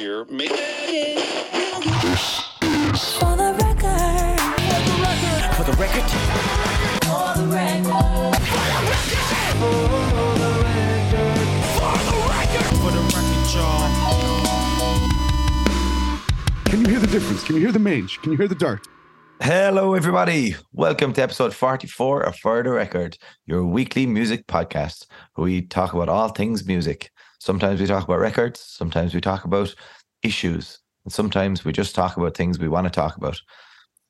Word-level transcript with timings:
You're 0.00 0.24
making. 0.24 0.56
For 2.96 3.36
the 3.36 3.52
record. 3.60 4.40
For 5.52 5.60
the 5.62 5.76
record, 5.78 6.08
For 7.04 7.36
the 7.36 7.44
record. 7.52 8.40
for 12.76 12.90
the 12.92 13.00
record, 13.12 13.46
y'all. 13.54 13.84
Can 16.64 16.80
you 16.80 16.88
hear 16.88 16.98
the 16.98 17.06
difference? 17.08 17.44
Can 17.44 17.56
you 17.56 17.60
hear 17.60 17.72
the 17.72 17.78
mange? 17.78 18.18
Can 18.22 18.32
you 18.32 18.38
hear 18.38 18.48
the 18.48 18.54
dirt? 18.54 18.88
Hello, 19.42 19.92
everybody. 19.92 20.56
Welcome 20.72 21.12
to 21.12 21.22
episode 21.22 21.52
44 21.54 22.22
of 22.22 22.36
For 22.36 22.62
the 22.62 22.70
Record, 22.70 23.18
your 23.44 23.66
weekly 23.66 24.06
music 24.06 24.46
podcast 24.46 25.04
where 25.34 25.44
we 25.44 25.60
talk 25.60 25.92
about 25.92 26.08
all 26.08 26.30
things 26.30 26.66
music. 26.66 27.10
Sometimes 27.46 27.80
we 27.80 27.86
talk 27.86 28.02
about 28.02 28.18
records, 28.18 28.58
sometimes 28.58 29.14
we 29.14 29.20
talk 29.20 29.44
about 29.44 29.72
issues, 30.24 30.80
and 31.04 31.12
sometimes 31.12 31.64
we 31.64 31.72
just 31.72 31.94
talk 31.94 32.16
about 32.16 32.36
things 32.36 32.58
we 32.58 32.66
want 32.66 32.88
to 32.88 32.90
talk 32.90 33.16
about. 33.16 33.40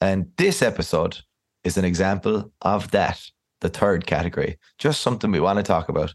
And 0.00 0.30
this 0.38 0.62
episode 0.62 1.18
is 1.62 1.76
an 1.76 1.84
example 1.84 2.50
of 2.62 2.90
that, 2.92 3.22
the 3.60 3.68
third 3.68 4.06
category, 4.06 4.56
just 4.78 5.02
something 5.02 5.30
we 5.30 5.40
want 5.40 5.58
to 5.58 5.62
talk 5.62 5.90
about. 5.90 6.14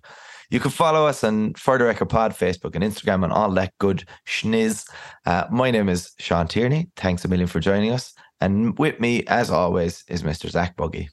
You 0.50 0.60
can 0.60 0.72
follow 0.72 1.06
us 1.06 1.24
on 1.24 1.54
For 1.54 1.78
the 1.78 1.84
Record 1.84 2.10
Pod, 2.10 2.32
Facebook 2.32 2.74
and 2.74 2.84
Instagram, 2.84 3.24
and 3.24 3.32
all 3.32 3.52
that 3.52 3.74
good 3.78 4.04
schniz. 4.28 4.90
Uh, 5.28 5.44
my 5.52 5.70
name 5.70 5.90
is 5.90 6.14
Sean 6.18 6.48
Tierney. 6.48 6.90
Thanks 6.96 7.24
a 7.24 7.28
million 7.28 7.48
for 7.48 7.60
joining 7.60 7.92
us. 7.92 8.16
And 8.40 8.76
with 8.80 9.00
me, 9.00 9.24
as 9.28 9.52
always, 9.52 10.04
is 10.08 10.24
Mr. 10.24 10.50
Zach 10.50 10.76
Buggy. 10.76 11.10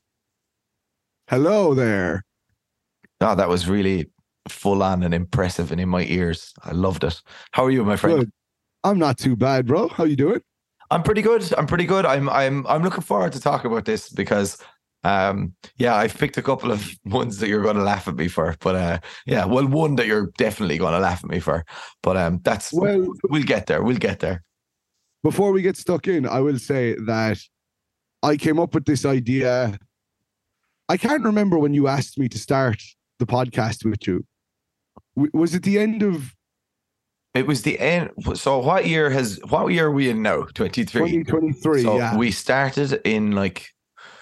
Hello 1.28 1.74
there. 1.74 2.24
Oh, 3.20 3.34
that 3.34 3.50
was 3.50 3.68
really 3.68 4.10
full 4.48 4.82
on 4.82 5.02
and 5.02 5.14
impressive 5.14 5.72
and 5.72 5.80
in 5.80 5.88
my 5.88 6.04
ears. 6.04 6.52
I 6.64 6.72
loved 6.72 7.04
it. 7.04 7.20
How 7.52 7.64
are 7.64 7.70
you, 7.70 7.84
my 7.84 7.96
friend? 7.96 8.20
Good. 8.20 8.32
I'm 8.84 8.98
not 8.98 9.18
too 9.18 9.36
bad, 9.36 9.66
bro. 9.66 9.88
How 9.88 10.04
you 10.04 10.16
doing? 10.16 10.40
I'm 10.90 11.02
pretty 11.02 11.22
good. 11.22 11.52
I'm 11.58 11.66
pretty 11.66 11.84
good. 11.84 12.06
I'm 12.06 12.28
I'm 12.28 12.66
I'm 12.66 12.82
looking 12.82 13.02
forward 13.02 13.32
to 13.32 13.40
talk 13.40 13.64
about 13.64 13.84
this 13.84 14.08
because 14.08 14.58
um 15.04 15.54
yeah, 15.76 15.94
I've 15.94 16.16
picked 16.16 16.38
a 16.38 16.42
couple 16.42 16.72
of 16.72 16.88
ones 17.04 17.38
that 17.38 17.48
you're 17.48 17.62
gonna 17.62 17.82
laugh 17.82 18.08
at 18.08 18.16
me 18.16 18.28
for. 18.28 18.56
But 18.60 18.74
uh 18.74 18.98
yeah, 19.26 19.44
well 19.44 19.66
one 19.66 19.96
that 19.96 20.06
you're 20.06 20.30
definitely 20.38 20.78
gonna 20.78 20.98
laugh 21.00 21.22
at 21.24 21.30
me 21.30 21.40
for. 21.40 21.64
But 22.02 22.16
um 22.16 22.40
that's 22.42 22.72
Well- 22.72 23.12
we'll 23.28 23.42
get 23.42 23.66
there. 23.66 23.82
We'll 23.82 23.96
get 23.96 24.20
there. 24.20 24.42
Before 25.22 25.52
we 25.52 25.62
get 25.62 25.76
stuck 25.76 26.06
in, 26.06 26.26
I 26.26 26.40
will 26.40 26.58
say 26.58 26.94
that 27.06 27.38
I 28.22 28.36
came 28.36 28.58
up 28.58 28.72
with 28.74 28.84
this 28.84 29.04
idea. 29.04 29.78
I 30.88 30.96
can't 30.96 31.24
remember 31.24 31.58
when 31.58 31.74
you 31.74 31.88
asked 31.88 32.18
me 32.18 32.28
to 32.28 32.38
start 32.38 32.80
the 33.18 33.26
podcast 33.26 33.84
with 33.84 34.06
you. 34.06 34.24
Was 35.32 35.54
it 35.54 35.62
the 35.62 35.78
end 35.78 36.02
of 36.02 36.34
It 37.34 37.46
was 37.46 37.62
the 37.62 37.78
end. 37.78 38.10
So 38.34 38.58
what 38.58 38.86
year 38.86 39.10
has 39.10 39.38
what 39.48 39.66
year 39.68 39.86
are 39.86 39.92
we 39.92 40.08
in 40.10 40.22
now? 40.22 40.42
23. 40.54 41.22
2023? 41.24 41.82
So 41.82 41.96
yeah. 41.96 42.16
we 42.16 42.30
started 42.30 43.00
in 43.04 43.32
like, 43.32 43.68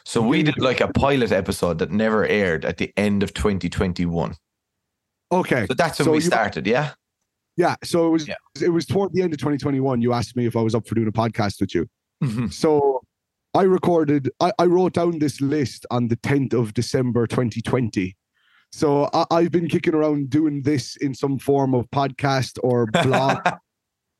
so 0.04 0.20
we 0.22 0.42
did 0.42 0.58
like 0.58 0.80
a 0.80 0.88
pilot 0.88 1.32
episode 1.32 1.78
that 1.78 1.90
never 1.90 2.26
aired 2.26 2.64
at 2.64 2.76
the 2.78 2.92
end 2.96 3.22
of 3.22 3.32
2021. 3.34 4.34
okay. 5.32 5.66
So 5.66 5.74
that's 5.74 5.98
when 5.98 6.04
So 6.06 6.12
we 6.12 6.18
you- 6.18 6.22
started, 6.22 6.66
yeah? 6.66 6.92
Yeah. 7.56 7.76
So 7.82 8.06
it 8.08 8.10
was 8.10 8.28
Yeah. 8.28 8.34
it 8.60 8.68
was 8.70 8.84
toward 8.86 9.12
the 9.14 9.22
end 9.22 9.32
of 9.32 9.38
2021. 9.38 10.02
You 10.02 10.12
asked 10.12 10.36
me 10.36 10.46
if 10.46 10.56
I 10.56 10.60
was 10.62 10.74
up 10.74 10.86
for 10.86 10.94
doing 10.94 11.08
a 11.08 11.12
podcast 11.12 11.60
with 11.60 11.74
you. 11.74 11.86
Mhm. 12.22 12.52
So 12.52 13.00
I 13.54 13.62
recorded, 13.62 14.30
I, 14.40 14.52
I 14.58 14.66
wrote 14.66 14.92
down 14.94 15.18
this 15.18 15.40
list 15.40 15.86
on 15.90 16.08
the 16.08 16.16
10th 16.16 16.52
of 16.52 16.74
December 16.74 17.26
2020. 17.26 18.14
So 18.72 19.08
I, 19.12 19.26
I've 19.30 19.50
been 19.50 19.68
kicking 19.68 19.94
around 19.94 20.30
doing 20.30 20.62
this 20.62 20.96
in 20.96 21.14
some 21.14 21.38
form 21.38 21.74
of 21.74 21.90
podcast 21.90 22.58
or 22.62 22.86
blog 22.86 23.46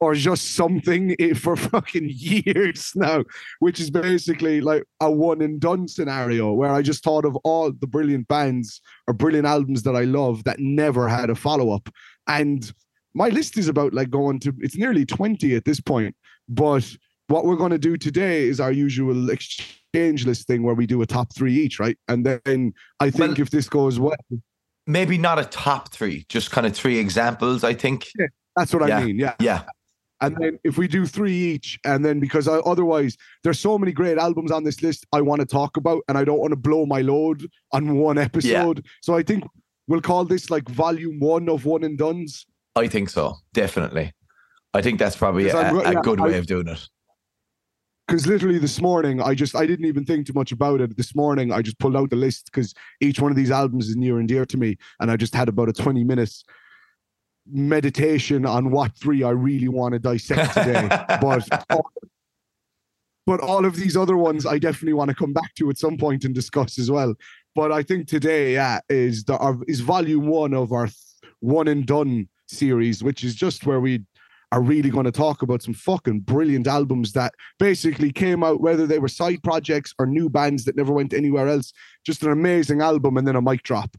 or 0.01 0.15
just 0.15 0.55
something 0.55 1.17
eh, 1.19 1.35
for 1.35 1.57
fucking 1.57 2.09
years 2.13 2.93
now, 2.95 3.25
which 3.61 3.81
is 3.81 3.91
basically 3.91 4.61
like 4.61 4.85
a 5.01 5.11
one 5.11 5.43
and 5.43 5.61
done 5.61 5.89
scenario 5.89 6.53
where 6.53 6.71
I 6.71 6.83
just 6.83 7.03
thought 7.03 7.25
of 7.25 7.37
all 7.45 7.73
the 7.73 7.87
brilliant 7.87 8.29
bands 8.29 8.81
or 9.07 9.15
brilliant 9.15 9.47
albums 9.47 9.83
that 9.85 9.97
I 9.97 10.05
love 10.05 10.45
that 10.45 10.59
never 10.59 11.09
had 11.09 11.31
a 11.31 11.35
follow 11.35 11.71
up. 11.71 11.89
And 12.27 12.71
my 13.15 13.29
list 13.29 13.57
is 13.57 13.69
about 13.69 13.95
like 13.95 14.11
going 14.11 14.41
to, 14.41 14.55
it's 14.61 14.77
nearly 14.77 15.07
20 15.07 15.55
at 15.55 15.65
this 15.65 15.81
point. 15.81 16.15
But 16.49 16.97
what 17.29 17.45
we're 17.45 17.57
going 17.57 17.73
to 17.73 17.79
do 17.79 17.97
today 17.97 18.45
is 18.45 18.61
our 18.61 18.73
usual 18.73 19.31
exchange 19.31 20.27
list 20.27 20.47
thing 20.47 20.63
where 20.63 20.75
we 20.75 20.87
do 20.87 21.03
a 21.03 21.07
top 21.07 21.35
three 21.35 21.55
each, 21.55 21.79
right? 21.81 21.99
And 22.09 22.25
then 22.25 22.73
I 23.01 23.11
think 23.11 23.33
Well- 23.33 23.41
if 23.41 23.51
this 23.51 23.69
goes 23.69 23.99
well, 23.99 24.17
Maybe 24.89 25.19
not 25.19 25.41
a 25.41 25.45
top 25.45 25.89
three, 25.93 26.25
just 26.29 26.53
kind 26.53 26.65
of 26.65 26.73
three 26.73 26.99
examples, 26.99 27.65
I 27.65 27.75
think. 27.75 28.07
that's 28.55 28.73
what 28.73 28.87
Yeah. 28.89 28.99
I 28.99 29.05
mean. 29.05 29.19
Yeah. 29.19 29.35
Yeah. 29.41 29.65
And 30.21 30.37
then 30.39 30.59
if 30.63 30.79
we 30.79 30.87
do 30.87 31.07
three 31.07 31.33
each, 31.37 31.77
and 31.85 32.05
then 32.05 32.21
because 32.21 32.47
I, 32.47 32.59
otherwise 32.59 33.17
there's 33.43 33.59
so 33.59 33.77
many 33.79 33.91
great 33.91 34.17
albums 34.17 34.53
on 34.53 34.63
this 34.63 34.83
list 34.83 35.05
I 35.13 35.23
want 35.23 35.41
to 35.41 35.47
talk 35.47 35.77
about, 35.77 36.03
and 36.09 36.17
I 36.17 36.23
don't 36.23 36.39
want 36.39 36.53
to 36.53 36.57
blow 36.57 36.87
my 36.87 37.01
load 37.01 37.49
on 37.73 37.97
one 37.97 38.17
episode. 38.17 38.87
So 39.03 39.17
I 39.17 39.25
think 39.25 39.43
we'll 39.89 40.01
call 40.01 40.25
this 40.25 40.51
like 40.51 40.69
volume 40.69 41.19
one 41.19 41.49
of 41.49 41.65
one 41.65 41.83
and 41.83 41.99
duns. 41.99 42.47
I 42.77 42.87
think 42.87 43.11
so. 43.11 43.35
Definitely. 43.55 44.13
I 44.73 44.83
think 44.83 45.01
that's 45.01 45.17
probably 45.17 45.49
a, 45.49 45.57
a 45.57 45.93
yeah, 45.95 46.01
good 46.01 46.21
I- 46.21 46.25
way 46.27 46.39
of 46.39 46.47
doing 46.47 46.69
it. 46.69 46.89
Because 48.07 48.27
literally 48.27 48.59
this 48.59 48.81
morning, 48.81 49.21
I 49.21 49.35
just 49.35 49.57
I 49.57 49.67
didn't 49.67 49.87
even 49.87 50.05
think 50.05 50.27
too 50.27 50.33
much 50.33 50.53
about 50.53 50.81
it. 50.81 50.97
This 50.97 51.15
morning, 51.17 51.53
I 51.53 51.61
just 51.61 51.79
pulled 51.79 51.97
out 51.97 52.11
the 52.11 52.17
list 52.17 52.47
because 52.47 52.73
each 53.01 53.21
one 53.21 53.33
of 53.33 53.37
these 53.37 53.51
albums 53.51 53.89
is 53.89 53.97
near 53.97 54.21
and 54.21 54.29
dear 54.29 54.47
to 54.47 54.57
me, 54.57 54.77
and 55.01 55.11
I 55.11 55.17
just 55.17 55.35
had 55.35 55.49
about 55.49 55.69
a 55.69 55.73
20 55.73 56.05
minutes 56.05 56.45
meditation 57.49 58.45
on 58.45 58.71
what 58.71 58.97
three 58.97 59.23
I 59.23 59.31
really 59.31 59.69
want 59.69 59.93
to 59.95 59.99
dissect 59.99 60.55
today. 60.55 60.89
but 61.21 61.49
but 63.27 63.41
all 63.41 63.65
of 63.65 63.75
these 63.75 63.97
other 63.97 64.17
ones 64.17 64.47
I 64.47 64.59
definitely 64.59 64.93
want 64.93 65.09
to 65.09 65.15
come 65.15 65.33
back 65.33 65.55
to 65.57 65.71
at 65.71 65.79
some 65.79 65.97
point 65.97 66.25
and 66.25 66.35
discuss 66.35 66.79
as 66.79 66.91
well. 66.91 67.15
But 67.57 67.73
I 67.73 67.83
think 67.83 68.07
today, 68.07 68.55
yeah, 68.55 68.81
is 68.89 69.25
the 69.25 69.37
our, 69.39 69.57
is 69.67 69.81
volume 69.81 70.27
one 70.27 70.55
of 70.55 70.73
our 70.73 70.87
th- 70.87 70.97
one 71.41 71.67
and 71.67 71.85
done 71.85 72.29
series, 72.47 73.03
which 73.03 73.25
is 73.25 73.35
just 73.35 73.67
where 73.67 73.81
we 73.81 74.05
are 74.53 74.63
really 74.63 74.91
going 74.91 75.05
to 75.05 75.13
talk 75.13 75.43
about 75.43 75.63
some 75.63 75.75
fucking 75.75 76.21
brilliant 76.21 76.67
albums 76.67 77.13
that 77.13 77.35
basically 77.59 78.13
came 78.13 78.45
out, 78.45 78.61
whether 78.61 78.87
they 78.87 78.99
were 78.99 79.09
side 79.09 79.43
projects 79.43 79.93
or 79.99 80.07
new 80.07 80.29
bands 80.29 80.65
that 80.65 80.77
never 80.77 80.93
went 80.93 81.13
anywhere 81.13 81.49
else. 81.49 81.73
Just 82.05 82.23
an 82.23 82.31
amazing 82.31 82.81
album 82.81 83.17
and 83.17 83.27
then 83.27 83.37
a 83.37 83.43
mic 83.43 83.63
drop. 83.63 83.97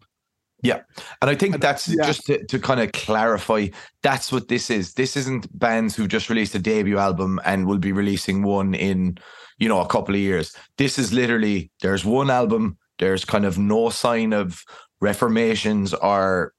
Yeah. 0.64 0.82
And 1.22 1.30
I 1.30 1.36
think 1.36 1.60
that's 1.62 1.88
yeah. 1.88 2.06
just 2.06 2.26
to, 2.26 2.44
to 2.46 2.60
kind 2.60 2.80
of 2.80 2.92
clarify, 2.92 3.68
that's 4.02 4.32
what 4.32 4.48
this 4.48 4.70
is. 4.70 4.94
This 4.94 5.16
isn't 5.16 5.58
bands 5.58 5.96
who've 5.96 6.08
just 6.08 6.30
released 6.30 6.56
a 6.56 6.60
debut 6.60 6.98
album 6.98 7.40
and 7.46 7.68
will 7.68 7.78
be 7.78 7.92
releasing 7.92 8.42
one 8.42 8.74
in, 8.74 9.18
you 9.60 9.70
know, 9.70 9.82
a 9.82 9.88
couple 9.88 10.16
of 10.16 10.22
years. 10.22 10.56
This 10.78 10.98
is 10.98 11.14
literally 11.14 11.72
there's 11.82 12.06
one 12.06 12.32
album, 12.32 12.78
there's 12.98 13.24
kind 13.24 13.46
of 13.46 13.58
no 13.60 13.90
sign 13.90 14.34
of 14.34 14.64
reformations 15.00 15.94
or 15.94 16.54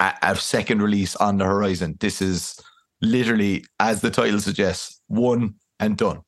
a, 0.00 0.12
a 0.22 0.34
second 0.34 0.82
release 0.82 1.14
on 1.16 1.38
the 1.38 1.44
horizon. 1.44 1.96
This 2.00 2.20
is 2.20 2.58
literally, 3.04 3.64
as 3.80 4.00
the 4.00 4.10
title 4.10 4.40
suggests, 4.40 5.00
one 5.08 5.54
and 5.78 5.96
done. 5.96 6.22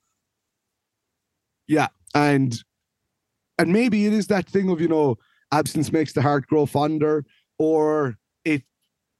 Yeah. 1.68 1.88
And 2.14 2.56
and 3.58 3.72
maybe 3.72 4.06
it 4.06 4.12
is 4.12 4.26
that 4.28 4.48
thing 4.48 4.70
of 4.70 4.80
you 4.80 4.88
know 4.88 5.16
absence 5.52 5.92
makes 5.92 6.12
the 6.12 6.22
heart 6.22 6.46
grow 6.46 6.66
fonder 6.66 7.24
or 7.58 8.16
it 8.44 8.62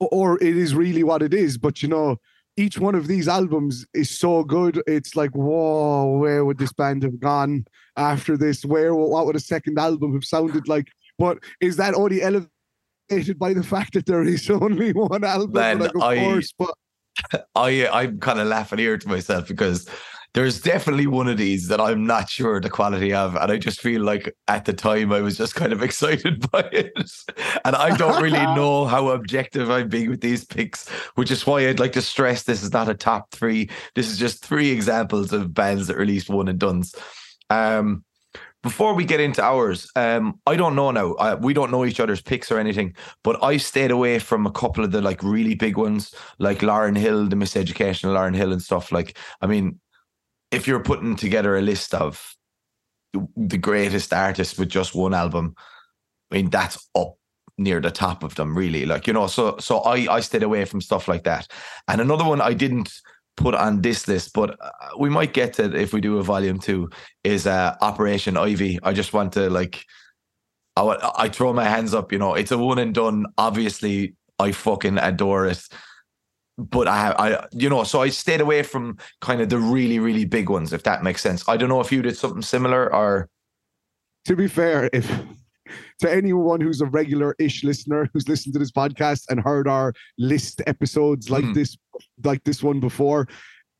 or 0.00 0.36
it 0.42 0.56
is 0.56 0.74
really 0.74 1.02
what 1.02 1.22
it 1.22 1.32
is 1.32 1.56
but 1.56 1.82
you 1.82 1.88
know 1.88 2.16
each 2.56 2.78
one 2.78 2.94
of 2.94 3.06
these 3.06 3.28
albums 3.28 3.86
is 3.94 4.10
so 4.10 4.42
good 4.42 4.82
it's 4.86 5.14
like 5.14 5.30
whoa 5.32 6.18
where 6.18 6.44
would 6.44 6.58
this 6.58 6.72
band 6.72 7.02
have 7.02 7.18
gone 7.20 7.64
after 7.96 8.36
this 8.36 8.64
where 8.64 8.94
what 8.94 9.26
would 9.26 9.36
a 9.36 9.40
second 9.40 9.78
album 9.78 10.12
have 10.12 10.24
sounded 10.24 10.66
like 10.68 10.88
but 11.18 11.38
is 11.60 11.76
that 11.76 11.94
only 11.94 12.20
elevated 12.22 13.38
by 13.38 13.54
the 13.54 13.62
fact 13.62 13.94
that 13.94 14.06
there 14.06 14.22
is 14.24 14.50
only 14.50 14.92
one 14.92 15.24
album 15.24 15.52
Man, 15.52 15.78
like 15.78 15.94
of 15.94 16.02
I- 16.02 16.18
course 16.18 16.52
but 16.58 16.74
I 17.54 17.88
I'm 17.88 18.18
kind 18.20 18.40
of 18.40 18.46
laughing 18.48 18.78
here 18.78 18.98
to 18.98 19.08
myself 19.08 19.48
because 19.48 19.88
there's 20.36 20.60
definitely 20.60 21.06
one 21.06 21.28
of 21.28 21.38
these 21.38 21.68
that 21.68 21.80
I'm 21.80 22.06
not 22.06 22.28
sure 22.28 22.60
the 22.60 22.68
quality 22.68 23.14
of, 23.14 23.36
and 23.36 23.50
I 23.50 23.56
just 23.56 23.80
feel 23.80 24.02
like 24.02 24.36
at 24.48 24.66
the 24.66 24.74
time 24.74 25.10
I 25.10 25.22
was 25.22 25.38
just 25.38 25.54
kind 25.54 25.72
of 25.72 25.82
excited 25.82 26.50
by 26.50 26.68
it, 26.72 26.92
and 27.64 27.74
I 27.74 27.96
don't 27.96 28.22
really 28.22 28.44
know 28.54 28.84
how 28.84 29.08
objective 29.08 29.70
I'm 29.70 29.88
being 29.88 30.10
with 30.10 30.20
these 30.20 30.44
picks, 30.44 30.90
which 31.14 31.30
is 31.30 31.46
why 31.46 31.66
I'd 31.66 31.80
like 31.80 31.92
to 31.92 32.02
stress 32.02 32.42
this 32.42 32.62
is 32.62 32.74
not 32.74 32.90
a 32.90 32.94
top 32.94 33.30
three. 33.30 33.70
This 33.94 34.10
is 34.10 34.18
just 34.18 34.44
three 34.44 34.70
examples 34.70 35.32
of 35.32 35.54
bands 35.54 35.86
that 35.86 35.96
released 35.96 36.28
one 36.28 36.48
and 36.48 36.58
duns. 36.58 36.94
Um, 37.48 38.04
before 38.66 38.94
we 38.94 39.04
get 39.04 39.20
into 39.20 39.40
ours, 39.40 39.88
um, 39.94 40.40
I 40.44 40.56
don't 40.56 40.74
know 40.74 40.90
now. 40.90 41.12
Uh, 41.12 41.38
we 41.40 41.54
don't 41.54 41.70
know 41.70 41.84
each 41.84 42.00
other's 42.00 42.20
picks 42.20 42.50
or 42.50 42.58
anything, 42.58 42.96
but 43.22 43.40
I 43.40 43.58
stayed 43.58 43.92
away 43.92 44.18
from 44.18 44.44
a 44.44 44.50
couple 44.50 44.82
of 44.82 44.90
the 44.90 45.00
like 45.00 45.22
really 45.22 45.54
big 45.54 45.76
ones, 45.76 46.12
like 46.40 46.58
Lauryn 46.58 46.98
Hill, 46.98 47.28
the 47.28 47.36
Miseducation 47.36 48.08
of 48.08 48.16
Lauryn 48.16 48.34
Hill, 48.34 48.52
and 48.52 48.60
stuff. 48.60 48.90
Like, 48.90 49.16
I 49.40 49.46
mean, 49.46 49.78
if 50.50 50.66
you're 50.66 50.82
putting 50.82 51.14
together 51.14 51.56
a 51.56 51.62
list 51.62 51.94
of 51.94 52.34
the 53.36 53.56
greatest 53.56 54.12
artists 54.12 54.58
with 54.58 54.68
just 54.68 54.96
one 54.96 55.14
album, 55.14 55.54
I 56.32 56.34
mean, 56.34 56.50
that's 56.50 56.88
up 56.96 57.14
near 57.56 57.80
the 57.80 57.92
top 57.92 58.24
of 58.24 58.34
them, 58.34 58.58
really. 58.58 58.84
Like, 58.84 59.06
you 59.06 59.12
know, 59.12 59.28
so 59.28 59.58
so 59.58 59.78
I 59.82 60.12
I 60.12 60.18
stayed 60.18 60.42
away 60.42 60.64
from 60.64 60.80
stuff 60.80 61.06
like 61.06 61.22
that. 61.22 61.46
And 61.86 62.00
another 62.00 62.24
one 62.24 62.40
I 62.40 62.52
didn't 62.52 62.90
put 63.36 63.54
on 63.54 63.82
this 63.82 64.08
list, 64.08 64.32
but 64.32 64.56
uh, 64.60 64.70
we 64.98 65.10
might 65.10 65.32
get 65.32 65.52
to 65.54 65.64
it 65.64 65.74
if 65.74 65.92
we 65.92 66.00
do 66.00 66.18
a 66.18 66.22
volume 66.22 66.58
two, 66.58 66.88
is 67.24 67.46
uh 67.46 67.76
Operation 67.80 68.36
Ivy. 68.36 68.78
I 68.82 68.92
just 68.92 69.12
want 69.12 69.32
to 69.34 69.50
like 69.50 69.84
I 70.76 71.12
I 71.16 71.28
throw 71.28 71.52
my 71.52 71.64
hands 71.64 71.94
up, 71.94 72.12
you 72.12 72.18
know, 72.18 72.34
it's 72.34 72.50
a 72.52 72.58
one 72.58 72.78
and 72.78 72.94
done. 72.94 73.26
Obviously, 73.38 74.14
I 74.38 74.52
fucking 74.52 74.98
adore 74.98 75.46
it. 75.46 75.62
But 76.58 76.88
I, 76.88 77.10
I, 77.18 77.46
you 77.52 77.68
know, 77.68 77.84
so 77.84 78.00
I 78.00 78.08
stayed 78.08 78.40
away 78.40 78.62
from 78.62 78.96
kind 79.20 79.42
of 79.42 79.50
the 79.50 79.58
really, 79.58 79.98
really 79.98 80.24
big 80.24 80.48
ones, 80.48 80.72
if 80.72 80.84
that 80.84 81.02
makes 81.02 81.20
sense. 81.20 81.46
I 81.46 81.58
don't 81.58 81.68
know 81.68 81.82
if 81.82 81.92
you 81.92 82.00
did 82.00 82.16
something 82.16 82.40
similar 82.40 82.90
or 82.94 83.28
to 84.24 84.34
be 84.34 84.48
fair, 84.48 84.88
if 84.92 85.06
to 86.00 86.12
anyone 86.12 86.60
who's 86.60 86.80
a 86.80 86.86
regular-ish 86.86 87.64
listener 87.64 88.08
who's 88.12 88.28
listened 88.28 88.52
to 88.54 88.58
this 88.58 88.72
podcast 88.72 89.24
and 89.30 89.40
heard 89.40 89.68
our 89.68 89.92
list 90.18 90.62
episodes 90.66 91.30
like 91.30 91.44
Mhm. 91.44 91.54
this, 91.54 91.76
like 92.24 92.44
this 92.44 92.62
one 92.62 92.80
before, 92.80 93.26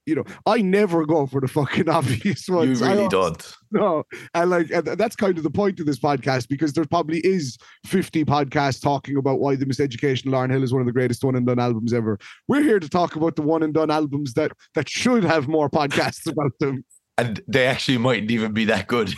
you 0.06 0.15
know, 0.15 0.25
I 0.47 0.62
never 0.62 1.05
go 1.05 1.27
for 1.27 1.41
the 1.41 1.49
fucking 1.49 1.88
obvious 1.88 2.47
you 2.47 2.55
ones. 2.55 2.81
I 2.81 2.91
really 2.93 3.03
al- 3.05 3.09
don't. 3.09 3.53
No, 3.73 4.05
and 4.33 4.49
like 4.49 4.71
and 4.71 4.87
that's 4.87 5.17
kind 5.17 5.37
of 5.37 5.43
the 5.43 5.50
point 5.50 5.81
of 5.81 5.87
this 5.87 5.99
podcast 5.99 6.49
because 6.49 6.73
there 6.73 6.85
probably 6.85 7.19
is 7.25 7.59
50 7.85 8.25
podcasts 8.25 8.81
talking 8.81 9.17
about 9.17 9.41
why 9.41 9.56
the 9.56 9.67
Miseducation 9.67 10.27
of 10.27 10.33
Lauryn 10.33 10.53
Hill 10.53 10.62
is 10.62 10.73
one 10.73 10.81
of 10.81 10.87
the 10.87 10.93
greatest 10.93 11.25
one 11.25 11.35
and 11.35 11.44
done 11.44 11.59
albums 11.59 11.93
ever. 11.93 12.17
We're 12.47 12.62
here 12.62 12.79
to 12.79 12.88
talk 12.88 13.17
about 13.17 13.35
the 13.35 13.43
one 13.43 13.65
and 13.65 13.75
done 13.75 13.91
albums 13.91 14.35
that 14.35 14.53
that 14.77 14.88
should 14.88 15.25
have 15.25 15.49
more 15.49 15.69
podcasts 15.69 16.27
about 16.31 16.53
them. 16.61 16.85
And 17.19 17.41
they 17.49 17.67
actually 17.67 17.99
mightn't 17.99 18.31
even 18.31 18.53
be 18.53 18.65
that 18.67 18.87
good. 18.87 19.13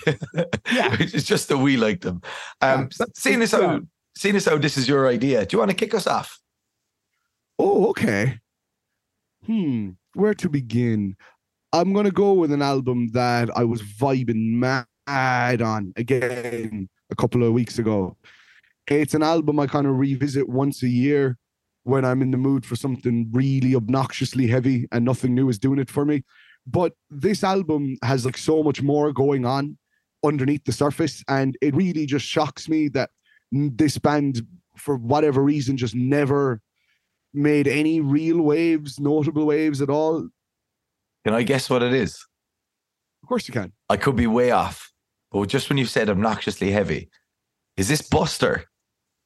Yeah. 0.72 0.96
it's 1.00 1.24
just 1.24 1.48
that 1.48 1.58
we 1.58 1.76
like 1.76 2.00
them. 2.00 2.22
Um, 2.60 2.88
Yeah, 2.98 3.06
seeing 3.14 3.42
as 3.42 3.52
how 3.52 3.60
yeah. 3.60 3.78
seeing 4.16 4.36
as 4.36 4.44
how 4.44 4.58
this 4.58 4.76
is 4.76 4.88
your 4.88 5.08
idea, 5.08 5.44
do 5.44 5.54
you 5.54 5.58
want 5.58 5.70
to 5.70 5.76
kick 5.76 5.94
us 5.94 6.06
off? 6.06 6.38
Oh, 7.58 7.88
okay. 7.88 8.38
Hmm, 9.46 9.90
where 10.14 10.34
to 10.34 10.48
begin? 10.48 11.16
I'm 11.72 11.92
gonna 11.92 12.10
go 12.10 12.32
with 12.34 12.52
an 12.52 12.62
album 12.62 13.08
that 13.12 13.50
I 13.56 13.64
was 13.64 13.82
vibing 13.82 14.52
mad 14.54 15.62
on 15.62 15.92
again 15.96 16.88
a 17.10 17.16
couple 17.16 17.42
of 17.42 17.52
weeks 17.52 17.78
ago. 17.78 18.16
It's 18.86 19.14
an 19.14 19.22
album 19.22 19.60
I 19.60 19.66
kind 19.66 19.86
of 19.86 19.98
revisit 19.98 20.48
once 20.48 20.82
a 20.82 20.88
year 20.88 21.36
when 21.84 22.04
I'm 22.04 22.22
in 22.22 22.30
the 22.30 22.38
mood 22.38 22.64
for 22.64 22.76
something 22.76 23.28
really 23.32 23.74
obnoxiously 23.74 24.46
heavy 24.46 24.86
and 24.92 25.04
nothing 25.04 25.34
new 25.34 25.48
is 25.48 25.58
doing 25.58 25.78
it 25.78 25.90
for 25.90 26.04
me. 26.04 26.24
But 26.70 26.92
this 27.08 27.42
album 27.42 27.96
has 28.02 28.26
like 28.26 28.36
so 28.36 28.62
much 28.62 28.82
more 28.82 29.12
going 29.12 29.46
on 29.46 29.78
underneath 30.22 30.64
the 30.64 30.72
surface, 30.72 31.24
and 31.28 31.56
it 31.62 31.74
really 31.74 32.04
just 32.04 32.26
shocks 32.26 32.68
me 32.68 32.88
that 32.88 33.10
this 33.52 33.96
band, 33.96 34.42
for 34.76 34.96
whatever 34.96 35.42
reason, 35.42 35.76
just 35.76 35.94
never 35.94 36.60
made 37.32 37.68
any 37.68 38.00
real 38.00 38.42
waves, 38.42 39.00
notable 39.00 39.46
waves 39.46 39.80
at 39.80 39.88
all. 39.88 40.28
Can 41.24 41.34
I 41.34 41.42
guess 41.42 41.70
what 41.70 41.82
it 41.82 41.94
is? 41.94 42.26
Of 43.22 43.28
course 43.28 43.48
you 43.48 43.54
can. 43.54 43.72
I 43.88 43.96
could 43.96 44.16
be 44.16 44.26
way 44.26 44.50
off, 44.50 44.92
but 45.32 45.48
just 45.48 45.68
when 45.68 45.78
you 45.78 45.86
said 45.86 46.10
obnoxiously 46.10 46.70
heavy, 46.70 47.08
is 47.76 47.88
this 47.88 48.02
Buster 48.02 48.64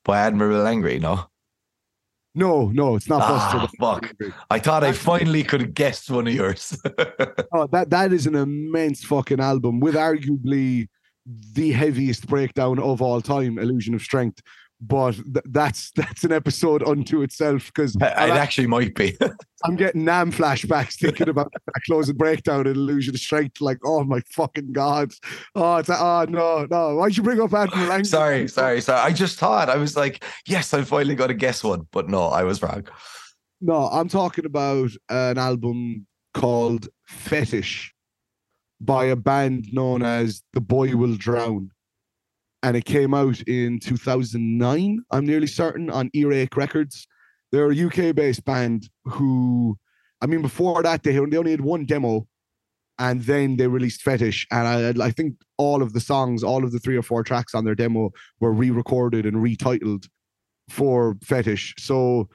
by 0.05 0.21
Admiral 0.21 0.67
Angry? 0.67 0.99
No, 0.99 1.27
No, 2.34 2.69
no, 2.70 2.96
it's 2.96 3.08
not 3.08 3.20
Ah, 3.23 3.69
Buster. 3.76 3.76
fuck. 3.79 4.32
I 4.50 4.58
thought 4.58 4.82
I 4.84 4.93
finally 4.93 5.43
could 5.44 5.75
guess 5.75 6.08
one 6.08 6.26
of 6.26 6.34
yours. 6.34 6.76
Oh, 7.55 7.67
that 7.67 7.90
that 7.90 8.12
is 8.12 8.26
an 8.26 8.34
immense 8.34 9.05
fucking 9.05 9.38
album 9.40 9.79
with 9.81 9.94
arguably 9.94 10.88
the 11.52 11.73
heaviest 11.73 12.26
breakdown 12.26 12.79
of 12.79 13.02
all 13.02 13.20
time, 13.20 13.58
Illusion 13.58 13.94
of 13.94 14.00
Strength. 14.02 14.40
But 14.84 15.12
th- 15.12 15.44
that's 15.44 15.93
that's 15.93 16.25
an 16.25 16.32
episode 16.32 16.82
unto 16.82 17.23
itself 17.23 17.67
because 17.67 17.94
it 17.94 18.02
actually 18.02 18.67
might 18.67 18.94
be. 18.94 19.17
I'm 19.64 19.76
getting 19.76 20.05
Nam 20.05 20.32
flashbacks 20.32 20.99
thinking 20.99 21.29
about 21.29 21.52
a 21.69 21.81
closing 21.87 22.17
breakdown 22.17 22.67
in 22.67 22.75
Illusion 22.75 23.14
of 23.14 23.20
Strength. 23.20 23.61
Like, 23.61 23.79
oh 23.84 24.02
my 24.02 24.20
fucking 24.32 24.73
god! 24.73 25.12
Oh, 25.55 25.76
it's 25.76 25.88
like, 25.88 26.00
oh 26.00 26.26
no, 26.29 26.67
no. 26.69 26.96
Why'd 26.96 27.17
you 27.17 27.23
bring 27.23 27.40
up 27.40 27.55
Admiral 27.55 27.93
Angry? 27.93 28.05
sorry, 28.05 28.49
sorry, 28.49 28.81
sorry. 28.81 29.00
I 29.00 29.12
just 29.12 29.38
thought 29.38 29.69
I 29.69 29.76
was 29.76 29.96
like, 29.96 30.25
yes, 30.46 30.75
I 30.75 30.82
finally 30.82 31.14
got 31.14 31.29
to 31.29 31.34
guess 31.34 31.62
one, 31.62 31.87
but 31.93 32.08
no, 32.08 32.25
I 32.25 32.43
was 32.43 32.61
wrong. 32.61 32.87
No, 33.61 33.87
I'm 33.88 34.08
talking 34.08 34.44
about 34.44 34.90
an 35.08 35.38
album 35.38 36.06
called 36.34 36.88
Fetish 37.06 37.94
by 38.81 39.05
a 39.05 39.17
band 39.17 39.69
known 39.73 40.02
as 40.02 40.43
The 40.52 40.61
Boy 40.61 40.96
Will 40.96 41.14
Drown. 41.14 41.70
And 42.62 42.76
it 42.76 42.85
came 42.85 43.12
out 43.12 43.41
in 43.43 43.81
2009, 43.81 45.05
I'm 45.11 45.26
nearly 45.26 45.47
certain, 45.47 45.91
on 45.91 46.11
Earache 46.14 46.56
Records. 46.56 47.06
They're 47.50 47.73
a 47.73 47.87
UK 47.87 48.14
based 48.14 48.44
band 48.44 48.88
who, 49.05 49.76
I 50.20 50.26
mean, 50.26 50.43
before 50.43 50.82
that, 50.82 51.03
they, 51.03 51.19
only 51.19 51.50
had 51.50 51.61
one 51.61 51.85
demo 51.85 52.26
and 52.99 53.23
then 53.23 53.56
they 53.56 53.67
released 53.67 54.03
Fetish. 54.03 54.47
And 54.50 55.00
I, 55.00 55.06
I 55.06 55.11
think 55.11 55.35
all 55.59 55.82
of 55.82 55.93
the 55.93 56.00
songs, 56.00 56.44
all 56.44 56.62
of 56.64 56.73
the 56.73 56.79
three 56.79 56.97
or 56.97 57.03
four 57.03 57.25
tracks 57.25 57.55
on 57.55 57.64
their 57.64 57.75
demo 57.75 58.11
were 58.41 58.53
re 58.53 58.70
recorded 58.70 59.26
and 59.26 59.37
retitled 59.37 60.08
for 60.69 61.17
Fetish. 61.23 61.75
So 61.79 62.29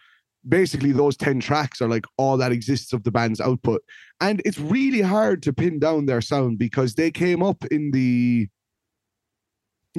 basically 0.48 0.92
those 0.92 1.18
10 1.18 1.40
tracks 1.40 1.82
are 1.82 1.90
like 1.90 2.06
all 2.18 2.38
that 2.38 2.52
exists 2.52 2.94
of 2.94 3.04
the 3.04 3.12
band's 3.12 3.42
output 3.42 3.82
and 4.22 4.42
it's 4.46 4.60
really 4.60 5.02
hard 5.02 5.44
to 5.44 5.54
pin 5.54 5.80
down 5.80 6.06
their 6.06 6.22
sound 6.22 6.58
because 6.58 6.96
they 6.96 7.12
came 7.12 7.44
up 7.44 7.66
in 7.66 7.92
the 7.92 8.48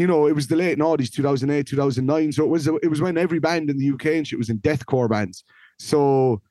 you 0.00 0.06
know 0.06 0.26
it 0.26 0.34
was 0.34 0.46
the 0.46 0.56
late 0.56 0.78
noughties 0.78 1.10
2008 1.10 1.66
2009 1.66 2.32
so 2.32 2.44
it 2.44 2.48
was 2.48 2.66
it 2.66 2.90
was 2.90 3.00
when 3.00 3.18
every 3.18 3.38
band 3.38 3.70
in 3.70 3.78
the 3.78 3.90
uk 3.90 4.06
and 4.06 4.26
shit 4.26 4.38
was 4.38 4.50
in 4.50 4.58
deathcore 4.60 5.08
bands. 5.08 5.44
So 5.78 6.42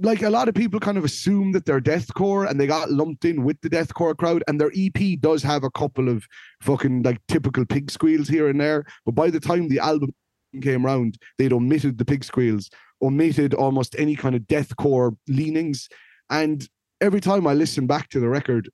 like 0.00 0.22
a 0.22 0.30
lot 0.30 0.48
of 0.48 0.54
people 0.54 0.78
kind 0.78 0.96
of 0.96 1.04
assume 1.04 1.52
that 1.52 1.66
they're 1.66 1.80
deathcore 1.80 2.48
and 2.48 2.58
they 2.58 2.66
got 2.66 2.90
lumped 2.90 3.24
in 3.24 3.42
with 3.42 3.60
the 3.62 3.68
deathcore 3.68 4.16
crowd 4.16 4.44
and 4.46 4.60
their 4.60 4.70
ep 4.76 5.20
does 5.20 5.42
have 5.42 5.64
a 5.64 5.70
couple 5.70 6.08
of 6.08 6.24
fucking 6.60 7.02
like 7.02 7.20
typical 7.26 7.64
pig 7.64 7.90
squeals 7.90 8.28
here 8.28 8.48
and 8.48 8.60
there. 8.60 8.84
But 9.04 9.16
by 9.16 9.30
the 9.30 9.40
time 9.40 9.68
the 9.68 9.80
album 9.80 10.14
came 10.62 10.86
round, 10.86 11.18
they'd 11.36 11.52
omitted 11.52 11.98
the 11.98 12.04
pig 12.04 12.24
squeals, 12.24 12.70
omitted 13.02 13.54
almost 13.54 13.96
any 13.98 14.14
kind 14.14 14.36
of 14.36 14.42
deathcore 14.42 15.16
leanings. 15.26 15.88
And 16.30 16.66
every 17.00 17.20
time 17.20 17.46
I 17.46 17.54
listen 17.54 17.86
back 17.86 18.08
to 18.10 18.20
the 18.20 18.28
record, 18.28 18.70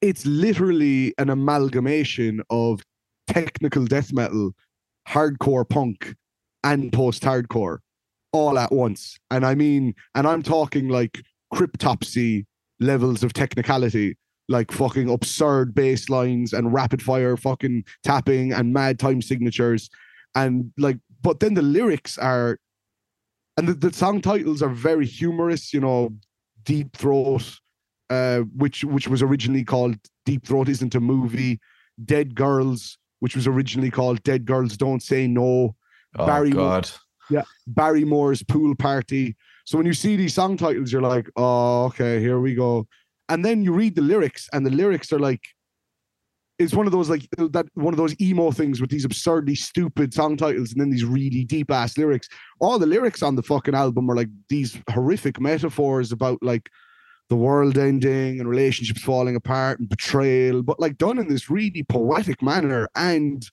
it's 0.00 0.24
literally 0.26 1.14
an 1.18 1.30
amalgamation 1.30 2.42
of 2.50 2.82
technical 3.26 3.84
death 3.84 4.12
metal, 4.12 4.52
hardcore 5.08 5.68
punk, 5.68 6.14
and 6.64 6.92
post 6.92 7.22
hardcore 7.22 7.78
all 8.32 8.58
at 8.58 8.72
once. 8.72 9.18
And 9.30 9.44
I 9.44 9.54
mean, 9.54 9.94
and 10.14 10.26
I'm 10.26 10.42
talking 10.42 10.88
like 10.88 11.22
cryptopsy 11.52 12.44
levels 12.78 13.22
of 13.22 13.32
technicality, 13.32 14.16
like 14.48 14.72
fucking 14.72 15.10
absurd 15.10 15.74
bass 15.74 16.08
lines 16.08 16.52
and 16.52 16.72
rapid 16.72 17.02
fire 17.02 17.36
fucking 17.36 17.84
tapping 18.02 18.52
and 18.52 18.72
mad 18.72 18.98
time 18.98 19.22
signatures 19.22 19.90
and 20.34 20.72
like 20.78 20.98
but 21.22 21.40
then 21.40 21.54
the 21.54 21.62
lyrics 21.62 22.18
are 22.18 22.58
and 23.56 23.68
the, 23.68 23.74
the 23.74 23.92
song 23.92 24.20
titles 24.20 24.62
are 24.62 24.68
very 24.68 25.06
humorous 25.06 25.72
you 25.72 25.80
know 25.80 26.10
deep 26.64 26.96
throat 26.96 27.42
uh 28.10 28.40
which 28.56 28.84
which 28.84 29.08
was 29.08 29.22
originally 29.22 29.64
called 29.64 29.96
deep 30.26 30.46
throat 30.46 30.68
isn't 30.68 30.94
a 30.94 31.00
movie 31.00 31.60
dead 32.04 32.34
girls 32.34 32.98
which 33.20 33.36
was 33.36 33.46
originally 33.46 33.90
called 33.90 34.22
dead 34.22 34.44
girls 34.44 34.76
don't 34.76 35.02
say 35.02 35.26
no 35.26 35.74
Oh 36.18 36.26
Barry 36.26 36.50
God. 36.50 36.90
barrymore's 37.68 38.42
pool 38.42 38.74
party 38.74 39.36
so 39.64 39.78
when 39.78 39.86
you 39.86 39.94
see 39.94 40.16
these 40.16 40.34
song 40.34 40.56
titles 40.56 40.92
you're 40.92 41.02
like 41.02 41.28
oh 41.36 41.84
okay 41.84 42.18
here 42.20 42.40
we 42.40 42.54
go 42.54 42.86
and 43.28 43.44
then 43.44 43.62
you 43.62 43.72
read 43.72 43.94
the 43.94 44.02
lyrics 44.02 44.48
and 44.52 44.66
the 44.66 44.70
lyrics 44.70 45.12
are 45.12 45.20
like 45.20 45.42
it's 46.60 46.74
one 46.74 46.84
of 46.86 46.92
those 46.92 47.08
like 47.08 47.26
that 47.38 47.66
one 47.74 47.94
of 47.94 47.96
those 47.96 48.14
emo 48.20 48.50
things 48.50 48.80
with 48.82 48.90
these 48.90 49.06
absurdly 49.06 49.54
stupid 49.54 50.12
song 50.12 50.36
titles 50.36 50.72
and 50.72 50.80
then 50.80 50.90
these 50.90 51.06
really 51.06 51.42
deep 51.42 51.70
ass 51.70 51.96
lyrics. 51.96 52.28
All 52.60 52.78
the 52.78 52.84
lyrics 52.86 53.22
on 53.22 53.34
the 53.34 53.42
fucking 53.42 53.74
album 53.74 54.10
are 54.10 54.14
like 54.14 54.28
these 54.50 54.78
horrific 54.90 55.40
metaphors 55.40 56.12
about 56.12 56.38
like 56.42 56.68
the 57.30 57.36
world 57.36 57.78
ending 57.78 58.40
and 58.40 58.48
relationships 58.48 59.02
falling 59.02 59.36
apart 59.36 59.78
and 59.78 59.88
betrayal, 59.88 60.62
but 60.62 60.80
like 60.80 60.98
done 60.98 61.16
in 61.16 61.28
this 61.28 61.48
really 61.48 61.84
poetic 61.84 62.42
manner. 62.42 62.88
And 62.96 63.48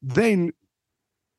then 0.00 0.52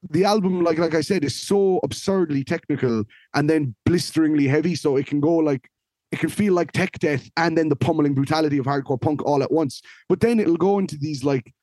the 0.08 0.26
album, 0.26 0.62
like 0.62 0.78
like 0.78 0.94
I 0.94 1.02
said, 1.02 1.24
is 1.24 1.40
so 1.40 1.80
absurdly 1.84 2.44
technical 2.44 3.06
and 3.34 3.50
then 3.50 3.76
blisteringly 3.86 4.48
heavy, 4.48 4.76
so 4.76 4.98
it 4.98 5.08
can 5.08 5.22
go 5.22 5.38
like 5.38 5.70
it 6.12 6.20
can 6.20 6.30
feel 6.30 6.54
like 6.54 6.74
tech 6.74 7.00
death 7.00 7.30
and 7.38 7.58
then 7.58 7.70
the 7.70 7.76
pummeling 7.76 8.14
brutality 8.14 8.58
of 8.58 8.66
hardcore 8.66 9.00
punk 9.00 9.24
all 9.26 9.42
at 9.42 9.52
once. 9.52 9.82
But 10.10 10.20
then 10.20 10.40
it'll 10.40 10.58
go 10.58 10.80
into 10.80 10.98
these 10.98 11.24
like 11.24 11.54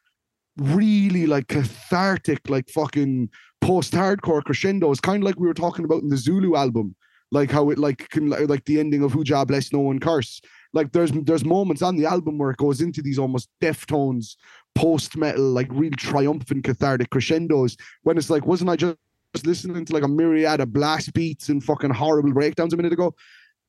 really 0.57 1.27
like 1.27 1.49
cathartic, 1.49 2.49
like 2.49 2.71
fucking 2.71 3.29
post-hardcore 3.61 4.45
crescendos, 4.45 5.01
kind 5.01 5.23
of 5.23 5.27
like 5.27 5.39
we 5.39 5.49
were 5.49 5.55
talking 5.55 5.85
about 5.85 6.03
in 6.03 6.09
the 6.09 6.17
Zulu 6.17 6.57
album, 6.57 6.95
like 7.33 7.51
how 7.51 7.71
it 7.71 7.79
like 7.79 8.09
can 8.11 8.31
like 8.31 8.65
the 8.65 8.81
ending 8.81 9.03
of 9.03 9.13
Who 9.13 9.25
Jah 9.25 9.45
Bless 9.45 9.73
No 9.73 9.81
One 9.81 9.99
Curse. 9.99 10.41
Like 10.73 10.93
there's 10.93 11.11
there's 11.13 11.45
moments 11.45 11.83
on 11.83 11.97
the 11.97 12.07
album 12.07 12.39
where 12.39 12.51
it 12.51 12.59
goes 12.59 12.81
into 12.81 13.03
these 13.03 13.19
almost 13.19 13.49
Deftones 13.61 14.37
post 14.75 15.17
metal, 15.17 15.51
like 15.51 15.69
real 15.71 15.93
triumphant, 15.93 16.65
cathartic 16.65 17.11
crescendos. 17.11 17.77
When 18.03 18.19
it's 18.19 18.31
like, 18.31 18.47
wasn't 18.47 18.71
I 18.71 18.77
just 18.77 18.97
just 19.35 19.47
listening 19.47 19.85
to 19.85 19.93
like 19.93 20.03
a 20.03 20.09
myriad 20.09 20.61
of 20.61 20.73
blast 20.73 21.13
beats 21.13 21.49
and 21.49 21.63
fucking 21.63 21.91
horrible 21.91 22.33
breakdowns 22.33 22.73
a 22.73 22.77
minute 22.77 22.93
ago? 22.93 23.15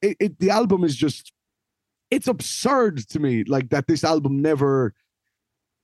It, 0.02 0.18
it 0.20 0.40
the 0.40 0.50
album 0.50 0.84
is 0.84 0.96
just 0.96 1.32
it's 2.12 2.28
absurd 2.28 3.10
to 3.10 3.20
me, 3.20 3.44
like 3.44 3.70
that 3.70 3.88
this 3.88 4.04
album 4.04 4.42
never 4.42 4.94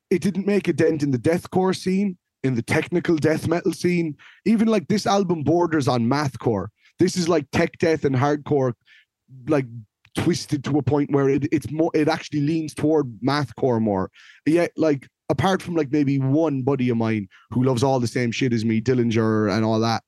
it 0.10 0.22
didn't 0.22 0.46
make 0.46 0.68
a 0.68 0.74
dent 0.74 1.01
in 1.01 1.10
the 1.10 1.18
deathcore 1.18 1.75
scene, 1.75 2.18
in 2.44 2.53
the 2.53 2.62
technical 2.62 3.15
death 3.15 3.48
metal 3.48 3.74
scene. 3.74 4.15
Even 4.46 4.68
like 4.68 4.88
this 4.88 5.08
album 5.08 5.44
borders 5.44 5.88
on 5.88 6.06
mathcore. 6.06 6.68
This 7.00 7.17
is 7.17 7.27
like 7.27 7.47
tech 7.51 7.77
death 7.79 8.05
and 8.05 8.15
hardcore, 8.15 8.73
like 9.47 9.65
twisted 10.15 10.63
to 10.63 10.77
a 10.77 10.83
point 10.83 11.12
where 11.12 11.29
it, 11.29 11.47
it's 11.51 11.71
more 11.71 11.91
it 11.93 12.07
actually 12.07 12.41
leans 12.41 12.73
toward 12.73 13.19
mathcore 13.21 13.81
more. 13.81 14.12
Yet, 14.45 14.71
like 14.77 15.07
apart 15.29 15.62
from 15.62 15.75
like 15.75 15.91
maybe 15.91 16.19
one 16.19 16.62
buddy 16.62 16.89
of 16.89 16.97
mine 16.97 17.27
who 17.51 17.63
loves 17.63 17.83
all 17.83 18.00
the 18.00 18.07
same 18.07 18.31
shit 18.31 18.53
as 18.53 18.65
me, 18.65 18.81
Dillinger 18.81 19.51
and 19.51 19.65
all 19.65 19.79
that. 19.79 20.03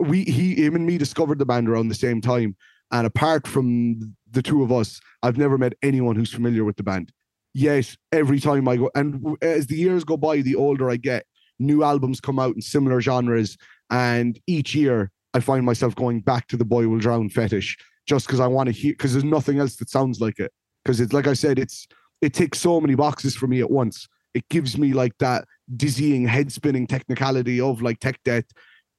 We 0.00 0.24
he 0.24 0.54
him 0.54 0.76
and 0.76 0.86
me 0.86 0.98
discovered 0.98 1.38
the 1.38 1.46
band 1.46 1.68
around 1.68 1.88
the 1.88 1.94
same 1.94 2.20
time. 2.20 2.56
And 2.90 3.06
apart 3.06 3.46
from 3.46 4.14
the 4.30 4.42
two 4.42 4.62
of 4.62 4.70
us, 4.70 5.00
I've 5.22 5.38
never 5.38 5.58
met 5.58 5.74
anyone 5.82 6.16
who's 6.16 6.32
familiar 6.32 6.64
with 6.64 6.76
the 6.76 6.82
band. 6.82 7.12
Yet 7.52 7.96
every 8.12 8.40
time 8.40 8.68
I 8.68 8.76
go 8.76 8.90
and 8.94 9.36
as 9.42 9.66
the 9.66 9.76
years 9.76 10.04
go 10.04 10.16
by, 10.16 10.40
the 10.40 10.54
older 10.54 10.90
I 10.90 10.96
get, 10.96 11.26
new 11.58 11.82
albums 11.82 12.20
come 12.20 12.38
out 12.38 12.54
in 12.54 12.62
similar 12.62 13.00
genres. 13.00 13.56
And 13.90 14.40
each 14.46 14.74
year 14.74 15.10
I 15.34 15.40
find 15.40 15.66
myself 15.66 15.94
going 15.94 16.20
back 16.20 16.46
to 16.48 16.56
the 16.56 16.64
boy 16.64 16.86
will 16.88 16.98
drown 16.98 17.28
fetish 17.28 17.76
just 18.06 18.26
because 18.26 18.40
I 18.40 18.46
want 18.46 18.68
to 18.68 18.72
hear 18.72 18.92
because 18.92 19.12
there's 19.12 19.24
nothing 19.24 19.58
else 19.58 19.76
that 19.76 19.90
sounds 19.90 20.20
like 20.20 20.38
it. 20.38 20.52
Because 20.84 21.00
it's 21.00 21.12
like 21.12 21.26
I 21.26 21.34
said, 21.34 21.58
it's 21.58 21.86
it 22.22 22.32
ticks 22.32 22.60
so 22.60 22.80
many 22.80 22.94
boxes 22.94 23.34
for 23.34 23.46
me 23.46 23.60
at 23.60 23.70
once. 23.70 24.08
It 24.34 24.48
gives 24.48 24.78
me 24.78 24.92
like 24.92 25.12
that 25.18 25.44
dizzying, 25.76 26.26
head 26.26 26.52
spinning 26.52 26.86
technicality 26.86 27.60
of 27.60 27.82
like 27.82 28.00
tech 28.00 28.18
death, 28.24 28.44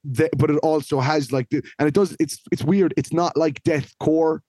that, 0.04 0.32
but 0.38 0.50
it 0.50 0.58
also 0.58 1.00
has 1.00 1.32
like 1.32 1.50
the 1.50 1.64
and 1.80 1.88
it 1.88 1.94
does. 1.94 2.16
It's 2.20 2.42
it's 2.52 2.64
weird. 2.64 2.94
It's 2.98 3.14
not 3.14 3.38
like 3.38 3.64
deathcore. 3.64 4.40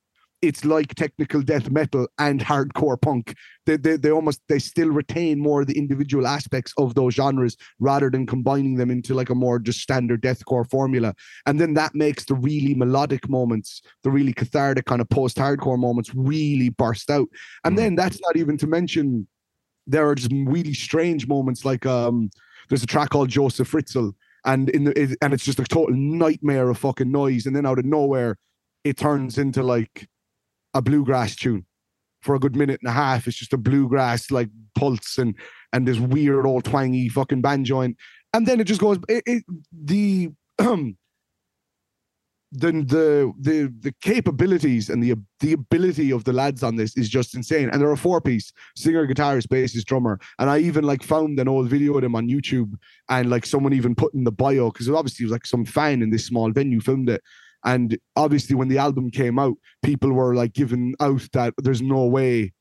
It's 0.42 0.64
like 0.64 0.94
technical 0.94 1.40
death 1.42 1.70
metal 1.70 2.06
and 2.18 2.40
hardcore 2.40 3.00
punk. 3.00 3.34
They, 3.64 3.76
they 3.76 3.96
they 3.96 4.10
almost 4.10 4.42
they 4.48 4.58
still 4.58 4.90
retain 4.90 5.40
more 5.40 5.62
of 5.62 5.66
the 5.66 5.78
individual 5.78 6.26
aspects 6.26 6.72
of 6.76 6.94
those 6.94 7.14
genres 7.14 7.56
rather 7.80 8.10
than 8.10 8.26
combining 8.26 8.76
them 8.76 8.90
into 8.90 9.14
like 9.14 9.30
a 9.30 9.34
more 9.34 9.58
just 9.58 9.80
standard 9.80 10.22
deathcore 10.22 10.68
formula. 10.70 11.14
And 11.46 11.58
then 11.60 11.74
that 11.74 11.94
makes 11.94 12.26
the 12.26 12.34
really 12.34 12.74
melodic 12.74 13.28
moments, 13.28 13.82
the 14.02 14.10
really 14.10 14.32
cathartic 14.32 14.84
kind 14.84 15.00
of 15.00 15.08
post-hardcore 15.08 15.78
moments 15.78 16.14
really 16.14 16.68
burst 16.68 17.10
out. 17.10 17.28
And 17.64 17.74
Mm. 17.74 17.78
then 17.78 17.94
that's 17.96 18.20
not 18.20 18.36
even 18.36 18.56
to 18.58 18.66
mention 18.66 19.26
there 19.86 20.08
are 20.08 20.14
just 20.14 20.32
really 20.32 20.74
strange 20.74 21.26
moments 21.28 21.64
like 21.64 21.86
um 21.86 22.30
there's 22.68 22.82
a 22.82 22.86
track 22.86 23.10
called 23.10 23.28
Joseph 23.28 23.70
Fritzl 23.70 24.12
and 24.44 24.68
in 24.70 24.84
the 24.84 25.00
it, 25.00 25.16
and 25.22 25.32
it's 25.32 25.44
just 25.44 25.60
a 25.60 25.64
total 25.64 25.94
nightmare 25.96 26.68
of 26.68 26.78
fucking 26.78 27.10
noise 27.10 27.46
and 27.46 27.54
then 27.54 27.64
out 27.66 27.78
of 27.78 27.84
nowhere 27.84 28.36
it 28.84 28.96
turns 28.96 29.38
into 29.38 29.62
like 29.62 30.08
a 30.76 30.82
bluegrass 30.82 31.34
tune 31.34 31.64
for 32.22 32.34
a 32.34 32.40
good 32.40 32.56
minute 32.56 32.80
and 32.82 32.90
a 32.90 32.92
half 32.92 33.26
it's 33.26 33.36
just 33.36 33.52
a 33.52 33.58
bluegrass 33.58 34.30
like 34.30 34.48
pulse 34.76 35.18
and 35.18 35.34
and 35.72 35.86
this 35.86 35.98
weird 35.98 36.46
old 36.46 36.64
twangy 36.64 37.08
fucking 37.08 37.40
banjo 37.40 37.80
and 37.80 37.96
and 38.34 38.46
then 38.46 38.60
it 38.60 38.64
just 38.64 38.80
goes 38.80 38.98
it, 39.08 39.22
it 39.26 39.44
the 39.72 40.30
the 42.52 42.72
the 42.72 43.32
the 43.40 43.72
the 43.80 43.94
capabilities 44.00 44.88
and 44.88 45.02
the 45.02 45.14
the 45.40 45.52
ability 45.52 46.10
of 46.10 46.24
the 46.24 46.32
lads 46.32 46.62
on 46.62 46.76
this 46.76 46.96
is 46.96 47.08
just 47.08 47.34
insane. 47.34 47.68
And 47.68 47.80
they're 47.80 47.92
a 47.92 47.96
four 47.96 48.20
piece 48.20 48.52
singer, 48.76 49.06
guitarist, 49.06 49.48
bassist, 49.48 49.84
drummer. 49.84 50.18
And 50.38 50.48
I 50.48 50.58
even 50.58 50.84
like 50.84 51.02
found 51.02 51.38
an 51.38 51.48
old 51.48 51.68
video 51.68 51.96
of 51.96 52.02
them 52.02 52.14
on 52.14 52.28
YouTube, 52.28 52.72
and 53.08 53.30
like 53.30 53.46
someone 53.46 53.72
even 53.72 53.94
put 53.94 54.14
in 54.14 54.24
the 54.24 54.32
bio 54.32 54.70
because 54.70 54.88
obviously 54.88 55.24
it 55.24 55.26
was 55.26 55.32
like 55.32 55.46
some 55.46 55.64
fan 55.64 56.02
in 56.02 56.10
this 56.10 56.26
small 56.26 56.50
venue 56.52 56.80
filmed 56.80 57.10
it. 57.10 57.22
And 57.66 57.98
obviously, 58.14 58.54
when 58.54 58.68
the 58.68 58.78
album 58.78 59.10
came 59.10 59.38
out, 59.38 59.56
people 59.82 60.12
were 60.12 60.34
like 60.34 60.52
giving 60.52 60.94
out 61.00 61.26
that 61.32 61.52
there's 61.58 61.82
no 61.82 62.06
way 62.06 62.52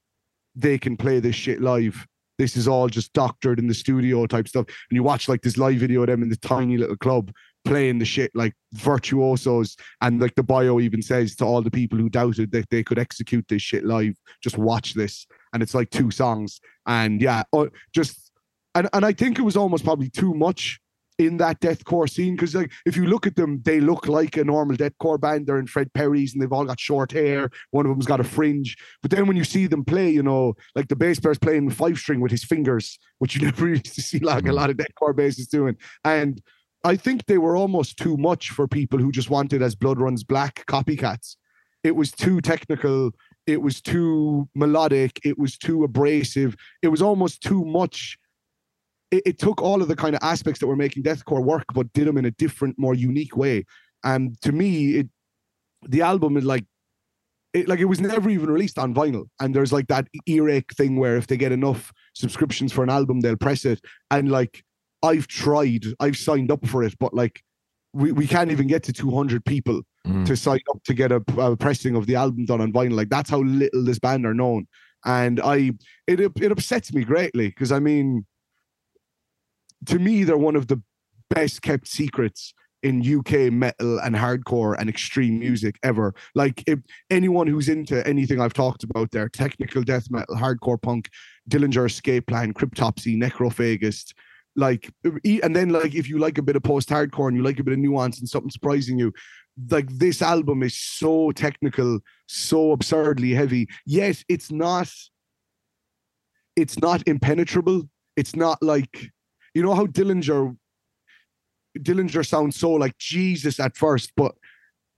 they 0.56 0.78
can 0.78 0.98
play 0.98 1.20
this 1.20 1.36
shit 1.36 1.62
live. 1.62 2.06
This 2.38 2.58
is 2.58 2.68
all 2.68 2.90
just 2.90 3.14
doctored 3.14 3.60
in 3.60 3.68
the 3.68 3.74
studio 3.74 4.26
type 4.26 4.48
stuff. 4.48 4.66
And 4.68 4.96
you 4.96 5.04
watch 5.04 5.30
like 5.30 5.42
this 5.42 5.58
live 5.58 5.78
video 5.78 6.02
of 6.02 6.08
them 6.08 6.24
in 6.24 6.30
the 6.30 6.36
tiny 6.36 6.78
little 6.78 6.98
club 6.98 7.32
playing 7.64 8.00
the 8.00 8.06
shit 8.06 8.32
like 8.34 8.54
virtuosos. 8.74 9.78
And 10.02 10.20
like 10.20 10.36
the 10.36 10.44
bio 10.44 10.80
even 10.80 11.02
says 11.02 11.36
to 11.38 11.46
all 11.46 11.62
the 11.62 11.72
people 11.72 11.98
who 11.98 12.10
doubted 12.10 12.52
that 12.52 12.70
they 12.70 12.84
could 12.84 13.00
execute 13.00 13.46
this 13.48 13.62
shit 13.62 13.86
live, 13.86 14.16
just 14.42 14.58
watch 14.58 14.96
this. 14.96 15.28
And 15.54 15.64
it's 15.64 15.74
like 15.76 15.92
two 15.92 16.12
songs. 16.12 16.60
And 16.88 17.22
yeah, 17.22 17.44
uh, 17.54 17.68
just 17.94 18.32
and, 18.74 18.90
and 18.92 19.06
I 19.06 19.14
think 19.14 19.40
it 19.40 19.44
was 19.44 19.56
almost 19.56 19.86
probably 19.86 20.10
too 20.10 20.34
much 20.34 20.80
in 21.18 21.38
that 21.38 21.62
deathcore 21.62 22.10
scene 22.10 22.36
because 22.36 22.56
like 22.56 22.72
if 22.86 22.98
you 22.98 23.06
look 23.06 23.26
at 23.26 23.36
them, 23.36 23.62
they 23.64 23.80
look 23.80 24.08
like 24.08 24.38
a 24.38 24.44
normal 24.44 24.76
deathcore 24.76 25.20
band. 25.20 25.48
They're 25.48 25.60
in 25.60 25.68
Fred 25.68 25.94
Perry's 25.94 26.34
and 26.34 26.42
they've 26.42 26.52
all 26.52 26.66
got 26.66 26.80
short 26.80 27.12
hair. 27.12 27.50
One 27.72 27.86
of 27.86 27.92
them's 27.92 28.06
got 28.06 28.20
a 28.20 28.24
fringe. 28.24 28.76
But 29.02 29.12
then 29.12 29.28
when 29.28 29.38
you 29.38 29.44
see 29.44 29.68
them 29.68 29.86
play, 29.86 30.10
you 30.10 30.24
know, 30.24 30.56
like 30.76 30.88
the 30.88 30.96
bass 30.96 31.20
player's 31.20 31.40
playing 31.40 31.70
five 31.70 31.98
string 31.98 32.20
with 32.20 32.32
his 32.32 32.44
fingers, 32.44 33.00
which 33.20 33.36
you 33.36 33.42
never 33.46 33.70
used 33.70 33.96
to 33.96 34.02
see 34.02 34.20
like 34.20 34.46
a 34.46 34.50
mm. 34.50 34.54
lot 34.54 34.70
of 34.70 34.78
deathcore 34.78 35.14
bassists 35.14 35.50
doing. 35.50 35.78
And 36.04 36.42
I 36.84 36.96
think 36.96 37.26
they 37.26 37.38
were 37.38 37.56
almost 37.56 37.98
too 37.98 38.18
much 38.18 38.52
for 38.52 38.68
people 38.68 39.00
who 39.00 39.12
just 39.12 39.30
wanted 39.30 39.62
as 39.62 39.76
blood 39.76 40.00
runs 40.00 40.24
black 40.24 40.66
copycats. 40.68 41.36
It 41.84 41.96
was 41.96 42.12
too 42.12 42.42
technical. 42.42 43.12
It 43.48 43.62
was 43.62 43.80
too 43.80 44.50
melodic. 44.54 45.20
It 45.24 45.38
was 45.38 45.58
too 45.58 45.84
abrasive. 45.84 46.56
It 46.82 46.90
was 46.90 47.02
almost 47.02 47.42
too 47.42 47.64
much 47.64 48.18
it, 49.12 49.24
it 49.26 49.40
took 49.40 49.62
all 49.62 49.82
of 49.82 49.88
the 49.88 49.96
kind 49.96 50.16
of 50.16 50.20
aspects 50.24 50.60
that 50.60 50.68
were 50.68 50.76
making 50.76 51.04
deathcore 51.04 51.44
work, 51.44 51.66
but 51.74 51.92
did 51.94 52.08
them 52.08 52.18
in 52.18 52.26
a 52.26 52.32
different, 52.32 52.78
more 52.78 52.94
unique 52.96 53.36
way. 53.38 53.66
And 54.04 54.40
to 54.42 54.52
me, 54.52 54.96
it 54.98 55.10
the 55.88 56.02
album 56.02 56.38
is 56.38 56.46
like 56.46 56.66
it 57.54 57.68
like 57.68 57.80
it 57.80 57.86
was 57.86 58.02
never 58.02 58.30
even 58.30 58.50
released 58.50 58.78
on 58.78 58.94
vinyl. 58.94 59.26
And 59.40 59.56
there's 59.56 59.72
like 59.72 59.88
that 59.88 60.08
earache 60.26 60.74
thing 60.74 60.98
where 60.98 61.16
if 61.18 61.28
they 61.28 61.38
get 61.38 61.52
enough 61.52 61.92
subscriptions 62.14 62.74
for 62.74 62.84
an 62.84 62.90
album, 62.90 63.22
they'll 63.22 63.38
press 63.38 63.66
it. 63.66 63.80
And 64.12 64.30
like 64.32 64.64
I've 65.04 65.28
tried, 65.28 65.86
I've 66.00 66.18
signed 66.18 66.52
up 66.52 66.66
for 66.68 66.84
it, 66.84 66.96
but 67.00 67.14
like 67.14 67.42
we, 67.94 68.12
we 68.12 68.28
can't 68.28 68.52
even 68.52 68.68
get 68.68 68.84
to 68.84 68.94
200 68.94 69.46
people 69.46 69.82
Mm. 70.06 70.24
to 70.28 70.36
sign 70.38 70.60
up 70.70 70.84
to 70.84 70.94
get 70.94 71.12
a, 71.12 71.20
a 71.40 71.58
pressing 71.58 71.96
of 71.96 72.06
the 72.06 72.14
album 72.14 72.46
done 72.46 72.62
on 72.62 72.72
vinyl. 72.72 72.94
Like 72.94 73.10
that's 73.10 73.28
how 73.28 73.40
little 73.40 73.84
this 73.84 73.98
band 73.98 74.24
are 74.28 74.36
known. 74.36 74.68
And 75.04 75.40
I 75.40 75.72
it 76.06 76.20
it 76.20 76.52
upsets 76.52 76.94
me 76.94 77.04
greatly 77.04 77.48
because 77.48 77.72
I 77.72 77.80
mean 77.80 78.24
to 79.88 80.00
me, 80.00 80.24
they're 80.24 80.38
one 80.38 80.56
of 80.56 80.68
the 80.68 80.82
best 81.30 81.62
kept 81.62 81.88
secrets 81.88 82.54
in 82.84 83.02
UK 83.02 83.52
metal 83.52 84.00
and 84.00 84.16
hardcore 84.16 84.76
and 84.78 84.88
extreme 84.90 85.40
music 85.40 85.76
ever. 85.82 86.14
Like 86.36 86.64
if 86.68 86.80
anyone 87.10 87.48
who's 87.48 87.68
into 87.68 88.06
anything 88.08 88.40
I've 88.40 88.54
talked 88.54 88.84
about 88.84 89.10
there, 89.10 89.28
technical 89.28 89.82
death 89.82 90.12
metal, 90.12 90.36
hardcore 90.36 90.80
punk, 90.80 91.10
Dillinger 91.50 91.88
Escape 91.88 92.28
Plan, 92.28 92.54
Cryptopsy, 92.54 93.18
Necrophagist, 93.18 94.14
like 94.56 94.90
and 95.04 95.56
then 95.56 95.70
like 95.70 95.96
if 95.96 96.08
you 96.08 96.20
like 96.20 96.38
a 96.38 96.44
bit 96.44 96.56
of 96.56 96.64
post-hardcore 96.64 97.28
and 97.28 97.36
you 97.36 97.44
like 97.44 97.60
a 97.60 97.64
bit 97.64 97.74
of 97.74 97.80
nuance 97.80 98.20
and 98.20 98.30
something 98.30 98.52
surprising 98.52 99.00
you, 99.00 99.12
like 99.72 99.90
this 99.98 100.22
album 100.22 100.62
is 100.62 100.76
so 100.76 101.32
technical, 101.32 102.00
so 102.28 102.72
absurdly 102.72 103.34
heavy, 103.34 103.68
Yes, 103.86 104.24
it's 104.30 104.52
not 104.52 104.90
it's 106.56 106.80
not 106.80 107.02
impenetrable. 107.08 107.84
It's 108.16 108.36
not 108.36 108.62
like 108.62 109.12
you 109.56 109.64
know 109.64 109.74
how 109.74 109.88
Dillinger 109.88 110.56
Dillinger 111.80 112.26
sounds 112.26 112.58
so 112.58 112.72
like 112.72 112.98
Jesus 112.98 113.60
at 113.60 113.76
first, 113.76 114.12
but 114.16 114.34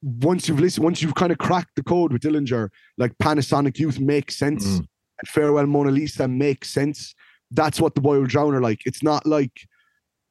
once 0.03 0.47
you've 0.47 0.59
listened, 0.59 0.83
once 0.83 1.01
you've 1.01 1.15
kind 1.15 1.31
of 1.31 1.37
cracked 1.39 1.75
the 1.75 1.83
code 1.83 2.13
with 2.13 2.21
Dillinger, 2.21 2.69
like 2.97 3.17
Panasonic 3.17 3.79
Youth 3.79 3.99
makes 3.99 4.35
sense, 4.35 4.65
Mm. 4.65 4.77
and 5.19 5.27
Farewell 5.27 5.65
Mona 5.65 5.89
Lisa 5.91 6.27
makes 6.27 6.69
sense. 6.69 7.15
That's 7.49 7.81
what 7.81 7.95
the 7.95 8.01
Boy 8.01 8.19
Will 8.19 8.27
Drown 8.27 8.53
are 8.53 8.61
like. 8.61 8.81
It's 8.85 9.01
not 9.01 9.25
like 9.25 9.67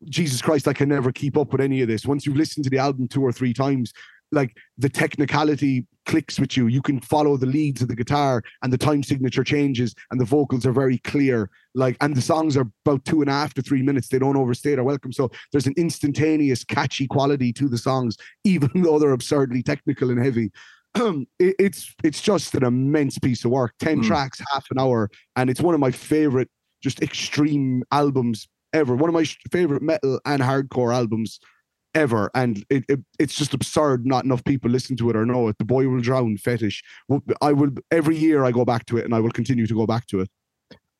Jesus 0.05 0.41
Christ, 0.43 0.69
I 0.69 0.73
can 0.73 0.89
never 0.89 1.11
keep 1.11 1.37
up 1.37 1.51
with 1.51 1.61
any 1.61 1.81
of 1.81 1.89
this. 1.89 2.05
Once 2.07 2.27
you've 2.27 2.37
listened 2.37 2.65
to 2.65 2.71
the 2.71 2.79
album 2.79 3.09
two 3.09 3.23
or 3.23 3.33
three 3.33 3.55
times, 3.55 3.93
like 4.33 4.57
the 4.79 4.89
technicality 4.89 5.87
clicks 6.07 6.39
with 6.39 6.57
you. 6.57 6.69
You 6.69 6.83
can 6.83 7.01
follow 7.01 7.37
the 7.37 7.47
leads 7.47 7.83
of 7.83 7.89
the 7.89 7.97
guitar 7.97 8.43
and 8.63 8.73
the 8.73 8.79
time 8.79 9.03
signature 9.03 9.43
changes 9.45 9.95
and 10.11 10.21
the 10.21 10.25
vocals 10.25 10.65
are 10.65 10.73
very 10.73 10.99
clear. 10.99 11.51
Like, 11.75 11.97
and 12.01 12.15
the 12.15 12.23
songs 12.23 12.57
are 12.57 12.69
about 12.85 13.05
two 13.05 13.21
and 13.23 13.31
a 13.31 13.33
half 13.33 13.55
to 13.55 13.63
three 13.63 13.83
minutes. 13.83 14.09
They 14.09 14.19
don't 14.19 14.37
overstay 14.37 14.75
their 14.77 14.85
welcome. 14.85 15.13
So 15.13 15.31
there's 15.53 15.67
an 15.67 15.75
instantaneous, 15.77 16.65
catchy 16.65 17.07
quality 17.09 17.53
to 17.55 17.69
the 17.69 17.79
songs, 17.79 18.17
even 18.45 18.71
though 18.83 18.99
they're 18.99 19.13
absurdly 19.13 19.63
technical 19.63 20.11
and 20.11 20.23
heavy. 20.23 20.51
it, 20.95 21.55
it's 21.59 21.95
it's 22.05 22.23
just 22.23 22.55
an 22.55 22.65
immense 22.65 23.19
piece 23.19 23.45
of 23.45 23.51
work. 23.51 23.75
Ten 23.81 24.01
Mm. 24.01 24.07
tracks, 24.07 24.41
half 24.53 24.67
an 24.71 24.79
hour, 24.79 25.11
and 25.37 25.51
it's 25.51 25.61
one 25.61 25.75
of 25.75 25.81
my 25.81 25.91
favorite, 25.91 26.49
just 26.83 27.03
extreme 27.03 27.83
albums 27.93 28.49
ever. 28.73 28.95
One 28.97 29.11
of 29.11 29.15
my 29.15 29.25
favorite 29.53 29.83
metal 29.83 30.21
and 30.25 30.41
hardcore 30.41 30.95
albums 30.95 31.39
ever. 31.97 32.31
And 32.35 32.65
it, 32.71 32.85
it 32.89 33.01
it's 33.19 33.35
just 33.35 33.55
absurd. 33.55 34.07
Not 34.07 34.25
enough 34.25 34.45
people 34.45 34.71
listen 34.71 34.97
to 34.99 35.11
it 35.11 35.17
or 35.17 35.27
know 35.27 35.49
it. 35.49 35.59
The 35.59 35.65
boy 35.65 35.89
will 35.89 36.01
drown 36.01 36.37
fetish. 36.37 36.85
I 37.41 37.53
will 37.53 37.71
every 37.91 38.17
year 38.17 38.45
I 38.45 38.53
go 38.53 38.65
back 38.65 38.87
to 38.87 38.99
it, 38.99 39.05
and 39.05 39.15
I 39.15 39.21
will 39.21 39.31
continue 39.31 39.67
to 39.67 39.75
go 39.75 39.87
back 39.87 40.07
to 40.09 40.21
it. 40.21 40.31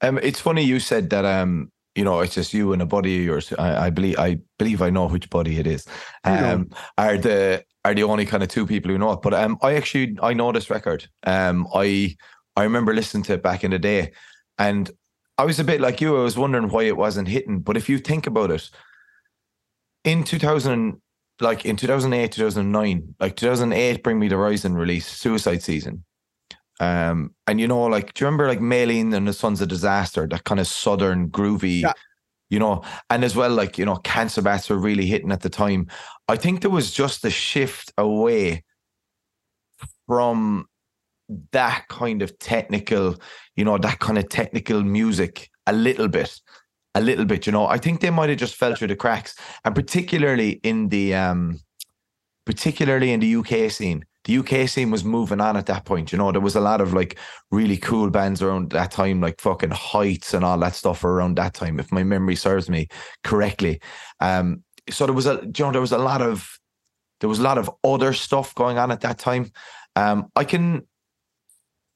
Um, 0.01 0.19
it's 0.19 0.41
funny 0.41 0.63
you 0.63 0.81
said 0.81 1.11
that. 1.11 1.25
Um, 1.25 1.71
you 1.95 2.05
know, 2.05 2.21
it's 2.21 2.35
just 2.35 2.53
you 2.53 2.75
and 2.75 2.83
a 2.83 2.87
buddy 2.87 3.17
of 3.19 3.25
yours. 3.25 3.55
I, 3.59 3.87
I 3.87 3.91
believe, 3.91 4.19
I 4.19 4.39
believe, 4.59 4.83
I 4.83 4.91
know 4.91 5.09
which 5.09 5.31
buddy 5.31 5.59
it 5.59 5.67
is. 5.67 5.87
Um, 6.25 6.69
are 6.99 7.17
the 7.17 7.65
are 7.87 7.95
the 7.95 8.03
only 8.03 8.27
kind 8.27 8.43
of 8.43 8.51
two 8.51 8.67
people 8.67 8.91
who 8.91 8.99
know 8.99 9.13
it. 9.13 9.23
But 9.23 9.33
um, 9.33 9.57
I 9.63 9.77
actually 9.77 10.19
I 10.23 10.35
know 10.35 10.53
this 10.53 10.69
record. 10.69 11.09
Um, 11.25 11.67
I 11.75 12.17
I 12.55 12.65
remember 12.65 12.93
listening 12.93 13.23
to 13.25 13.35
it 13.35 13.43
back 13.43 13.65
in 13.65 13.71
the 13.71 13.79
day, 13.79 14.13
and 14.59 14.91
I 15.39 15.45
was 15.45 15.59
a 15.59 15.65
bit 15.65 15.81
like 15.81 16.01
you. 16.01 16.17
I 16.17 16.23
was 16.23 16.37
wondering 16.37 16.69
why 16.69 16.85
it 16.85 16.97
wasn't 16.97 17.29
hitting. 17.29 17.61
But 17.61 17.77
if 17.77 17.89
you 17.89 17.99
think 17.99 18.27
about 18.27 18.51
it, 18.51 18.71
in 20.07 20.25
two 20.25 20.39
thousand, 20.39 21.01
like 21.41 21.67
in 21.67 21.77
two 21.77 21.87
thousand 21.87 22.15
eight, 22.15 22.33
two 22.33 22.43
thousand 22.43 22.73
nine, 22.73 23.15
like 23.21 23.37
two 23.37 23.47
thousand 23.47 23.73
eight, 23.75 24.03
Bring 24.03 24.19
Me 24.19 24.29
the 24.29 24.37
Horizon 24.37 24.75
release, 24.75 25.07
Suicide 25.07 25.63
Season. 25.63 26.05
Um, 26.79 27.35
and 27.47 27.59
you 27.59 27.67
know, 27.67 27.85
like, 27.85 28.15
do 28.15 28.25
you 28.25 28.27
remember 28.27 28.49
like 28.49 28.61
Maylene 28.61 29.15
and 29.15 29.27
the 29.27 29.33
Sons 29.33 29.61
of 29.61 29.69
Disaster, 29.69 30.27
that 30.29 30.45
kind 30.45 30.61
of 30.61 30.67
southern 30.67 31.31
groovy, 31.31 31.83
Yeah. 31.83 31.93
you 32.51 32.59
know, 32.59 32.83
and 33.09 33.25
as 33.25 33.35
well, 33.35 33.51
like, 33.51 33.79
you 33.79 33.85
know, 33.87 33.97
Cancer 33.97 34.43
Bats 34.43 34.69
were 34.69 34.77
really 34.77 35.07
hitting 35.07 35.33
at 35.33 35.41
the 35.41 35.49
time. 35.49 35.89
I 36.29 36.37
think 36.37 36.61
there 36.61 36.71
was 36.71 36.91
just 36.93 37.25
a 37.25 37.31
shift 37.31 37.93
away 37.97 38.63
from 40.07 40.67
that 41.53 41.87
kind 41.89 42.23
of 42.23 42.39
technical, 42.39 43.17
you 43.57 43.65
know, 43.65 43.79
that 43.79 43.99
kind 43.99 44.19
of 44.19 44.29
technical 44.29 44.83
music 44.83 45.51
a 45.67 45.73
little 45.73 46.09
bit. 46.09 46.41
A 46.97 47.01
little 47.01 47.27
bit, 47.27 47.47
you 47.47 47.53
know. 47.53 47.67
I 47.67 47.77
think 47.77 48.01
they 48.01 48.11
might 48.11 48.31
have 48.31 48.39
just 48.39 48.55
fell 48.55 48.75
through 48.75 48.89
the 48.89 48.97
cracks. 48.97 49.35
And 49.65 49.75
particularly 49.75 50.61
in 50.63 50.89
the 50.89 51.15
um 51.15 51.61
particularly 52.47 53.13
in 53.13 53.21
the 53.21 53.37
UK 53.37 53.71
scene. 53.71 54.07
The 54.25 54.39
UK 54.39 54.69
scene 54.69 54.91
was 54.91 55.05
moving 55.05 55.41
on 55.41 55.57
at 55.57 55.67
that 55.67 55.85
point. 55.85 56.11
You 56.11 56.19
know, 56.19 56.33
there 56.33 56.41
was 56.41 56.57
a 56.57 56.61
lot 56.61 56.81
of 56.81 56.95
like 56.95 57.19
really 57.51 57.77
cool 57.77 58.09
bands 58.09 58.41
around 58.41 58.71
that 58.71 58.91
time, 58.93 59.21
like 59.21 59.41
fucking 59.41 59.73
Heights 59.73 60.33
and 60.33 60.45
all 60.45 60.59
that 60.61 60.75
stuff 60.75 61.05
around 61.05 61.37
that 61.37 61.55
time, 61.55 61.79
if 61.79 61.93
my 61.93 62.03
memory 62.03 62.37
serves 62.37 62.71
me 62.71 62.89
correctly. 63.25 63.81
Um, 64.21 64.63
so 64.89 65.07
there 65.07 65.15
was 65.15 65.27
a, 65.27 65.43
you 65.45 65.65
know, 65.65 65.73
there 65.73 65.81
was 65.81 65.93
a 65.93 65.99
lot 65.99 66.23
of, 66.23 66.59
there 67.21 67.29
was 67.29 67.41
a 67.41 67.43
lot 67.43 67.59
of 67.59 67.71
other 67.85 68.13
stuff 68.13 68.55
going 68.55 68.79
on 68.79 68.91
at 68.91 69.01
that 69.03 69.19
time. 69.19 69.51
Um, 69.95 70.31
I 70.35 70.45
can, 70.45 70.87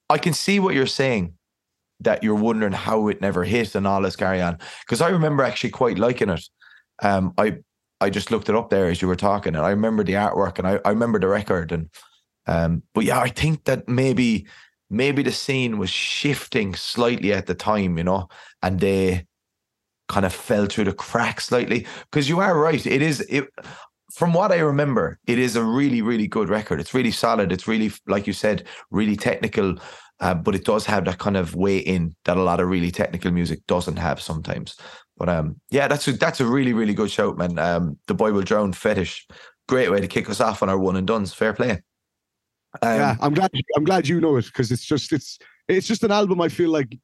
I 0.09 0.19
can 0.19 0.33
see 0.33 0.59
what 0.61 0.75
you're 0.75 0.87
saying, 0.87 1.35
that 2.01 2.23
you're 2.23 2.35
wondering 2.35 2.73
how 2.73 3.09
it 3.09 3.21
never 3.21 3.45
hit 3.45 3.75
and 3.75 3.87
all 3.87 4.03
this 4.03 4.17
carry 4.17 4.41
on. 4.41 4.59
Because 4.85 5.01
I 5.01 5.09
remember 5.09 5.43
actually 5.43 5.71
quite 5.71 5.99
liking 5.99 6.31
it. 6.31 6.49
Um, 7.03 7.35
I 7.39 7.59
I 8.01 8.11
just 8.11 8.31
looked 8.31 8.49
it 8.49 8.55
up 8.55 8.71
there 8.71 8.87
as 8.87 9.03
you 9.03 9.09
were 9.09 9.17
talking, 9.17 9.55
and 9.55 9.65
I 9.65 9.71
remember 9.71 10.03
the 10.05 10.15
artwork 10.15 10.59
and 10.59 10.67
I, 10.67 10.81
I 10.85 10.91
remember 10.91 11.19
the 11.19 11.29
record. 11.29 11.73
And 11.73 11.91
um, 12.47 12.83
but 12.95 13.05
yeah, 13.05 13.21
I 13.21 13.29
think 13.29 13.65
that 13.65 13.89
maybe 13.89 14.47
maybe 14.89 15.23
the 15.23 15.33
scene 15.33 15.79
was 15.79 15.91
shifting 15.91 16.75
slightly 16.75 17.33
at 17.33 17.47
the 17.47 17.55
time, 17.55 17.99
you 17.99 18.05
know, 18.05 18.29
and 18.63 18.81
they 18.81 19.27
kind 20.09 20.27
of 20.27 20.35
fell 20.35 20.67
through 20.67 20.85
the 20.85 20.93
cracks 20.93 21.47
slightly. 21.47 21.87
Because 22.11 22.29
you 22.29 22.41
are 22.41 22.59
right, 22.59 22.85
it 22.85 23.03
is 23.03 23.21
it 23.29 23.49
from 24.13 24.33
what 24.33 24.53
I 24.53 24.59
remember, 24.59 25.19
it 25.27 25.39
is 25.39 25.57
a 25.57 25.65
really, 25.65 26.03
really 26.03 26.27
good 26.27 26.49
record. 26.49 26.81
It's 26.81 26.95
really 26.95 27.13
solid. 27.13 27.53
It's 27.53 27.69
really, 27.69 27.93
like 28.07 28.27
you 28.27 28.33
said, 28.33 28.65
really 28.91 29.17
technical. 29.17 29.77
Uh, 30.21 30.35
but 30.35 30.55
it 30.55 30.65
does 30.65 30.85
have 30.85 31.07
that 31.07 31.19
kind 31.19 31.37
of 31.37 31.55
way 31.55 31.79
in 31.79 32.15
that 32.27 32.37
a 32.37 32.43
lot 32.43 32.61
of 32.61 32.69
really 32.69 32.91
technical 32.91 33.31
music 33.31 33.67
doesn't 33.67 33.97
have 33.97 34.21
sometimes. 34.21 34.77
But 35.17 35.29
um, 35.29 35.61
yeah, 35.71 35.89
that's 35.89 36.07
a, 36.09 36.13
that's 36.13 36.41
a 36.41 36.47
really 36.47 36.73
really 36.73 36.95
good 36.95 37.11
shout, 37.11 37.39
man. 37.39 37.59
Um, 37.59 37.99
the 38.07 38.15
boy 38.15 38.33
will 38.33 38.43
drown 38.43 38.73
fetish, 38.73 39.27
great 39.69 39.91
way 39.91 40.01
to 40.01 40.09
kick 40.09 40.29
us 40.29 40.41
off 40.41 40.63
on 40.63 40.69
our 40.69 40.79
one 40.79 40.97
and 40.97 41.07
duns. 41.07 41.33
Fair 41.33 41.53
play. 41.53 41.83
Um, 42.83 42.99
yeah, 42.99 43.17
I'm 43.21 43.35
glad. 43.35 43.51
I'm 43.77 43.85
glad 43.85 44.09
you 44.09 44.21
know 44.21 44.37
it 44.37 44.47
because 44.47 44.71
it's 44.71 44.85
just 44.85 45.13
it's 45.13 45.39
it's 45.69 45.87
just 45.87 46.05
an 46.05 46.11
album. 46.11 46.41
I 46.41 46.49
feel 46.49 46.71
like, 46.71 46.97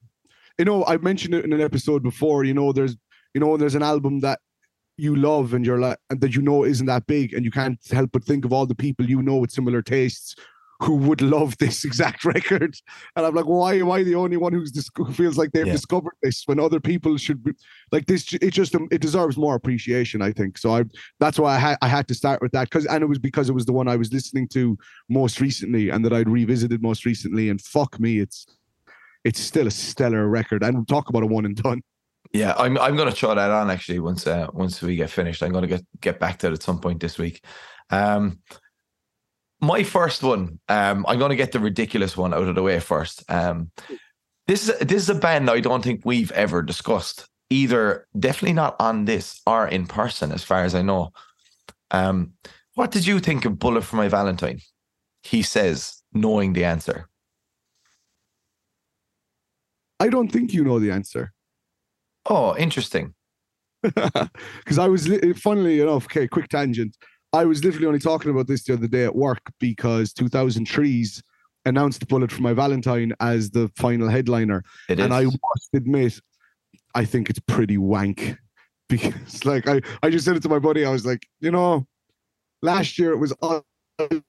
you 0.58 0.64
know, 0.64 0.84
I 0.84 0.96
mentioned 0.98 1.34
it 1.34 1.44
in 1.44 1.52
an 1.52 1.60
episode 1.60 2.02
before. 2.02 2.44
You 2.44 2.54
know, 2.54 2.72
there's 2.72 2.96
you 3.34 3.40
know, 3.40 3.56
there's 3.56 3.74
an 3.74 3.82
album 3.82 4.20
that 4.20 4.40
you 4.98 5.16
love 5.16 5.52
and 5.52 5.64
you're 5.64 5.80
like 5.80 5.98
and 6.08 6.20
that 6.20 6.34
you 6.34 6.42
know 6.42 6.64
isn't 6.64 6.86
that 6.86 7.06
big, 7.06 7.32
and 7.32 7.44
you 7.44 7.50
can't 7.50 7.78
help 7.90 8.10
but 8.12 8.24
think 8.24 8.44
of 8.44 8.52
all 8.52 8.66
the 8.66 8.74
people 8.74 9.08
you 9.08 9.22
know 9.22 9.36
with 9.36 9.50
similar 9.50 9.82
tastes 9.82 10.36
who 10.80 10.94
would 10.96 11.22
love 11.22 11.56
this 11.58 11.84
exact 11.90 12.24
record. 12.24 12.76
And 13.16 13.24
I'm 13.26 13.34
like, 13.34 13.46
why 13.46 13.74
am 13.74 13.90
I 13.90 14.02
the 14.02 14.14
only 14.14 14.36
one 14.36 14.52
who's 14.52 14.72
who 14.96 15.12
feels 15.12 15.36
like 15.38 15.52
they've 15.52 15.66
Yeah. 15.66 15.72
discovered 15.72 16.14
this 16.22 16.42
when 16.46 16.60
other 16.60 16.80
people 16.80 17.16
should 17.16 17.42
be 17.42 17.52
like 17.92 18.06
this? 18.06 18.32
It 18.34 18.50
just 18.50 18.74
it 18.90 19.00
deserves 19.00 19.36
more 19.36 19.54
appreciation, 19.54 20.22
I 20.22 20.32
think. 20.32 20.58
So 20.58 20.76
I 20.76 20.84
that's 21.20 21.38
why 21.38 21.54
I 21.56 21.58
had 21.58 21.78
I 21.82 21.88
had 21.88 22.08
to 22.08 22.14
start 22.14 22.42
with 22.42 22.52
that 22.52 22.64
because 22.70 22.86
and 22.86 23.02
it 23.02 23.06
was 23.06 23.18
because 23.18 23.48
it 23.48 23.54
was 23.54 23.64
the 23.66 23.72
one 23.72 23.88
I 23.88 23.96
was 23.96 24.12
listening 24.12 24.48
to 24.48 24.76
most 25.08 25.40
recently 25.40 25.90
and 25.90 26.04
that 26.04 26.12
I'd 26.12 26.28
revisited 26.28 26.82
most 26.82 27.04
recently. 27.04 27.48
And 27.48 27.60
fuck 27.60 27.98
me, 27.98 28.20
it's 28.20 28.46
it's 29.24 29.40
still 29.40 29.66
a 29.66 29.70
stellar 29.70 30.28
record. 30.28 30.62
And 30.62 30.86
talk 30.86 31.08
about 31.08 31.22
a 31.22 31.26
one 31.26 31.44
and 31.46 31.56
done. 31.56 31.82
Yeah, 32.32 32.54
I'm 32.58 32.76
I'm 32.78 32.96
gonna 32.96 33.12
try 33.12 33.34
that 33.34 33.50
on 33.50 33.70
actually 33.70 34.00
once 34.00 34.26
uh, 34.26 34.48
once 34.52 34.82
we 34.82 34.96
get 34.96 35.10
finished. 35.10 35.42
I'm 35.42 35.52
gonna 35.52 35.66
get 35.66 35.84
get 36.00 36.18
back 36.20 36.38
to 36.40 36.48
it 36.48 36.52
at 36.52 36.62
some 36.62 36.80
point 36.80 37.00
this 37.00 37.18
week. 37.18 37.42
Um, 37.90 38.40
my 39.60 39.82
first 39.82 40.22
one, 40.22 40.58
um, 40.68 41.04
I'm 41.08 41.18
gonna 41.18 41.36
get 41.36 41.52
the 41.52 41.60
ridiculous 41.60 42.16
one 42.16 42.34
out 42.34 42.48
of 42.48 42.54
the 42.54 42.62
way 42.62 42.78
first. 42.80 43.24
Um, 43.30 43.70
this 44.46 44.68
is 44.68 44.78
this 44.78 45.02
is 45.02 45.10
a 45.10 45.14
band 45.14 45.50
I 45.50 45.60
don't 45.60 45.82
think 45.82 46.02
we've 46.04 46.32
ever 46.32 46.62
discussed 46.62 47.26
either. 47.50 48.06
Definitely 48.18 48.54
not 48.54 48.76
on 48.80 49.04
this 49.04 49.40
or 49.46 49.66
in 49.68 49.86
person, 49.86 50.32
as 50.32 50.44
far 50.44 50.64
as 50.64 50.74
I 50.74 50.82
know. 50.82 51.12
Um, 51.90 52.32
what 52.74 52.90
did 52.90 53.06
you 53.06 53.20
think 53.20 53.44
of 53.44 53.58
"Bullet 53.58 53.82
for 53.82 53.96
My 53.96 54.08
Valentine"? 54.08 54.60
He 55.22 55.42
says, 55.42 56.02
knowing 56.12 56.52
the 56.52 56.64
answer. 56.64 57.08
I 59.98 60.08
don't 60.08 60.30
think 60.30 60.52
you 60.52 60.64
know 60.64 60.78
the 60.78 60.90
answer. 60.90 61.32
Oh, 62.26 62.56
interesting. 62.56 63.14
because 63.82 64.78
I 64.78 64.88
was, 64.88 65.08
funnily 65.36 65.80
enough, 65.80 66.06
okay, 66.06 66.28
quick 66.28 66.48
tangent. 66.48 66.96
I 67.36 67.44
was 67.44 67.62
literally 67.62 67.86
only 67.86 67.98
talking 67.98 68.30
about 68.30 68.46
this 68.46 68.64
the 68.64 68.72
other 68.72 68.86
day 68.86 69.04
at 69.04 69.14
work 69.14 69.52
because 69.60 70.14
2000trees 70.14 71.22
announced 71.66 72.08
Bullet 72.08 72.32
for 72.32 72.40
My 72.40 72.54
Valentine 72.54 73.12
as 73.20 73.50
the 73.50 73.70
final 73.76 74.08
headliner. 74.08 74.64
It 74.88 74.98
is. 74.98 75.04
and 75.04 75.12
I 75.12 75.24
must 75.24 75.68
admit, 75.74 76.18
I 76.94 77.04
think 77.04 77.28
it's 77.28 77.40
pretty 77.40 77.76
wank 77.76 78.38
because, 78.88 79.44
like, 79.44 79.68
I, 79.68 79.82
I 80.02 80.08
just 80.08 80.24
said 80.24 80.36
it 80.36 80.42
to 80.44 80.48
my 80.48 80.58
buddy. 80.58 80.86
I 80.86 80.90
was 80.90 81.04
like, 81.04 81.26
you 81.40 81.50
know, 81.50 81.86
last 82.62 82.98
year 82.98 83.12
it 83.12 83.18
was 83.18 83.34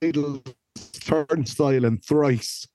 Idles, 0.03 0.41
Turnstile, 0.99 1.85
and 1.85 2.03
Thrice. 2.03 2.67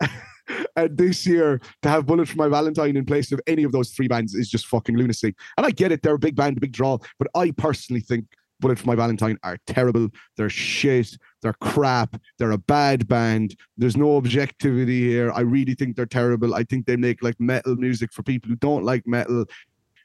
and 0.76 0.96
this 0.96 1.26
year, 1.26 1.60
to 1.82 1.88
have 1.88 2.06
Bullet 2.06 2.28
for 2.28 2.36
My 2.36 2.46
Valentine 2.46 2.96
in 2.96 3.04
place 3.04 3.32
of 3.32 3.40
any 3.48 3.64
of 3.64 3.72
those 3.72 3.90
three 3.90 4.06
bands 4.06 4.34
is 4.34 4.48
just 4.48 4.68
fucking 4.68 4.96
lunacy. 4.96 5.34
And 5.56 5.66
I 5.66 5.72
get 5.72 5.90
it, 5.90 6.02
they're 6.02 6.14
a 6.14 6.20
big 6.20 6.36
band, 6.36 6.58
a 6.58 6.60
big 6.60 6.72
draw, 6.72 6.98
but 7.18 7.26
I 7.34 7.50
personally 7.50 8.00
think 8.00 8.26
Bullet 8.62 8.78
for 8.78 8.86
My 8.86 8.94
Valentine 8.94 9.36
are 9.42 9.58
terrible. 9.66 10.08
They're 10.36 10.48
shit. 10.48 11.18
They're 11.42 11.52
crap. 11.54 12.16
They're 12.38 12.52
a 12.52 12.58
bad 12.58 13.06
band. 13.08 13.56
There's 13.76 13.96
no 13.96 14.16
objectivity 14.16 15.08
here. 15.08 15.30
I 15.32 15.40
really 15.40 15.74
think 15.74 15.96
they're 15.96 16.06
terrible. 16.06 16.54
I 16.54 16.62
think 16.62 16.86
they 16.86 16.96
make 16.96 17.22
like 17.22 17.38
metal 17.38 17.76
music 17.76 18.12
for 18.12 18.22
people 18.22 18.48
who 18.48 18.56
don't 18.56 18.84
like 18.84 19.06
metal. 19.06 19.44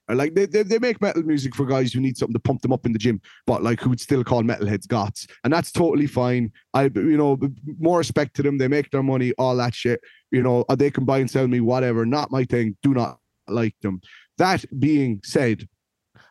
Or 0.10 0.16
like 0.16 0.34
they, 0.36 0.46
they, 0.46 0.64
they 0.64 0.80
make 0.80 1.02
metal 1.02 1.24
music 1.24 1.54
for 1.54 1.66
guys 1.66 1.94
who 1.94 2.00
need 2.00 2.18
something 2.18 2.34
to 2.34 2.40
pump 2.40 2.62
them 2.62 2.74
up 2.74 2.86
in 2.86 2.94
the 2.94 3.00
gym, 3.00 3.22
but 3.46 3.62
like 3.62 3.80
who 3.80 3.90
would 3.90 4.00
still 4.00 4.24
call 4.24 4.42
metalheads 4.42 4.88
goths. 4.88 5.28
And 5.44 5.54
that's 5.54 5.72
totally 5.72 6.08
fine. 6.08 6.52
I 6.74 6.86
you 6.86 7.18
know, 7.18 7.38
more 7.80 8.00
respect 8.00 8.36
to 8.38 8.44
them. 8.44 8.58
They 8.58 8.68
make 8.68 8.90
their 8.90 9.04
money, 9.04 9.34
all 9.38 9.56
that 9.58 9.76
shit. 9.76 10.02
You 10.32 10.42
know, 10.44 10.66
uh, 10.68 10.76
they 10.76 10.92
can 10.92 11.06
buy 11.06 11.20
and 11.20 11.30
sell 11.30 11.48
me, 11.48 11.60
whatever. 11.60 12.06
Not 12.06 12.32
my 12.32 12.46
thing. 12.46 12.78
Do 12.82 12.94
not 12.94 13.20
like 13.48 13.76
them. 13.82 14.02
That 14.38 14.66
being 14.80 15.22
said, 15.24 15.68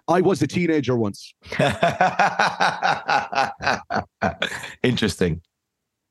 I 0.08 0.20
was 0.20 0.42
a 0.42 0.46
teenager 0.46 0.96
once. 0.96 1.34
Interesting. 4.82 5.42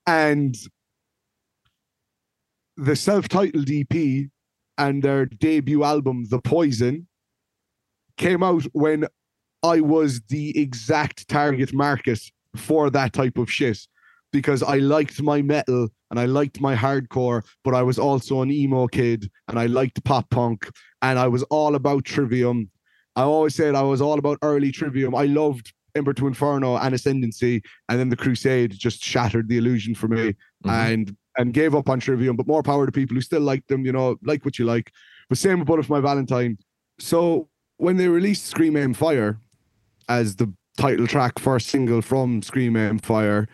and 0.06 0.56
the 2.78 2.96
self-titled 2.96 3.70
EP 3.70 4.28
and 4.78 5.02
their 5.02 5.26
debut 5.26 5.84
album, 5.84 6.26
The 6.30 6.40
Poison, 6.40 7.08
came 8.18 8.44
out 8.44 8.64
when 8.74 9.08
I 9.64 9.80
was 9.80 10.22
the 10.28 10.58
exact 10.60 11.28
target 11.28 11.74
market 11.74 12.20
for 12.56 12.90
that 12.90 13.14
type 13.14 13.38
of 13.38 13.52
shit 13.52 13.80
because 14.32 14.62
I 14.62 14.78
liked 14.78 15.22
my 15.22 15.42
metal 15.42 15.88
and 16.12 16.20
I 16.20 16.26
liked 16.26 16.60
my 16.60 16.76
hardcore, 16.76 17.44
but 17.64 17.74
I 17.74 17.82
was 17.82 17.98
also 17.98 18.42
an 18.42 18.52
emo 18.52 18.88
kid 18.88 19.30
and 19.48 19.58
I 19.58 19.68
liked 19.68 20.04
pop 20.04 20.30
punk 20.30 20.70
and 21.02 21.18
I 21.18 21.28
was 21.28 21.44
all 21.44 21.76
about 21.76 22.06
Trivium. 22.06 22.70
I 23.16 23.24
always 23.24 23.56
said 23.56 23.76
I 23.76 23.82
was 23.82 24.02
all 24.02 24.20
about 24.20 24.38
early 24.42 24.72
Trivium. 24.72 25.16
I 25.16 25.26
loved 25.26 25.74
Ember 25.96 26.14
to 26.14 26.28
Inferno 26.28 26.76
and 26.78 26.94
Ascendancy, 26.94 27.62
and 27.88 28.00
then 28.00 28.10
the 28.10 28.18
Crusade 28.18 28.72
just 28.78 29.02
shattered 29.04 29.48
the 29.48 29.58
illusion 29.58 29.96
for 29.96 30.08
me 30.08 30.34
Mhm. 30.66 30.70
and 30.72 31.18
and 31.38 31.54
gave 31.54 31.76
up 31.76 31.90
on 31.90 32.00
Trivium. 32.00 32.38
But 32.38 32.48
more 32.48 32.64
power 32.64 32.86
to 32.86 32.92
people 32.94 33.16
who 33.16 33.22
still 33.22 33.42
like 33.42 33.66
them. 33.68 33.86
You 33.86 33.92
know, 33.92 34.18
like 34.24 34.46
what 34.46 34.58
you 34.60 34.66
like. 34.66 34.92
But 35.30 35.38
same 35.38 35.64
with 35.64 35.90
My 35.90 36.00
Valentine. 36.00 36.58
So 37.00 37.50
when 37.78 37.98
they 37.98 38.08
released 38.08 38.46
Scream 38.46 38.78
Aim 38.78 38.94
Fire 38.94 39.40
as 40.08 40.36
the 40.38 40.54
title 40.78 41.08
track 41.08 41.40
first 41.40 41.68
single 41.68 42.02
from 42.02 42.42
Scream 42.42 42.78
Aim 42.78 43.00
Fire, 43.00 43.48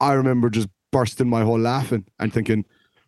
I 0.00 0.12
remember 0.14 0.48
just 0.48 0.68
bursting 0.92 1.28
my 1.28 1.42
whole 1.42 1.58
laughing 1.58 2.04
and 2.18 2.32
thinking, 2.32 2.64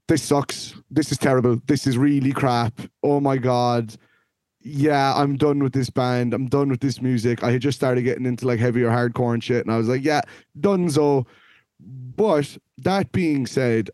this 0.06 0.22
sucks. 0.22 0.74
This 0.90 1.12
is 1.12 1.18
terrible. 1.18 1.58
This 1.66 1.86
is 1.86 1.96
really 1.96 2.32
crap. 2.32 2.80
Oh 3.02 3.20
my 3.20 3.36
god. 3.38 3.94
Yeah, 4.60 5.14
I'm 5.14 5.36
done 5.36 5.60
with 5.60 5.72
this 5.72 5.90
band. 5.90 6.34
I'm 6.34 6.48
done 6.48 6.68
with 6.68 6.80
this 6.80 7.00
music. 7.00 7.44
I 7.44 7.52
had 7.52 7.62
just 7.62 7.78
started 7.78 8.02
getting 8.02 8.26
into 8.26 8.46
like 8.46 8.58
heavier 8.58 8.88
hardcore 8.88 9.34
and 9.34 9.42
shit, 9.42 9.64
and 9.64 9.72
I 9.72 9.78
was 9.78 9.88
like, 9.88 10.04
yeah, 10.04 10.22
donezo. 10.58 11.26
But 11.80 12.58
that 12.78 13.12
being 13.12 13.46
said, 13.46 13.90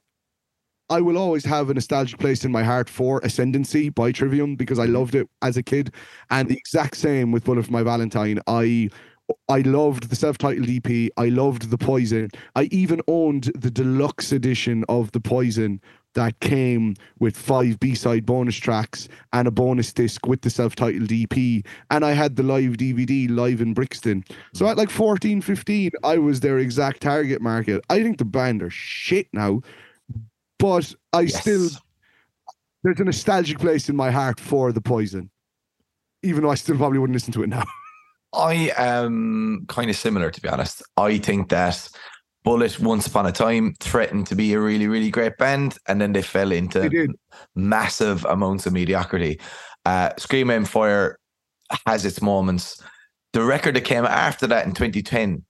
I 0.88 1.00
will 1.00 1.18
always 1.18 1.44
have 1.44 1.70
a 1.70 1.74
nostalgic 1.74 2.18
place 2.18 2.44
in 2.44 2.52
my 2.52 2.62
heart 2.62 2.88
for 2.88 3.20
Ascendancy 3.24 3.88
by 3.88 4.12
Trivium 4.12 4.56
because 4.56 4.78
I 4.78 4.84
loved 4.86 5.14
it 5.14 5.28
as 5.42 5.56
a 5.56 5.62
kid. 5.62 5.92
And 6.30 6.48
the 6.48 6.56
exact 6.56 6.96
same 6.96 7.30
with 7.30 7.44
Bullet 7.44 7.66
for 7.66 7.72
My 7.72 7.82
Valentine. 7.82 8.40
I 8.46 8.90
I 9.48 9.60
loved 9.60 10.10
the 10.10 10.16
self-titled 10.16 10.68
EP. 10.68 11.10
I 11.16 11.30
loved 11.30 11.70
the 11.70 11.78
Poison. 11.78 12.30
I 12.56 12.64
even 12.64 13.00
owned 13.08 13.50
the 13.54 13.70
deluxe 13.70 14.32
edition 14.32 14.84
of 14.88 15.12
the 15.12 15.20
Poison 15.20 15.80
that 16.14 16.40
came 16.40 16.94
with 17.18 17.36
five 17.36 17.78
B-side 17.80 18.24
bonus 18.26 18.56
tracks 18.56 19.08
and 19.32 19.46
a 19.46 19.50
bonus 19.50 19.92
disc 19.92 20.26
with 20.26 20.42
the 20.42 20.50
self-titled 20.50 21.10
EP. 21.12 21.64
And 21.90 22.04
I 22.04 22.12
had 22.12 22.36
the 22.36 22.42
live 22.42 22.76
DVD 22.76 23.28
live 23.30 23.60
in 23.60 23.74
Brixton. 23.74 24.24
So 24.54 24.66
at 24.66 24.76
like 24.76 24.90
14, 24.90 25.40
15, 25.40 25.90
I 26.02 26.18
was 26.18 26.40
their 26.40 26.58
exact 26.58 27.02
target 27.02 27.42
market. 27.42 27.84
I 27.90 28.02
think 28.02 28.18
the 28.18 28.24
band 28.24 28.62
are 28.62 28.70
shit 28.70 29.28
now, 29.32 29.60
but 30.58 30.94
I 31.12 31.22
Yes. 31.22 31.40
still 31.40 31.68
there's 32.82 33.00
a 33.00 33.04
nostalgic 33.04 33.58
place 33.58 33.88
in 33.88 33.96
my 33.96 34.10
heart 34.10 34.38
for 34.38 34.70
the 34.70 34.80
Poison, 34.80 35.30
even 36.22 36.42
though 36.42 36.50
I 36.50 36.54
still 36.54 36.76
probably 36.76 36.98
wouldn't 36.98 37.14
listen 37.14 37.32
to 37.32 37.42
it 37.42 37.48
now. 37.48 37.64
I 38.34 38.72
am 38.76 39.64
kind 39.68 39.88
of 39.88 39.96
similar, 39.96 40.30
to 40.30 40.40
be 40.40 40.48
honest. 40.48 40.82
I 40.96 41.18
think 41.18 41.48
that 41.50 41.88
Bullet, 42.44 42.78
once 42.78 43.06
upon 43.06 43.26
a 43.26 43.32
time, 43.32 43.74
threatened 43.80 44.26
to 44.26 44.34
be 44.34 44.52
a 44.52 44.60
really, 44.60 44.86
really 44.86 45.10
great 45.10 45.38
band, 45.38 45.78
and 45.88 46.00
then 46.00 46.12
they 46.12 46.22
fell 46.22 46.52
into 46.52 46.88
did. 46.88 47.10
massive 47.54 48.24
amounts 48.26 48.66
of 48.66 48.74
mediocrity. 48.74 49.40
Uh, 49.86 50.10
Scream 50.18 50.50
Aim 50.50 50.66
Fire 50.66 51.18
has 51.86 52.04
its 52.04 52.20
moments. 52.20 52.82
The 53.32 53.42
record 53.42 53.76
that 53.76 53.84
came 53.84 54.04
after 54.04 54.46
that 54.46 54.66
in 54.66 54.72
2010, 54.72 55.42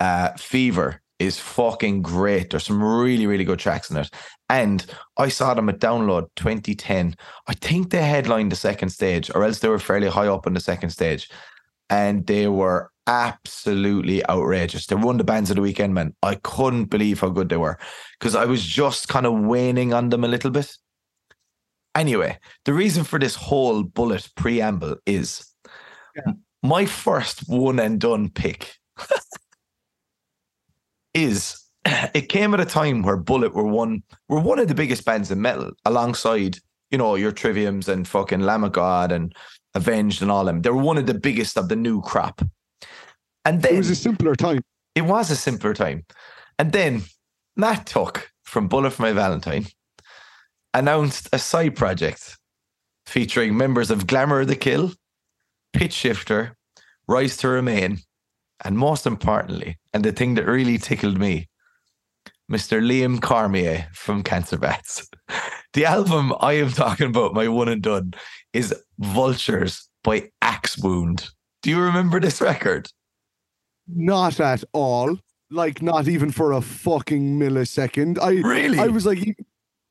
uh, 0.00 0.30
Fever, 0.38 1.02
is 1.18 1.38
fucking 1.38 2.02
great. 2.02 2.50
There's 2.50 2.64
some 2.64 2.82
really, 2.82 3.26
really 3.26 3.44
good 3.44 3.58
tracks 3.58 3.90
in 3.90 3.96
it. 3.96 4.10
And 4.48 4.84
I 5.16 5.28
saw 5.28 5.54
them 5.54 5.68
at 5.68 5.80
Download 5.80 6.28
2010. 6.36 7.16
I 7.48 7.54
think 7.54 7.90
they 7.90 8.02
headlined 8.02 8.52
the 8.52 8.56
second 8.56 8.90
stage, 8.90 9.30
or 9.34 9.44
else 9.44 9.58
they 9.58 9.68
were 9.68 9.78
fairly 9.78 10.08
high 10.08 10.28
up 10.28 10.46
on 10.46 10.54
the 10.54 10.60
second 10.60 10.90
stage. 10.90 11.28
And 11.88 12.26
they 12.26 12.48
were 12.48 12.90
absolutely 13.06 14.26
outrageous. 14.28 14.86
They 14.86 14.96
won 14.96 15.16
the 15.16 15.24
bands 15.24 15.50
of 15.50 15.56
the 15.56 15.62
weekend, 15.62 15.94
man. 15.94 16.14
I 16.22 16.36
couldn't 16.36 16.86
believe 16.86 17.20
how 17.20 17.28
good 17.28 17.48
they 17.48 17.56
were 17.56 17.78
because 18.18 18.34
I 18.34 18.44
was 18.44 18.64
just 18.64 19.08
kind 19.08 19.26
of 19.26 19.38
waning 19.38 19.92
on 19.94 20.08
them 20.08 20.24
a 20.24 20.28
little 20.28 20.50
bit. 20.50 20.70
Anyway, 21.94 22.38
the 22.64 22.74
reason 22.74 23.04
for 23.04 23.18
this 23.18 23.34
whole 23.36 23.82
bullet 23.82 24.28
preamble 24.36 24.96
is 25.06 25.46
Yeah. 26.16 26.32
my 26.62 26.84
first 26.86 27.48
one 27.48 27.78
and 27.78 28.00
done 28.00 28.28
pick 28.30 28.74
is 31.14 31.62
it 32.14 32.28
came 32.28 32.52
at 32.54 32.60
a 32.60 32.64
time 32.64 33.02
where 33.02 33.16
Bullet 33.16 33.54
were 33.54 33.66
one 33.66 34.02
were 34.28 34.40
one 34.40 34.58
of 34.58 34.68
the 34.68 34.74
biggest 34.74 35.04
bands 35.04 35.30
in 35.30 35.40
metal 35.40 35.70
alongside, 35.84 36.58
you 36.90 36.98
know, 36.98 37.14
your 37.14 37.32
Triviums 37.32 37.88
and 37.88 38.06
fucking 38.06 38.40
Lamb 38.40 38.64
of 38.64 38.72
God 38.72 39.12
and 39.12 39.34
Avenged 39.76 40.22
and 40.22 40.30
all 40.30 40.44
them. 40.44 40.62
They 40.62 40.70
were 40.70 40.82
one 40.82 40.98
of 40.98 41.06
the 41.06 41.14
biggest 41.14 41.56
of 41.58 41.68
the 41.68 41.76
new 41.76 42.00
crop. 42.02 42.40
And 43.44 43.62
then 43.62 43.74
It 43.74 43.78
was 43.78 43.90
a 43.90 43.94
simpler 43.96 44.34
time. 44.34 44.62
it 44.94 45.02
was 45.02 45.30
a 45.30 45.36
simpler 45.36 45.74
time. 45.74 46.04
And 46.58 46.72
then 46.72 47.02
Matt 47.56 47.86
Tuck 47.86 48.30
from 48.44 48.68
Bullet 48.68 48.92
for 48.92 49.02
My 49.02 49.12
Valentine 49.12 49.66
announced 50.74 51.28
a 51.32 51.38
side 51.38 51.76
project 51.76 52.36
featuring 53.06 53.56
members 53.56 53.90
of 53.90 54.06
Glamour 54.06 54.40
of 54.40 54.48
the 54.48 54.56
Kill, 54.56 54.92
Pitch 55.72 55.92
Shifter, 55.92 56.56
Rise 57.08 57.36
to 57.38 57.48
Remain, 57.48 57.98
and 58.64 58.76
most 58.76 59.06
importantly, 59.06 59.78
and 59.92 60.04
the 60.04 60.12
thing 60.12 60.34
that 60.34 60.46
really 60.46 60.78
tickled 60.78 61.18
me, 61.18 61.48
Mr. 62.50 62.80
Liam 62.80 63.20
Cormier 63.20 63.88
from 63.92 64.22
Cancer 64.22 64.58
Bats. 64.58 65.08
The 65.72 65.84
album 65.84 66.32
I 66.40 66.54
am 66.54 66.70
talking 66.70 67.08
about, 67.08 67.34
my 67.34 67.48
one 67.48 67.68
and 67.68 67.82
done, 67.82 68.14
is 68.56 68.74
Vultures 68.98 69.86
by 70.02 70.30
Axe 70.40 70.78
Wound. 70.78 71.28
Do 71.62 71.68
you 71.68 71.78
remember 71.78 72.18
this 72.18 72.40
record? 72.40 72.88
Not 73.86 74.40
at 74.40 74.64
all. 74.72 75.18
Like 75.50 75.82
not 75.82 76.08
even 76.08 76.30
for 76.30 76.52
a 76.52 76.62
fucking 76.62 77.38
millisecond. 77.38 78.18
I 78.18 78.40
Really? 78.40 78.78
I 78.78 78.86
was 78.86 79.04
like 79.04 79.36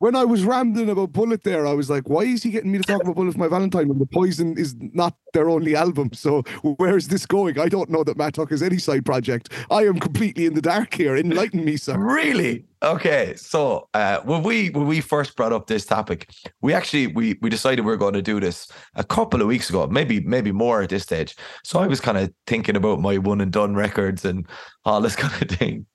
when 0.05 0.15
I 0.15 0.23
was 0.23 0.43
rambling 0.43 0.89
about 0.91 1.13
Bullet 1.13 1.41
there, 1.41 1.65
I 1.65 1.73
was 1.73 1.89
like, 1.89 2.07
why 2.07 2.25
is 2.25 2.43
he 2.43 2.51
getting 2.51 2.71
me 2.71 2.77
to 2.77 2.83
talk 2.83 3.01
about 3.01 3.15
Bullet 3.15 3.31
for 3.31 3.39
my 3.39 3.47
Valentine 3.47 3.87
when 3.87 3.97
the 3.97 4.05
Poison 4.05 4.55
is 4.55 4.75
not 4.79 5.15
their 5.33 5.49
only 5.49 5.75
album? 5.75 6.11
So 6.13 6.43
where 6.61 6.95
is 6.95 7.07
this 7.07 7.25
going? 7.25 7.59
I 7.59 7.69
don't 7.69 7.89
know 7.89 8.03
that 8.03 8.15
Matt 8.15 8.35
has 8.35 8.61
any 8.61 8.77
side 8.77 9.03
project. 9.03 9.51
I 9.71 9.87
am 9.87 9.99
completely 9.99 10.45
in 10.45 10.53
the 10.53 10.61
dark 10.61 10.93
here. 10.93 11.17
Enlighten 11.17 11.65
me, 11.65 11.75
sir. 11.75 11.97
Really? 11.97 12.65
Okay. 12.83 13.33
So 13.35 13.89
uh, 13.95 14.19
when 14.19 14.43
we 14.43 14.69
when 14.69 14.85
we 14.85 15.01
first 15.01 15.35
brought 15.35 15.53
up 15.53 15.65
this 15.65 15.87
topic, 15.87 16.29
we 16.61 16.71
actually 16.71 17.07
we 17.07 17.39
we 17.41 17.49
decided 17.49 17.83
we 17.83 17.89
were 17.89 17.97
going 17.97 18.13
to 18.13 18.21
do 18.21 18.39
this 18.39 18.71
a 18.93 19.03
couple 19.03 19.41
of 19.41 19.47
weeks 19.47 19.71
ago, 19.71 19.87
maybe 19.87 20.19
maybe 20.19 20.51
more 20.51 20.83
at 20.83 20.89
this 20.89 21.01
stage. 21.01 21.35
So 21.63 21.79
I 21.79 21.87
was 21.87 21.99
kind 21.99 22.19
of 22.19 22.31
thinking 22.45 22.75
about 22.75 23.01
my 23.01 23.17
one 23.17 23.41
and 23.41 23.51
done 23.51 23.73
records 23.73 24.23
and 24.23 24.47
all 24.83 25.01
this 25.01 25.15
kind 25.23 25.41
of 25.41 25.57
thing, 25.57 25.87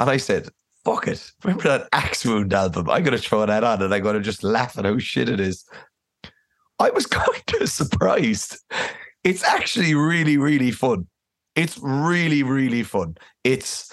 and 0.00 0.10
I 0.10 0.16
said, 0.16 0.48
"Fuck 0.84 1.08
it! 1.08 1.32
Remember 1.42 1.64
that 1.64 1.88
Axe 1.92 2.24
Wound 2.24 2.52
album? 2.52 2.90
I'm 2.90 3.02
gonna 3.02 3.18
throw 3.18 3.44
that 3.46 3.64
on, 3.64 3.82
and 3.82 3.94
I'm 3.94 4.02
gonna 4.02 4.20
just 4.20 4.44
laugh 4.44 4.78
at 4.78 4.84
how 4.84 4.98
shit 4.98 5.28
it 5.28 5.40
is." 5.40 5.64
I 6.78 6.90
was 6.90 7.06
kind 7.06 7.42
of 7.60 7.68
surprised. 7.68 8.58
It's 9.22 9.44
actually 9.44 9.94
really 9.94 10.36
really 10.36 10.70
fun. 10.70 11.08
It's 11.54 11.78
really 11.78 12.42
really 12.42 12.82
fun. 12.82 13.16
It's 13.44 13.92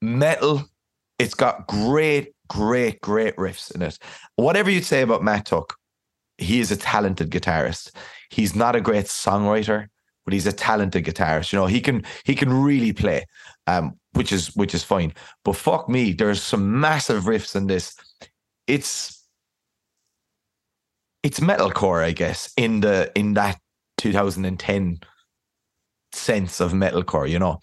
metal 0.00 0.68
it's 1.18 1.34
got 1.34 1.66
great, 1.66 2.32
great, 2.48 3.00
great 3.00 3.36
riffs 3.36 3.74
in 3.74 3.82
it. 3.82 3.98
Whatever 4.36 4.70
you 4.70 4.82
say 4.82 5.02
about 5.02 5.22
Matt 5.22 5.46
Tuck, 5.46 5.76
he 6.38 6.60
is 6.60 6.70
a 6.70 6.76
talented 6.76 7.30
guitarist. 7.30 7.90
He's 8.30 8.54
not 8.54 8.76
a 8.76 8.80
great 8.80 9.06
songwriter, 9.06 9.88
but 10.24 10.32
he's 10.32 10.46
a 10.46 10.52
talented 10.52 11.04
guitarist. 11.04 11.52
You 11.52 11.58
know, 11.58 11.66
he 11.66 11.80
can 11.80 12.04
he 12.24 12.36
can 12.36 12.52
really 12.52 12.92
play, 12.92 13.26
um, 13.68 13.98
which 14.12 14.32
is 14.32 14.56
which 14.56 14.74
is 14.74 14.82
fine. 14.82 15.12
But 15.44 15.56
fuck 15.56 15.88
me, 15.88 16.12
there's 16.12 16.42
some 16.42 16.80
massive 16.80 17.24
riffs 17.24 17.54
in 17.54 17.66
this. 17.66 17.94
It's 18.66 19.22
it's 21.22 21.40
metalcore, 21.40 22.02
I 22.02 22.12
guess, 22.12 22.50
in 22.56 22.80
the 22.80 23.12
in 23.14 23.34
that 23.34 23.58
2010 23.98 25.00
sense 26.12 26.60
of 26.60 26.72
metalcore, 26.72 27.28
you 27.28 27.38
know. 27.38 27.58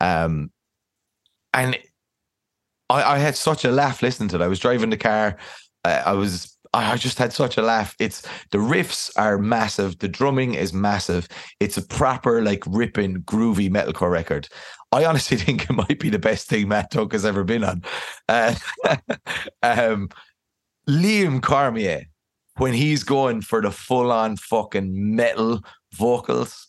Um, 0.00 0.50
and 1.54 1.78
I, 2.90 3.14
I 3.14 3.18
had 3.18 3.36
such 3.36 3.64
a 3.64 3.70
laugh 3.70 4.02
listening 4.02 4.28
to 4.30 4.36
it. 4.36 4.42
I 4.42 4.48
was 4.48 4.58
driving 4.58 4.90
the 4.90 4.98
car. 4.98 5.36
I 5.84 6.12
was. 6.12 6.52
I 6.74 6.96
just 6.96 7.16
had 7.16 7.32
such 7.32 7.56
a 7.56 7.62
laugh. 7.62 7.94
It's 7.98 8.22
the 8.50 8.58
riffs 8.58 9.10
are 9.16 9.38
massive. 9.38 9.98
The 9.98 10.08
drumming 10.08 10.54
is 10.54 10.74
massive. 10.74 11.26
It's 11.58 11.78
a 11.78 11.82
proper 11.82 12.42
like 12.42 12.64
ripping 12.66 13.22
groovy 13.22 13.70
metalcore 13.70 14.10
record. 14.10 14.48
I 14.92 15.04
honestly 15.04 15.36
think 15.36 15.64
it 15.64 15.72
might 15.72 15.98
be 15.98 16.10
the 16.10 16.18
best 16.18 16.48
thing 16.48 16.68
Matt 16.68 16.90
Tuck 16.90 17.12
has 17.12 17.24
ever 17.24 17.44
been 17.44 17.64
on. 17.64 17.82
Uh, 18.28 18.54
um, 19.62 20.08
Liam 20.88 21.42
Cormier, 21.42 22.04
when 22.56 22.72
he's 22.72 23.02
going 23.02 23.42
for 23.42 23.60
the 23.60 23.70
full 23.70 24.12
on 24.12 24.36
fucking 24.36 25.16
metal 25.16 25.62
vocals, 25.94 26.68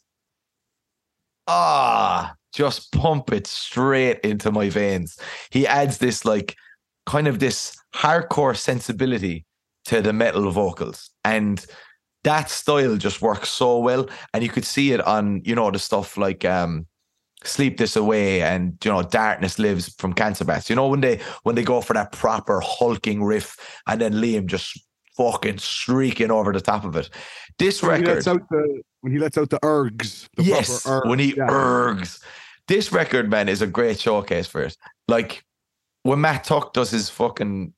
ah, 1.48 2.36
just 2.54 2.92
pump 2.92 3.32
it 3.32 3.48
straight 3.48 4.20
into 4.22 4.52
my 4.52 4.70
veins. 4.70 5.18
He 5.52 5.68
adds 5.68 6.00
this 6.00 6.26
like 6.26 6.56
kind 7.06 7.28
of 7.28 7.40
this 7.40 7.76
hardcore 7.96 8.58
sensibility 8.58 9.46
to 9.86 10.02
the 10.02 10.12
metal 10.12 10.52
vocals. 10.52 11.10
And 11.24 11.66
that 12.24 12.50
style 12.50 12.98
just 12.98 13.22
works 13.22 13.50
so 13.50 13.80
well. 13.80 14.10
And 14.34 14.44
you 14.44 14.50
could 14.50 14.66
see 14.66 14.92
it 14.92 15.02
on, 15.02 15.42
you 15.46 15.56
know, 15.56 15.72
the 15.72 15.80
stuff 15.80 16.18
like 16.18 16.44
um 16.44 16.86
Sleep 17.44 17.78
This 17.78 17.96
Away 17.96 18.42
and 18.42 18.78
you 18.84 18.92
know 18.92 19.04
Darkness 19.04 19.60
Lives 19.60 19.94
from 19.98 20.14
Cancer 20.14 20.46
Bats. 20.46 20.70
You 20.70 20.76
know, 20.76 20.88
when 20.88 21.02
they 21.02 21.20
when 21.44 21.56
they 21.56 21.64
go 21.64 21.82
for 21.82 21.94
that 21.94 22.12
proper 22.12 22.60
hulking 22.62 23.24
riff 23.24 23.56
and 23.88 24.02
then 24.02 24.14
Liam 24.14 24.48
just 24.48 24.80
fucking 25.16 25.58
streaking 25.58 26.32
over 26.32 26.52
the 26.54 26.62
top 26.62 26.84
of 26.84 26.96
it. 26.96 27.10
This 27.58 27.82
When 27.82 28.02
record 28.02 28.28
out 28.28 28.48
the 28.50 28.82
when 29.02 29.14
he 29.14 29.20
lets 29.20 29.38
out 29.38 29.50
the 29.50 29.60
ergs. 29.60 30.28
The 30.36 30.44
yes, 30.44 30.84
proper 30.84 31.06
erg, 31.06 31.10
when 31.10 31.20
he 31.20 31.36
yeah. 31.36 31.48
ergs. 31.48 32.22
This 32.68 32.92
record, 32.92 33.30
man, 33.30 33.48
is 33.48 33.62
a 33.62 33.68
great 33.68 34.00
showcase 34.00 34.46
for 34.46 34.62
it. 34.62 34.76
Like 35.08 35.44
when 36.04 36.22
Matt 36.22 36.44
Tuck 36.44 36.74
does 36.74 36.92
his 36.92 37.10
fucking 37.10 37.74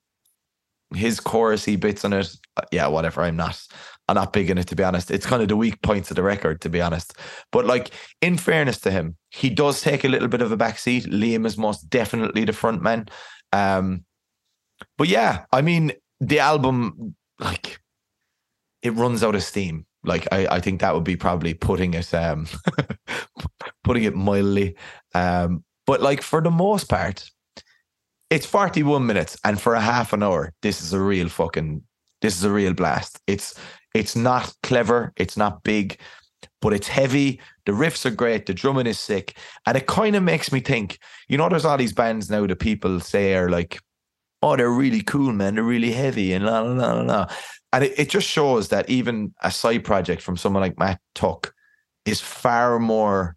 his 0.93 1.19
chorusy 1.19 1.80
bits 1.80 2.04
on 2.04 2.13
it. 2.13 2.36
uh, 2.58 2.62
Yeah, 2.72 2.88
whatever. 2.88 3.22
I'm 3.22 3.36
not. 3.36 3.62
I'm 4.10 4.15
not 4.15 4.34
big 4.34 4.50
in 4.50 4.58
it 4.58 4.67
to 4.67 4.76
be 4.76 4.84
honest. 4.84 5.12
It's 5.12 5.26
kind 5.26 5.41
of 5.41 5.48
the 5.48 5.56
weak 5.56 5.82
points 5.82 6.10
of 6.10 6.15
the 6.15 6.24
record, 6.24 6.62
to 6.62 6.69
be 6.69 6.82
honest. 6.82 7.13
But 7.52 7.65
like, 7.65 7.91
in 8.22 8.38
fairness 8.38 8.80
to 8.82 8.91
him, 8.91 9.15
he 9.30 9.50
does 9.50 9.82
take 9.82 10.04
a 10.04 10.10
little 10.10 10.28
bit 10.28 10.41
of 10.41 10.52
a 10.52 10.58
backseat. 10.58 11.06
Liam 11.06 11.45
is 11.45 11.58
most 11.58 11.89
definitely 11.89 12.45
the 12.45 12.54
front 12.54 12.82
man. 12.82 13.08
Um, 13.54 14.04
but 14.98 15.08
yeah, 15.08 15.45
I 15.52 15.62
mean, 15.62 15.91
the 16.19 16.39
album, 16.39 17.15
like, 17.39 17.80
it 18.82 18.93
runs 18.93 19.24
out 19.24 19.36
of 19.36 19.43
steam. 19.43 19.86
Like, 20.04 20.28
I, 20.32 20.48
I 20.48 20.60
think 20.60 20.82
that 20.82 20.93
would 20.93 21.04
be 21.04 21.17
probably 21.17 21.54
putting 21.54 21.93
it, 21.93 22.13
um, 22.13 22.48
putting 23.84 24.04
it 24.04 24.15
mildly. 24.15 24.76
Um, 25.13 25.63
but 25.89 26.02
like 26.02 26.22
for 26.22 26.39
the 26.39 26.52
most 26.52 26.88
part, 26.88 27.28
it's 28.30 28.45
41 28.45 29.08
minutes, 29.08 29.38
and 29.43 29.60
for 29.60 29.74
a 29.74 29.82
half 29.82 30.13
an 30.13 30.22
hour, 30.22 30.54
this 30.62 30.84
is 30.84 30.93
a 30.93 31.00
real 31.00 31.30
fucking, 31.30 31.82
this 32.21 32.38
is 32.38 32.43
a 32.43 32.51
real 32.51 32.73
blast. 32.73 33.19
It's, 33.27 33.55
it's 33.93 34.15
not 34.15 34.53
clever, 34.63 35.13
it's 35.15 35.38
not 35.38 35.63
big, 35.63 35.99
but 36.62 36.73
it's 36.73 36.88
heavy. 36.88 37.39
The 37.65 37.71
riffs 37.71 38.05
are 38.05 38.12
great. 38.12 38.45
The 38.45 38.53
drumming 38.53 38.88
is 38.88 38.99
sick. 38.99 39.38
And 39.65 39.77
it 39.77 39.88
kind 39.88 40.15
of 40.15 40.23
makes 40.23 40.51
me 40.51 40.60
think, 40.60 40.99
you 41.27 41.38
know, 41.38 41.49
there's 41.49 41.65
all 41.65 41.77
these 41.77 41.93
bands 41.93 42.29
now 42.29 42.45
that 42.45 42.60
people 42.60 42.99
say 42.99 43.36
are 43.36 43.49
like, 43.49 43.79
oh, 44.41 44.55
they're 44.55 44.69
really 44.69 45.01
cool, 45.01 45.32
man. 45.34 45.55
They're 45.55 45.63
really 45.63 45.91
heavy 45.91 46.34
and 46.34 46.45
la, 46.45 46.60
la, 46.60 46.93
la, 46.93 47.01
la. 47.01 47.27
And 47.71 47.84
it, 47.84 47.99
it 47.99 48.10
just 48.10 48.27
shows 48.27 48.69
that 48.69 48.89
even 48.89 49.34
a 49.41 49.51
side 49.51 49.84
project 49.84 50.21
from 50.21 50.38
someone 50.38 50.62
like 50.62 50.79
Matt 50.79 50.99
Tuck 51.13 51.53
is 52.05 52.21
far 52.21 52.79
more 52.79 53.36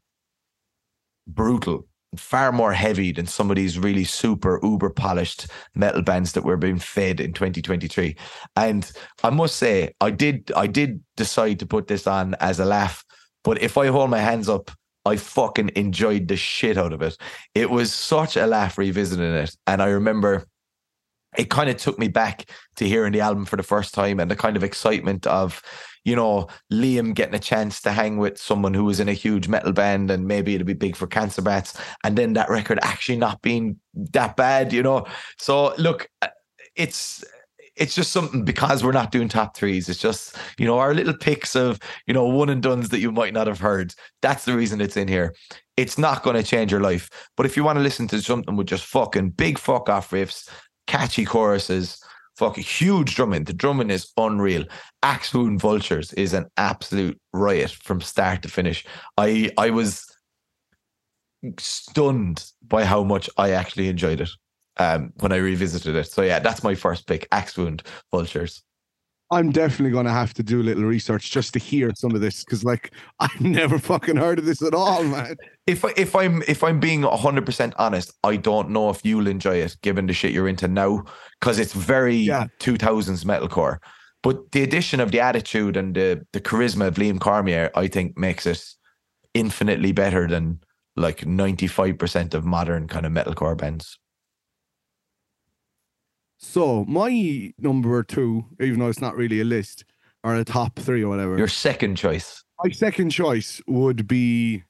brutal, 1.27 1.87
far 2.17 2.53
more 2.53 2.73
heavy 2.73 3.13
than 3.13 3.27
some 3.27 3.51
of 3.51 3.57
these 3.57 3.79
really 3.79 4.05
super 4.05 4.61
uber 4.63 4.91
polished 4.91 5.47
metal 5.75 6.03
bands 6.03 6.33
that 6.33 6.45
we're 6.45 6.57
being 6.57 6.79
fed 6.79 7.21
in 7.21 7.33
2023. 7.33 8.17
And 8.57 8.91
I 9.25 9.31
must 9.31 9.57
say, 9.57 9.95
I 10.01 10.11
did 10.11 10.53
I 10.55 10.67
did 10.67 11.01
decide 11.17 11.59
to 11.61 11.67
put 11.67 11.89
this 11.89 12.07
on 12.07 12.35
as 12.41 12.61
a 12.61 12.65
laugh, 12.65 13.05
but 13.45 13.63
if 13.63 13.79
I 13.79 13.87
hold 13.87 14.11
my 14.11 14.19
hands 14.19 14.49
up, 14.49 14.71
I 15.05 15.17
fucking 15.17 15.71
enjoyed 15.75 16.29
the 16.29 16.37
shit 16.37 16.79
out 16.79 16.93
of 16.93 17.03
it. 17.03 17.17
It 17.55 17.71
was 17.71 17.93
such 17.93 18.37
a 18.37 18.47
laugh 18.47 18.79
revisiting 18.79 19.35
it. 19.35 19.57
And 19.67 19.83
I 19.83 19.89
remember 19.89 20.45
it 21.37 21.51
kind 21.51 21.71
of 21.71 21.77
took 21.77 21.99
me 21.99 22.09
back 22.09 22.51
to 22.77 22.87
hearing 22.87 23.13
the 23.13 23.21
album 23.21 23.47
for 23.47 23.57
the 23.57 23.63
first 23.63 23.95
time 23.95 24.21
and 24.21 24.31
the 24.31 24.37
kind 24.37 24.57
of 24.57 24.63
excitement 24.63 25.27
of, 25.27 25.63
you 26.05 26.17
know, 26.17 26.49
Liam 26.73 27.15
getting 27.15 27.35
a 27.35 27.39
chance 27.39 27.81
to 27.83 27.93
hang 27.93 28.19
with 28.19 28.39
someone 28.39 28.75
who 28.75 28.85
was 28.85 29.01
in 29.01 29.09
a 29.09 29.13
huge 29.13 29.49
metal 29.49 29.73
band 29.73 30.11
and 30.11 30.27
maybe 30.27 30.55
it'll 30.55 30.67
be 30.67 30.73
big 30.73 30.97
for 30.97 31.07
Cancer 31.07 31.43
Bats. 31.43 31.79
And 32.05 32.17
then 32.17 32.33
that 32.35 32.51
record 32.51 32.79
actually 32.83 33.19
not 33.19 33.41
being 33.43 33.79
that 33.95 34.37
bad, 34.37 34.73
you 34.73 34.83
know. 34.83 35.07
So 35.39 35.75
look, 35.77 36.09
uh, 36.23 36.29
it's 36.75 37.25
it's 37.77 37.95
just 37.95 38.13
something 38.13 38.45
because 38.45 38.85
we're 38.85 38.93
not 38.93 39.13
doing 39.13 39.29
top 39.29 39.57
threes. 39.57 39.89
It's 39.89 39.99
just, 39.99 40.37
you 40.59 40.67
know, 40.67 40.79
our 40.79 40.93
little 40.93 41.17
picks 41.17 41.57
of, 41.57 41.79
you 42.07 42.13
know, 42.13 42.27
one 42.27 42.51
and 42.51 42.63
dones 42.63 42.91
that 42.91 43.01
you 43.01 43.11
might 43.11 43.33
not 43.33 43.47
have 43.47 43.61
heard. 43.61 43.95
That's 44.21 44.45
the 44.45 44.55
reason 44.55 44.81
it's 44.81 44.97
in 44.97 45.09
here. 45.09 45.35
It's 45.79 45.97
not 45.97 46.23
going 46.23 46.37
to 46.37 46.43
change 46.43 46.71
your 46.71 46.83
life. 46.83 47.09
But 47.35 47.47
if 47.47 47.57
you 47.57 47.65
want 47.65 47.79
to 47.79 47.83
listen 47.83 48.07
to 48.09 48.21
something 48.21 48.57
with 48.57 48.67
just 48.67 48.85
fucking 48.85 49.31
big 49.31 49.59
fuck 49.59 49.89
off 49.89 50.11
riffs, 50.11 50.51
catchy 50.87 51.25
choruses, 51.25 52.02
fucking 52.43 52.65
huge 52.65 53.15
drumming. 53.15 53.45
The 53.45 53.53
drumming 53.53 53.91
is 53.91 54.11
unreal. 54.17 54.65
Axe 55.05 55.33
Wound 55.33 55.61
Vultures 55.61 56.13
is 56.15 56.35
an 56.35 56.47
absolute 56.57 57.17
riot 57.33 57.71
from 57.71 58.01
start 58.01 58.43
to 58.43 58.49
finish. 58.49 58.85
I 59.17 59.53
I 59.57 59.71
was 59.71 60.05
stunned 61.59 62.45
by 62.67 62.85
how 62.85 63.05
much 63.05 63.31
I 63.37 63.51
actually 63.51 63.89
enjoyed 63.89 64.21
it 64.21 64.31
um, 64.79 65.13
when 65.21 65.31
I 65.31 65.37
revisited 65.37 65.95
it. 65.95 66.09
So 66.09 66.23
yeah, 66.23 66.41
that's 66.41 66.65
my 66.65 66.75
first 66.75 67.07
pick. 67.07 67.29
Axe 67.31 67.57
Wound 67.57 67.85
Vultures. 68.11 68.65
I'm 69.33 69.51
definitely 69.51 69.91
going 69.91 70.05
to 70.07 70.13
have 70.13 70.35
to 70.35 70.43
do 70.43 70.61
a 70.61 70.63
little 70.65 70.85
research 70.85 71.31
just 71.31 71.55
to 71.55 71.59
hear 71.59 71.91
some 71.97 72.15
of 72.15 72.21
this 72.21 72.45
because, 72.45 72.63
like, 72.65 72.93
I've 73.21 73.41
never 73.41 73.79
fucking 73.79 74.17
heard 74.17 74.39
of 74.39 74.45
this 74.45 74.63
at 74.63 74.75
all, 74.75 75.03
man. 75.03 75.37
If 75.67 75.85
I, 75.85 75.93
if 75.97 76.15
I'm 76.15 76.43
if 76.47 76.63
I'm 76.63 76.79
being 76.81 77.03
hundred 77.03 77.47
percent 77.47 77.75
honest, 77.79 78.13
I 78.23 78.37
don't 78.37 78.71
know 78.71 78.91
if 78.91 79.05
you'll 79.05 79.27
enjoy 79.27 79.57
it 79.57 79.77
given 79.83 80.07
the 80.07 80.13
shit 80.13 80.33
you're 80.33 80.49
into 80.49 80.69
now 80.69 81.05
because 81.41 81.59
it's 81.59 81.73
very 81.73 82.17
Yeah. 82.17 82.47
two 82.61 82.77
thousands 82.77 83.25
metalcore. 83.25 83.79
But 84.23 84.53
the 84.53 84.63
addition 84.63 85.01
of 85.01 85.11
the 85.11 85.21
attitude 85.21 85.77
and 85.77 85.95
the 85.97 86.25
the 86.33 86.41
charisma 86.41 86.87
of 86.89 86.95
Liam 86.97 87.19
Cormier, 87.19 87.71
I 87.75 87.89
think, 87.89 88.19
makes 88.19 88.47
it 88.47 88.63
infinitely 89.35 89.93
better 89.93 90.29
than 90.29 90.61
like 90.97 91.25
ninety 91.27 91.67
five 91.67 91.99
percent 91.99 92.35
of 92.35 92.45
modern 92.45 92.87
kind 92.87 93.07
of 93.07 93.13
metalcore 93.13 93.57
bands. 93.57 93.99
So, 96.43 96.85
my 96.87 97.53
number 97.59 98.03
two, 98.03 98.45
even 98.61 98.81
though 98.81 98.89
it's 98.89 99.01
not 99.01 99.17
really 99.17 99.41
a 99.41 99.45
list 99.45 99.85
or 100.25 100.35
a 100.35 100.45
top 100.45 100.79
three 100.79 101.03
or 101.03 101.09
whatever, 101.09 101.39
Your 101.39 101.49
second 101.49 101.97
choice. 101.97 102.43
my 102.63 102.71
second 102.71 103.11
choice 103.11 103.61
would 103.67 104.07
be. 104.09 104.65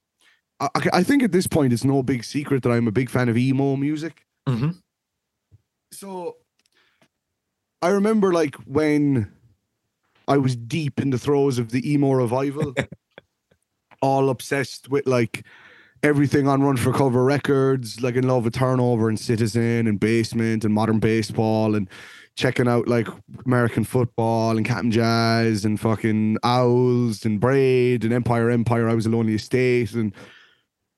I, 0.61 0.69
I- 0.93 1.03
think 1.03 1.23
at 1.23 1.33
this 1.33 1.47
point 1.47 1.73
it's 1.73 1.83
no 1.85 2.03
big 2.03 2.25
secret 2.25 2.63
that 2.63 2.71
I'm 2.71 2.87
a 2.87 2.93
big 2.93 3.11
fan 3.11 3.29
of 3.29 3.37
emo 3.37 3.75
music. 3.77 4.25
Mhm. 4.49 4.79
So 5.93 6.37
I 7.81 7.89
remember 7.89 8.33
like 8.33 8.55
when 8.67 9.33
I 10.29 10.37
was 10.37 10.55
deep 10.55 11.01
in 11.01 11.11
the 11.11 11.19
throes 11.19 11.59
of 11.59 11.71
the 11.71 11.91
emo 11.91 12.13
revival, 12.13 12.75
all 14.03 14.31
obsessed 14.31 14.89
with 14.89 15.07
like 15.07 15.45
everything 16.03 16.49
on 16.49 16.63
Run 16.63 16.77
for 16.77 16.93
Cover 16.93 17.25
Records, 17.25 18.03
like 18.03 18.17
in 18.17 18.27
love 18.27 18.45
with 18.45 18.55
Turnover 18.55 19.09
and 19.09 19.19
Citizen 19.19 19.87
and 19.87 20.01
Basement 20.01 20.65
and 20.65 20.75
Modern 20.75 20.99
Baseball 20.99 21.75
and 21.75 21.89
checking 22.35 22.67
out 22.67 22.89
like 22.89 23.07
American 23.47 23.85
football 23.85 24.57
and 24.57 24.67
Cap'n 24.67 24.91
Jazz 24.91 25.65
and 25.65 25.79
fucking 25.79 26.39
Owls 26.43 27.25
and 27.25 27.39
Braid 27.39 28.05
and 28.05 28.13
Empire 28.13 28.51
Empire. 28.51 28.89
I 28.89 28.95
was 28.95 29.07
a 29.07 29.11
lonely 29.11 29.35
estate 29.35 29.93
and 29.93 30.13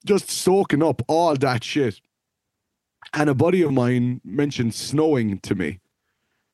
just 0.07 0.31
soaking 0.31 0.83
up 0.83 1.03
all 1.09 1.35
that 1.37 1.65
shit. 1.65 2.01
And 3.13 3.29
a 3.29 3.35
buddy 3.35 3.63
of 3.63 3.73
mine 3.73 4.21
mentioned 4.25 4.75
snowing 4.75 5.39
to 5.41 5.55
me. 5.55 5.81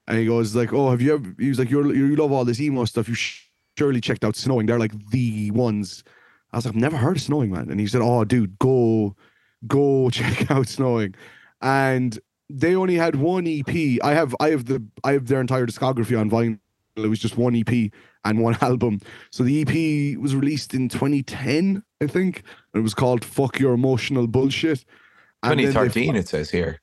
And 0.08 0.18
he 0.18 0.26
goes 0.26 0.56
like, 0.56 0.72
"Oh, 0.72 0.90
have 0.90 1.00
you 1.00 1.14
ever?" 1.14 1.34
He 1.38 1.48
was 1.48 1.58
like, 1.60 1.70
"You're 1.70 1.94
you 1.94 2.16
love 2.16 2.32
all 2.32 2.44
this 2.44 2.60
emo 2.60 2.84
stuff. 2.84 3.08
You 3.08 3.14
surely 3.78 4.00
checked 4.00 4.24
out 4.24 4.34
snowing. 4.34 4.66
They're 4.66 4.78
like 4.78 5.10
the 5.10 5.52
ones." 5.52 6.02
I 6.52 6.56
was 6.56 6.64
like, 6.66 6.74
"I've 6.74 6.80
never 6.80 6.96
heard 6.96 7.16
of 7.16 7.22
snowing, 7.22 7.50
man." 7.50 7.70
And 7.70 7.78
he 7.80 7.86
said, 7.86 8.00
"Oh, 8.02 8.24
dude, 8.24 8.58
go, 8.58 9.14
go 9.66 10.10
check 10.18 10.50
out 10.50 10.68
snowing." 10.68 11.14
And 11.60 12.18
they 12.48 12.74
only 12.74 12.96
had 12.96 13.16
one 13.16 13.46
EP. 13.46 13.98
I 14.02 14.14
have 14.14 14.34
I 14.40 14.50
have 14.50 14.64
the 14.66 14.82
I 15.04 15.12
have 15.12 15.26
their 15.26 15.40
entire 15.40 15.66
discography 15.66 16.18
on 16.18 16.30
vinyl. 16.30 16.58
It 16.96 17.06
was 17.06 17.20
just 17.20 17.38
one 17.38 17.54
EP 17.54 17.92
and 18.24 18.40
one 18.40 18.56
album. 18.60 19.00
So 19.30 19.44
the 19.44 19.60
EP 19.62 20.18
was 20.20 20.34
released 20.34 20.74
in 20.74 20.88
2010, 20.88 21.82
I 22.02 22.06
think. 22.06 22.42
It 22.74 22.80
was 22.80 22.94
called 22.94 23.24
"Fuck 23.24 23.58
Your 23.60 23.72
Emotional 23.74 24.26
Bullshit." 24.26 24.84
And 25.42 25.52
then 25.52 25.56
Twenty 25.58 25.66
they 25.66 25.72
thirteen, 25.72 26.16
it 26.16 26.28
says 26.28 26.50
here. 26.50 26.80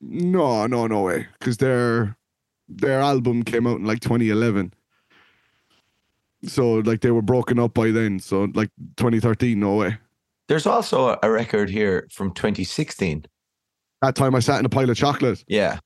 no, 0.00 0.66
no, 0.66 0.86
no 0.86 1.02
way. 1.02 1.26
Because 1.38 1.56
their 1.58 2.16
their 2.68 3.00
album 3.00 3.42
came 3.42 3.66
out 3.66 3.78
in 3.78 3.84
like 3.84 4.00
2011. 4.00 4.72
So 6.46 6.74
like 6.74 7.00
they 7.00 7.10
were 7.10 7.22
broken 7.22 7.58
up 7.58 7.74
by 7.74 7.90
then. 7.90 8.18
So 8.18 8.48
like 8.54 8.70
2013, 8.96 9.58
no 9.58 9.76
way. 9.76 9.98
There's 10.48 10.66
also 10.66 11.18
a 11.22 11.30
record 11.30 11.70
here 11.70 12.06
from 12.12 12.32
2016. 12.32 13.26
That 14.02 14.14
time 14.14 14.34
I 14.34 14.40
sat 14.40 14.60
in 14.60 14.66
a 14.66 14.68
pile 14.68 14.90
of 14.90 14.96
chocolate. 14.96 15.44
Yeah. 15.48 15.78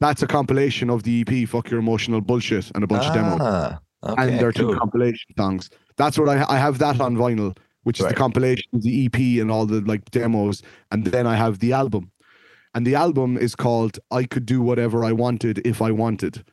That's 0.00 0.22
a 0.22 0.26
compilation 0.26 0.90
of 0.90 1.02
the 1.02 1.22
EP 1.22 1.48
"Fuck 1.48 1.70
Your 1.70 1.80
Emotional 1.80 2.20
Bullshit" 2.20 2.70
and 2.74 2.84
a 2.84 2.86
bunch 2.86 3.06
of 3.06 3.14
demos, 3.14 3.38
Ah, 3.40 3.80
okay, 4.04 4.22
and 4.28 4.38
there 4.38 4.48
are 4.48 4.52
two 4.52 4.76
compilation 4.76 5.34
songs. 5.36 5.70
That's 5.96 6.16
what 6.16 6.28
I 6.28 6.44
I 6.48 6.58
have 6.58 6.78
that 6.78 7.00
on 7.00 7.16
vinyl, 7.16 7.56
which 7.82 7.98
is 7.98 8.06
the 8.06 8.14
compilation, 8.14 8.68
of 8.74 8.82
the 8.82 9.06
EP, 9.06 9.40
and 9.40 9.50
all 9.50 9.66
the 9.66 9.80
like 9.80 10.08
demos, 10.12 10.62
and 10.92 11.04
then 11.04 11.26
I 11.26 11.34
have 11.34 11.58
the 11.58 11.72
album, 11.72 12.12
and 12.74 12.86
the 12.86 12.94
album 12.94 13.36
is 13.36 13.56
called 13.56 13.98
"I 14.12 14.22
Could 14.22 14.46
Do 14.46 14.62
Whatever 14.62 15.04
I 15.04 15.10
Wanted 15.10 15.66
If 15.66 15.82
I 15.82 15.90
Wanted," 15.90 16.44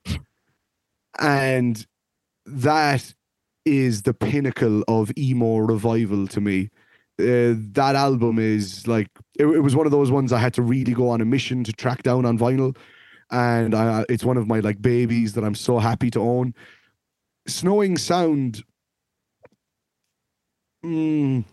and 1.19 1.85
that 2.47 3.13
is 3.65 4.03
the 4.03 4.13
pinnacle 4.13 4.83
of 4.87 5.11
emo 5.17 5.57
revival 5.57 6.27
to 6.27 6.41
me. 6.41 6.69
Uh, 7.19 7.55
that 7.71 7.95
album 7.95 8.39
is 8.39 8.87
like 8.87 9.07
it, 9.39 9.45
it 9.45 9.61
was 9.61 9.75
one 9.75 9.85
of 9.85 9.91
those 9.91 10.11
ones 10.11 10.33
I 10.33 10.39
had 10.39 10.53
to 10.55 10.61
really 10.61 10.93
go 10.93 11.09
on 11.09 11.21
a 11.21 11.25
mission 11.25 11.63
to 11.63 11.73
track 11.73 12.03
down 12.03 12.25
on 12.25 12.37
vinyl, 12.37 12.75
and 13.31 13.73
I, 13.73 14.05
it's 14.09 14.25
one 14.25 14.37
of 14.37 14.47
my 14.47 14.59
like 14.59 14.81
babies 14.81 15.33
that 15.33 15.43
I'm 15.43 15.55
so 15.55 15.79
happy 15.79 16.11
to 16.11 16.21
own. 16.21 16.53
Snowing 17.47 17.97
Sound. 17.97 18.63
Mm, 20.85 21.45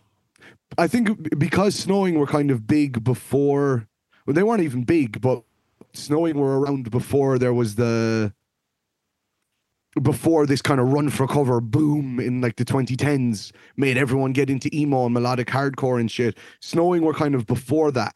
I 0.77 0.88
think 0.88 1.38
because 1.38 1.75
Snowing 1.77 2.18
were 2.18 2.27
kind 2.27 2.51
of 2.51 2.66
big 2.66 3.05
before, 3.05 3.87
well, 4.27 4.35
they 4.35 4.42
weren't 4.42 4.62
even 4.62 4.83
big, 4.83 5.20
but 5.20 5.44
Snowing 5.94 6.38
were 6.38 6.61
around 6.61 6.90
before 6.90 7.38
there 7.38 7.55
was 7.55 7.77
the 7.77 8.33
before 10.00 10.46
this 10.46 10.62
kind 10.62 10.81
of 10.81 10.92
run 10.92 11.11
for 11.11 11.26
cover 11.26 11.61
boom 11.61 12.18
in 12.18 12.40
like 12.40 12.57
the 12.57 12.64
2010s 12.64 13.52
made 13.76 13.98
everyone 13.98 14.33
get 14.33 14.48
into 14.48 14.74
emo 14.74 15.05
and 15.05 15.12
melodic 15.12 15.48
hardcore 15.48 16.00
and 16.00 16.11
shit. 16.11 16.38
Snowing 16.61 17.02
were 17.02 17.12
kind 17.12 17.35
of 17.35 17.46
before 17.46 17.90
that. 17.90 18.14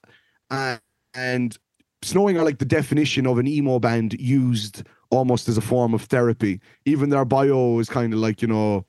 Uh, 0.51 0.79
and 1.15 1.59
Snowing 2.03 2.39
are 2.39 2.45
like 2.45 2.59
the 2.59 2.65
definition 2.65 3.27
of 3.27 3.39
an 3.39 3.47
emo 3.47 3.79
band 3.79 4.19
used 4.19 4.85
almost 5.11 5.49
as 5.49 5.59
a 5.59 5.63
form 5.63 5.93
of 5.93 6.03
therapy. 6.03 6.61
Even 6.87 7.11
their 7.11 7.25
bio 7.25 7.79
is 7.79 7.91
kind 7.91 8.13
of 8.13 8.21
like, 8.21 8.41
you 8.41 8.49
know, 8.49 8.87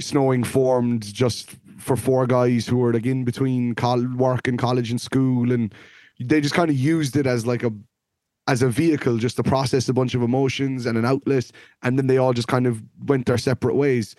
Snowing 0.00 0.44
formed 0.44 1.02
just 1.02 1.56
for 1.78 1.96
four 1.96 2.26
guys 2.26 2.66
who 2.66 2.78
were 2.78 2.92
like 2.92 3.06
in 3.06 3.24
between 3.24 3.74
col- 3.74 4.16
work 4.16 4.48
and 4.48 4.58
college 4.58 4.90
and 4.90 5.00
school. 5.00 5.52
And 5.52 5.74
they 6.18 6.40
just 6.40 6.54
kind 6.54 6.70
of 6.70 6.76
used 6.76 7.16
it 7.16 7.26
as 7.26 7.46
like 7.46 7.62
a 7.62 7.72
as 8.50 8.62
a 8.62 8.68
vehicle 8.68 9.16
just 9.16 9.36
to 9.36 9.44
process 9.44 9.88
a 9.88 9.92
bunch 9.92 10.14
of 10.14 10.22
emotions 10.22 10.84
and 10.84 10.98
an 10.98 11.04
outlet, 11.04 11.50
and 11.82 11.96
then 11.96 12.08
they 12.08 12.18
all 12.18 12.32
just 12.32 12.48
kind 12.48 12.66
of 12.66 12.82
went 13.06 13.26
their 13.26 13.38
separate 13.38 13.76
ways. 13.76 14.16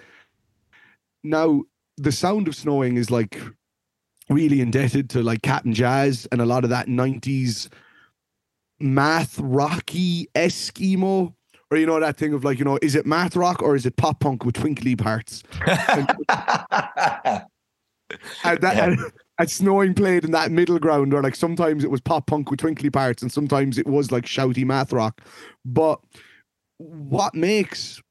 Now, 1.23 1.63
the 1.97 2.13
sound 2.13 2.47
of 2.47 2.55
snowing 2.55 2.95
is 2.95 3.11
like 3.11 3.37
really 4.29 4.61
indebted 4.61 5.09
to 5.09 5.21
like 5.21 5.41
Cap'n 5.41 5.73
Jazz 5.73 6.27
and 6.31 6.39
a 6.41 6.45
lot 6.45 6.63
of 6.63 6.69
that 6.69 6.87
90s 6.87 7.67
math 8.79 9.37
rocky 9.39 10.29
esque 10.33 10.79
emo. 10.79 11.35
Or 11.69 11.77
you 11.77 11.85
know 11.85 11.99
that 11.99 12.15
thing 12.17 12.33
of 12.33 12.45
like, 12.45 12.57
you 12.57 12.65
know, 12.65 12.79
is 12.81 12.95
it 12.95 13.05
math 13.05 13.35
rock 13.35 13.61
or 13.61 13.75
is 13.75 13.85
it 13.85 13.97
pop 13.97 14.21
punk 14.21 14.45
with 14.45 14.55
twinkly 14.55 14.95
parts? 14.95 15.43
And 18.43 18.59
that 18.61 18.75
Yeah. 18.75 18.85
and, 18.87 18.99
and 19.41 19.49
snowing 19.49 19.93
played 19.93 20.23
in 20.23 20.31
that 20.31 20.51
middle 20.51 20.79
ground 20.79 21.11
where 21.11 21.23
like 21.23 21.35
sometimes 21.35 21.83
it 21.83 21.91
was 21.91 22.01
pop 22.01 22.27
punk 22.27 22.51
with 22.51 22.59
twinkly 22.59 22.89
parts 22.89 23.21
and 23.21 23.31
sometimes 23.31 23.77
it 23.77 23.87
was 23.87 24.11
like 24.11 24.25
shouty 24.25 24.63
math 24.63 24.93
rock. 24.93 25.21
But 25.65 25.99
what 26.77 27.33
makes 27.33 28.01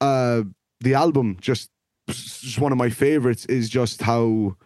uh 0.00 0.42
the 0.80 0.94
album 0.94 1.38
just 1.40 1.70
just 2.08 2.58
one 2.58 2.72
of 2.72 2.78
my 2.78 2.90
favorites 2.90 3.46
is 3.46 3.68
just 3.68 4.02
how 4.02 4.56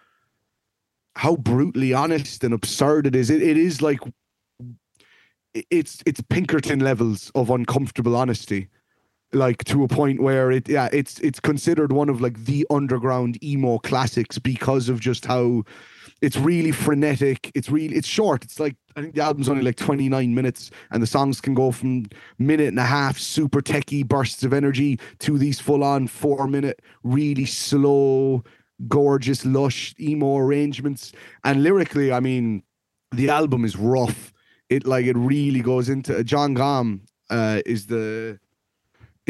how 1.17 1.37
brutally 1.37 1.93
honest 1.93 2.45
and 2.45 2.55
absurd 2.55 3.07
it 3.07 3.15
is. 3.15 3.31
It, 3.31 3.43
it 3.43 3.57
is 3.57 3.81
like 3.81 4.01
it's 5.55 6.03
it's 6.07 6.21
Pinkerton 6.23 6.81
levels 6.81 7.31
of 7.35 7.51
uncomfortable 7.51 8.17
honesty 8.17 8.69
like 9.33 9.65
to 9.65 9.85
a 9.85 9.89
point 9.89 10.21
where 10.21 10.51
it 10.51 10.69
yeah 10.69 10.89
it's 10.93 11.21
it's 11.21 11.39
considered 11.39 11.93
one 11.93 12.09
of 12.09 12.21
like 12.21 12.45
the 12.45 12.67
underground 12.69 13.43
emo 13.45 13.79
classics 13.79 14.39
because 14.39 14.89
of 14.89 14.99
just 15.01 15.25
how 15.25 15.63
it's 16.23 16.37
really 16.37 16.73
frenetic. 16.73 17.51
It's 17.55 17.71
really 17.71 17.97
it's 17.97 18.09
short. 18.09 18.45
It's 18.45 18.61
like 18.61 18.77
i 18.97 19.01
think 19.01 19.15
the 19.15 19.23
album's 19.23 19.49
only 19.49 19.63
like 19.63 19.77
29 19.77 20.35
minutes 20.35 20.71
and 20.91 21.01
the 21.01 21.07
songs 21.07 21.41
can 21.41 21.55
go 21.55 21.71
from 21.71 22.07
minute 22.39 22.67
and 22.67 22.79
a 22.79 22.85
half 22.85 23.19
super 23.19 23.63
techie 23.63 24.07
bursts 24.07 24.43
of 24.43 24.53
energy 24.53 24.99
to 25.21 25.39
these 25.39 25.61
full 25.61 25.85
on 25.85 26.09
4 26.09 26.49
minute 26.49 26.83
really 27.05 27.47
slow 27.47 28.43
gorgeous 28.89 29.47
lush 29.47 29.95
emo 30.01 30.39
arrangements. 30.39 31.13
And 31.45 31.63
lyrically 31.63 32.13
i 32.13 32.21
mean 32.21 32.63
the 33.13 33.31
album 33.31 33.65
is 33.65 33.77
rough. 33.77 34.33
It 34.69 34.87
like 34.87 35.07
it 35.07 35.17
really 35.17 35.61
goes 35.61 35.89
into 35.89 36.23
John 36.25 36.55
Galm 36.55 37.03
uh 37.31 37.61
is 37.65 37.87
the 37.87 38.39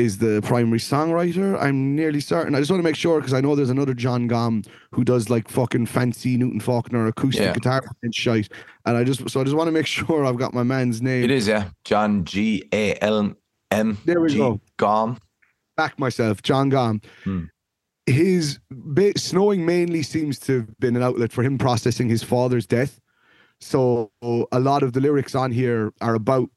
is 0.00 0.18
the 0.18 0.40
primary 0.42 0.78
songwriter. 0.80 1.56
I'm 1.60 1.94
nearly 1.94 2.20
certain. 2.20 2.54
I 2.54 2.58
just 2.58 2.70
want 2.70 2.80
to 2.80 2.84
make 2.84 2.96
sure 2.96 3.20
because 3.20 3.34
I 3.34 3.40
know 3.40 3.54
there's 3.54 3.70
another 3.70 3.94
Jon 3.94 4.28
Gomm 4.28 4.66
who 4.92 5.04
does 5.04 5.30
like 5.30 5.48
fucking 5.48 5.86
fancy 5.86 6.36
Newton 6.36 6.58
Faulkner 6.58 7.06
acoustic 7.06 7.42
Yeah. 7.42 7.52
guitar 7.52 7.82
and 8.02 8.14
shite. 8.14 8.48
And 8.86 8.96
I 8.96 9.04
just 9.04 9.28
so 9.30 9.40
I 9.40 9.44
just 9.44 9.54
want 9.56 9.68
to 9.68 9.72
make 9.72 9.86
sure 9.98 10.24
I've 10.24 10.38
got 10.38 10.54
my 10.54 10.62
man's 10.64 11.00
name. 11.02 11.22
it 11.24 11.30
is, 11.30 11.46
yeah. 11.46 11.68
John 11.84 12.24
G 12.24 12.64
A 12.72 12.96
L 13.02 13.34
M. 13.70 13.98
There 14.04 14.20
we 14.20 14.30
G. 14.30 14.38
go. 14.38 14.60
Galm. 14.78 15.18
Back 15.76 15.98
myself, 15.98 16.42
John 16.42 16.70
Galm. 16.70 17.00
Hmm. 17.24 17.44
His 18.06 18.58
snowing 19.16 19.64
mainly 19.64 20.02
seems 20.02 20.38
to 20.40 20.60
have 20.60 20.78
been 20.80 20.96
an 20.96 21.02
outlet 21.02 21.30
for 21.30 21.42
him 21.44 21.58
processing 21.58 22.08
his 22.08 22.22
father's 22.24 22.66
death. 22.66 22.98
So 23.60 24.10
a 24.50 24.58
lot 24.58 24.82
of 24.82 24.94
the 24.94 25.00
lyrics 25.00 25.34
on 25.34 25.52
here 25.52 25.92
are 26.00 26.14
about 26.14 26.48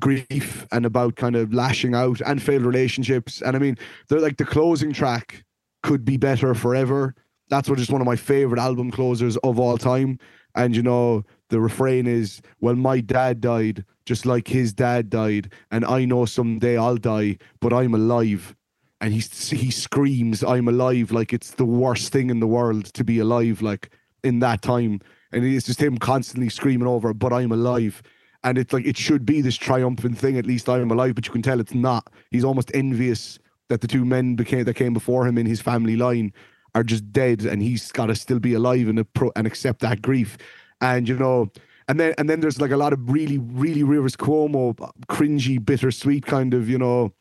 grief 0.00 0.66
and 0.72 0.86
about 0.86 1.16
kind 1.16 1.36
of 1.36 1.52
lashing 1.52 1.94
out 1.94 2.20
and 2.26 2.42
failed 2.42 2.64
relationships. 2.64 3.42
And 3.42 3.56
I 3.56 3.58
mean, 3.58 3.76
they're 4.08 4.20
like 4.20 4.36
the 4.36 4.44
closing 4.44 4.92
track 4.92 5.44
could 5.82 6.04
be 6.04 6.16
better 6.16 6.54
forever. 6.54 7.14
That's 7.48 7.68
what 7.68 7.80
is 7.80 7.90
one 7.90 8.00
of 8.00 8.06
my 8.06 8.16
favorite 8.16 8.60
album 8.60 8.90
closers 8.90 9.36
of 9.38 9.58
all 9.58 9.78
time. 9.78 10.18
And 10.54 10.74
you 10.74 10.82
know, 10.82 11.24
the 11.50 11.60
refrain 11.60 12.06
is, 12.06 12.40
Well, 12.60 12.76
my 12.76 13.00
dad 13.00 13.40
died 13.40 13.84
just 14.06 14.26
like 14.26 14.48
his 14.48 14.72
dad 14.72 15.08
died, 15.08 15.50
and 15.70 15.84
I 15.84 16.04
know 16.04 16.26
someday 16.26 16.76
I'll 16.76 16.96
die, 16.96 17.38
but 17.60 17.72
I'm 17.72 17.94
alive. 17.94 18.54
And 19.00 19.12
he 19.12 19.20
he 19.56 19.70
screams, 19.70 20.44
I'm 20.44 20.68
alive, 20.68 21.10
like 21.10 21.32
it's 21.32 21.52
the 21.52 21.64
worst 21.64 22.12
thing 22.12 22.30
in 22.30 22.40
the 22.40 22.46
world 22.46 22.86
to 22.94 23.04
be 23.04 23.18
alive, 23.18 23.62
like 23.62 23.90
in 24.22 24.38
that 24.40 24.62
time. 24.62 25.00
And 25.32 25.44
it's 25.44 25.66
just 25.66 25.80
him 25.80 25.98
constantly 25.98 26.48
screaming 26.48 26.86
over, 26.86 27.12
but 27.12 27.32
I'm 27.32 27.52
alive 27.52 28.02
and 28.44 28.58
it's 28.58 28.72
like 28.72 28.84
it 28.84 28.96
should 28.96 29.26
be 29.26 29.40
this 29.40 29.56
triumphant 29.56 30.18
thing. 30.18 30.38
At 30.38 30.46
least 30.46 30.68
I'm 30.68 30.90
alive, 30.90 31.14
but 31.14 31.26
you 31.26 31.32
can 31.32 31.42
tell 31.42 31.58
it's 31.58 31.74
not. 31.74 32.08
He's 32.30 32.44
almost 32.44 32.70
envious 32.74 33.38
that 33.68 33.80
the 33.80 33.88
two 33.88 34.04
men 34.04 34.36
became 34.36 34.64
that 34.64 34.74
came 34.74 34.92
before 34.92 35.26
him 35.26 35.38
in 35.38 35.46
his 35.46 35.60
family 35.60 35.96
line 35.96 36.32
are 36.74 36.84
just 36.84 37.10
dead, 37.10 37.42
and 37.42 37.62
he's 37.62 37.90
got 37.90 38.06
to 38.06 38.14
still 38.14 38.38
be 38.38 38.54
alive 38.54 38.88
and 38.88 38.98
appro- 38.98 39.32
and 39.34 39.46
accept 39.46 39.80
that 39.80 40.02
grief. 40.02 40.36
And 40.80 41.08
you 41.08 41.16
know, 41.16 41.50
and 41.88 41.98
then 41.98 42.14
and 42.18 42.28
then 42.28 42.40
there's 42.40 42.60
like 42.60 42.70
a 42.70 42.76
lot 42.76 42.92
of 42.92 43.10
really 43.10 43.38
really 43.38 43.82
Rivers 43.82 44.16
Cuomo 44.16 44.76
cringy, 45.08 45.64
bittersweet 45.64 46.26
kind 46.26 46.54
of 46.54 46.68
you 46.68 46.78
know. 46.78 47.12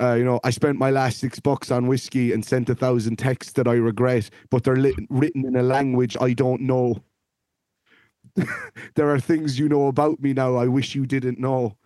Uh, 0.00 0.14
you 0.14 0.24
know, 0.24 0.38
I 0.44 0.50
spent 0.50 0.78
my 0.78 0.90
last 0.92 1.18
six 1.18 1.40
bucks 1.40 1.72
on 1.72 1.88
whiskey 1.88 2.32
and 2.32 2.44
sent 2.44 2.70
a 2.70 2.74
thousand 2.76 3.16
texts 3.16 3.54
that 3.54 3.66
I 3.66 3.72
regret, 3.72 4.30
but 4.48 4.62
they're 4.62 4.76
written 5.10 5.44
in 5.44 5.56
a 5.56 5.62
language 5.64 6.16
I 6.20 6.34
don't 6.34 6.60
know 6.60 7.02
there 8.94 9.10
are 9.10 9.20
things 9.20 9.58
you 9.58 9.68
know 9.68 9.86
about 9.86 10.20
me 10.20 10.32
now 10.32 10.56
I 10.56 10.66
wish 10.66 10.94
you 10.94 11.06
didn't 11.06 11.38
know. 11.38 11.76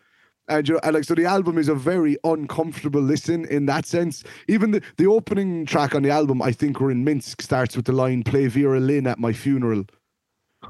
And, 0.49 0.67
you 0.67 0.75
know, 0.75 0.81
and 0.83 0.95
like 0.95 1.05
so 1.05 1.15
the 1.15 1.25
album 1.25 1.57
is 1.57 1.69
a 1.69 1.75
very 1.75 2.17
uncomfortable 2.25 3.01
listen 3.01 3.45
in 3.47 3.67
that 3.67 3.87
sense. 3.87 4.25
Even 4.49 4.73
the, 4.73 4.83
the 4.97 5.07
opening 5.07 5.65
track 5.67 5.95
on 5.95 6.03
the 6.03 6.11
album, 6.11 6.43
I 6.43 6.53
think 6.53 6.81
we're 6.81 6.91
in 6.91 7.05
Minsk, 7.05 7.41
starts 7.41 7.77
with 7.77 7.87
the 7.87 7.93
line 7.93 8.23
play 8.25 8.49
Vera 8.49 8.81
Lynn 8.81 9.07
at 9.07 9.19
my 9.19 9.33
funeral. 9.33 9.85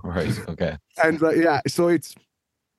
Right. 0.02 0.38
Okay. 0.48 0.78
And 1.04 1.22
uh, 1.22 1.30
yeah, 1.32 1.60
so 1.66 1.88
it's 1.88 2.14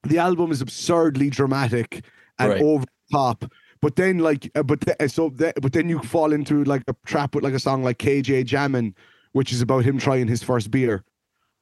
the 0.01 0.17
album 0.17 0.51
is 0.51 0.61
absurdly 0.61 1.29
dramatic 1.29 2.03
and 2.39 2.49
Right. 2.49 2.61
over 2.61 2.85
the 2.85 3.17
top. 3.17 3.45
But 3.81 3.97
then 3.97 4.17
like 4.19 4.49
uh, 4.55 4.63
but 4.63 4.83
so 5.11 5.29
but 5.29 5.73
then 5.73 5.89
you 5.89 5.99
fall 5.99 6.33
into 6.33 6.63
like 6.63 6.83
a 6.87 6.95
trap 7.05 7.35
with 7.35 7.43
like 7.43 7.53
a 7.53 7.59
song 7.59 7.83
like 7.83 7.99
KJ 7.99 8.45
Jammin, 8.45 8.95
which 9.33 9.51
is 9.51 9.61
about 9.61 9.83
him 9.83 9.99
trying 9.99 10.27
his 10.27 10.41
first 10.41 10.71
beer. 10.71 11.03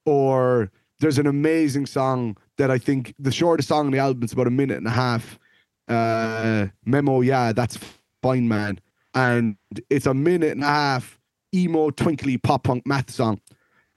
Or 0.05 0.71
there's 1.01 1.17
an 1.17 1.27
amazing 1.27 1.87
song 1.87 2.37
that 2.57 2.71
I 2.71 2.77
think 2.77 3.13
the 3.19 3.31
shortest 3.31 3.67
song 3.67 3.87
on 3.87 3.91
the 3.91 3.97
album 3.97 4.23
is 4.23 4.31
about 4.31 4.47
a 4.47 4.51
minute 4.51 4.77
and 4.77 4.87
a 4.87 4.91
half. 4.91 5.39
Uh, 5.87 6.67
Memo, 6.85 7.21
yeah, 7.21 7.51
that's 7.51 7.77
fine, 8.21 8.47
man. 8.47 8.79
And 9.13 9.57
it's 9.89 10.05
a 10.05 10.13
minute 10.13 10.51
and 10.51 10.63
a 10.63 10.67
half 10.67 11.19
emo, 11.53 11.89
twinkly 11.89 12.37
pop 12.37 12.63
punk 12.63 12.85
math 12.85 13.09
song 13.09 13.41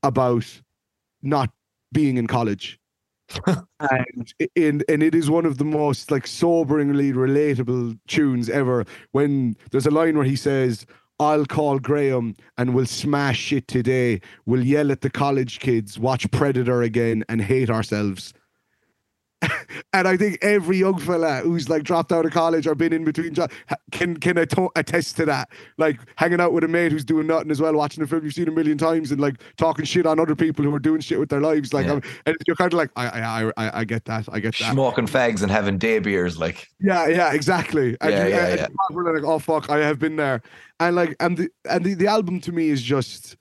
about 0.03 0.45
not 1.23 1.51
being 1.93 2.17
in 2.17 2.27
college. 2.27 2.81
and 3.47 4.35
in 4.55 4.83
and 4.89 5.03
it 5.03 5.15
is 5.15 5.31
one 5.31 5.47
of 5.47 5.59
the 5.59 5.65
most 5.65 6.11
like 6.11 6.25
soberingly 6.25 7.13
relatable 7.13 7.99
tunes 8.07 8.51
ever. 8.51 8.85
When 9.13 9.57
there's 9.71 9.87
a 9.87 9.91
line 9.91 10.17
where 10.17 10.27
he 10.27 10.37
says, 10.37 10.87
I'll 11.21 11.47
call 11.47 11.79
Graham 11.79 12.35
and 12.59 12.75
we'll 12.75 12.87
smash 12.87 13.39
shit 13.39 13.69
today. 13.69 14.21
We'll 14.47 14.65
yell 14.65 14.91
at 14.91 15.01
the 15.01 15.11
college 15.11 15.61
kids, 15.61 15.99
watch 15.99 16.29
Predator 16.33 16.83
again, 16.83 17.25
and 17.29 17.41
hate 17.41 17.71
ourselves. 17.71 18.35
and 19.93 20.07
I 20.09 20.17
think 20.17 20.39
every 20.43 20.79
young 20.79 20.99
fella 20.99 21.41
who's 21.43 21.69
like 21.69 21.83
dropped 21.83 22.13
out 22.13 22.25
of 22.27 22.33
college 22.33 22.67
or 22.67 22.75
been 22.75 22.93
in 22.93 23.05
between 23.05 23.35
jobs 23.35 23.55
can 23.93 24.17
can 24.17 24.39
ato- 24.39 24.71
attest 24.77 25.17
to 25.17 25.25
that. 25.27 25.49
Like 25.79 25.99
hanging 26.17 26.41
out 26.41 26.53
with 26.53 26.65
a 26.65 26.69
mate 26.69 26.93
who's 26.93 27.05
doing 27.05 27.27
nothing 27.27 27.51
as 27.51 27.61
well, 27.61 27.75
watching 27.75 28.03
a 28.03 28.07
film 28.07 28.25
you've 28.25 28.35
seen 28.35 28.49
a 28.49 28.53
million 28.53 28.79
times, 28.79 29.11
and 29.11 29.21
like 29.21 29.37
talking 29.57 29.85
shit 29.85 30.07
on 30.07 30.19
other 30.21 30.35
people 30.37 30.65
who 30.65 30.75
are 30.75 30.79
doing 30.79 31.01
shit 31.01 31.19
with 31.19 31.29
their 31.29 31.41
lives. 31.41 31.73
Like, 31.73 31.87
Yeah. 31.87 31.93
I'm- 31.93 32.03
and 32.27 32.37
you're 32.47 32.57
kind 32.57 32.73
of 32.73 32.77
like, 32.77 32.91
I, 32.97 33.07
I, 33.09 33.53
I, 33.57 33.81
I 33.81 33.85
get 33.85 34.05
that, 34.07 34.29
I 34.33 34.41
get 34.41 34.57
that. 34.59 34.73
Smoking 34.73 35.07
fags 35.07 35.43
and 35.43 35.51
having 35.51 35.79
day 35.79 35.99
beers, 35.99 36.39
like 36.39 36.69
Yeah, 36.81 37.07
yeah, 37.09 37.33
exactly. 37.33 37.97
And 38.01 38.11
Yeah, 38.13 38.27
yeah, 38.27 38.47
and 38.47 38.59
yeah. 38.61 39.13
Like, 39.13 39.25
oh 39.25 39.39
fuck, 39.39 39.71
I 39.71 39.79
have 39.79 39.99
been 39.99 40.17
there, 40.17 40.43
and 40.81 40.97
like, 40.97 41.17
and 41.21 41.37
the 41.37 41.49
and 41.69 41.85
the, 41.85 41.95
the 41.95 42.07
album 42.07 42.41
to 42.43 42.53
me 42.53 42.69
is 42.69 42.83
just, 42.83 43.37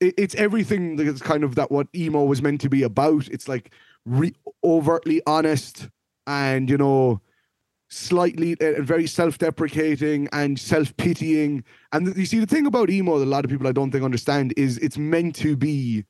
it, 0.00 0.14
it's 0.18 0.34
everything 0.34 0.96
that's 0.96 1.20
kind 1.22 1.44
of 1.44 1.54
that 1.56 1.70
what 1.70 1.86
emo 1.94 2.24
was 2.24 2.42
meant 2.42 2.60
to 2.62 2.68
be 2.68 2.82
about. 2.82 3.28
It's 3.28 3.48
like 3.48 3.72
re- 4.06 4.34
overtly 4.62 5.22
honest, 5.26 5.88
and 6.26 6.68
you 6.68 6.76
know, 6.78 7.20
slightly 7.88 8.56
uh, 8.60 8.82
very 8.82 9.06
self-deprecating 9.06 10.28
and 10.32 10.58
self-pitying. 10.58 11.64
And 11.92 12.06
th- 12.06 12.16
you 12.16 12.26
see, 12.26 12.40
the 12.40 12.46
thing 12.46 12.66
about 12.66 12.90
emo 12.90 13.18
that 13.18 13.24
a 13.24 13.26
lot 13.26 13.44
of 13.44 13.50
people 13.50 13.66
I 13.66 13.72
don't 13.72 13.90
think 13.90 14.04
understand 14.04 14.54
is 14.56 14.78
it's 14.78 14.98
meant 14.98 15.36
to 15.36 15.56
be. 15.56 16.04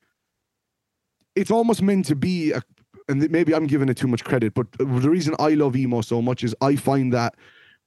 It's 1.35 1.51
almost 1.51 1.81
meant 1.81 2.05
to 2.05 2.15
be 2.15 2.51
a 2.51 2.61
and 3.07 3.29
maybe 3.29 3.53
I'm 3.53 3.67
giving 3.67 3.89
it 3.89 3.97
too 3.97 4.07
much 4.07 4.23
credit, 4.23 4.53
but 4.53 4.71
the 4.77 4.85
reason 4.85 5.35
I 5.39 5.49
love 5.49 5.75
emo 5.75 6.01
so 6.01 6.21
much 6.21 6.43
is 6.43 6.55
I 6.61 6.75
find 6.75 7.13
that 7.13 7.35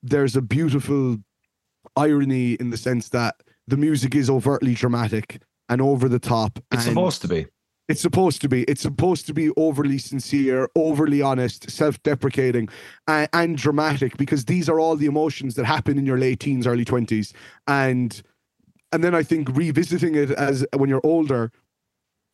there's 0.02 0.36
a 0.36 0.42
beautiful 0.42 1.18
irony 1.96 2.52
in 2.54 2.70
the 2.70 2.76
sense 2.76 3.08
that 3.10 3.36
the 3.66 3.76
music 3.76 4.14
is 4.14 4.30
overtly 4.30 4.74
dramatic 4.74 5.42
and 5.68 5.80
over 5.82 6.08
the 6.08 6.18
top. 6.18 6.58
it's 6.72 6.84
and 6.86 6.94
supposed 6.94 7.22
to 7.22 7.28
be. 7.28 7.46
It's 7.88 8.02
supposed 8.02 8.42
to 8.42 8.48
be. 8.48 8.64
It's 8.64 8.82
supposed 8.82 9.26
to 9.28 9.34
be 9.34 9.50
overly 9.56 9.98
sincere, 9.98 10.68
overly 10.76 11.22
honest, 11.22 11.70
self-deprecating, 11.70 12.68
and, 13.06 13.28
and 13.32 13.56
dramatic 13.56 14.16
because 14.18 14.44
these 14.44 14.68
are 14.68 14.78
all 14.78 14.94
the 14.96 15.06
emotions 15.06 15.54
that 15.54 15.64
happen 15.64 15.98
in 15.98 16.04
your 16.04 16.18
late 16.18 16.40
teens, 16.40 16.66
early 16.66 16.84
twenties, 16.84 17.32
and 17.66 18.22
and 18.92 19.02
then 19.02 19.14
I 19.14 19.22
think 19.22 19.48
revisiting 19.56 20.14
it 20.14 20.30
as 20.32 20.66
when 20.76 20.90
you're 20.90 21.00
older, 21.04 21.50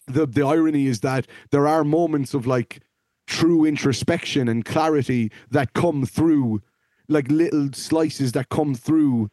the 0.09 0.27
the 0.27 0.43
irony 0.43 0.87
is 0.87 1.01
that 1.01 1.27
there 1.51 1.69
are 1.69 1.85
moments 1.85 2.35
of 2.35 2.47
like 2.47 2.81
true 3.27 3.65
introspection 3.65 4.49
and 4.49 4.65
clarity 4.65 5.31
that 5.51 5.73
come 5.73 6.05
through 6.05 6.63
like 7.09 7.31
little 7.31 7.71
slices 7.73 8.33
that 8.33 8.49
come 8.49 8.75
through 8.75 9.29
th- 9.29 9.31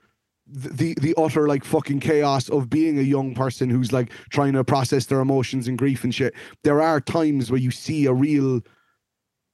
the 0.54 0.93
the 0.99 1.14
utter 1.18 1.47
like 1.47 1.64
fucking 1.64 1.99
chaos 1.99 2.49
of 2.49 2.70
being 2.70 2.99
a 2.99 3.04
young 3.04 3.34
person 3.34 3.70
who's 3.70 3.93
like 3.93 4.12
trying 4.30 4.54
to 4.54 4.64
process 4.64 5.06
their 5.06 5.22
emotions 5.22 5.68
and 5.68 5.78
grief 5.78 6.04
and 6.04 6.14
shit 6.14 6.34
there 6.64 6.82
are 6.82 6.99
times 6.99 7.49
where 7.49 7.60
you 7.60 7.72
see 7.72 8.06
a 8.06 8.14
real 8.14 8.62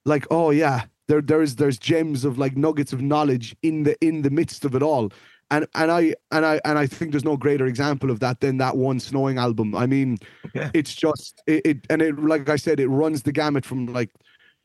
like 0.05 0.25
oh 0.31 0.49
yeah 0.49 0.85
there 1.07 1.21
there's 1.21 1.55
there's 1.55 1.77
gems 1.77 2.25
of 2.25 2.37
like 2.39 2.57
nuggets 2.57 2.93
of 2.93 3.01
knowledge 3.01 3.55
in 3.61 3.83
the 3.83 3.95
in 4.03 4.23
the 4.23 4.29
midst 4.31 4.65
of 4.65 4.73
it 4.75 4.81
all 4.81 5.11
and 5.51 5.65
and 5.75 5.91
I 5.91 6.13
and 6.31 6.45
I 6.45 6.59
and 6.65 6.77
I 6.77 6.87
think 6.87 7.11
there's 7.11 7.23
no 7.23 7.37
greater 7.37 7.67
example 7.67 8.11
of 8.11 8.19
that 8.19 8.41
than 8.41 8.57
that 8.57 8.75
one 8.75 8.99
snowing 8.99 9.37
album. 9.37 9.75
I 9.75 9.85
mean, 9.85 10.17
Okay. 10.47 10.69
it's 10.73 10.93
just 10.93 11.41
it, 11.47 11.65
it 11.65 11.77
and 11.89 12.01
it 12.01 12.19
like 12.19 12.49
I 12.49 12.57
said, 12.57 12.81
it 12.81 12.89
runs 12.89 13.21
the 13.23 13.31
gamut 13.31 13.65
from 13.65 13.85
like 13.85 14.09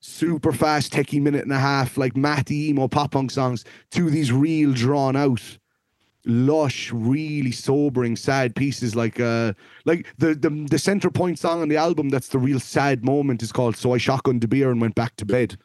super 0.00 0.52
fast, 0.52 0.92
techie 0.92 1.22
minute 1.22 1.44
and 1.44 1.52
a 1.52 1.58
half, 1.58 1.96
like 1.96 2.16
matty 2.16 2.70
emo 2.70 2.88
pop 2.88 3.12
punk 3.12 3.30
songs 3.30 3.64
to 3.92 4.10
these 4.10 4.32
real 4.32 4.72
drawn 4.72 5.14
out, 5.14 5.40
lush, 6.24 6.92
really 6.92 7.52
sobering, 7.52 8.16
sad 8.16 8.54
pieces 8.54 8.94
like 8.94 9.18
uh 9.20 9.52
like 9.84 10.06
the 10.18 10.34
the 10.34 10.50
the 10.70 10.78
center 10.78 11.10
point 11.10 11.38
song 11.38 11.62
on 11.62 11.68
the 11.68 11.76
album 11.76 12.08
that's 12.08 12.28
the 12.28 12.38
real 12.38 12.60
sad 12.60 13.04
moment 13.04 13.42
is 13.42 13.52
called 13.52 13.76
So 13.76 13.92
I 13.94 13.98
Shotgunned 13.98 14.40
the 14.40 14.48
Beer 14.48 14.70
and 14.70 14.80
Went 14.80 14.94
Back 14.94 15.16
to 15.16 15.26
Bed. 15.26 15.56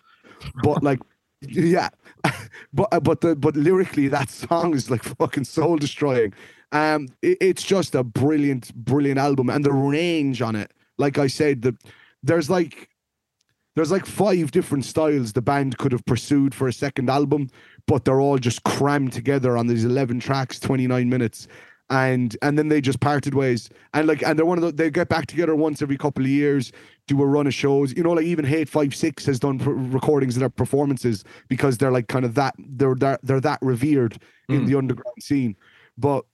But 0.63 0.83
like 0.83 0.99
yeah. 1.41 1.89
but 2.73 2.87
uh, 2.91 2.99
but 2.99 3.21
the 3.21 3.35
but 3.35 3.55
lyrically 3.55 4.07
that 4.07 4.29
song 4.29 4.73
is 4.75 4.89
like 4.89 5.03
fucking 5.03 5.45
soul 5.45 5.77
destroying. 5.77 6.33
Um 6.71 7.07
it- 7.21 7.37
it's 7.39 7.63
just 7.63 7.95
a 7.95 8.03
brilliant, 8.03 8.73
brilliant 8.75 9.19
album. 9.19 9.49
And 9.49 9.63
the 9.63 9.73
range 9.73 10.41
on 10.41 10.55
it, 10.55 10.71
like 10.97 11.17
I 11.17 11.27
said, 11.27 11.61
the 11.61 11.77
there's 12.23 12.49
like 12.49 12.89
there's 13.75 13.91
like 13.91 14.07
five 14.07 14.49
different 14.49 14.85
styles 14.85 15.33
the 15.33 15.41
band 15.41 15.77
could 15.77 15.91
have 15.91 16.03
pursued 16.05 16.55
for 16.55 16.67
a 16.67 16.73
second 16.73 17.11
album, 17.11 17.49
but 17.87 18.05
they're 18.05 18.21
all 18.21 18.37
just 18.37 18.63
crammed 18.63 19.13
together 19.13 19.57
on 19.57 19.67
these 19.67 19.83
11 19.85 20.19
tracks, 20.19 20.59
29 20.59 21.09
minutes. 21.09 21.47
And 21.89 22.35
and 22.41 22.59
then 22.59 22.67
they 22.67 22.81
just 22.81 22.99
parted 22.99 23.33
ways. 23.33 23.69
And 23.93 24.07
like 24.07 24.21
and 24.21 24.37
they're 24.37 24.45
one 24.45 24.57
of 24.57 24.63
the 24.65 24.73
they 24.73 24.89
get 24.91 25.07
back 25.07 25.25
together 25.25 25.55
once 25.55 25.81
every 25.81 25.97
couple 25.97 26.21
of 26.25 26.29
years, 26.29 26.73
do 27.07 27.21
a 27.21 27.25
run 27.25 27.47
of 27.47 27.53
shows. 27.53 27.95
You 27.95 28.03
know, 28.03 28.11
like 28.11 28.25
even 28.25 28.43
Hate5six 28.45 29.25
has 29.25 29.39
done 29.39 29.57
per- 29.57 29.71
recordings 29.71 30.35
of 30.35 30.41
their 30.41 30.49
performances 30.49 31.23
because 31.47 31.77
they're 31.77 31.91
like 31.93 32.09
kind 32.09 32.25
of 32.25 32.35
that 32.35 32.55
they're 32.59 32.95
that 32.95 33.21
they're 33.23 33.39
that 33.39 33.59
revered 33.61 34.19
in 34.49 34.63
Mm. 34.63 34.67
the 34.67 34.75
underground 34.77 35.15
scene. 35.21 35.55
But 35.97 36.25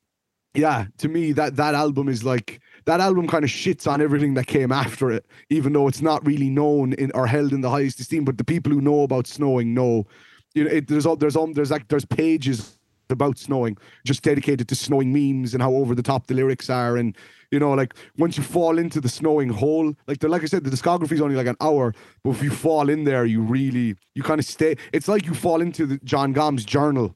yeah, 0.55 0.85
to 0.97 1.07
me 1.07 1.33
that 1.33 1.55
that 1.57 1.75
album 1.75 2.09
is 2.09 2.23
like 2.23 2.59
that 2.85 2.99
album 2.99 3.27
kind 3.27 3.43
of 3.43 3.51
shits 3.51 3.87
on 3.87 4.01
everything 4.01 4.33
that 4.33 4.47
came 4.47 4.71
after 4.71 5.11
it, 5.11 5.23
even 5.51 5.73
though 5.73 5.87
it's 5.87 6.01
not 6.01 6.25
really 6.25 6.49
known 6.49 6.93
in 6.93 7.11
or 7.13 7.27
held 7.27 7.53
in 7.53 7.61
the 7.61 7.69
highest 7.69 7.99
esteem. 7.99 8.25
But 8.25 8.39
the 8.39 8.43
people 8.43 8.71
who 8.71 8.81
know 8.81 9.03
about 9.03 9.27
snowing 9.27 9.75
know, 9.75 10.07
you 10.53 10.63
know, 10.65 10.69
it, 10.69 10.87
there's 10.87 11.05
all 11.05 11.15
there's 11.15 11.35
um, 11.35 11.53
there's 11.53 11.71
like 11.71 11.87
there's 11.87 12.05
pages 12.05 12.77
about 13.09 13.37
snowing 13.37 13.77
just 14.05 14.23
dedicated 14.23 14.67
to 14.67 14.75
snowing 14.75 15.11
memes 15.13 15.53
and 15.53 15.61
how 15.61 15.71
over 15.73 15.93
the 15.93 16.01
top 16.01 16.25
the 16.25 16.33
lyrics 16.33 16.69
are 16.69 16.97
and 16.97 17.15
you 17.51 17.59
know 17.59 17.71
like 17.73 17.93
once 18.17 18.37
you 18.37 18.43
fall 18.43 18.79
into 18.79 18.99
the 18.99 19.09
snowing 19.09 19.49
hole 19.49 19.93
like 20.07 20.17
the 20.19 20.27
like 20.27 20.41
i 20.41 20.45
said 20.45 20.63
the 20.63 20.69
discography 20.71 21.11
is 21.11 21.21
only 21.21 21.35
like 21.35 21.45
an 21.45 21.55
hour 21.61 21.93
but 22.23 22.31
if 22.31 22.41
you 22.41 22.49
fall 22.49 22.89
in 22.89 23.03
there 23.03 23.25
you 23.25 23.41
really 23.41 23.93
you 24.15 24.23
kind 24.23 24.39
of 24.39 24.45
stay 24.45 24.75
it's 24.93 25.07
like 25.07 25.25
you 25.25 25.33
fall 25.35 25.61
into 25.61 25.85
the 25.85 25.97
John 26.03 26.33
Galm's 26.33 26.65
journal 26.65 27.15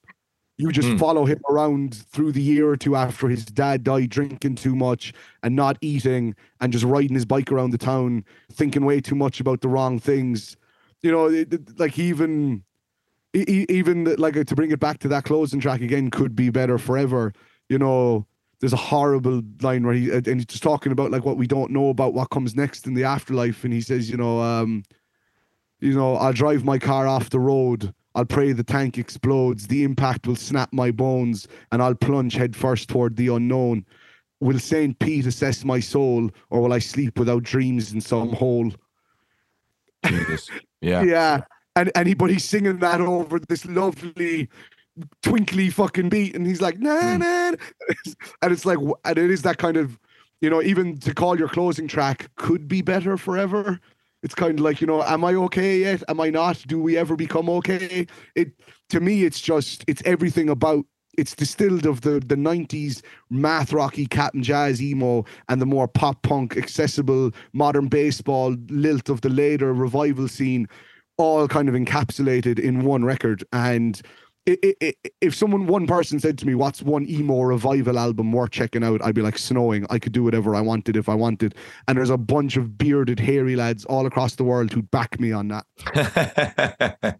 you 0.57 0.71
just 0.71 0.89
Mm. 0.89 0.99
follow 0.99 1.25
him 1.25 1.39
around 1.49 1.95
through 1.95 2.31
the 2.33 2.41
year 2.41 2.67
or 2.69 2.75
two 2.77 2.95
after 2.95 3.29
his 3.29 3.45
dad 3.45 3.83
died, 3.83 4.09
drinking 4.09 4.55
too 4.55 4.75
much 4.75 5.13
and 5.43 5.55
not 5.55 5.77
eating 5.81 6.35
and 6.61 6.73
just 6.73 6.83
riding 6.83 7.13
his 7.13 7.25
bike 7.25 7.51
around 7.51 7.69
the 7.69 7.77
town, 7.77 8.25
thinking 8.51 8.83
way 8.83 8.99
too 8.99 9.13
much 9.13 9.39
about 9.39 9.61
the 9.61 9.67
wrong 9.67 9.99
things. 9.99 10.57
You 11.03 11.11
know, 11.11 11.27
it, 11.29 11.53
it- 11.53 11.79
like 11.79 11.99
even, 11.99 12.33
e- 12.43 12.55
e- 12.55 12.63
even 13.43 14.15
like 14.17 14.38
uh, 14.38 14.43
to 14.43 14.55
bring 14.55 14.71
it 14.71 14.79
back 14.79 14.99
to 14.99 15.07
that 15.09 15.25
closing 15.25 15.59
track 15.59 15.81
again, 15.81 16.09
could 16.09 16.35
be 16.35 16.49
better 16.49 16.77
forever. 16.77 17.33
You 17.69 17.77
know, 17.77 18.25
there's 18.59 18.73
a 18.73 18.77
horrible 18.77 19.41
line 19.61 19.85
where 19.85 19.93
he 19.93 20.11
and 20.11 20.25
he's 20.25 20.45
just 20.45 20.63
talking 20.63 20.91
about 20.91 21.11
like 21.11 21.25
what 21.25 21.38
we 21.38 21.47
don't 21.47 21.71
know 21.71 21.89
about 21.89 22.13
what 22.13 22.29
comes 22.29 22.55
next 22.55 22.88
in 22.88 22.93
the 22.93 23.03
afterlife, 23.03 23.63
and 23.63 23.73
he 23.73 23.81
says, 23.81 24.09
you 24.09 24.17
know, 24.17 24.41
um, 24.41 24.83
you 25.79 25.93
know, 25.93 26.15
I'll 26.15 26.33
drive 26.33 26.63
my 26.63 26.79
car 26.79 27.07
off 27.07 27.29
the 27.29 27.39
road. 27.39 27.93
I'll 28.15 28.25
pray 28.25 28.51
the 28.51 28.63
tank 28.63 28.97
explodes. 28.97 29.67
The 29.67 29.83
impact 29.83 30.25
will 30.25 30.35
snap 30.35 30.73
my 30.73 30.89
bones, 30.89 31.47
and 31.71 31.83
I'll 31.83 31.93
plunge 31.93 32.33
headfirst 32.33 32.89
toward 32.89 33.15
the 33.15 33.27
unknown. 33.27 33.85
Will 34.39 34.59
Saint 34.59 34.97
Pete 34.97 35.27
assess 35.27 35.63
my 35.63 35.79
soul, 35.79 36.31
or 36.49 36.61
will 36.61 36.73
I 36.73 36.79
sleep 36.79 37.19
without 37.19 37.43
dreams 37.43 37.93
in 37.93 38.01
some 38.01 38.33
hole? 38.33 38.71
Yeah. 40.79 41.01
Yeah, 41.01 41.41
and 41.78 41.91
and 41.95 42.07
he 42.07 42.13
but 42.13 42.30
he's 42.30 42.43
singing 42.43 42.80
that 42.80 42.99
over 42.99 43.39
this 43.39 43.65
lovely, 43.65 44.49
twinkly 45.21 45.69
fucking 45.69 46.09
beat, 46.09 46.36
and 46.36 46.45
he's 46.45 46.61
like 46.61 46.80
nah 46.80 47.13
hmm. 47.13 47.19
nah, 47.19 47.47
and 48.41 48.51
it's 48.51 48.65
like 48.65 48.80
and 49.05 49.17
it 49.17 49.32
is 49.32 49.43
that 49.43 49.57
kind 49.57 49.78
of, 49.78 49.97
you 50.41 50.49
know, 50.49 50.61
even 50.61 50.97
to 50.99 51.13
call 51.13 51.38
your 51.38 51.47
closing 51.47 51.88
track 51.88 52.30
could 52.36 52.67
be 52.67 52.82
better 52.82 53.15
forever. 53.15 53.80
It's 54.23 54.34
kind 54.34 54.59
of 54.59 54.65
like 54.65 54.82
you 54.82 54.88
know, 54.88 55.03
am 55.03 55.23
I 55.23 55.36
okay 55.36 55.80
yet? 55.80 56.03
Am 56.09 56.19
I 56.19 56.32
not? 56.32 56.63
Do 56.67 56.82
we 56.82 56.97
ever 56.97 57.15
become 57.15 57.49
okay? 57.49 58.07
It 58.36 58.51
to 58.89 58.99
me, 58.99 59.23
it's 59.23 59.39
just 59.39 59.86
it's 59.88 60.01
everything 60.03 60.49
about. 60.49 60.86
It's 61.17 61.34
distilled 61.34 61.88
of 61.88 62.01
the 62.01 62.19
the 62.19 62.36
'90s 62.36 63.01
math 63.32 63.73
rocky 63.73 64.05
Cap'n 64.05 64.43
Jazz 64.43 64.84
emo 64.84 65.25
and 65.49 65.59
the 65.59 65.65
more 65.65 65.88
pop 65.88 66.21
punk 66.21 66.55
accessible 66.55 67.32
modern 67.53 67.88
baseball 67.88 68.55
lilt 68.69 69.09
of 69.09 69.21
the 69.21 69.30
later 69.30 69.73
revival 69.73 70.28
scene 70.28 70.67
all 71.18 71.47
kind 71.47 71.70
of 71.70 71.76
encapsulated 71.76 72.59
in 72.59 72.84
one 72.84 73.03
record. 73.03 73.43
And 73.51 74.01
i 74.47 74.57
i 74.63 74.74
i 74.82 74.93
if 75.22 75.36
someone, 75.36 75.68
one 75.68 75.88
person 75.88 76.20
said 76.20 76.38
to 76.39 76.47
me, 76.47 76.55
What's 76.55 76.82
one 76.82 77.07
emo 77.09 77.41
revival 77.41 77.99
album 77.99 78.32
worth 78.32 78.51
checking 78.51 78.84
out? 78.84 79.03
I'd 79.03 79.15
be 79.15 79.22
like, 79.22 79.38
Snowing. 79.38 79.86
I 79.89 79.99
could 79.99 80.13
do 80.13 80.24
whatever 80.24 80.55
I 80.55 80.61
wanted 80.61 80.95
if 80.95 81.09
I 81.09 81.15
wanted. 81.15 81.55
And 81.88 81.97
there's 81.97 82.09
a 82.09 82.18
bunch 82.18 82.57
of 82.57 82.78
bearded, 82.78 83.20
hairy 83.20 83.55
lads 83.55 83.86
all 83.86 84.05
across 84.05 84.36
the 84.36 84.43
world 84.43 84.72
who'd 84.72 84.89
back 84.91 85.20
me 85.20 85.32
on 85.32 85.49
that. 85.49 87.18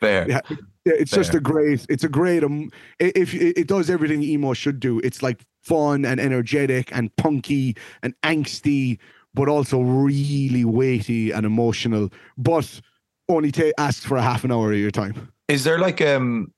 Fair. 0.00 0.28
Yeah. 0.28 0.40
Yeah, 0.84 0.94
It's 0.94 1.10
just 1.10 1.34
a 1.34 1.40
great, 1.40 1.84
it's 1.90 2.04
a 2.04 2.08
great, 2.08 2.42
um, 2.42 2.70
if 2.98 3.34
it, 3.34 3.58
it 3.58 3.68
does 3.68 3.90
everything 3.90 4.22
emo 4.22 4.54
should 4.54 4.80
do. 4.80 5.00
It's 5.00 5.22
like 5.22 5.44
fun 5.62 6.06
and 6.06 6.18
energetic 6.18 6.94
and 6.96 7.14
punky 7.16 7.76
and 8.02 8.14
angsty, 8.22 8.98
but 9.34 9.48
also 9.48 9.80
really 9.80 10.64
weighty 10.64 11.30
and 11.30 11.44
emotional, 11.44 12.10
but 12.38 12.80
only 13.28 13.52
ta 13.52 13.70
asks 13.78 14.04
for 14.04 14.16
a 14.16 14.22
half 14.22 14.44
an 14.44 14.52
hour 14.52 14.72
of 14.72 14.78
your 14.78 14.90
time. 14.90 15.32
Is 15.48 15.64
there 15.64 15.78
like 15.78 16.00
um 16.00 16.52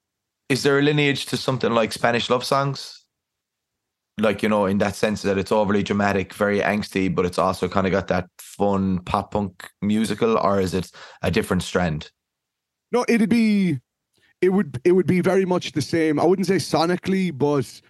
is 0.48 0.62
there 0.62 0.78
a 0.78 0.82
lineage 0.82 1.26
to 1.26 1.36
something 1.36 1.72
like 1.72 1.92
Spanish 1.92 2.30
love 2.30 2.44
songs? 2.44 2.96
Like, 4.18 4.42
you 4.42 4.48
know, 4.50 4.66
in 4.66 4.78
that 4.78 4.96
sense 4.96 5.22
that 5.22 5.38
it's 5.38 5.52
overly 5.52 5.82
dramatic, 5.82 6.34
very 6.34 6.60
angsty, 6.60 7.14
but 7.14 7.24
it's 7.24 7.38
also 7.38 7.68
kind 7.68 7.86
of 7.86 7.92
got 7.92 8.08
that 8.08 8.28
fun 8.38 8.98
pop 9.04 9.30
punk 9.30 9.70
musical, 9.80 10.36
or 10.36 10.60
is 10.60 10.74
it 10.74 10.90
a 11.22 11.30
different 11.30 11.62
strand? 11.62 12.10
No, 12.92 13.04
it'd 13.08 13.30
be 13.30 13.78
it 14.42 14.50
would 14.50 14.80
it 14.84 14.92
would 14.92 15.06
be 15.06 15.20
very 15.20 15.44
much 15.44 15.72
the 15.72 15.80
same. 15.82 16.20
I 16.20 16.24
wouldn't 16.24 16.48
say 16.48 16.56
sonically, 16.56 17.36
but 17.36 17.80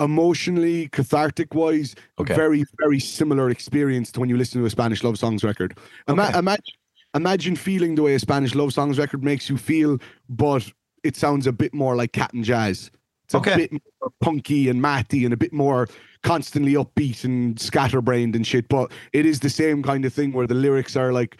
emotionally, 0.00 0.88
cathartic 0.88 1.54
wise, 1.54 1.94
Okay. 2.18 2.32
a 2.32 2.36
very, 2.36 2.64
very 2.80 2.98
similar 2.98 3.50
experience 3.50 4.10
to 4.12 4.20
when 4.20 4.28
you 4.28 4.36
listen 4.36 4.60
to 4.60 4.66
a 4.66 4.70
Spanish 4.70 5.04
love 5.04 5.18
songs 5.18 5.44
record. 5.44 5.78
Ima- 6.08 6.22
Okay. 6.28 6.38
imagine 6.38 6.74
imagine 7.14 7.56
feeling 7.56 7.94
the 7.94 8.02
way 8.02 8.14
a 8.14 8.18
Spanish 8.18 8.54
love 8.54 8.72
songs 8.72 8.98
record 8.98 9.24
makes 9.24 9.48
you 9.48 9.56
feel, 9.56 9.98
but 10.28 10.70
it 11.02 11.16
sounds 11.16 11.46
a 11.46 11.52
bit 11.52 11.74
more 11.74 11.96
like 11.96 12.12
Cap'n 12.12 12.42
Jazz. 12.42 12.90
It's 13.24 13.34
a 13.34 13.40
bit 13.56 13.72
more 13.72 14.12
punky 14.20 14.68
and 14.68 14.82
matty 14.82 15.24
and 15.24 15.32
a 15.32 15.36
bit 15.36 15.52
more 15.52 15.88
constantly 16.22 16.74
upbeat 16.74 17.24
and 17.24 17.58
scatterbrained 17.58 18.36
and 18.36 18.46
shit. 18.46 18.68
But 18.68 18.92
it 19.12 19.24
is 19.26 19.40
the 19.40 19.50
same 19.50 19.82
kind 19.82 20.04
of 20.04 20.12
thing 20.12 20.32
where 20.32 20.46
the 20.46 20.54
lyrics 20.54 20.94
are 20.96 21.12
like 21.12 21.38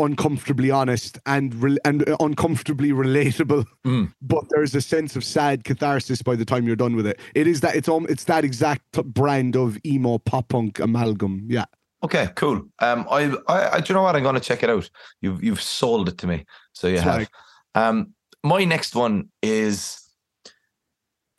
uncomfortably 0.00 0.72
honest 0.72 1.18
and 1.26 1.54
re- 1.54 1.78
and 1.84 2.08
uh, 2.08 2.16
uncomfortably 2.20 2.90
relatable. 2.90 3.64
Mm. 3.86 4.12
But 4.22 4.44
there's 4.50 4.74
a 4.74 4.80
sense 4.80 5.14
of 5.14 5.24
sad 5.24 5.64
catharsis 5.64 6.22
by 6.22 6.34
the 6.34 6.44
time 6.44 6.66
you're 6.66 6.76
done 6.76 6.96
with 6.96 7.06
it. 7.06 7.20
It 7.34 7.46
is 7.46 7.60
that 7.60 7.76
it's 7.76 7.88
um, 7.88 8.06
it's 8.08 8.24
that 8.24 8.44
exact 8.44 8.90
brand 9.14 9.56
of 9.56 9.78
emo 9.86 10.18
pop 10.18 10.48
punk 10.48 10.80
amalgam. 10.80 11.46
Yeah. 11.48 11.66
Okay, 12.04 12.28
cool. 12.36 12.62
Um, 12.80 13.06
I, 13.10 13.34
I, 13.48 13.76
I, 13.76 13.80
do 13.80 13.86
you 13.88 13.94
know 13.94 14.02
what? 14.02 14.14
I'm 14.14 14.22
going 14.22 14.34
to 14.34 14.40
check 14.40 14.62
it 14.62 14.68
out. 14.68 14.90
You've, 15.22 15.42
you've 15.42 15.62
sold 15.62 16.10
it 16.10 16.18
to 16.18 16.26
me, 16.26 16.44
so 16.74 16.86
you 16.86 16.98
have. 16.98 17.28
Um, 17.74 18.12
my 18.42 18.64
next 18.66 18.94
one 18.94 19.30
is, 19.42 20.06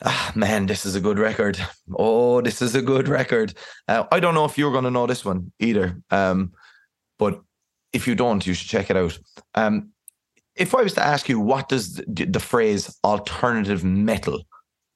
ah, 0.04 0.32
man, 0.34 0.66
this 0.66 0.84
is 0.84 0.96
a 0.96 1.00
good 1.00 1.20
record. 1.20 1.56
Oh, 1.96 2.40
this 2.40 2.60
is 2.60 2.74
a 2.74 2.82
good 2.82 3.06
record. 3.06 3.54
Uh, 3.86 4.04
I 4.10 4.18
don't 4.18 4.34
know 4.34 4.44
if 4.44 4.58
you're 4.58 4.72
going 4.72 4.84
to 4.84 4.90
know 4.90 5.06
this 5.06 5.24
one 5.24 5.52
either. 5.60 6.02
Um, 6.10 6.52
but 7.16 7.40
if 7.92 8.08
you 8.08 8.16
don't, 8.16 8.44
you 8.44 8.52
should 8.52 8.68
check 8.68 8.90
it 8.90 8.96
out. 8.96 9.16
Um, 9.54 9.90
if 10.56 10.74
I 10.74 10.82
was 10.82 10.94
to 10.94 11.04
ask 11.04 11.28
you, 11.28 11.38
what 11.38 11.68
does 11.68 12.02
the, 12.08 12.24
the 12.24 12.40
phrase 12.40 12.98
alternative 13.04 13.84
metal 13.84 14.42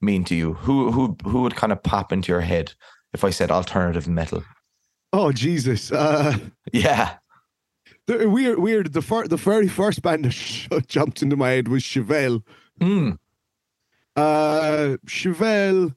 mean 0.00 0.24
to 0.24 0.34
you? 0.34 0.54
Who, 0.54 0.90
who, 0.90 1.16
who 1.22 1.42
would 1.42 1.54
kind 1.54 1.72
of 1.72 1.80
pop 1.84 2.12
into 2.12 2.32
your 2.32 2.40
head 2.40 2.72
if 3.12 3.22
I 3.22 3.30
said 3.30 3.52
alternative 3.52 4.08
metal? 4.08 4.42
Oh 5.12 5.32
Jesus. 5.32 5.90
Uh, 5.92 6.38
Yeah. 6.72 7.14
The 8.06 8.28
weird, 8.28 8.58
weird. 8.58 8.92
The 8.92 9.02
fir- 9.02 9.28
the 9.28 9.36
very 9.36 9.68
first 9.68 10.02
band 10.02 10.24
that 10.24 10.32
sh- 10.32 10.68
jumped 10.86 11.22
into 11.22 11.36
my 11.36 11.50
head 11.50 11.68
was 11.68 11.82
Chevelle. 11.82 12.42
Hmm. 12.80 13.12
Uh, 14.16 14.96
Chevelle, 15.06 15.94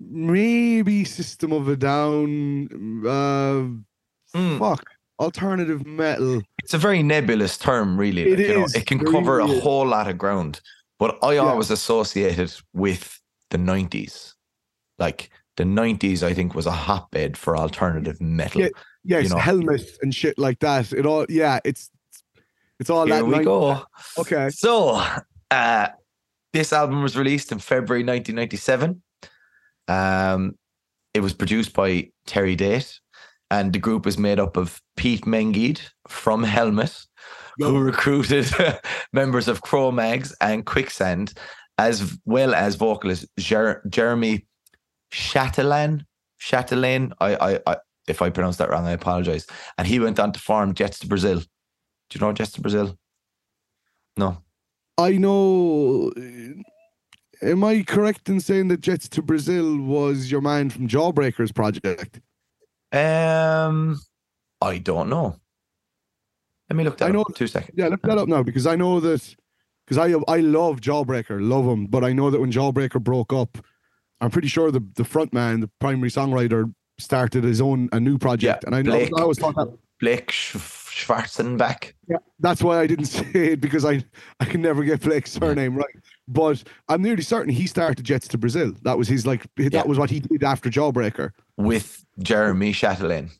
maybe 0.00 1.04
System 1.04 1.52
of 1.52 1.68
a 1.68 1.76
Down. 1.76 2.68
Uh, 3.06 4.38
Hmm. 4.38 4.58
fuck, 4.58 4.84
alternative 5.18 5.86
metal. 5.86 6.42
It's 6.62 6.74
a 6.74 6.78
very 6.78 7.02
nebulous 7.02 7.56
term, 7.56 7.98
really. 7.98 8.22
It 8.22 8.38
like, 8.38 8.48
you 8.48 8.54
know, 8.54 8.66
it 8.74 8.86
can 8.86 9.00
It 9.00 9.10
cover 9.10 9.40
a 9.40 9.46
whole 9.46 9.86
lot 9.86 10.08
of 10.08 10.18
ground. 10.18 10.60
But 10.98 11.18
I 11.22 11.34
Yeah. 11.34 11.40
always 11.40 11.70
associate 11.70 12.38
it 12.38 12.60
with 12.74 13.18
the 13.50 13.56
90s. 13.58 14.34
Like 14.98 15.30
the 15.58 15.64
90s, 15.64 16.22
I 16.22 16.32
think, 16.32 16.54
was 16.54 16.64
a 16.66 16.70
hotbed 16.72 17.36
for 17.36 17.56
alternative 17.56 18.20
metal. 18.20 18.62
Yeah, 18.62 18.68
Yes, 19.04 19.24
You 19.24 19.28
know. 19.30 19.38
helmet 19.38 19.82
and 20.02 20.14
shit 20.14 20.38
like 20.38 20.58
that. 20.60 20.92
It 20.92 21.04
all, 21.06 21.26
yeah, 21.28 21.60
it's 21.64 21.90
it's 22.80 22.90
all 22.90 23.06
Here 23.06 23.16
that. 23.16 23.26
we 23.26 23.36
night- 23.36 23.44
go. 23.44 23.82
Okay, 24.18 24.48
So, 24.50 25.02
uh, 25.50 25.88
this 26.52 26.72
album 26.72 27.02
was 27.02 27.16
released 27.16 27.52
in 27.52 27.58
February 27.58 28.02
1997. 28.04 29.02
Um, 29.88 30.56
it 31.14 31.20
was 31.20 31.32
produced 31.34 31.72
by 31.74 32.10
Terry 32.26 32.54
Date, 32.56 33.00
and 33.50 33.72
the 33.72 33.78
group 33.78 34.04
was 34.04 34.18
made 34.18 34.38
up 34.38 34.56
of 34.56 34.80
Pete 34.96 35.24
Mengede 35.26 35.80
from 36.06 36.42
Helmet, 36.44 36.94
who 37.58 37.78
recruited 37.78 38.46
members 39.12 39.48
of 39.48 39.62
Cro-Mags 39.62 40.34
and 40.40 40.64
Quicksand, 40.66 41.32
as 41.78 42.16
well 42.24 42.54
as 42.54 42.74
vocalist 42.76 43.26
Jer- 43.38 43.82
Jeremy 43.88 44.46
Chatelain. 45.12 46.04
Chatelain, 46.40 47.12
I, 47.20 47.34
I, 47.34 47.60
I, 47.66 47.76
if 48.06 48.22
I 48.22 48.30
pronounced 48.30 48.58
that 48.58 48.70
wrong, 48.70 48.86
I 48.86 48.92
apologize. 48.92 49.46
And 49.76 49.86
he 49.86 49.98
went 50.00 50.18
on 50.20 50.32
to 50.32 50.40
form 50.40 50.74
Jets 50.74 50.98
to 51.00 51.06
Brazil. 51.06 51.40
Do 51.40 51.46
you 52.18 52.20
know 52.20 52.32
Jets 52.32 52.52
to 52.52 52.60
Brazil? 52.60 52.96
No. 54.16 54.38
I 54.96 55.12
know. 55.12 56.12
Am 57.42 57.62
I 57.64 57.82
correct 57.82 58.28
in 58.28 58.40
saying 58.40 58.68
that 58.68 58.80
Jets 58.80 59.08
to 59.10 59.22
Brazil 59.22 59.76
was 59.78 60.30
your 60.30 60.40
man 60.40 60.70
from 60.70 60.88
Jawbreakers 60.88 61.54
project? 61.54 62.20
Um, 62.92 64.00
I 64.60 64.78
don't 64.78 65.08
know. 65.08 65.36
Let 66.68 66.76
me 66.76 66.84
look 66.84 66.98
that 66.98 67.08
I 67.08 67.12
know- 67.12 67.22
up. 67.22 67.34
Two 67.34 67.46
seconds. 67.46 67.76
Yeah, 67.76 67.88
look 67.88 68.02
that 68.02 68.18
up 68.18 68.28
now 68.28 68.42
because 68.42 68.66
I 68.66 68.76
know 68.76 69.00
that 69.00 69.36
because 69.86 69.98
I 69.98 70.14
I 70.30 70.40
love 70.40 70.80
Jawbreaker, 70.80 71.40
love 71.40 71.64
him, 71.64 71.86
but 71.86 72.04
I 72.04 72.12
know 72.12 72.30
that 72.30 72.40
when 72.40 72.52
Jawbreaker 72.52 73.02
broke 73.02 73.32
up, 73.32 73.58
I'm 74.20 74.30
pretty 74.30 74.48
sure 74.48 74.70
the 74.70 74.82
the 74.94 75.04
front 75.04 75.32
man, 75.32 75.60
the 75.60 75.70
primary 75.80 76.10
songwriter, 76.10 76.72
started 76.98 77.44
his 77.44 77.60
own 77.60 77.88
a 77.92 78.00
new 78.00 78.18
project, 78.18 78.64
Yeah, 78.64 78.66
and 78.66 78.74
I 78.74 78.82
know 78.82 78.92
Blake. 78.98 79.12
I 79.16 79.22
always 79.22 79.38
thought 79.38 79.54
that. 79.56 79.76
Blake 80.00 80.30
Sch- 80.30 80.54
Schwarzenbach. 81.08 81.92
Yeah, 82.08 82.18
that's 82.38 82.62
why 82.62 82.80
I 82.80 82.86
didn't 82.86 83.06
say 83.16 83.26
it 83.34 83.60
because 83.60 83.84
I 83.84 84.04
I 84.40 84.44
can 84.44 84.62
never 84.62 84.84
get 84.84 85.00
Blake's 85.00 85.32
surname 85.32 85.76
right. 85.76 85.94
But 86.26 86.62
I'm 86.88 87.02
nearly 87.02 87.22
certain 87.22 87.52
he 87.52 87.66
started 87.66 88.04
Jets 88.04 88.28
to 88.28 88.38
Brazil. 88.38 88.72
That 88.82 88.96
was 88.98 89.08
his 89.08 89.26
like 89.26 89.46
that 89.56 89.72
Yeah. 89.72 89.82
was 89.86 89.98
what 89.98 90.10
he 90.10 90.20
did 90.20 90.42
after 90.44 90.70
Jawbreaker. 90.70 91.30
with 91.56 92.04
Jeremy 92.22 92.72
Chatelain. 92.72 93.30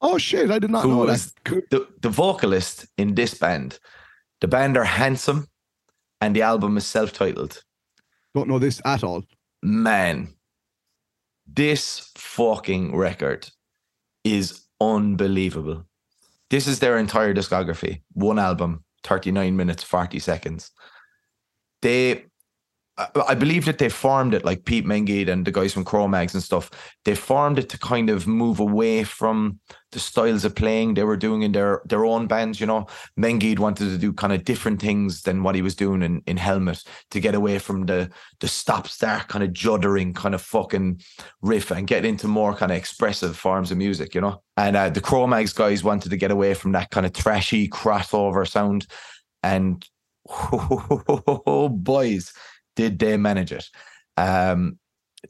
Oh 0.00 0.16
shit! 0.18 0.50
I 0.50 0.58
did 0.58 0.70
not 0.70 0.86
know 0.86 0.98
was- 0.98 1.32
that. 1.44 1.70
The, 1.70 1.86
the 2.00 2.08
vocalist 2.10 2.86
in 2.96 3.14
this 3.14 3.34
band, 3.34 3.78
the 4.40 4.48
band 4.48 4.76
are 4.76 4.84
handsome 4.84 5.48
and 6.20 6.34
the 6.36 6.42
album 6.42 6.76
is 6.76 6.86
self 6.86 7.12
titled. 7.12 7.62
Don't 8.34 8.48
know 8.48 8.58
this 8.58 8.80
at 8.84 9.02
all. 9.02 9.24
Man, 9.62 10.34
this 11.46 12.10
fucking 12.16 12.96
record 12.96 13.50
is 14.24 14.62
unbelievable. 14.80 15.84
This 16.50 16.66
is 16.66 16.78
their 16.78 16.98
entire 16.98 17.34
discography. 17.34 18.02
One 18.12 18.38
album, 18.38 18.84
39 19.04 19.56
minutes, 19.56 19.82
40 19.82 20.18
seconds. 20.18 20.70
They, 21.82 22.26
I- 23.28 23.34
believe 23.34 23.64
that 23.66 23.78
they 23.78 23.88
formed 23.88 24.34
it 24.34 24.44
like 24.44 24.64
Pete 24.64 24.84
Mengede 24.84 25.28
and 25.28 25.46
the 25.46 25.52
guys 25.52 25.72
from 25.72 25.84
Cro-Mags 25.84 26.34
and 26.34 26.42
stuff. 26.42 26.70
They 27.04 27.14
formed 27.14 27.58
it 27.58 27.68
to 27.68 27.78
kind 27.78 28.10
of 28.10 28.26
move 28.26 28.58
away 28.58 29.04
from 29.04 29.60
the 29.92 30.00
styles 30.00 30.44
of 30.44 30.54
playing 30.54 30.94
they 30.94 31.04
were 31.04 31.16
doing 31.16 31.42
in 31.42 31.52
their 31.52 31.80
their 31.86 32.04
own 32.04 32.26
bands. 32.26 32.60
You 32.60 32.66
know, 32.66 32.86
Mengede 33.18 33.60
wanted 33.60 33.90
to 33.90 33.98
do 33.98 34.12
kind 34.12 34.32
of 34.32 34.44
different 34.44 34.80
things 34.80 35.22
than 35.22 35.42
what 35.42 35.54
he 35.54 35.62
was 35.62 35.76
doing 35.76 36.02
in, 36.02 36.22
in 36.26 36.36
Helmet 36.36 36.82
to 37.10 37.20
get 37.20 37.34
away 37.34 37.58
from 37.58 37.86
the 37.86 38.10
the 38.40 38.48
stop 38.48 38.88
start 38.88 39.28
kind 39.28 39.44
of 39.44 39.50
juddering 39.50 40.14
kind 40.14 40.34
of 40.34 40.42
fucking 40.42 41.00
riff 41.40 41.70
and 41.70 41.86
get 41.86 42.04
into 42.04 42.26
more 42.26 42.54
kind 42.54 42.72
of 42.72 42.78
expressive 42.78 43.36
forms 43.36 43.70
of 43.70 43.78
music. 43.78 44.14
You 44.14 44.22
know, 44.22 44.42
and 44.56 44.76
uh, 44.76 44.90
the 44.90 45.00
Cro-Mags 45.00 45.52
guys 45.52 45.84
wanted 45.84 46.10
to 46.10 46.16
get 46.16 46.32
away 46.32 46.54
from 46.54 46.72
that 46.72 46.90
kind 46.90 47.06
of 47.06 47.12
trashy 47.12 47.68
crossover 47.68 48.46
sound, 48.46 48.86
and 49.42 49.86
oh, 50.28 51.68
boys, 51.70 52.32
did 52.78 53.00
they 53.00 53.16
manage 53.16 53.50
it? 53.50 53.68
Um, 54.16 54.78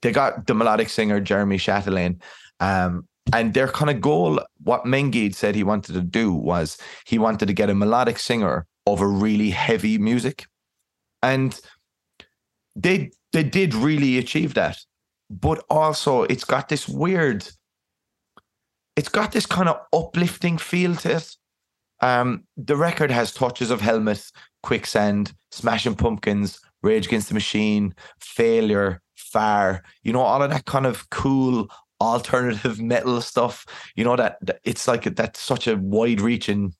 they 0.03 0.13
got 0.13 0.47
the 0.47 0.55
melodic 0.55 0.91
singer 0.91 1.19
Jeremy 1.19 1.57
Chatelain. 1.57 2.21
Um, 2.61 3.09
and 3.33 3.55
their 3.55 3.69
kind 3.69 3.91
of 3.91 4.03
goal, 4.03 4.41
what 4.63 4.85
Mengede 4.85 5.35
said 5.35 5.55
he 5.55 5.65
wanted 5.65 5.95
to 5.95 6.03
do 6.03 6.33
was 6.33 6.77
he 7.07 7.19
wanted 7.19 7.47
to 7.47 7.55
get 7.55 7.71
a 7.71 7.75
melodic 7.75 8.19
singer 8.19 8.67
over 8.87 9.09
really 9.09 9.49
heavy 9.51 9.97
music. 9.97 10.45
And 11.23 11.59
they 12.77 13.11
they 13.33 13.43
did 13.43 13.75
really 13.75 14.19
achieve 14.19 14.53
that. 14.55 14.77
But 15.31 15.65
also 15.71 16.23
it's 16.25 16.45
got 16.45 16.69
this 16.69 16.87
weird, 16.87 17.49
it's 18.95 19.09
got 19.09 19.33
this 19.33 19.47
kind 19.47 19.71
of 19.71 19.81
uplifting 19.93 20.59
feel 20.59 20.95
to 20.97 21.17
it. 21.17 21.37
Um, 22.01 22.45
the 22.57 22.77
record 22.77 23.11
has 23.11 23.33
touches 23.33 23.71
of 23.71 23.81
Helmet, 23.81 24.23
Quicksand, 24.63 25.33
Smashing 25.51 25.97
Pumpkins, 25.97 26.61
Rage 26.83 27.07
Against 27.07 27.29
the 27.29 27.35
Machine, 27.35 27.95
Failure, 28.21 29.01
Far, 29.15 29.83
you 30.03 30.13
know, 30.13 30.21
all 30.21 30.43
of 30.43 30.51
that 30.51 30.65
kind 30.65 30.87
of 30.87 31.11
cool 31.11 31.69
alternative 32.01 32.81
metal 32.95 33.21
stuff. 33.21 33.67
You 33.95 34.05
know, 34.05 34.17
that, 34.17 34.39
that 34.43 34.61
it's 34.65 34.89
like 34.89 35.05
that's 35.17 35.41
such 35.41 35.67
a 35.67 35.77
wide 35.77 36.21
reaching. 36.21 36.75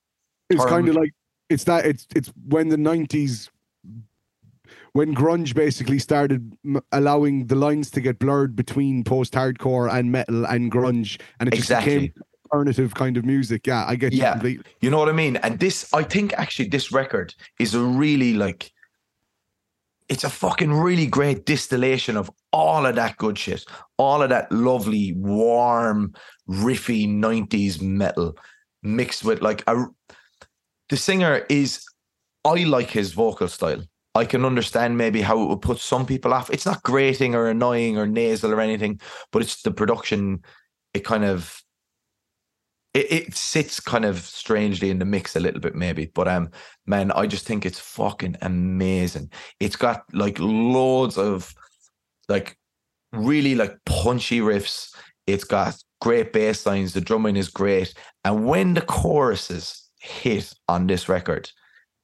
It's 0.49 0.65
kind 0.65 0.89
of 0.89 0.95
like 0.95 1.13
it's 1.51 1.65
that 1.65 1.85
it's 1.85 2.07
it's 2.15 2.33
when 2.47 2.69
the 2.69 2.77
'90s, 2.77 3.51
when 4.93 5.15
grunge 5.15 5.55
basically 5.55 5.99
started 5.99 6.53
m- 6.65 6.81
allowing 6.93 7.47
the 7.47 7.55
lines 7.55 7.91
to 7.91 8.01
get 8.01 8.19
blurred 8.19 8.57
between 8.57 9.05
post-hardcore 9.05 9.93
and 9.93 10.11
metal 10.13 10.47
and 10.47 10.73
grunge, 10.73 11.21
and 11.41 11.49
it 11.49 11.57
just 11.57 11.71
Exactly. 11.71 11.99
became 11.99 12.13
alternative 12.51 12.95
kind 12.95 13.17
of 13.19 13.25
music. 13.27 13.67
Yeah, 13.67 13.85
I 13.87 13.97
get 13.97 14.13
you 14.13 14.21
Yeah. 14.21 14.33
completely. 14.33 14.65
You 14.81 14.91
know 14.91 14.99
what 14.99 15.09
I 15.11 15.13
mean? 15.13 15.37
And 15.37 15.59
this, 15.59 15.93
I 15.93 16.03
think 16.03 16.33
actually 16.35 16.69
this 16.69 16.91
record 16.93 17.35
is 17.59 17.75
a 17.75 17.81
really 17.83 18.33
like, 18.35 18.71
it's 20.09 20.25
a 20.25 20.31
fucking 20.31 20.73
really 20.73 21.07
great 21.07 21.45
distillation 21.45 22.17
of 22.17 22.31
all 22.53 22.87
of 22.87 22.95
that 22.95 23.17
good 23.19 23.39
shit, 23.39 23.65
all 23.99 24.23
of 24.23 24.31
that 24.31 24.51
lovely, 24.51 25.13
warm, 25.15 26.15
riffy 26.49 27.09
90s 27.09 27.81
metal 27.81 28.37
mixed 28.83 29.25
with 29.25 29.43
like 29.43 29.63
a. 29.67 29.85
The 30.89 30.97
singer 30.97 31.45
is, 31.51 31.85
I 32.45 32.65
like 32.65 32.91
his 32.91 33.13
vocal 33.13 33.49
style. 33.49 33.83
I 34.15 34.25
can 34.25 34.45
understand 34.45 34.97
maybe 34.97 35.21
how 35.21 35.43
it 35.43 35.47
would 35.47 35.61
put 35.61 35.79
some 35.79 36.07
people 36.07 36.33
off. 36.33 36.49
It's 36.51 36.65
not 36.65 36.83
grating 36.83 37.35
or 37.35 37.49
annoying 37.49 37.99
or 37.99 38.07
nasal 38.07 38.53
or 38.53 38.61
anything, 38.61 39.01
but 39.31 39.43
it's 39.43 39.63
the 39.63 39.71
production. 39.71 40.43
It 40.95 41.05
kind 41.05 41.25
of 41.25 41.63
it, 42.95 43.13
it 43.13 43.37
sits 43.37 43.81
kind 43.81 44.05
of 44.05 44.21
strangely 44.21 44.91
in 44.91 44.99
the 44.99 45.05
mix 45.05 45.37
a 45.37 45.41
little 45.41 45.61
bit 45.61 45.75
maybe 45.75 46.11
but 46.15 46.27
um 46.27 46.51
man 46.87 47.13
i 47.13 47.27
just 47.27 47.47
think 47.47 47.67
it's 47.67 47.79
fucking 47.99 48.37
amazing. 48.43 49.31
It's 49.59 49.77
got 49.77 50.03
like 50.13 50.39
loads 50.39 51.19
of 51.19 51.53
like 52.29 52.57
really 53.13 53.55
like 53.55 53.77
punchy 53.87 54.41
riffs. 54.41 54.95
It's 55.27 55.45
got 55.45 55.75
great 56.01 56.33
bass 56.33 56.65
lines. 56.65 56.93
The 56.93 57.01
drumming 57.01 57.37
is 57.37 57.49
great. 57.49 57.93
And 58.25 58.47
when 58.47 58.75
the 58.75 58.83
choruses 58.83 59.89
hit 60.01 60.53
on 60.69 60.87
this 60.87 61.09
record 61.09 61.51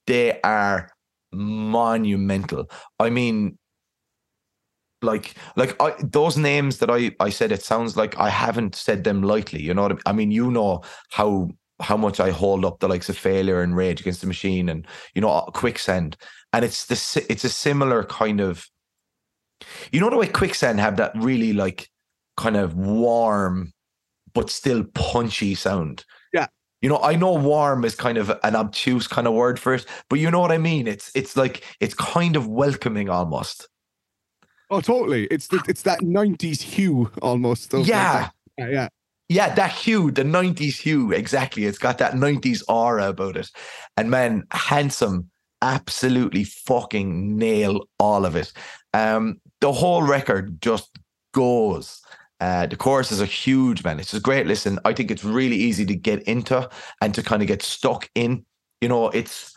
they 0.07 0.41
are 0.43 0.91
monumental. 1.33 2.69
I 2.99 3.11
mean 3.11 3.57
like 5.05 5.35
like 5.57 5.81
I, 5.81 5.95
those 6.03 6.37
names 6.37 6.79
that 6.79 6.91
I 6.91 7.13
I 7.21 7.31
said 7.31 7.53
it 7.53 7.63
sounds 7.63 7.97
like 7.97 8.19
I 8.19 8.29
haven't 8.31 8.75
said 8.75 9.05
them 9.05 9.23
lightly 9.23 9.63
you 9.63 9.75
know 9.75 9.83
what 9.83 9.93
I 9.93 9.95
mean? 9.95 10.03
I 10.07 10.13
mean 10.13 10.31
you 10.33 10.51
know 10.51 10.83
how 11.11 11.51
how 11.81 11.97
much 11.97 12.21
I 12.21 12.31
hold 12.31 12.65
up 12.65 12.81
the 12.81 12.89
likes 12.89 13.09
of 13.09 13.19
failure 13.19 13.61
and 13.63 13.77
rage 13.77 14.01
against 14.01 14.21
the 14.21 14.27
machine 14.27 14.69
and 14.69 14.87
you 15.15 15.21
know 15.21 15.31
uh, 15.31 15.45
quicksand 15.51 16.17
and 16.53 16.65
it's 16.65 16.87
the 16.87 17.27
it's 17.29 17.45
a 17.45 17.49
similar 17.49 18.05
kind 18.05 18.41
of 18.41 18.67
you 19.93 20.01
know 20.01 20.11
the 20.11 20.17
way 20.17 20.27
quicksand 20.27 20.81
have 20.81 20.97
that 20.97 21.13
really 21.17 21.53
like 21.53 21.89
kind 22.37 22.57
of 22.57 22.75
warm 22.75 23.73
but 24.35 24.51
still 24.51 24.85
punchy 24.95 25.55
sound 25.55 26.05
Yeah. 26.33 26.47
you 26.81 26.89
know 26.89 26.99
I 26.99 27.17
know 27.17 27.35
warm 27.35 27.85
is 27.85 27.95
kind 27.95 28.19
of 28.19 28.31
an 28.43 28.57
obtuse 28.57 29.07
kind 29.09 29.27
of 29.27 29.35
word 29.35 29.59
for 29.59 29.75
it 29.75 29.87
but 30.09 30.19
you 30.19 30.31
know 30.31 30.41
what 30.41 30.53
I 30.53 30.59
mean 30.59 30.87
it's 30.87 31.11
it's 31.15 31.37
like 31.37 31.63
it's 31.81 31.95
kind 31.95 32.37
of 32.37 32.47
welcoming 32.49 33.09
almost 33.09 33.69
Oh, 34.71 34.81
totally. 34.81 35.27
It's 35.27 35.49
the, 35.49 35.63
it's 35.69 35.83
that 35.83 36.01
'90s 36.01 36.61
hue 36.61 37.11
almost. 37.23 37.73
like 37.73 37.87
Yeah. 37.87 38.31
yeah, 38.59 38.69
yeah. 38.69 38.89
Yeah, 39.29 39.55
that 39.55 39.73
hue, 39.73 40.11
the 40.11 40.23
90s 40.23 40.79
hue, 40.79 41.13
exactly. 41.13 41.65
It's 41.65 41.79
got 41.79 41.97
that 41.99 42.13
90s 42.13 42.63
aura 42.69 43.09
about 43.09 43.39
it. 43.39 43.51
And 43.97 44.11
man, 44.11 44.45
handsome, 44.51 45.31
absolutely 45.63 46.45
fucking 46.45 47.37
nail 47.37 47.89
all 47.99 48.27
of 48.27 48.37
it. 48.37 48.53
Um, 48.93 49.41
the 49.61 49.73
whole 49.73 50.03
record 50.03 50.61
just 50.61 50.91
goes. 51.33 52.03
Uh, 52.39 52.67
the 52.67 52.77
chorus 52.77 53.11
is 53.11 53.23
a 53.23 53.27
huge 53.27 53.83
man. 53.83 53.99
It's 53.99 54.13
a 54.13 54.21
great 54.21 54.47
listen. 54.47 54.79
I 54.85 54.93
think 54.93 55.11
it's 55.11 55.25
really 55.25 55.57
easy 55.57 55.87
to 55.87 55.95
get 55.95 56.23
into 56.25 56.69
and 57.01 57.15
to 57.15 57.23
kind 57.23 57.41
of 57.41 57.49
get 57.49 57.63
stuck 57.63 58.11
in. 58.15 58.45
You 58.83 58.89
know, 58.89 59.09
it's 59.09 59.54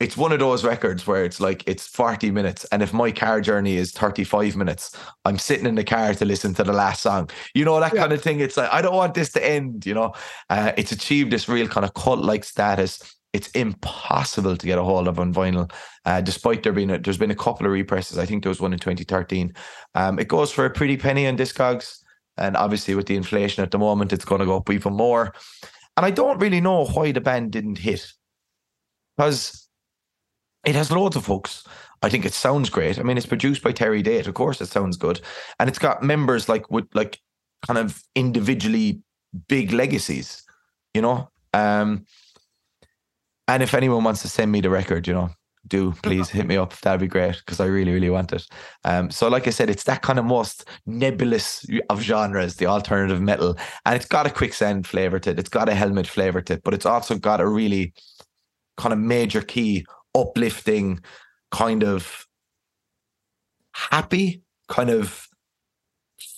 it's 0.00 0.16
one 0.16 0.30
of 0.30 0.38
those 0.38 0.64
records 0.64 1.06
where 1.06 1.24
it's 1.24 1.40
like 1.40 1.64
it's 1.66 1.86
40 1.88 2.30
minutes 2.30 2.64
and 2.66 2.82
if 2.82 2.92
my 2.92 3.10
car 3.10 3.40
journey 3.40 3.76
is 3.76 3.90
35 3.92 4.54
minutes 4.56 4.96
i'm 5.24 5.38
sitting 5.38 5.66
in 5.66 5.74
the 5.74 5.84
car 5.84 6.14
to 6.14 6.24
listen 6.24 6.54
to 6.54 6.64
the 6.64 6.72
last 6.72 7.02
song. 7.02 7.28
You 7.54 7.64
know 7.64 7.80
that 7.80 7.92
Yeah. 7.94 8.02
kind 8.02 8.12
of 8.12 8.22
thing 8.22 8.40
it's 8.40 8.56
like 8.56 8.72
i 8.72 8.80
don't 8.80 8.94
want 8.94 9.14
this 9.14 9.32
to 9.32 9.44
end 9.44 9.86
you 9.86 9.94
know? 9.94 10.12
Uh, 10.50 10.72
it's 10.76 10.92
achieved 10.92 11.32
this 11.32 11.48
real 11.48 11.68
kind 11.68 11.84
of 11.84 11.94
cult 11.94 12.20
like 12.20 12.44
status. 12.44 13.14
It's 13.34 13.48
impossible 13.48 14.56
to 14.56 14.66
get 14.66 14.78
a 14.78 14.82
hold 14.82 15.06
of 15.08 15.18
on 15.18 15.34
vinyl 15.34 15.70
uh, 16.06 16.20
despite 16.20 16.62
there 16.62 16.72
being 16.72 16.90
a, 16.90 16.98
there's 16.98 17.18
been 17.18 17.30
a 17.30 17.34
couple 17.36 17.66
of 17.66 17.72
represses. 17.72 18.18
I 18.18 18.24
think 18.24 18.42
there 18.42 18.50
was 18.50 18.60
one 18.60 18.72
in 18.72 18.78
2013 18.78 19.52
um, 19.94 20.18
it 20.18 20.28
goes 20.28 20.50
for 20.52 20.64
a 20.64 20.70
pretty 20.70 20.96
penny 20.96 21.26
on 21.26 21.36
discogs 21.36 21.98
and 22.36 22.56
obviously 22.56 22.94
with 22.94 23.06
the 23.06 23.16
inflation 23.16 23.64
at 23.64 23.70
the 23.72 23.78
moment 23.78 24.12
it's 24.12 24.24
going 24.24 24.38
to 24.40 24.46
go 24.46 24.56
up 24.58 24.70
even 24.70 24.92
more. 24.94 25.34
And 25.96 26.06
i 26.06 26.10
don't 26.12 26.38
really 26.38 26.60
know 26.60 26.86
why 26.86 27.10
the 27.10 27.20
band 27.20 27.50
didn't 27.50 27.78
hit 27.78 28.12
because 29.16 29.67
it 30.64 30.74
has 30.74 30.90
loads 30.90 31.16
of 31.16 31.26
hooks. 31.26 31.64
I 32.02 32.08
think 32.08 32.24
it 32.24 32.32
sounds 32.32 32.70
great. 32.70 32.98
I 32.98 33.02
mean, 33.02 33.16
it's 33.16 33.26
produced 33.26 33.62
by 33.62 33.72
Terry 33.72 34.02
Date. 34.02 34.26
Of 34.26 34.34
course, 34.34 34.60
it 34.60 34.66
sounds 34.66 34.96
good, 34.96 35.20
and 35.58 35.68
it's 35.68 35.78
got 35.78 36.02
members 36.02 36.48
like 36.48 36.70
with 36.70 36.86
like 36.94 37.20
kind 37.66 37.78
of 37.78 38.02
individually 38.14 39.02
big 39.48 39.72
legacies, 39.72 40.42
you 40.94 41.02
know. 41.02 41.30
Um, 41.54 42.06
and 43.48 43.62
if 43.62 43.74
anyone 43.74 44.04
wants 44.04 44.22
to 44.22 44.28
send 44.28 44.52
me 44.52 44.60
the 44.60 44.70
record, 44.70 45.08
you 45.08 45.14
know, 45.14 45.30
do 45.66 45.92
please 46.02 46.28
hit 46.28 46.46
me 46.46 46.56
up. 46.56 46.78
That'd 46.80 47.00
be 47.00 47.08
great 47.08 47.36
because 47.38 47.60
I 47.60 47.66
really, 47.66 47.92
really 47.92 48.10
want 48.10 48.32
it. 48.32 48.46
Um, 48.84 49.10
so 49.10 49.28
like 49.28 49.46
I 49.46 49.50
said, 49.50 49.70
it's 49.70 49.84
that 49.84 50.02
kind 50.02 50.18
of 50.18 50.24
most 50.24 50.64
nebulous 50.86 51.66
of 51.90 52.00
genres, 52.00 52.56
the 52.56 52.66
alternative 52.66 53.20
metal, 53.20 53.56
and 53.84 53.94
it's 53.94 54.06
got 54.06 54.26
a 54.26 54.30
quicksand 54.30 54.86
flavor 54.86 55.18
to 55.20 55.30
it. 55.30 55.38
It's 55.38 55.48
got 55.48 55.68
a 55.68 55.74
helmet 55.74 56.06
flavor 56.06 56.40
to 56.42 56.54
it, 56.54 56.62
but 56.62 56.74
it's 56.74 56.86
also 56.86 57.16
got 57.16 57.40
a 57.40 57.46
really 57.46 57.92
kind 58.76 58.92
of 58.92 58.98
major 58.98 59.42
key 59.42 59.84
uplifting, 60.14 61.00
kind 61.50 61.84
of 61.84 62.26
happy, 63.72 64.42
kind 64.68 64.90
of 64.90 65.28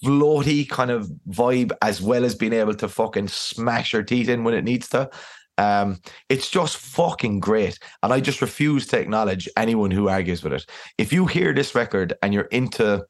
floaty 0.04 0.68
kind 0.68 0.90
of 0.90 1.10
vibe, 1.28 1.72
as 1.82 2.00
well 2.00 2.24
as 2.24 2.34
being 2.34 2.52
able 2.52 2.74
to 2.74 2.88
fucking 2.88 3.28
smash 3.28 3.92
your 3.92 4.02
teeth 4.02 4.28
in 4.28 4.44
when 4.44 4.54
it 4.54 4.64
needs 4.64 4.88
to. 4.88 5.10
Um, 5.58 6.00
it's 6.28 6.48
just 6.48 6.76
fucking 6.78 7.40
great. 7.40 7.78
And 8.02 8.12
I 8.12 8.20
just 8.20 8.40
refuse 8.40 8.86
to 8.88 8.98
acknowledge 8.98 9.48
anyone 9.56 9.90
who 9.90 10.08
argues 10.08 10.42
with 10.42 10.54
it. 10.54 10.66
If 10.96 11.12
you 11.12 11.26
hear 11.26 11.52
this 11.52 11.74
record 11.74 12.14
and 12.22 12.32
you're 12.32 12.44
into 12.44 13.04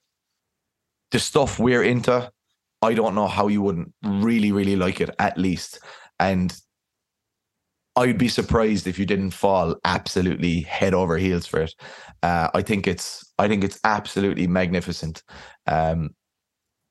the 1.12 1.18
stuff 1.18 1.58
we're 1.58 1.84
into, 1.84 2.30
I 2.82 2.94
don't 2.94 3.14
know 3.14 3.28
how 3.28 3.48
you 3.48 3.62
wouldn't 3.62 3.92
really, 4.02 4.52
really 4.52 4.74
like 4.74 5.00
it, 5.00 5.11
at 5.18 5.38
least. 5.38 5.80
And 6.18 6.52
I'd 7.97 8.18
be 8.18 8.28
surprised 8.28 8.86
if 8.86 8.99
you 8.99 9.07
didn't 9.07 9.32
fall 9.32 9.76
absolutely 9.84 10.61
head 10.62 10.95
over 10.95 11.18
heels 11.18 11.47
for 11.47 11.62
it. 11.62 11.74
Uh, 12.22 12.49
I 12.55 12.62
think 12.62 12.86
it's 12.86 13.32
I 13.38 13.49
think 13.49 13.64
it's 13.64 13.80
absolutely 13.84 14.47
magnificent. 14.47 15.22
Um, 15.66 16.11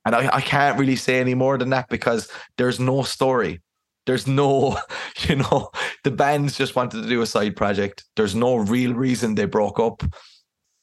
and 0.06 0.16
I, 0.16 0.36
I 0.38 0.42
can't 0.42 0.80
really 0.80 0.96
say 0.96 1.20
any 1.20 1.36
more 1.36 1.58
than 1.58 1.70
that 1.70 1.90
because 1.90 2.32
there's 2.58 2.80
no 2.80 3.04
story. 3.04 3.62
There's 4.06 4.28
no, 4.28 4.80
you 5.28 5.36
know, 5.36 5.70
the 6.04 6.12
bands 6.12 6.58
just 6.58 6.76
wanted 6.76 7.04
to 7.04 7.10
do 7.10 7.22
a 7.22 7.28
side 7.28 7.56
project. 7.56 8.06
There's 8.16 8.36
no 8.36 8.56
real 8.56 8.94
reason 8.94 9.36
they 9.36 9.46
broke 9.46 9.80
up. 9.80 10.04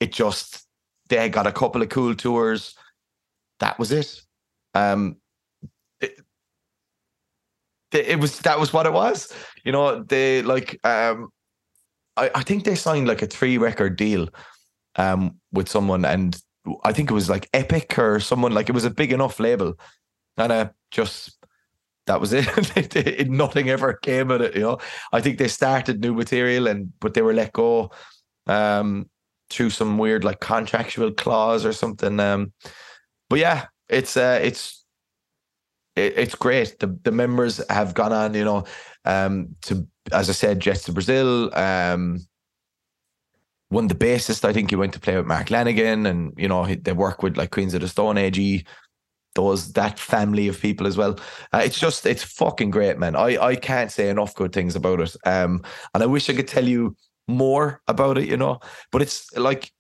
It 0.01 0.13
just 0.13 0.67
they 1.09 1.29
got 1.29 1.47
a 1.47 1.53
couple 1.53 1.83
of 1.83 1.89
cool 1.89 2.15
tours. 2.15 2.75
That 3.61 3.79
was 3.79 3.93
it. 3.93 4.21
Um, 4.75 5.17
it, 6.01 6.21
it 7.93 8.21
was 8.21 8.39
that 8.41 8.61
was 8.61 8.73
what 8.73 8.87
it 8.87 8.93
was. 8.93 9.33
You 9.67 9.73
know, 9.73 10.05
they 10.05 10.43
like 10.43 10.79
um 10.87 11.29
I, 12.17 12.31
I 12.37 12.43
think 12.45 12.65
they 12.65 12.77
signed 12.77 13.09
like 13.09 13.21
a 13.21 13.27
three 13.27 13.59
record 13.59 13.97
deal 13.97 14.29
um 14.95 15.39
with 15.53 15.69
someone 15.69 16.05
and 16.05 16.41
I 16.85 16.93
think 16.93 17.11
it 17.11 17.15
was 17.15 17.29
like 17.29 17.49
Epic 17.53 17.99
or 17.99 18.21
someone 18.21 18.53
like 18.53 18.69
it 18.69 18.75
was 18.75 18.85
a 18.85 18.91
big 18.91 19.13
enough 19.13 19.41
label. 19.41 19.75
And 20.39 20.53
uh 20.53 20.69
just 20.93 21.37
that 22.07 22.21
was 22.21 22.33
it. 22.37 23.29
Nothing 23.29 23.69
ever 23.69 23.95
came 23.95 24.31
of 24.31 24.41
it, 24.41 24.55
you 24.55 24.63
know. 24.63 24.79
I 25.13 25.21
think 25.21 25.39
they 25.39 25.49
started 25.49 26.01
new 26.01 26.15
material 26.15 26.69
and 26.69 26.93
but 27.01 27.15
they 27.15 27.23
were 27.23 27.35
let 27.35 27.53
go 27.53 27.91
um 28.47 29.11
through 29.51 29.71
some 29.71 29.99
weird 29.99 30.23
like 30.23 30.39
contractual 30.39 31.13
clause 31.13 31.67
or 31.67 31.73
something. 31.73 32.21
Um 32.21 32.53
but 33.29 33.41
yeah, 33.41 33.67
it's 33.89 34.17
uh 34.17 34.39
it's 34.41 34.85
it, 35.97 36.15
it's 36.17 36.35
great. 36.35 36.79
The 36.79 36.97
the 37.03 37.13
members 37.13 37.61
have 37.69 37.95
gone 37.95 38.13
on, 38.13 38.35
you 38.35 38.45
know, 38.45 38.65
um, 39.07 39.57
to 39.63 39.87
as 40.13 40.29
I 40.29 40.33
said, 40.33 40.61
Jets 40.61 40.85
to 40.85 40.93
Brazil. 40.93 41.57
Um, 41.57 42.27
one 43.69 43.89
the 43.89 43.95
bassist, 43.95 44.45
I 44.45 44.53
think 44.53 44.71
he 44.71 44.77
went 44.77 44.93
to 44.93 45.01
play 45.01 45.17
with 45.17 45.27
Mark 45.27 45.49
Lanegan, 45.49 46.07
and 46.07 46.33
you 46.37 46.49
know 46.49 46.67
they 46.67 46.93
work 46.93 47.23
with 47.23 47.37
like 47.37 47.51
Queens 47.51 47.75
of 47.75 47.81
the 47.81 47.89
Stone 47.89 48.19
Age, 48.19 48.65
those 49.35 49.73
that 49.73 49.99
family 49.99 50.49
of 50.49 50.61
people 50.61 50.87
as 50.87 50.97
well. 50.97 51.19
Uh, 51.53 51.63
it's 51.65 51.79
just 51.79 52.07
it's 52.07 52.23
fucking 52.23 52.71
great, 52.71 52.99
man. 52.99 53.17
I 53.17 53.37
I 53.39 53.57
can't 53.57 53.91
say 53.91 54.09
enough 54.09 54.35
good 54.35 54.53
things 54.53 54.77
about 54.77 55.01
it. 55.01 55.17
Um, 55.25 55.63
and 55.95 56.03
I 56.03 56.07
wish 56.07 56.31
I 56.31 56.35
could 56.35 56.49
tell 56.49 56.67
you 56.67 56.97
more 57.29 57.83
about 57.89 58.19
it, 58.19 58.29
you 58.29 58.37
know. 58.37 58.61
But 58.93 59.03
it's 59.03 59.37
like 59.37 59.73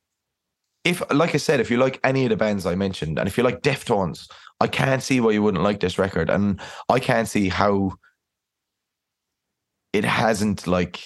if, 0.85 1.03
like 1.13 1.35
I 1.35 1.39
said, 1.39 1.61
if 1.61 1.71
you 1.71 1.79
like 1.79 2.01
any 2.05 2.25
of 2.25 2.31
the 2.31 2.37
bands 2.37 2.67
I 2.67 2.75
mentioned, 2.75 3.19
and 3.19 3.29
if 3.29 3.37
you 3.39 3.45
like 3.45 3.63
Deftones, 3.63 4.29
I 4.61 4.67
can't 4.67 5.03
see 5.03 5.21
why 5.21 5.33
you 5.33 5.43
wouldn't 5.43 5.65
like 5.65 5.81
this 5.81 5.99
record, 5.99 6.29
and 6.29 6.61
I 6.89 6.99
can't 6.99 7.29
see 7.29 7.49
how 7.49 7.93
it 9.97 10.05
hasn't 10.05 10.67
like 10.67 11.01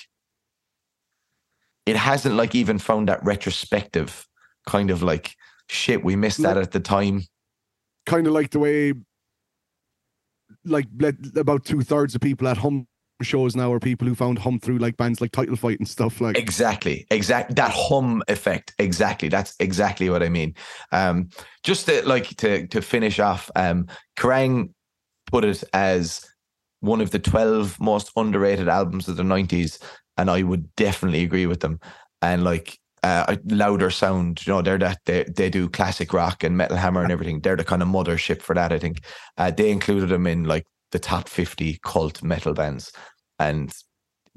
it 1.86 1.94
hasn't 1.94 2.34
like 2.34 2.56
even 2.56 2.78
found 2.78 3.08
that 3.08 3.24
retrospective 3.24 4.26
kind 4.66 4.90
of 4.90 5.02
like 5.02 5.36
shit. 5.68 6.04
We 6.04 6.16
missed 6.16 6.42
that 6.42 6.56
at 6.56 6.72
the 6.72 6.80
time. 6.80 7.22
kind 8.04 8.26
of 8.26 8.32
like 8.32 8.50
the 8.50 8.58
way 8.58 8.94
like 10.64 10.86
about 11.36 11.64
two 11.64 11.82
thirds 11.82 12.16
of 12.16 12.20
people 12.20 12.48
at 12.48 12.56
hum 12.56 12.88
shows 13.22 13.54
now 13.54 13.72
are 13.72 13.78
people 13.78 14.08
who 14.08 14.14
found 14.14 14.38
hum 14.38 14.58
through 14.58 14.78
like 14.78 14.96
bands 14.96 15.20
like 15.20 15.30
title 15.30 15.54
fight 15.54 15.78
and 15.78 15.86
stuff 15.86 16.20
like 16.20 16.36
Exactly, 16.36 17.06
exact 17.10 17.54
that 17.54 17.70
hum 17.72 18.24
effect. 18.26 18.74
Exactly, 18.78 19.28
that's 19.28 19.54
exactly 19.60 20.10
what 20.10 20.22
I 20.22 20.28
mean. 20.28 20.54
Um, 20.90 21.28
just 21.62 21.86
to, 21.86 22.06
like 22.08 22.28
to 22.38 22.66
to 22.66 22.82
finish 22.82 23.20
off, 23.20 23.50
um, 23.54 23.86
Kerrang 24.18 24.72
put 25.26 25.44
it 25.44 25.62
as 25.72 26.26
one 26.80 27.00
of 27.00 27.10
the 27.10 27.18
twelve 27.18 27.78
most 27.80 28.10
underrated 28.16 28.68
albums 28.68 29.08
of 29.08 29.16
the 29.16 29.24
nineties, 29.24 29.78
and 30.16 30.30
I 30.30 30.42
would 30.42 30.74
definitely 30.76 31.22
agree 31.22 31.46
with 31.46 31.60
them. 31.60 31.78
And 32.22 32.44
like 32.44 32.78
uh, 33.02 33.24
a 33.28 33.54
louder 33.54 33.90
sound, 33.90 34.46
you 34.46 34.52
know, 34.52 34.62
they're 34.62 34.78
that 34.78 34.98
they 35.06 35.24
they 35.24 35.50
do 35.50 35.68
classic 35.68 36.12
rock 36.12 36.44
and 36.44 36.56
metal 36.56 36.76
hammer 36.76 37.02
and 37.02 37.12
everything. 37.12 37.40
They're 37.40 37.56
the 37.56 37.64
kind 37.64 37.82
of 37.82 37.88
mothership 37.88 38.42
for 38.42 38.54
that. 38.54 38.72
I 38.72 38.78
think 38.78 39.04
uh, 39.38 39.50
they 39.50 39.70
included 39.70 40.08
them 40.08 40.26
in 40.26 40.44
like 40.44 40.66
the 40.92 40.98
top 40.98 41.28
fifty 41.28 41.78
cult 41.84 42.22
metal 42.22 42.52
bands, 42.52 42.92
and 43.38 43.72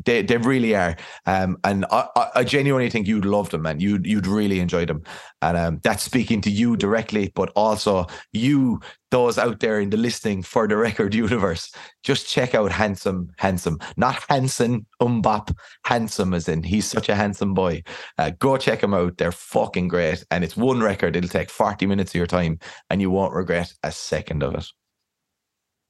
they 0.06 0.22
they 0.22 0.38
really 0.38 0.76
are. 0.76 0.96
Um, 1.26 1.58
and 1.64 1.86
I, 1.91 2.08
I, 2.36 2.44
genuinely 2.44 2.89
think 2.89 3.08
you'd 3.08 3.26
love 3.26 3.50
them, 3.50 3.62
man. 3.64 3.80
You'd 3.80 4.06
you'd 4.06 4.28
really 4.28 4.60
enjoy 4.60 4.86
them. 4.86 5.04
And 5.41 5.58
um, 5.58 5.80
that's 5.84 6.04
speaking 6.04 6.41
to 6.41 6.50
you 6.50 6.76
directly, 6.78 7.32
but 7.36 7.52
also 7.56 8.08
you, 8.32 8.80
those 9.12 9.38
out 9.38 9.60
there 9.60 9.80
in 9.80 9.89
the 9.89 9.98
listening 9.98 10.41
for 10.41 10.68
the 10.68 10.78
record 10.78 11.14
universe. 11.16 11.72
Just 12.04 12.28
check 12.28 12.56
out 12.56 12.72
Handsome, 12.72 13.30
Handsome, 13.38 13.80
not 13.98 14.24
Hanson 14.30 14.86
MMMBop, 15.02 15.56
Handsome 15.86 16.34
as 16.34 16.48
in 16.48 16.64
he's 16.64 16.86
such 16.86 17.10
a 17.10 17.16
handsome 17.16 17.54
boy. 17.54 17.84
Uh, 18.18 18.32
go 18.39 18.58
check 18.58 18.82
them 18.82 18.94
out. 18.94 19.18
They're 19.18 19.32
fucking 19.32 19.89
great. 19.89 20.24
And 20.32 20.44
it's 20.44 20.58
one 20.58 20.82
record. 20.82 21.16
It'll 21.16 21.30
take 21.30 21.50
40 21.50 21.86
minutes 21.86 22.12
of 22.12 22.16
your 22.16 22.28
time 22.28 22.60
and 22.89 23.02
you 23.02 23.10
won't 23.10 23.34
regret 23.34 23.74
a 23.84 23.91
second 23.91 24.44
of 24.44 24.56
it. 24.56 24.66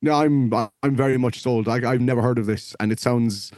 no 0.02 0.14
i'm 0.14 0.54
i'm 0.82 0.96
very 0.96 1.18
much 1.18 1.42
sold 1.42 1.68
I, 1.68 1.90
i've 1.90 2.02
never 2.02 2.22
heard 2.22 2.40
of 2.40 2.46
this 2.46 2.76
and 2.80 2.92
it 2.92 3.00
sounds 3.00 3.52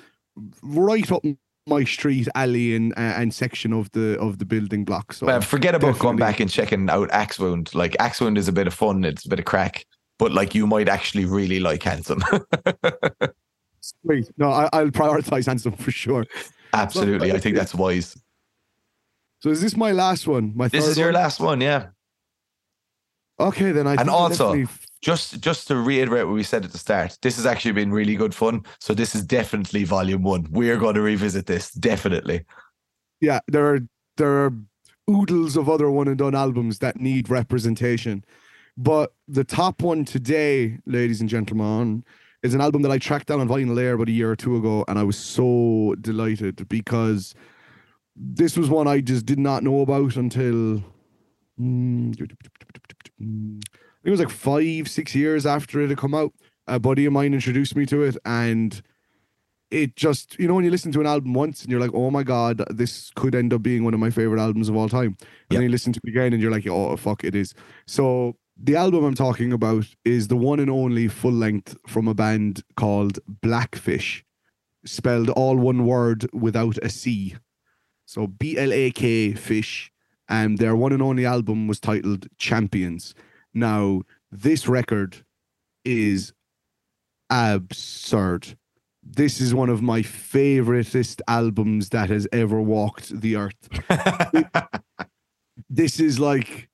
right 0.64 1.12
up 1.12 1.24
my 1.68 1.84
street 1.84 2.28
alley 2.36 2.76
and 2.76 2.94
uh, 2.94 3.00
and 3.18 3.34
section 3.34 3.74
of 3.74 3.92
the 3.94 4.20
of 4.20 4.38
the 4.38 4.46
building 4.46 4.86
block 4.86 5.14
so 5.14 5.26
Well, 5.26 5.42
forget 5.42 5.74
about 5.74 5.98
going 6.00 6.18
back 6.18 6.40
and 6.40 6.50
checking 6.50 6.90
out 6.90 7.10
Axe 7.12 7.40
Wound. 7.40 7.74
Like 7.74 7.96
Axe 8.00 8.22
Wound 8.22 8.38
is 8.38 8.48
a 8.48 8.52
bit 8.54 8.68
of 8.68 8.74
fun, 8.74 9.04
it's 9.04 9.26
a 9.26 9.30
bit 9.30 9.40
of 9.40 9.46
crack, 9.46 9.86
but 10.20 10.32
like 10.32 10.54
you 10.54 10.68
might 10.68 10.88
actually 10.90 11.26
really 11.26 11.60
like 11.60 11.82
Handsome. 11.84 12.22
Sweet. 13.82 14.30
no 14.38 14.50
I, 14.52 14.68
i'll 14.74 14.90
prioritize 14.90 15.46
handsome 15.46 15.74
for 15.74 15.92
sure 15.92 16.26
Absolutely. 16.74 17.32
I 17.32 17.40
think 17.40 17.56
that's 17.56 17.74
wise. 17.76 18.18
so 19.40 19.50
is 19.50 19.62
this 19.62 19.76
my 19.78 19.92
last 19.92 20.26
one 20.28 20.54
my 20.56 20.68
This 20.68 20.88
is 20.88 20.98
your 20.98 21.08
one? 21.10 21.14
last 21.14 21.40
one, 21.40 21.62
yeah. 21.62 21.88
okay 23.40 23.72
then 23.72 23.86
i 23.88 23.92
And 23.96 24.10
I'll 24.10 24.16
also, 24.16 24.56
definitely 24.56 24.74
just 25.06 25.40
just 25.40 25.68
to 25.68 25.76
reiterate 25.76 26.26
what 26.26 26.34
we 26.34 26.42
said 26.42 26.66
at 26.66 26.72
the 26.72 26.80
start, 26.80 27.20
this 27.22 27.36
has 27.36 27.46
actually 27.46 27.74
been 27.74 27.92
really 27.92 28.16
good 28.16 28.34
fun. 28.34 28.66
So 28.80 28.96
this 28.96 29.14
is 29.14 29.24
definitely 29.24 29.84
volume 29.84 30.24
one. 30.24 30.48
We're 30.50 30.78
going 30.78 30.96
to 30.96 31.02
revisit 31.02 31.46
this 31.46 31.72
definitely. 31.72 32.44
yeah, 33.22 33.40
there 33.48 33.72
are 33.72 33.80
there 34.18 34.46
are 34.46 34.54
oodles 35.08 35.58
of 35.58 35.70
other 35.70 35.92
one 35.92 36.08
and 36.08 36.18
done 36.18 36.34
albums 36.34 36.80
that 36.80 37.00
need 37.00 37.30
representation. 37.30 38.26
But 38.78 39.14
the 39.28 39.44
top 39.44 39.84
one 39.84 40.06
today, 40.06 40.80
ladies 40.88 41.22
and 41.22 41.30
gentlemen, 41.30 42.04
is 42.42 42.56
an 42.56 42.62
album 42.62 42.82
that 42.82 42.92
I 42.92 42.98
tracked 42.98 43.28
down 43.28 43.42
on 43.42 43.48
vinyl 43.48 43.76
there 43.76 43.94
about 43.94 44.10
a 44.10 44.12
year 44.12 44.32
or 44.32 44.36
two 44.36 44.58
ago, 44.58 44.86
and 44.88 44.98
I 44.98 45.04
was 45.04 45.20
so 45.20 45.94
delighted 46.02 46.68
because 46.68 47.36
this 48.16 48.58
was 48.58 48.72
one 48.72 48.88
I 48.88 49.02
just 49.02 49.28
did 49.28 49.38
not 49.38 49.62
know 49.62 49.82
about 49.82 50.16
until 50.16 50.84
mm, 51.62 52.32
it 54.06 54.10
was 54.12 54.20
like 54.20 54.30
five, 54.30 54.88
six 54.90 55.14
years 55.14 55.46
after 55.46 55.82
it 55.82 55.90
had 55.90 55.98
come 55.98 56.14
out. 56.14 56.32
A 56.68 56.80
buddy 56.80 57.06
of 57.06 57.14
mine 57.14 57.34
introduced 57.34 57.76
me 57.76 57.86
to 57.88 58.04
it, 58.04 58.18
and 58.26 58.82
it 59.72 59.96
just 59.96 60.38
you 60.40 60.48
know 60.48 60.54
when 60.56 60.64
you 60.64 60.72
listen 60.72 60.92
to 60.94 61.02
an 61.02 61.08
album 61.08 61.34
once 61.34 61.62
and 61.64 61.72
you're 61.72 61.80
like, 61.82 61.94
oh 61.94 62.10
my 62.12 62.24
god, 62.24 62.64
this 62.70 63.12
could 63.16 63.36
end 63.36 63.54
up 63.54 63.62
being 63.62 63.84
one 63.84 63.94
of 63.94 64.00
my 64.00 64.10
favorite 64.10 64.40
albums 64.40 64.70
of 64.70 64.76
all 64.76 64.88
time. 64.90 65.18
And 65.20 65.28
Yeah. 65.50 65.58
then 65.58 65.64
you 65.64 65.70
listen 65.70 65.92
to 65.94 66.00
it 66.04 66.10
again 66.10 66.34
and 66.34 66.42
you're 66.42 66.52
like, 66.52 66.68
oh 66.68 66.96
fuck, 66.98 67.24
it 67.24 67.36
is. 67.36 67.54
So 67.88 68.38
the 68.58 68.76
album 68.76 69.04
I'm 69.04 69.16
talking 69.16 69.52
about 69.52 69.86
is 70.06 70.28
the 70.28 70.38
one 70.38 70.60
and 70.60 70.70
only 70.70 71.08
full 71.08 71.34
length 71.34 71.76
from 71.88 72.08
a 72.08 72.14
band 72.14 72.64
called 72.78 73.20
Blakfish, 73.44 74.24
spelled 74.86 75.30
all 75.32 75.58
one 75.58 75.86
word 75.86 76.28
without 76.32 76.78
a 76.82 76.90
C. 76.90 77.36
So 78.06 78.28
B 78.28 78.58
L 78.58 78.72
A 78.72 78.92
K 78.92 79.34
Fish. 79.34 79.92
And 80.28 80.58
their 80.58 80.76
one 80.76 80.92
and 80.92 81.04
only 81.04 81.24
album 81.26 81.68
was 81.68 81.80
titled 81.80 82.28
Champions. 82.38 83.14
Now, 83.56 84.02
this 84.32 84.68
record 84.68 85.26
is 85.84 86.34
absurd. 87.30 88.58
This 89.02 89.40
is 89.40 89.54
one 89.54 89.70
of 89.70 89.82
my 89.82 90.02
favoriteest 90.02 91.22
albums 91.28 91.90
that 91.90 92.10
has 92.10 92.28
ever 92.32 92.62
walked 92.62 93.22
the 93.22 93.36
earth. 93.38 93.70
This 95.70 96.00
is 96.00 96.20
like 96.20 96.70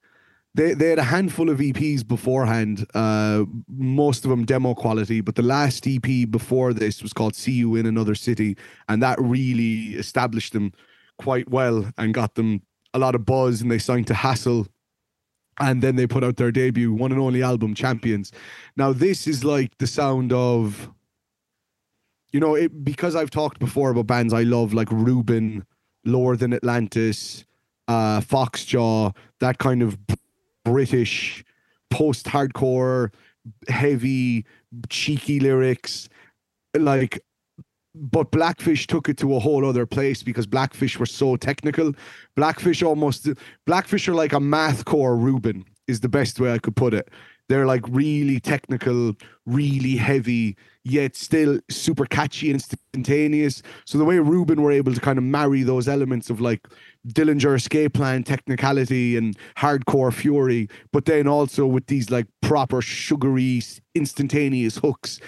they 0.54 0.74
they 0.74 0.90
had 0.90 1.00
a 1.00 1.04
handful 1.04 1.50
of 1.50 1.60
EPs 1.60 2.06
beforehand, 2.08 2.86
uh, 2.94 3.46
most 3.68 4.26
of 4.26 4.30
them 4.30 4.46
demo 4.46 4.74
quality, 4.74 5.22
but 5.22 5.36
the 5.36 5.42
last 5.42 5.88
EP 5.88 6.30
before 6.30 6.74
this 6.74 7.02
was 7.02 7.14
called 7.14 7.36
"See 7.36 7.54
You 7.54 7.76
in 7.76 7.86
Another 7.86 8.16
City," 8.16 8.58
and 8.90 9.02
that 9.02 9.20
really 9.22 9.96
established 9.96 10.54
them 10.54 10.74
quite 11.18 11.50
well 11.50 11.92
and 11.98 12.14
got 12.14 12.36
them 12.36 12.62
a 12.94 13.00
lot 13.00 13.16
of 13.16 13.26
buzz. 13.26 13.62
And 13.62 13.72
they 13.72 13.80
signed 13.80 14.08
to 14.08 14.14
Hassle, 14.14 14.68
and 15.62 15.82
then 15.82 15.96
they 15.96 16.08
put 16.08 16.24
out 16.24 16.38
their 16.38 16.52
debut, 16.52 16.92
one 16.92 17.12
and 17.12 17.22
only 17.22 17.44
album, 17.44 17.76
Champions. 17.76 18.32
Now 18.76 18.92
this 18.92 19.28
is 19.28 19.46
like 19.46 19.78
the 19.78 19.88
sound 19.88 20.34
of, 20.34 20.90
you 22.34 22.40
know, 22.40 22.56
it 22.56 22.84
because 22.84 23.16
I've 23.16 23.30
talked 23.30 23.60
before 23.60 23.92
about 23.92 24.08
bands 24.08 24.34
I 24.34 24.44
love, 24.44 24.74
like 24.74 24.92
Reuben, 24.92 25.66
Lower 26.04 26.36
Than 26.36 26.54
Atlantis, 26.54 27.46
uh, 27.88 28.20
Foxjaw, 28.22 29.16
that 29.40 29.60
kind 29.60 29.82
of 29.84 29.98
British 30.66 31.44
post-hardcore, 31.92 33.12
heavy, 33.70 34.46
cheeky 34.90 35.40
lyrics, 35.40 36.10
like. 36.76 37.24
But 37.94 38.32
Blakfish 38.32 38.88
took 38.88 39.10
it 39.10 39.18
to 39.18 39.36
a 39.36 39.40
whole 39.40 39.66
other 39.66 39.86
place 39.86 40.24
because 40.24 40.48
Blakfish 40.48 40.98
were 40.98 41.06
so 41.06 41.36
technical. 41.36 41.94
Blakfish 42.38 42.86
almost 42.86 43.28
Blakfish 43.68 44.08
are 44.08 44.14
like 44.14 44.34
a 44.34 44.38
mathcore 44.38 45.22
Reuben 45.22 45.66
is 45.88 46.00
the 46.00 46.10
best 46.10 46.40
way 46.40 46.54
I 46.54 46.58
could 46.58 46.76
put 46.76 46.94
it. 46.94 47.10
They're 47.50 47.66
like 47.66 47.84
really 47.90 48.40
technical, 48.40 49.14
really 49.46 49.98
heavy, 49.98 50.56
yet 50.86 51.18
still 51.18 51.60
super 51.70 52.06
catchy 52.06 52.50
and 52.50 52.56
instantaneous. 52.62 53.62
So 53.86 53.98
the 53.98 54.06
way 54.06 54.20
Reuben 54.20 54.62
were 54.62 54.72
able 54.72 54.94
to 54.94 55.02
kind 55.02 55.18
of 55.18 55.26
marry 55.26 55.64
those 55.64 55.90
elements 55.90 56.30
of 56.30 56.40
like 56.40 56.66
Dillinger 57.10 57.58
escape 57.58 57.94
plan 57.94 58.24
technicality 58.24 59.18
and 59.18 59.38
hardcore 59.58 60.14
fury, 60.14 60.70
but 60.94 61.04
then 61.04 61.28
also 61.28 61.66
with 61.66 61.88
these 61.88 62.10
like 62.10 62.28
proper 62.42 62.82
sugary, 62.82 63.62
instantaneous 63.96 64.78
hooks, 64.78 65.20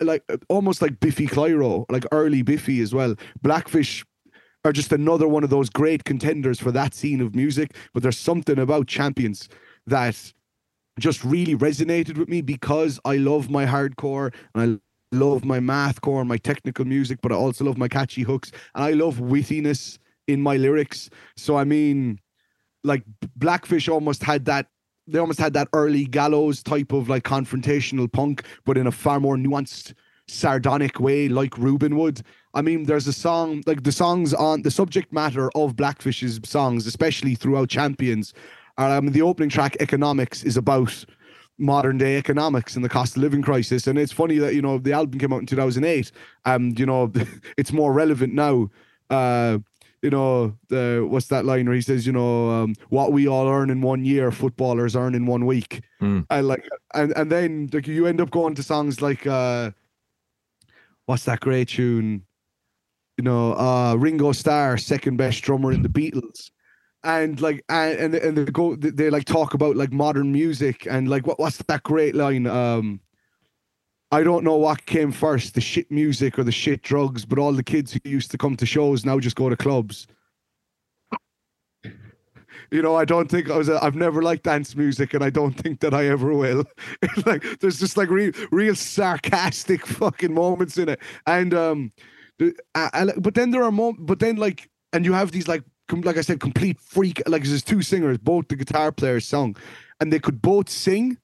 like 0.00 0.22
almost 0.48 0.82
like 0.82 1.00
Biffy 1.00 1.26
Clyro, 1.26 1.84
like 1.90 2.04
early 2.12 2.42
Biffy 2.42 2.80
as 2.80 2.94
well. 2.94 3.14
Blakfish 3.42 4.04
are 4.64 4.72
just 4.72 4.92
another 4.92 5.28
one 5.28 5.44
of 5.44 5.50
those 5.50 5.70
great 5.70 6.04
contenders 6.04 6.60
for 6.60 6.72
that 6.72 6.94
scene 6.94 7.20
of 7.20 7.34
music. 7.34 7.74
But 7.94 8.02
there's 8.02 8.18
something 8.18 8.58
about 8.58 8.86
champions 8.86 9.48
that 9.86 10.32
just 10.98 11.24
really 11.24 11.54
resonated 11.56 12.18
with 12.18 12.28
me 12.28 12.42
because 12.42 12.98
I 13.04 13.16
love 13.16 13.50
my 13.50 13.64
hardcore 13.64 14.34
and 14.54 14.80
I 15.12 15.16
love 15.16 15.44
my 15.44 15.58
mathcore 15.60 16.20
and 16.20 16.28
my 16.28 16.36
technical 16.36 16.84
music, 16.84 17.20
but 17.22 17.32
I 17.32 17.36
also 17.36 17.64
love 17.64 17.78
my 17.78 17.88
catchy 17.88 18.22
hooks 18.22 18.50
and 18.74 18.84
I 18.84 18.90
love 18.92 19.16
wittiness 19.16 19.98
in 20.26 20.42
my 20.42 20.56
lyrics. 20.56 21.08
So 21.36 21.56
I 21.56 21.64
mean, 21.64 22.20
like 22.84 23.04
Blakfish 23.38 23.88
almost 23.90 24.22
had 24.22 24.44
that. 24.46 24.66
They 25.08 25.18
almost 25.18 25.40
had 25.40 25.54
that 25.54 25.68
early 25.72 26.04
gallows 26.04 26.62
type 26.62 26.92
of 26.92 27.08
like 27.08 27.24
confrontational 27.24 28.10
punk, 28.12 28.44
but 28.64 28.76
in 28.76 28.86
a 28.86 28.92
far 28.92 29.20
more 29.20 29.36
nuanced, 29.36 29.94
sardonic 30.26 31.00
way, 31.00 31.28
like 31.28 31.56
Reuben 31.56 31.96
would. 31.96 32.22
I 32.54 32.62
mean, 32.62 32.84
there's 32.84 33.06
a 33.06 33.12
song 33.12 33.62
like 33.66 33.82
the 33.82 33.92
songs 33.92 34.34
on 34.34 34.62
the 34.62 34.70
subject 34.70 35.12
matter 35.12 35.50
of 35.54 35.76
Blakfish's 35.76 36.40
songs, 36.44 36.86
especially 36.86 37.34
throughout 37.34 37.70
Champions. 37.70 38.34
Um, 38.76 39.06
the 39.06 39.22
opening 39.22 39.48
track, 39.48 39.76
Economics, 39.80 40.44
is 40.44 40.56
about 40.56 41.04
modern 41.58 41.98
day 41.98 42.16
economics 42.16 42.76
and 42.76 42.84
the 42.84 42.88
cost 42.88 43.16
of 43.16 43.22
living 43.22 43.42
crisis. 43.42 43.86
And 43.86 43.98
it's 43.98 44.12
funny 44.12 44.38
that, 44.38 44.54
you 44.54 44.62
know, 44.62 44.78
the 44.78 44.92
album 44.92 45.18
came 45.18 45.32
out 45.32 45.40
in 45.40 45.46
2008. 45.46 46.12
and 46.44 46.78
you 46.78 46.86
know, 46.86 47.12
it's 47.56 47.72
more 47.72 47.92
relevant 47.92 48.34
now. 48.34 48.70
Uh, 49.10 49.58
you 50.02 50.10
know, 50.10 50.56
the 50.68 51.06
what's 51.08 51.26
that 51.28 51.44
line 51.44 51.66
where 51.66 51.74
he 51.74 51.80
says, 51.80 52.06
you 52.06 52.12
know, 52.12 52.50
um, 52.50 52.74
what 52.88 53.12
we 53.12 53.26
all 53.26 53.48
earn 53.48 53.70
in 53.70 53.80
one 53.80 54.04
year, 54.04 54.30
footballers 54.30 54.94
earn 54.94 55.14
in 55.14 55.26
one 55.26 55.44
week. 55.44 55.82
Mm. 56.00 56.24
And 56.30 56.46
like, 56.46 56.68
and 56.94 57.12
and 57.16 57.32
then 57.32 57.68
like 57.72 57.86
you 57.86 58.06
end 58.06 58.20
up 58.20 58.30
going 58.30 58.54
to 58.54 58.62
songs 58.62 59.02
like, 59.02 59.26
uh, 59.26 59.72
what's 61.06 61.24
that 61.24 61.40
great 61.40 61.68
tune? 61.68 62.24
You 63.16 63.24
know, 63.24 63.54
uh, 63.54 63.96
Ringo 63.96 64.32
Starr, 64.32 64.78
second 64.78 65.16
best 65.16 65.42
drummer 65.42 65.72
in 65.72 65.82
the 65.82 65.88
Beatles. 65.88 66.50
And 67.04 67.40
like 67.40 67.64
and 67.68 67.98
and, 67.98 68.14
and 68.14 68.38
they 68.38 68.44
go 68.46 68.76
they, 68.76 68.90
they 68.90 69.10
like 69.10 69.24
talk 69.24 69.54
about 69.54 69.76
like 69.76 69.92
modern 69.92 70.32
music 70.32 70.86
and 70.90 71.08
like 71.08 71.26
what 71.26 71.38
what's 71.38 71.58
that 71.58 71.82
great 71.84 72.14
line? 72.14 72.46
Um 72.46 73.00
I 74.10 74.22
don't 74.22 74.42
know 74.42 74.56
what 74.56 74.86
came 74.86 75.12
first, 75.12 75.54
the 75.54 75.60
shit 75.60 75.90
music 75.90 76.38
or 76.38 76.44
the 76.44 76.52
shit 76.52 76.82
drugs, 76.82 77.26
but 77.26 77.38
all 77.38 77.52
the 77.52 77.62
kids 77.62 77.92
who 77.92 78.00
used 78.04 78.30
to 78.30 78.38
come 78.38 78.56
to 78.56 78.64
shows 78.64 79.04
now 79.04 79.20
just 79.20 79.36
go 79.36 79.50
to 79.50 79.56
clubs. 79.56 80.06
You 82.70 82.82
know, 82.82 82.96
I 82.96 83.04
don't 83.04 83.30
think 83.30 83.50
I 83.50 83.56
was. 83.56 83.68
A, 83.68 83.82
I've 83.82 83.94
never 83.94 84.22
liked 84.22 84.44
dance 84.44 84.76
music, 84.76 85.14
and 85.14 85.24
I 85.24 85.30
don't 85.30 85.52
think 85.52 85.80
that 85.80 85.94
I 85.94 86.06
ever 86.06 86.34
will. 86.34 86.64
It's 87.02 87.26
like, 87.26 87.44
there's 87.60 87.78
just 87.78 87.96
like 87.96 88.10
real, 88.10 88.32
real 88.50 88.74
sarcastic 88.74 89.86
fucking 89.86 90.34
moments 90.34 90.76
in 90.76 90.90
it, 90.90 91.00
and 91.26 91.54
um, 91.54 91.92
the, 92.38 92.54
uh, 92.74 92.90
uh, 92.92 93.12
but 93.18 93.34
then 93.34 93.50
there 93.50 93.62
are 93.62 93.72
moments, 93.72 94.02
but 94.04 94.18
then 94.18 94.36
like, 94.36 94.68
and 94.92 95.04
you 95.04 95.14
have 95.14 95.32
these 95.32 95.48
like, 95.48 95.62
com- 95.88 96.02
like 96.02 96.18
I 96.18 96.22
said, 96.22 96.40
complete 96.40 96.78
freak. 96.78 97.22
Like 97.26 97.44
there's 97.44 97.62
two 97.62 97.80
singers, 97.80 98.18
both 98.18 98.48
the 98.48 98.56
guitar 98.56 98.92
players 98.92 99.26
sung, 99.26 99.56
and 100.00 100.12
they 100.12 100.18
could 100.18 100.42
both 100.42 100.68
sing, 100.68 101.16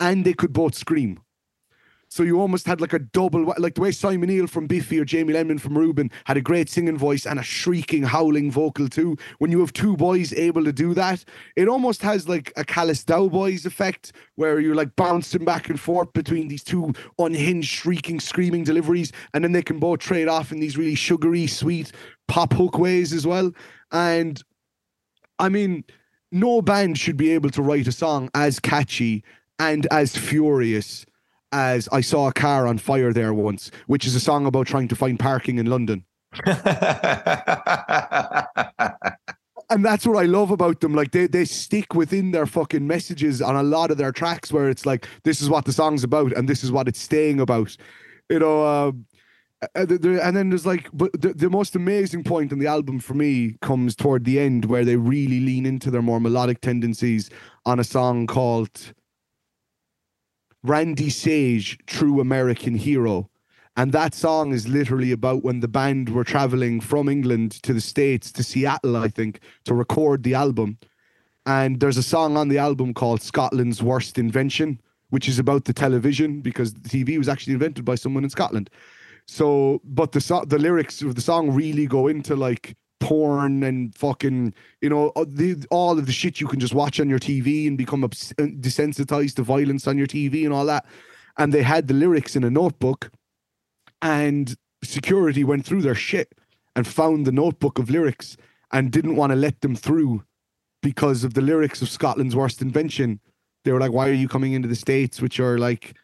and 0.00 0.24
they 0.24 0.32
could 0.34 0.54
both 0.54 0.74
scream. 0.74 1.20
So 2.08 2.22
you 2.22 2.40
almost 2.40 2.66
had 2.66 2.80
like 2.80 2.92
a 2.92 3.00
double, 3.00 3.52
like 3.58 3.74
the 3.74 3.80
way 3.80 3.90
Simon 3.90 4.28
Neil 4.28 4.46
from 4.46 4.66
Biffy 4.66 4.98
or 4.98 5.04
Jamie 5.04 5.34
Lenman 5.34 5.60
from 5.60 5.76
Reuben 5.76 6.10
had 6.24 6.36
a 6.36 6.40
great 6.40 6.68
singing 6.68 6.96
voice 6.96 7.26
and 7.26 7.38
a 7.38 7.42
shrieking, 7.42 8.04
howling 8.04 8.50
vocal 8.50 8.88
too. 8.88 9.16
When 9.38 9.50
you 9.50 9.60
have 9.60 9.72
two 9.72 9.96
boys 9.96 10.32
able 10.32 10.64
to 10.64 10.72
do 10.72 10.94
that, 10.94 11.24
it 11.56 11.68
almost 11.68 12.02
has 12.02 12.28
like 12.28 12.52
a 12.56 12.64
Callous 12.64 13.04
Daoboys 13.04 13.66
effect 13.66 14.12
where 14.36 14.60
you're 14.60 14.74
like 14.74 14.94
bouncing 14.96 15.44
back 15.44 15.68
and 15.68 15.80
forth 15.80 16.12
between 16.12 16.48
these 16.48 16.62
two 16.62 16.92
unhinged, 17.18 17.68
shrieking, 17.68 18.20
screaming 18.20 18.64
deliveries, 18.64 19.12
and 19.34 19.42
then 19.42 19.52
they 19.52 19.62
can 19.62 19.78
both 19.78 19.98
trade 19.98 20.28
off 20.28 20.52
in 20.52 20.60
these 20.60 20.78
really 20.78 20.94
sugary, 20.94 21.46
sweet 21.46 21.90
pop 22.28 22.52
hook 22.52 22.78
ways 22.78 23.12
as 23.12 23.26
well. 23.26 23.52
And 23.90 24.42
I 25.38 25.48
mean, 25.48 25.84
no 26.30 26.62
band 26.62 26.98
should 26.98 27.16
be 27.16 27.32
able 27.32 27.50
to 27.50 27.62
write 27.62 27.88
a 27.88 27.92
song 27.92 28.30
as 28.32 28.60
catchy 28.60 29.24
and 29.58 29.86
as 29.90 30.16
furious 30.16 31.04
as 31.52 31.88
I 31.92 32.00
saw 32.00 32.28
a 32.28 32.32
car 32.32 32.66
on 32.66 32.78
fire 32.78 33.12
there 33.12 33.34
once, 33.34 33.70
which 33.86 34.06
is 34.06 34.14
a 34.14 34.20
song 34.20 34.46
about 34.46 34.66
trying 34.66 34.88
to 34.88 34.96
find 34.96 35.18
parking 35.18 35.58
in 35.58 35.66
London. 35.66 36.04
And 39.68 39.84
that's 39.84 40.06
what 40.06 40.16
I 40.16 40.26
love 40.26 40.50
about 40.50 40.80
them. 40.80 40.94
Like 40.94 41.10
they 41.10 41.26
they 41.26 41.44
stick 41.44 41.94
within 41.94 42.30
their 42.30 42.46
fucking 42.46 42.86
messages 42.86 43.42
on 43.42 43.56
a 43.56 43.62
lot 43.62 43.90
of 43.90 43.98
their 43.98 44.12
tracks 44.12 44.52
where 44.52 44.68
it's 44.68 44.86
like 44.86 45.08
this 45.24 45.42
is 45.42 45.50
what 45.50 45.64
the 45.64 45.72
song's 45.72 46.04
about 46.04 46.32
and 46.32 46.48
this 46.48 46.62
is 46.62 46.70
what 46.70 46.86
it's 46.86 47.00
staying 47.00 47.40
about. 47.40 47.76
You 48.30 48.38
know, 48.38 48.64
um, 48.64 49.06
uh, 49.62 49.86
and 49.88 50.36
then 50.36 50.50
there's 50.50 50.66
like, 50.66 50.88
but 50.92 51.10
the, 51.20 51.32
the 51.32 51.50
most 51.50 51.74
amazing 51.74 52.22
point 52.22 52.52
in 52.52 52.58
the 52.58 52.66
album 52.66 53.00
for 53.00 53.14
me 53.14 53.56
comes 53.62 53.96
toward 53.96 54.24
the 54.24 54.38
end 54.38 54.66
where 54.66 54.84
they 54.84 54.96
really 54.96 55.40
lean 55.40 55.66
into 55.66 55.90
their 55.90 56.02
more 56.02 56.20
melodic 56.20 56.60
tendencies 56.60 57.30
on 57.64 57.80
a 57.80 57.84
song 57.84 58.26
called 58.26 58.92
Randy 60.66 61.10
Sage, 61.10 61.78
True 61.86 62.20
American 62.20 62.74
Hero. 62.74 63.30
And 63.76 63.92
that 63.92 64.14
song 64.14 64.52
is 64.52 64.66
literally 64.66 65.12
about 65.12 65.44
when 65.44 65.60
the 65.60 65.68
band 65.68 66.08
were 66.08 66.24
traveling 66.24 66.80
from 66.80 67.08
England 67.08 67.52
to 67.62 67.72
the 67.72 67.80
States, 67.80 68.32
to 68.32 68.42
Seattle, 68.42 68.96
I 68.96 69.08
think, 69.08 69.40
to 69.64 69.74
record 69.74 70.24
the 70.24 70.34
album. 70.34 70.78
And 71.44 71.78
there's 71.78 71.98
a 71.98 72.02
song 72.02 72.36
on 72.36 72.48
the 72.48 72.58
album 72.58 72.94
called 72.94 73.22
Scotland's 73.22 73.80
Worst 73.80 74.18
Invention, 74.18 74.80
which 75.10 75.28
is 75.28 75.38
about 75.38 75.66
the 75.66 75.72
television 75.72 76.40
because 76.40 76.72
the 76.74 76.88
TV 76.88 77.16
was 77.16 77.28
actually 77.28 77.52
invented 77.52 77.84
by 77.84 77.94
someone 77.94 78.24
in 78.24 78.30
Scotland. 78.30 78.68
So, 79.28 79.80
but 79.84 80.12
the 80.12 80.20
so- 80.20 80.44
the 80.44 80.58
lyrics 80.58 81.00
of 81.02 81.14
the 81.14 81.20
song 81.20 81.50
really 81.52 81.86
go 81.86 82.08
into 82.08 82.34
like 82.34 82.76
porn 83.00 83.62
and 83.62 83.94
fucking, 83.94 84.54
you 84.80 84.88
know, 84.88 85.12
uh, 85.16 85.24
all 85.70 85.98
of 85.98 86.06
the 86.06 86.12
shit 86.12 86.40
you 86.40 86.46
can 86.46 86.60
just 86.60 86.74
watch 86.74 86.98
on 87.00 87.08
your 87.08 87.18
TV 87.18 87.66
and 87.66 87.78
become 87.78 88.04
obs- 88.04 88.32
uh, 88.38 88.44
desensitized 88.44 89.34
to 89.34 89.42
violence 89.42 89.86
on 89.86 89.98
your 89.98 90.06
TV 90.06 90.44
and 90.44 90.52
all 90.52 90.66
that. 90.66 90.86
And 91.38 91.52
they 91.52 91.62
had 91.62 91.88
the 91.88 91.94
lyrics 91.94 92.34
in 92.34 92.44
a 92.44 92.50
notebook, 92.50 93.10
and 94.00 94.56
security 94.82 95.44
went 95.44 95.66
through 95.66 95.82
their 95.82 95.94
shit 95.94 96.32
and 96.74 96.86
found 96.86 97.26
the 97.26 97.32
notebook 97.32 97.78
of 97.78 97.90
lyrics 97.90 98.36
and 98.72 98.90
didn't 98.90 99.16
want 99.16 99.30
to 99.30 99.36
let 99.36 99.60
them 99.60 99.76
through 99.76 100.24
because 100.82 101.24
of 101.24 101.34
the 101.34 101.40
lyrics 101.40 101.82
of 101.82 101.88
Scotland's 101.88 102.36
worst 102.36 102.62
invention. 102.62 103.20
They 103.64 103.72
were 103.72 103.80
like, 103.80 103.92
"Why 103.92 104.08
are 104.08 104.12
you 104.14 104.28
coming 104.28 104.52
into 104.52 104.68
the 104.68 104.76
states?" 104.76 105.20
Which 105.20 105.40
are 105.40 105.58
like 105.58 105.94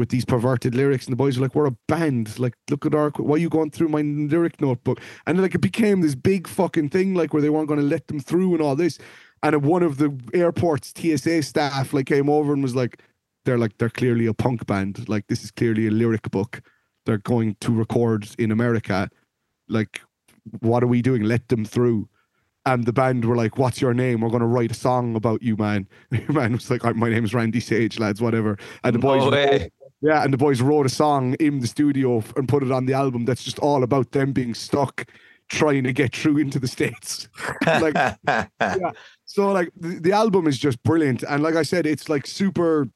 with 0.00 0.08
these 0.08 0.24
perverted 0.24 0.74
lyrics, 0.74 1.06
and 1.06 1.12
the 1.12 1.16
boys 1.16 1.38
were 1.38 1.44
like, 1.44 1.54
"We're 1.54 1.66
a 1.66 1.76
band. 1.86 2.38
Like, 2.38 2.54
look 2.68 2.84
at 2.84 2.94
our. 2.94 3.10
Why 3.10 3.36
are 3.36 3.38
you 3.38 3.48
going 3.48 3.70
through 3.70 3.88
my 3.88 4.00
lyric 4.00 4.60
notebook?" 4.60 5.00
And 5.26 5.40
like, 5.40 5.54
it 5.54 5.60
became 5.60 6.00
this 6.00 6.16
big 6.16 6.48
fucking 6.48 6.88
thing, 6.88 7.14
like 7.14 7.32
where 7.32 7.42
they 7.42 7.50
weren't 7.50 7.68
going 7.68 7.78
to 7.78 7.86
let 7.86 8.08
them 8.08 8.18
through 8.18 8.54
and 8.54 8.62
all 8.62 8.74
this. 8.74 8.98
And 9.42 9.64
one 9.64 9.84
of 9.84 9.98
the 9.98 10.18
airport's 10.34 10.92
TSA 10.96 11.42
staff 11.42 11.92
like 11.92 12.06
came 12.06 12.28
over 12.28 12.52
and 12.52 12.62
was 12.62 12.74
like, 12.74 13.02
"They're 13.44 13.58
like, 13.58 13.78
they're 13.78 13.90
clearly 13.90 14.26
a 14.26 14.34
punk 14.34 14.66
band. 14.66 15.08
Like, 15.08 15.28
this 15.28 15.44
is 15.44 15.52
clearly 15.52 15.86
a 15.86 15.92
lyric 15.92 16.30
book. 16.30 16.62
They're 17.06 17.18
going 17.18 17.56
to 17.60 17.72
record 17.72 18.28
in 18.38 18.50
America. 18.50 19.08
Like, 19.68 20.00
what 20.60 20.82
are 20.82 20.88
we 20.88 21.02
doing? 21.02 21.22
Let 21.22 21.48
them 21.48 21.64
through." 21.64 22.08
and 22.66 22.84
the 22.84 22.92
band 22.92 23.24
were 23.24 23.36
like, 23.36 23.58
"What's 23.58 23.80
your 23.80 23.94
name? 23.94 24.20
We're 24.20 24.28
going 24.28 24.40
to 24.40 24.46
write 24.46 24.70
a 24.70 24.74
song 24.74 25.16
about 25.16 25.42
you, 25.42 25.56
man." 25.56 25.88
And 26.10 26.26
the 26.26 26.32
man 26.32 26.52
was 26.52 26.70
like, 26.70 26.84
"My 26.96 27.08
name's 27.08 27.34
Randy 27.34 27.60
Sage, 27.60 27.98
lads, 27.98 28.20
whatever." 28.20 28.58
And 28.84 28.94
the 28.94 28.98
boys, 28.98 29.22
No 29.22 29.30
way. 29.30 29.70
Yeah, 30.02 30.22
and 30.22 30.32
the 30.32 30.38
boys 30.38 30.60
wrote 30.60 30.86
a 30.86 30.90
song 30.90 31.34
in 31.34 31.60
the 31.60 31.66
studio 31.66 32.22
and 32.36 32.48
put 32.48 32.62
it 32.62 32.72
on 32.72 32.86
the 32.86 32.94
album. 32.94 33.24
That's 33.24 33.44
just 33.44 33.58
all 33.58 33.82
about 33.82 34.12
them 34.12 34.32
being 34.32 34.54
stuck, 34.54 35.06
trying 35.48 35.84
to 35.84 35.92
get 35.92 36.14
through 36.14 36.38
into 36.38 36.58
the 36.58 36.68
states. 36.68 37.28
like, 37.66 37.94
so 39.26 39.52
like 39.52 39.70
the, 39.76 40.00
the 40.00 40.12
album 40.12 40.46
is 40.46 40.58
just 40.58 40.82
brilliant, 40.82 41.22
and 41.22 41.42
like 41.42 41.54
I 41.54 41.62
said, 41.62 41.86
it's 41.86 42.08
like 42.08 42.26
super. 42.26 42.88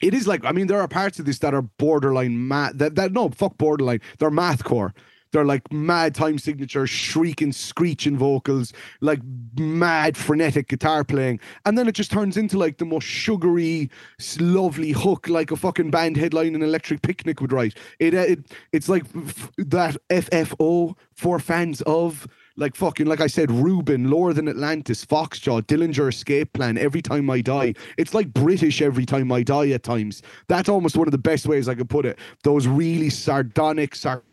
It 0.00 0.14
is 0.14 0.26
like 0.26 0.44
I 0.44 0.50
mean, 0.50 0.66
there 0.66 0.80
are 0.80 0.88
parts 0.88 1.20
of 1.20 1.26
this 1.26 1.38
that 1.40 1.54
are 1.54 1.62
borderline 1.62 2.48
math. 2.48 2.76
That 2.78 2.96
that 2.96 3.12
no 3.12 3.28
fuck 3.28 3.56
borderline. 3.56 4.00
They're 4.18 4.30
mathcore. 4.30 4.92
They're 5.32 5.44
like 5.44 5.72
mad 5.72 6.14
time 6.14 6.38
signature, 6.38 6.86
shrieking, 6.86 7.52
screeching 7.52 8.18
vocals, 8.18 8.72
like 9.00 9.20
mad 9.58 10.16
frenetic 10.16 10.68
guitar 10.68 11.04
playing, 11.04 11.40
and 11.64 11.76
then 11.76 11.88
it 11.88 11.94
just 11.94 12.10
turns 12.12 12.36
into 12.36 12.58
like 12.58 12.78
the 12.78 12.84
most 12.84 13.04
sugary, 13.04 13.90
lovely 14.38 14.92
hook, 14.92 15.28
like 15.28 15.50
a 15.50 15.56
fucking 15.56 15.90
band 15.90 16.16
headline 16.16 16.54
an 16.54 16.62
Electric 16.62 17.02
Picnic 17.02 17.40
would 17.40 17.52
write. 17.52 17.76
It, 17.98 18.14
uh, 18.14 18.18
it 18.18 18.52
it's 18.72 18.88
like 18.88 19.04
f- 19.16 19.50
that 19.56 19.96
FFO 20.10 20.96
for 21.14 21.38
fans 21.38 21.80
of 21.82 22.28
like 22.56 22.76
fucking 22.76 23.06
like 23.06 23.22
I 23.22 23.26
said, 23.26 23.50
Reuben, 23.50 24.10
Lower 24.10 24.34
Than 24.34 24.48
Atlantis, 24.48 25.04
Foxjaw, 25.04 25.62
Dillinger 25.62 26.08
Escape 26.08 26.52
Plan, 26.52 26.76
Every 26.76 27.00
Time 27.00 27.30
I 27.30 27.40
Die. 27.40 27.74
It's 27.96 28.12
like 28.12 28.32
British 28.34 28.82
Every 28.82 29.06
Time 29.06 29.32
I 29.32 29.42
Die 29.42 29.70
at 29.70 29.82
times. 29.82 30.22
That's 30.48 30.68
almost 30.68 30.96
one 30.96 31.08
of 31.08 31.12
the 31.12 31.18
best 31.18 31.46
ways 31.46 31.68
I 31.68 31.74
could 31.74 31.88
put 31.88 32.04
it. 32.04 32.18
Those 32.42 32.66
really 32.66 33.08
sardonic, 33.08 33.94
sarcastic, 33.94 34.31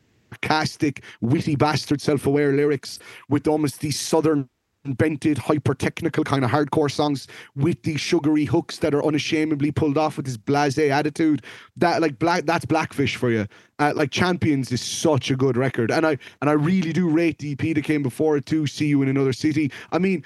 witty 1.21 1.55
bastard 1.55 2.01
self-aware 2.01 2.53
lyrics 2.53 2.99
with 3.29 3.47
almost 3.47 3.79
these 3.79 3.99
southern 3.99 4.49
bented, 4.85 5.37
hyper 5.37 5.73
technical 5.73 6.23
kind 6.23 6.43
of 6.43 6.51
hardcore 6.51 6.91
songs 6.91 7.27
with 7.55 7.81
these 7.83 7.99
sugary 7.99 8.45
hooks 8.45 8.77
that 8.79 8.93
are 8.93 9.05
unashamedly 9.05 9.71
pulled 9.71 9.97
off 9.97 10.17
with 10.17 10.25
this 10.25 10.37
blasé 10.37 10.89
attitude. 10.89 11.43
That 11.75 12.01
like 12.01 12.19
black 12.19 12.45
that's 12.45 12.65
Blakfish 12.65 13.15
for 13.15 13.29
you. 13.29 13.47
Uh, 13.79 13.93
like 13.95 14.11
Champions 14.11 14.71
is 14.71 14.81
such 14.81 15.31
a 15.31 15.35
good 15.35 15.57
record, 15.57 15.91
and 15.91 16.05
I 16.05 16.17
and 16.41 16.49
I 16.49 16.53
really 16.53 16.93
do 16.93 17.09
rate 17.09 17.39
the 17.39 17.51
EP 17.51 17.75
that 17.75 17.83
came 17.83 18.03
before 18.03 18.37
it 18.37 18.45
too. 18.45 18.67
See 18.67 18.87
you 18.87 19.01
in 19.01 19.09
another 19.09 19.33
city. 19.33 19.71
I 19.91 19.99
mean, 19.99 20.23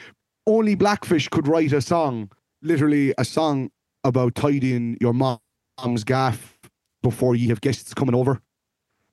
only 0.47 0.75
Blakfish 0.75 1.29
could 1.29 1.47
write 1.47 1.73
a 1.73 1.81
song, 1.81 2.31
literally 2.61 3.13
a 3.17 3.25
song 3.25 3.71
about 4.03 4.35
tidying 4.35 4.97
your 4.99 5.13
mom's 5.13 6.03
gaff 6.03 6.57
before 7.01 7.35
you 7.35 7.49
have 7.49 7.61
guests 7.61 7.93
coming 7.93 8.15
over, 8.15 8.41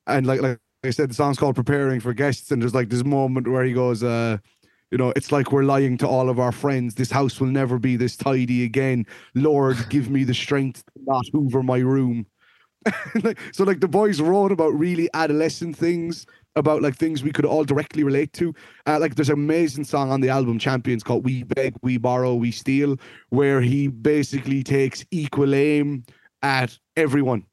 and 0.06 0.26
like 0.26 0.40
like 0.40 0.58
I 0.82 0.90
said, 0.90 1.10
the 1.10 1.14
song's 1.14 1.38
called 1.38 1.56
"Preparing 1.56 2.00
for 2.00 2.14
Guests," 2.14 2.50
and 2.50 2.62
there's 2.62 2.74
like 2.74 2.88
this 2.88 3.04
moment 3.04 3.46
where 3.48 3.64
he 3.64 3.72
goes, 3.72 4.02
uh, 4.02 4.38
you 4.90 4.98
know, 4.98 5.12
it's 5.14 5.30
like 5.30 5.52
we're 5.52 5.62
lying 5.62 5.96
to 5.98 6.08
all 6.08 6.28
of 6.28 6.40
our 6.40 6.52
friends. 6.52 6.94
This 6.94 7.10
house 7.10 7.38
will 7.38 7.48
never 7.48 7.78
be 7.78 7.96
this 7.96 8.16
tidy 8.16 8.64
again. 8.64 9.06
Lord, 9.34 9.76
give 9.88 10.10
me 10.10 10.24
the 10.24 10.34
strength 10.34 10.84
to 10.86 11.04
not 11.04 11.24
hoover 11.32 11.62
my 11.62 11.78
room. 11.78 12.26
So, 13.52 13.64
like, 13.64 13.80
the 13.80 13.88
boys 13.88 14.22
wrote 14.22 14.52
about 14.52 14.70
really 14.70 15.10
adolescent 15.12 15.76
things, 15.76 16.24
about 16.56 16.80
like 16.80 16.96
things 16.96 17.22
we 17.22 17.30
could 17.30 17.44
all 17.44 17.62
directly 17.62 18.04
relate 18.04 18.32
to. 18.34 18.54
Uh, 18.86 18.98
like, 18.98 19.16
there's 19.16 19.28
an 19.28 19.34
amazing 19.34 19.84
song 19.84 20.10
on 20.10 20.22
the 20.22 20.30
album 20.30 20.58
Champions 20.58 21.02
called 21.02 21.22
We 21.22 21.42
Beg, 21.42 21.74
We 21.82 21.98
Borrow, 21.98 22.34
We 22.34 22.50
Steal, 22.50 22.96
where 23.28 23.60
he 23.60 23.88
basically 23.88 24.62
takes 24.62 25.04
equal 25.10 25.54
aim 25.54 26.04
at 26.42 26.78
everyone. 26.96 27.44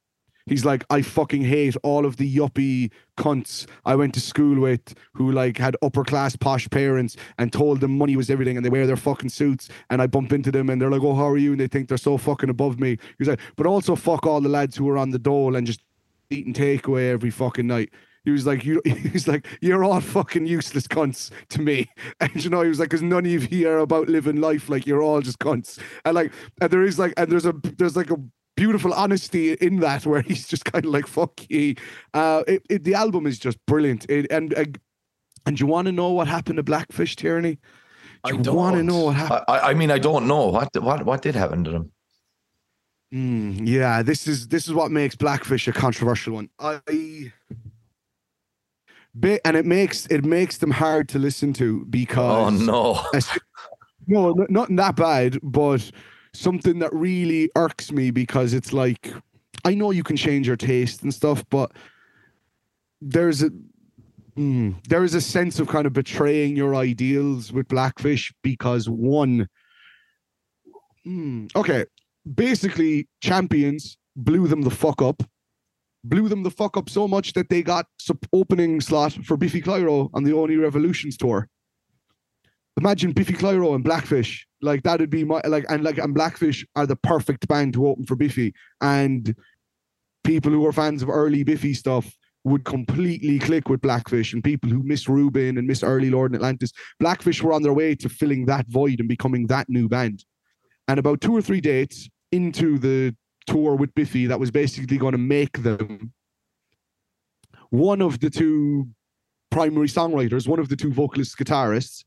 He's 0.45 0.63
like, 0.63 0.85
I 0.89 1.01
fucking 1.01 1.41
hate 1.43 1.75
all 1.83 2.05
of 2.05 2.15
the 2.15 2.35
yuppie 2.37 2.91
cunts 3.17 3.67
I 3.85 3.95
went 3.95 4.13
to 4.13 4.21
school 4.21 4.59
with 4.59 4.95
who 5.13 5.31
like 5.31 5.57
had 5.57 5.75
upper 5.81 6.03
class 6.03 6.35
posh 6.35 6.69
parents 6.69 7.17
and 7.37 7.51
told 7.51 7.81
them 7.81 7.97
money 7.97 8.15
was 8.15 8.29
everything 8.29 8.55
and 8.55 8.65
they 8.65 8.69
wear 8.69 8.87
their 8.87 8.95
fucking 8.95 9.29
suits 9.29 9.69
and 9.89 10.01
I 10.01 10.07
bump 10.07 10.31
into 10.31 10.51
them 10.51 10.69
and 10.69 10.81
they're 10.81 10.91
like, 10.91 11.01
Oh, 11.01 11.15
how 11.15 11.27
are 11.27 11.37
you? 11.37 11.51
And 11.51 11.59
they 11.59 11.67
think 11.67 11.89
they're 11.89 11.97
so 11.97 12.17
fucking 12.17 12.49
above 12.49 12.79
me. 12.79 12.97
He's 13.17 13.27
like, 13.27 13.41
but 13.55 13.65
also 13.65 13.95
fuck 13.95 14.25
all 14.25 14.41
the 14.41 14.49
lads 14.49 14.77
who 14.77 14.87
are 14.89 14.97
on 14.97 15.11
the 15.11 15.19
dole 15.19 15.55
and 15.55 15.67
just 15.67 15.81
eating 16.29 16.53
takeaway 16.53 17.11
every 17.11 17.29
fucking 17.31 17.67
night. 17.67 17.89
He 18.27 18.31
was 18.31 18.45
like, 18.45 18.65
you. 18.65 18.81
He's 18.85 19.25
like, 19.25 19.47
you're 19.61 19.85
all 19.85 20.01
fucking 20.01 20.47
useless 20.47 20.85
cunts 20.85 21.31
to 21.49 21.61
me. 21.61 21.89
And 22.19 22.43
you 22.43 22.49
know, 22.49 22.61
he 22.61 22.67
was 22.67 22.77
like, 22.77 22.89
because 22.89 23.01
none 23.01 23.25
of 23.25 23.53
you 23.53 23.69
are 23.69 23.77
about 23.77 24.09
living 24.09 24.41
life. 24.41 24.67
Like 24.67 24.85
you're 24.85 25.01
all 25.01 25.21
just 25.21 25.39
cunts. 25.39 25.79
And 26.03 26.15
like, 26.15 26.33
and 26.59 26.69
there 26.69 26.83
is 26.83 26.99
like, 26.99 27.13
and 27.15 27.31
there's 27.31 27.45
a, 27.45 27.53
there's 27.77 27.95
like 27.95 28.11
a 28.11 28.17
beautiful 28.57 28.93
honesty 28.93 29.53
in 29.53 29.79
that 29.79 30.05
where 30.05 30.21
he's 30.21 30.47
just 30.47 30.65
kind 30.65 30.83
of 30.83 30.91
like, 30.91 31.07
fuck 31.07 31.39
you. 31.49 31.75
Uh, 32.13 32.43
it, 32.47 32.63
it, 32.69 32.83
the 32.83 32.93
album 32.95 33.25
is 33.25 33.39
just 33.39 33.57
brilliant. 33.65 34.05
It, 34.09 34.29
and 34.29 34.53
uh, 34.57 34.65
and 35.45 35.57
you 35.57 35.65
want 35.65 35.85
to 35.85 35.93
know 35.93 36.11
what 36.11 36.27
happened 36.27 36.57
to 36.57 36.63
Blakfish 36.63 37.15
Tyranny? 37.15 37.57
I 38.25 38.31
You 38.31 38.39
don't 38.39 38.55
want 38.55 38.75
to 38.75 38.83
know 38.83 39.05
what 39.05 39.15
happened? 39.15 39.45
I, 39.47 39.57
I- 39.57 39.69
I 39.69 39.73
mean, 39.73 39.91
I 39.91 39.99
don't 39.99 40.27
know 40.27 40.47
what 40.47 40.69
what 40.81 41.05
what 41.05 41.21
did 41.21 41.35
happen 41.35 41.63
to 41.63 41.71
them. 41.71 41.91
Mm, 43.13 43.65
yeah, 43.65 44.03
this 44.03 44.27
is 44.27 44.49
this 44.49 44.67
is 44.67 44.73
what 44.73 44.91
makes 44.91 45.15
Blakfish 45.15 45.67
a 45.69 45.71
controversial 45.71 46.33
one. 46.33 46.49
I 46.59 47.31
and 49.45 49.55
it 49.55 49.65
makes 49.65 50.05
it 50.07 50.25
makes 50.25 50.57
them 50.57 50.71
hard 50.71 51.07
to 51.09 51.19
listen 51.19 51.53
to 51.53 51.85
because 51.85 52.47
Oh 52.47 52.49
no! 52.65 52.99
no, 54.07 54.45
not 54.49 54.75
that 54.75 54.95
bad, 54.95 55.39
but 55.41 55.89
something 56.37 56.79
that 56.79 56.93
really 56.93 57.49
irks 57.55 57.91
me 57.91 58.11
because 58.11 58.53
it's 58.53 58.73
like 58.73 59.13
I 59.65 59.73
know 59.73 59.91
you 59.91 60.03
can 60.03 60.15
change 60.15 60.47
your 60.47 60.55
taste 60.55 61.03
and 61.03 61.13
stuff, 61.13 61.43
but 61.49 61.71
there's 63.01 63.43
a 63.43 63.49
mm, 64.37 64.75
there 64.87 65.03
is 65.03 65.13
a 65.13 65.21
sense 65.21 65.59
of 65.59 65.67
kind 65.67 65.87
of 65.87 65.93
betraying 65.93 66.55
your 66.55 66.75
ideals 66.75 67.51
with 67.51 67.67
Blakfish 67.67 68.31
because 68.43 68.87
one, 68.87 69.47
mm, 71.05 71.53
okay, 71.55 71.85
basically 72.35 73.07
champions 73.21 73.97
blew 74.15 74.47
them 74.47 74.61
the 74.61 74.71
fuck 74.71 75.01
up. 75.01 75.23
Blew 76.03 76.29
them 76.29 76.43
the 76.43 76.51
fuck 76.51 76.77
up 76.77 76.89
so 76.89 77.07
much 77.07 77.33
that 77.33 77.49
they 77.49 77.61
got 77.61 77.87
opening 78.31 78.79
slot 78.79 79.13
for 79.25 79.35
Biffy 79.35 79.61
Clyro 79.61 80.09
on 80.13 80.23
the 80.23 80.31
Only 80.31 80.55
Revolutions 80.55 81.17
tour 81.17 81.49
imagine 82.77 83.11
Biffy 83.11 83.33
Clyro 83.33 83.75
and 83.75 83.83
Blakfish. 83.83 84.46
Like 84.61 84.83
that'd 84.83 85.09
be 85.09 85.23
my 85.23 85.41
like 85.45 85.65
and 85.69 85.83
like 85.83 85.97
and 85.97 86.15
Blakfish 86.15 86.65
are 86.75 86.87
the 86.87 86.95
perfect 86.95 87.47
band 87.47 87.73
to 87.73 87.87
open 87.87 88.05
for 88.05 88.15
Biffy. 88.15 88.53
And 88.81 89.35
people 90.23 90.51
who 90.51 90.65
are 90.65 90.73
fans 90.73 91.03
of 91.03 91.09
early 91.09 91.43
Biffy 91.43 91.73
stuff 91.73 92.11
would 92.43 92.63
completely 92.65 93.39
click 93.39 93.69
with 93.69 93.81
Blakfish 93.81 94.33
and 94.33 94.43
people 94.43 94.69
who 94.69 94.81
miss 94.83 95.07
Reuben 95.07 95.57
and 95.57 95.67
miss 95.67 95.83
early 95.83 96.09
Lower 96.09 96.29
Than 96.29 96.35
Atlantis. 96.35 96.71
Blakfish 97.01 97.41
were 97.41 97.53
on 97.53 97.61
their 97.61 97.73
way 97.73 97.93
to 97.95 98.09
filling 98.09 98.45
that 98.45 98.67
void 98.67 98.99
and 98.99 99.09
becoming 99.09 99.47
that 99.47 99.69
new 99.69 99.87
band. 99.89 100.23
And 100.87 100.99
about 100.99 101.21
two 101.21 101.35
or 101.35 101.41
three 101.41 101.61
dates 101.61 102.09
into 102.31 102.79
the 102.79 103.15
tour 103.47 103.75
with 103.75 103.93
Biffy, 103.95 104.27
that 104.27 104.39
was 104.39 104.51
basically 104.51 104.97
going 104.97 105.11
to 105.11 105.17
make 105.17 105.61
them 105.61 106.13
one 107.69 108.01
of 108.01 108.19
the 108.19 108.29
two 108.29 108.87
primary 109.51 109.87
songwriters, 109.87 110.47
one 110.47 110.59
of 110.59 110.69
the 110.69 110.75
two 110.75 110.93
vocalist 110.93 111.37
guitarists, 111.37 112.03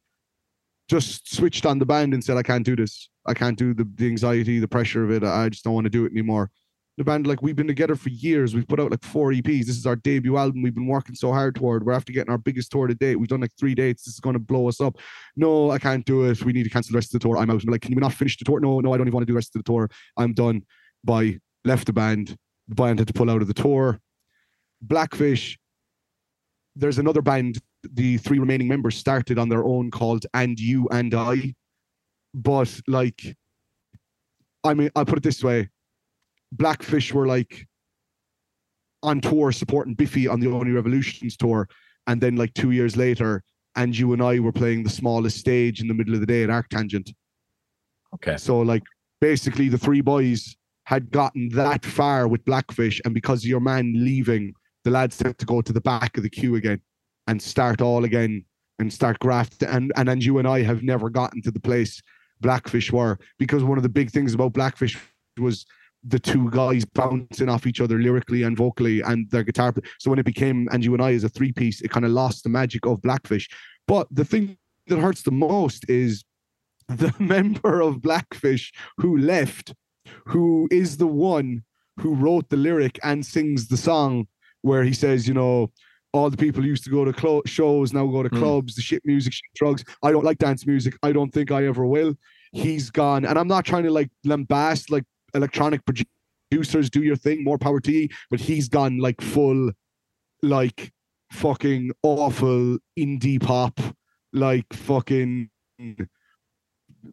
just 0.91 1.33
switched 1.33 1.65
on 1.65 1.79
the 1.79 1.87
band 1.87 2.13
and 2.13 2.23
said, 2.23 2.37
I 2.37 2.43
can't 2.43 2.65
do 2.65 2.75
this. 2.75 3.09
I 3.25 3.33
can't 3.33 3.57
do 3.57 3.73
the, 3.73 3.89
the 3.95 4.07
anxiety, 4.07 4.59
the 4.59 4.69
pressure 4.69 5.05
of 5.05 5.11
it. 5.13 5.23
I 5.23 5.49
just 5.49 5.63
don't 5.63 5.75
want 5.75 5.85
to 5.85 5.91
do 5.91 6.05
it 6.05 6.13
anymore. 6.13 6.51
The 6.99 7.05
band, 7.05 7.27
like 7.27 7.41
we've 7.41 7.57
been 7.57 7.69
together 7.69 7.95
for 7.95 8.09
years. 8.09 8.55
We've 8.55 8.67
put 8.67 8.81
out 8.81 8.91
like 8.91 9.05
four 9.05 9.31
EPs. 9.31 9.67
This 9.67 9.79
is 9.79 9.87
our 9.87 9.95
debut 9.95 10.37
album. 10.37 10.63
We've 10.63 10.75
been 10.75 10.89
working 10.89 11.15
so 11.15 11.33
hard 11.33 11.55
toward. 11.55 11.87
We're 11.87 11.93
after 11.93 12.13
getting 12.13 12.31
our 12.31 12.39
biggest 12.39 12.73
tour 12.73 12.89
to 12.89 12.95
date. 12.95 13.17
We've 13.17 13.29
done 13.29 13.41
like 13.41 13.53
three 13.59 13.75
dates. 13.75 14.03
This 14.03 14.15
is 14.15 14.21
going 14.21 14.35
to 14.35 14.41
blow 14.41 14.69
us 14.69 14.81
up. 14.81 14.99
No, 15.37 15.71
I 15.71 15.79
can't 15.79 16.05
do 16.05 16.29
it. 16.29 16.45
We 16.45 16.53
need 16.53 16.65
to 16.65 16.71
cancel 16.71 16.93
the 16.93 16.97
rest 16.97 17.15
of 17.15 17.21
the 17.21 17.27
tour. 17.27 17.39
I'm 17.39 17.51
out. 17.51 17.63
I'm 17.63 17.71
like, 17.71 17.83
can 17.83 17.93
you 17.93 18.01
not 18.01 18.13
finish 18.13 18.37
the 18.37 18.45
tour? 18.45 18.59
No, 18.59 18.81
no, 18.81 18.93
I 18.93 18.99
don't 18.99 19.07
even 19.07 19.15
want 19.15 19.23
to 19.23 19.27
do 19.27 19.33
the 19.33 19.37
rest 19.37 19.55
of 19.55 19.63
the 19.65 19.71
tour. 19.71 19.89
I'm 20.17 20.35
done. 20.35 20.63
By 21.05 21.39
left 21.65 21.87
the 21.87 21.93
band. 21.93 22.37
The 22.69 22.75
band 22.75 22.99
had 22.99 23.09
to 23.09 23.15
pull 23.15 23.31
out 23.31 23.41
of 23.41 23.49
the 23.49 23.55
tour. 23.55 24.01
Blakfish. 24.85 25.57
There's 26.81 26.99
another 26.99 27.23
band. 27.23 27.59
The 27.93 28.19
three 28.19 28.39
remaining 28.39 28.69
members 28.69 28.97
started 28.97 29.39
on 29.39 29.49
their 29.49 29.65
own 29.65 29.91
called 29.91 30.27
And 30.35 30.59
You 30.59 30.89
and 30.91 31.15
I. 31.15 31.55
But 32.35 32.81
like, 32.87 33.37
I 34.65 34.75
mean, 34.75 34.91
I'll 34.97 35.05
put 35.05 35.19
it 35.19 35.25
this 35.25 35.43
way 35.43 35.69
Blakfish 36.55 37.13
were 37.13 37.27
like 37.27 37.67
on 39.03 39.21
tour 39.21 39.53
supporting 39.53 39.95
Biffy 39.95 40.29
on 40.29 40.41
the 40.41 40.51
Only 40.51 40.73
Revolutions 40.73 41.37
tour. 41.37 41.69
And 42.07 42.21
then, 42.21 42.37
like, 42.37 42.53
two 42.55 42.71
years 42.73 42.97
later, 42.97 43.43
and 43.77 43.97
you 43.97 44.13
and 44.13 44.23
I 44.23 44.41
were 44.41 44.53
playing 44.53 44.83
the 44.83 44.91
smallest 44.91 45.39
stage 45.39 45.81
in 45.81 45.89
the 45.89 45.95
middle 45.95 46.15
of 46.15 46.21
the 46.21 46.27
day 46.27 46.43
at 46.43 46.51
Arctangent. 46.51 47.13
Okay. 48.15 48.37
So, 48.37 48.61
like, 48.61 48.83
basically, 49.21 49.69
the 49.69 49.79
three 49.79 50.01
boys 50.01 50.57
had 50.85 51.11
gotten 51.11 51.49
that 51.51 51.85
far 51.85 52.27
with 52.27 52.45
Blakfish, 52.45 53.01
and 53.05 53.15
because 53.15 53.45
your 53.45 53.61
man 53.61 53.93
leaving, 53.97 54.53
the 54.85 54.91
lads 54.91 55.21
had 55.21 55.39
to 55.39 55.47
go 55.47 55.61
to 55.61 55.73
the 55.73 55.81
back 55.81 56.17
of 56.17 56.23
the 56.23 56.31
queue 56.31 56.57
again 56.57 56.81
and 57.27 57.41
start 57.41 57.81
all 57.81 58.05
again 58.05 58.45
and 58.79 58.93
start 58.93 59.19
graft. 59.19 59.63
And 59.63 59.93
and 59.97 60.09
and 60.09 60.25
you 60.25 60.39
and 60.39 60.49
I 60.49 60.63
have 60.63 60.83
never 60.83 61.11
gotten 61.11 61.43
to 61.43 61.51
the 61.51 61.61
place 61.61 62.01
Blakfish 62.43 62.91
were 62.91 63.19
because 63.39 63.63
one 63.63 63.79
of 63.79 63.83
the 63.83 63.89
big 63.89 64.11
things 64.11 64.35
about 64.35 64.53
Blakfish 64.53 64.99
was 65.39 65.67
the 66.03 66.19
two 66.19 66.51
guys 66.51 66.85
bouncing 66.85 67.49
off 67.49 67.67
each 67.67 67.81
other 67.81 67.99
lyrically 67.99 68.43
and 68.43 68.57
vocally 68.57 69.03
and 69.03 69.31
their 69.31 69.45
guitar. 69.45 69.75
So 69.99 70.11
when 70.11 70.19
it 70.19 70.25
became 70.25 70.69
and 70.73 70.83
you 70.83 70.95
and 70.95 71.03
I 71.03 71.13
as 71.13 71.25
a 71.25 71.29
three 71.29 71.53
piece, 71.53 71.83
it 71.83 71.91
kind 71.91 72.07
of 72.07 72.13
lost 72.13 72.43
the 72.43 72.49
magic 72.49 72.87
of 72.87 73.03
Blakfish. 73.03 73.51
But 73.87 74.07
the 74.11 74.25
thing 74.25 74.57
that 74.87 74.99
hurts 74.99 75.23
the 75.23 75.31
most 75.31 75.89
is 75.89 76.25
the 76.89 77.15
member 77.19 77.81
of 77.81 77.97
Blakfish 77.97 78.73
who 78.97 79.19
left, 79.19 79.75
who 80.27 80.69
is 80.71 80.97
the 80.97 81.07
one 81.07 81.65
who 81.99 82.15
wrote 82.15 82.49
the 82.49 82.57
lyric 82.57 82.99
and 83.03 83.25
sings 83.25 83.69
the 83.69 83.77
song 83.77 84.27
where 84.63 84.85
he 84.85 84.93
says, 84.93 85.27
you 85.29 85.35
know, 85.35 85.71
all 86.13 86.29
the 86.29 86.37
people 86.37 86.65
used 86.65 86.83
to 86.85 86.91
go 86.91 87.05
to 87.05 87.13
clo- 87.13 87.43
shows 87.47 87.93
now 87.93 88.07
go 88.07 88.23
to 88.23 88.31
Mm. 88.31 88.39
clubs, 88.39 88.75
the 88.75 88.83
shit 88.83 89.03
music, 89.05 89.33
shit 89.33 89.43
drugs. 89.55 89.85
I 90.03 90.11
don't 90.11 90.25
like 90.25 90.39
dance 90.39 90.67
music. 90.67 90.95
I 91.03 91.13
don't 91.13 91.31
think 91.33 91.51
I 91.53 91.67
ever 91.67 91.87
will. 91.87 92.15
He's 92.53 92.91
gone. 92.91 93.25
And 93.25 93.39
I'm 93.39 93.47
not 93.49 93.65
trying 93.65 93.85
to 93.85 93.91
like 93.93 94.11
lambast 94.27 94.91
like 94.91 95.05
electronic 95.35 95.83
producers, 95.85 96.91
do 96.91 97.03
your 97.03 97.15
thing, 97.17 97.45
more 97.45 97.59
power 97.59 97.79
to 97.81 97.93
you. 97.93 98.09
But 98.29 98.41
he's 98.41 98.69
gone 98.69 98.99
like 98.99 99.21
full, 99.21 99.71
like 100.43 100.93
fucking 101.31 101.93
awful 102.03 102.79
indie 102.99 103.41
pop, 103.41 103.79
like 104.33 104.67
fucking 104.73 105.49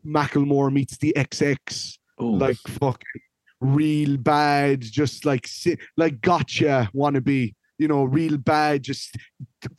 Macklemore 0.06 0.72
meets 0.72 0.98
the 0.98 1.14
XX 1.16 1.98
Ooh. 2.22 2.38
like 2.38 2.58
fucking 2.68 3.22
real 3.62 4.18
bad, 4.18 4.82
just 4.82 5.26
like 5.26 5.48
like 5.96 6.22
gotcha 6.22 6.90
wannabe, 6.94 7.54
you 7.78 7.88
know, 7.88 8.04
real 8.04 8.38
bad, 8.38 8.84
just 8.84 9.16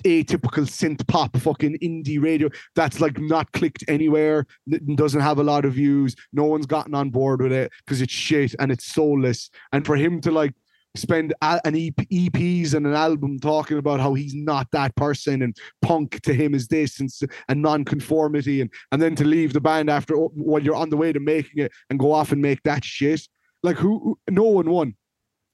atypical 0.04 0.66
synth 0.66 1.06
pop, 1.06 1.36
fucking 1.36 1.78
indie 1.78 2.22
radio 2.22 2.48
that's 2.74 3.00
like 3.00 3.18
not 3.18 3.50
clicked 3.52 3.84
anywhere, 3.88 4.46
doesn't 4.94 5.20
have 5.20 5.38
a 5.38 5.44
lot 5.44 5.64
of 5.64 5.74
views, 5.74 6.14
no 6.32 6.44
one's 6.44 6.66
gotten 6.66 6.94
on 6.94 7.10
board 7.10 7.42
with 7.42 7.52
it 7.52 7.72
because 7.84 8.00
it's 8.00 8.12
shit 8.12 8.54
and 8.58 8.70
it's 8.72 8.86
soulless. 8.86 9.50
And 9.72 9.84
for 9.86 9.96
him 9.96 10.20
to 10.22 10.30
like 10.30 10.54
spend 10.96 11.34
an 11.42 11.76
EP, 11.76 11.94
EPs 11.96 12.74
and 12.74 12.86
an 12.86 12.94
album 12.94 13.38
talking 13.38 13.78
about 13.78 14.00
how 14.00 14.14
he's 14.14 14.34
not 14.34 14.66
that 14.72 14.94
person 14.96 15.42
and 15.42 15.56
punk 15.82 16.20
to 16.22 16.34
him 16.34 16.54
is 16.54 16.68
this 16.68 17.00
and, 17.00 17.10
and 17.48 17.62
non-conformity 17.62 18.60
and 18.60 18.70
and 18.92 19.00
then 19.00 19.14
to 19.14 19.24
leave 19.24 19.52
the 19.52 19.60
band 19.60 19.90
after 19.90 20.16
oh, 20.16 20.32
while 20.34 20.62
you're 20.62 20.74
on 20.74 20.90
the 20.90 20.96
way 20.96 21.12
to 21.12 21.20
making 21.20 21.62
it 21.62 21.72
and 21.90 21.98
go 21.98 22.12
off 22.12 22.32
and 22.32 22.42
make 22.42 22.62
that 22.64 22.84
shit 22.84 23.20
like 23.62 23.76
who 23.76 23.98
who- 23.98 24.18
no 24.30 24.44
one 24.44 24.70
won 24.70 24.94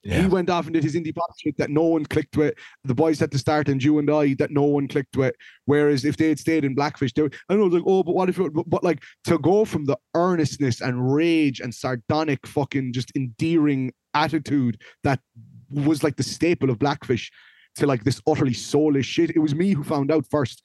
he 0.06 0.26
went 0.26 0.50
off 0.50 0.66
and 0.66 0.74
did 0.74 0.84
his 0.84 0.94
indie 0.94 1.14
pop 1.14 1.30
shit 1.38 1.56
that 1.56 1.70
no 1.70 1.84
one 1.84 2.04
clicked 2.04 2.36
with 2.36 2.52
the 2.84 2.94
boys 2.94 3.22
at 3.22 3.30
the 3.30 3.38
start 3.38 3.68
and 3.70 3.82
you 3.82 3.98
and 3.98 4.10
I 4.10 4.34
that 4.34 4.50
no 4.50 4.64
one 4.64 4.86
clicked 4.86 5.16
with 5.16 5.34
whereas 5.64 6.04
if 6.04 6.18
they 6.18 6.28
had 6.28 6.38
stayed 6.38 6.64
in 6.64 6.76
Blakfish 6.76 7.14
they 7.14 7.22
would, 7.22 7.34
I 7.48 7.54
know 7.54 7.64
like 7.64 7.84
oh 7.86 8.02
but 8.02 8.14
what 8.14 8.28
if 8.28 8.38
it, 8.38 8.52
but, 8.52 8.68
but 8.68 8.84
like 8.84 9.02
to 9.24 9.38
go 9.38 9.64
from 9.64 9.86
the 9.86 9.96
earnestness 10.14 10.82
and 10.82 11.14
rage 11.14 11.60
and 11.60 11.74
sardonic 11.74 12.46
fucking 12.46 12.92
just 12.92 13.12
endearing 13.16 13.92
attitude 14.12 14.80
that 15.04 15.20
was 15.70 16.02
like 16.04 16.16
the 16.16 16.22
staple 16.22 16.70
of 16.70 16.78
Blakfish 16.78 17.30
to 17.76 17.86
like 17.86 18.04
this 18.04 18.20
utterly 18.26 18.54
soulless 18.54 19.06
shit. 19.06 19.30
It 19.30 19.40
was 19.40 19.54
me 19.54 19.72
who 19.72 19.82
found 19.82 20.10
out 20.10 20.26
first. 20.30 20.62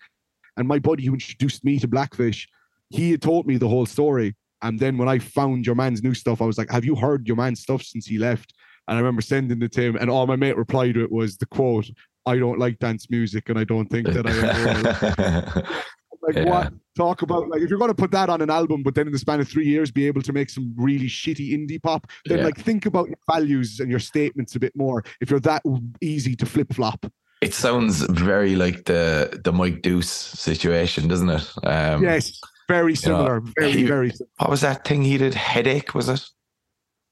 And 0.57 0.67
my 0.67 0.79
buddy 0.79 1.05
who 1.05 1.13
introduced 1.13 1.63
me 1.63 1.79
to 1.79 1.87
Blakfish, 1.87 2.45
he 2.89 3.11
had 3.11 3.21
told 3.21 3.47
me 3.47 3.57
the 3.57 3.67
whole 3.67 3.85
story. 3.85 4.35
And 4.61 4.79
then 4.79 4.97
when 4.97 5.07
I 5.09 5.19
found 5.19 5.65
your 5.65 5.75
man's 5.75 6.03
new 6.03 6.13
stuff, 6.13 6.41
I 6.41 6.45
was 6.45 6.57
like, 6.57 6.69
Have 6.71 6.85
you 6.85 6.95
heard 6.95 7.27
your 7.27 7.37
man's 7.37 7.61
stuff 7.61 7.81
since 7.83 8.05
he 8.05 8.17
left? 8.17 8.53
And 8.87 8.97
I 8.97 8.99
remember 9.01 9.21
sending 9.21 9.61
it 9.61 9.71
to 9.73 9.81
him, 9.81 9.95
and 9.97 10.09
all 10.09 10.25
my 10.25 10.35
mate 10.35 10.57
replied 10.57 10.95
to 10.95 11.03
it 11.03 11.11
was 11.11 11.37
the 11.37 11.45
quote, 11.45 11.89
I 12.25 12.37
don't 12.37 12.57
like 12.59 12.79
dance 12.79 13.09
music 13.09 13.49
and 13.49 13.57
I 13.59 13.63
don't 13.63 13.87
think 13.87 14.07
that 14.07 14.25
I 14.25 14.31
ever. 14.31 15.67
Like 16.21 16.35
Yeah. 16.35 16.43
what 16.49 16.73
talk 16.97 17.21
about 17.21 17.47
like 17.47 17.61
if 17.61 17.69
you're 17.69 17.79
gonna 17.79 17.93
put 17.93 18.11
that 18.11 18.29
on 18.29 18.41
an 18.41 18.49
album, 18.49 18.83
but 18.83 18.93
then 18.93 19.07
in 19.07 19.13
the 19.13 19.19
span 19.19 19.39
of 19.39 19.47
three 19.47 19.65
years 19.65 19.89
be 19.89 20.05
able 20.05 20.21
to 20.21 20.33
make 20.33 20.49
some 20.49 20.73
really 20.75 21.07
shitty 21.07 21.53
indie 21.53 21.81
pop, 21.81 22.07
then 22.25 22.39
Yeah. 22.39 22.43
like 22.45 22.57
think 22.57 22.85
about 22.85 23.07
your 23.07 23.17
values 23.31 23.79
and 23.79 23.89
your 23.89 23.99
statements 24.01 24.53
a 24.55 24.59
bit 24.59 24.75
more. 24.75 25.01
If 25.21 25.29
you're 25.31 25.39
that 25.41 25.63
easy 26.01 26.35
to 26.35 26.45
flip 26.45 26.73
flop. 26.73 27.05
it 27.41 27.53
sounds 27.53 28.01
very 28.01 28.55
like 28.57 28.83
the 28.83 29.39
the 29.45 29.53
Mike 29.53 29.81
Duce 29.81 30.09
situation, 30.11 31.07
doesn't 31.07 31.29
it? 31.29 31.49
Um, 31.63 32.03
yes, 32.03 32.37
very 32.69 32.95
similar. 32.95 33.41
very, 33.59 33.71
he- 33.71 33.83
very 33.83 34.11
similar. 34.11 34.29
What 34.39 34.49
was 34.49 34.61
that 34.61 34.85
thing 34.85 35.03
he 35.03 35.17
did? 35.17 35.33
Headache, 35.33 35.93
was 35.93 36.07
it? 36.07 36.23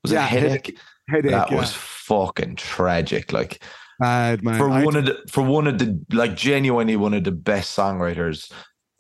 Was 0.04 0.12
Yeah, 0.14 0.24
it 0.26 0.30
headache? 0.30 0.78
headache. 1.10 1.32
that 1.32 1.52
yeah. 1.52 1.58
was 1.58 1.74
fucking 1.74 2.56
tragic. 2.56 3.34
Like 3.34 3.62
bad 4.00 4.42
for 4.58 4.70
I- 4.70 4.86
one 4.86 4.96
of 4.96 5.06
the 5.06 5.18
for 5.30 5.44
one 5.44 5.68
of 5.68 5.78
the 5.80 6.00
like 6.14 6.36
genuinely 6.36 6.96
one 6.96 7.14
of 7.14 7.24
the 7.26 7.32
best 7.32 7.76
songwriters 7.78 8.52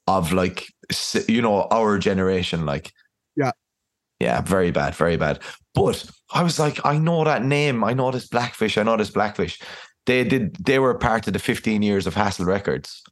of 0.07 0.33
like 0.33 0.67
you 1.27 1.41
know 1.41 1.67
our 1.71 1.97
generation. 1.99 2.65
Like 2.65 2.91
Yeah. 3.35 3.51
yeah, 4.19 4.41
very 4.41 4.71
bad, 4.71 4.95
very 4.95 5.17
bad. 5.17 5.39
But 5.75 6.03
I 6.33 6.41
was 6.43 6.57
like, 6.59 6.79
I 6.85 6.97
know 6.97 7.23
that 7.23 7.43
name. 7.43 7.83
I 7.83 7.93
know 7.93 8.09
this 8.11 8.27
Blakfish. 8.27 8.77
I 8.77 8.83
know 8.83 8.97
this 8.97 9.11
Blakfish. 9.11 9.61
They 10.07 10.23
did. 10.23 10.55
They 10.65 10.79
were 10.79 10.95
part 10.97 11.27
of 11.27 11.33
the 11.33 11.39
15 11.39 11.83
years 11.83 12.07
of 12.07 12.15
Hassle 12.15 12.45
Records. 12.45 13.03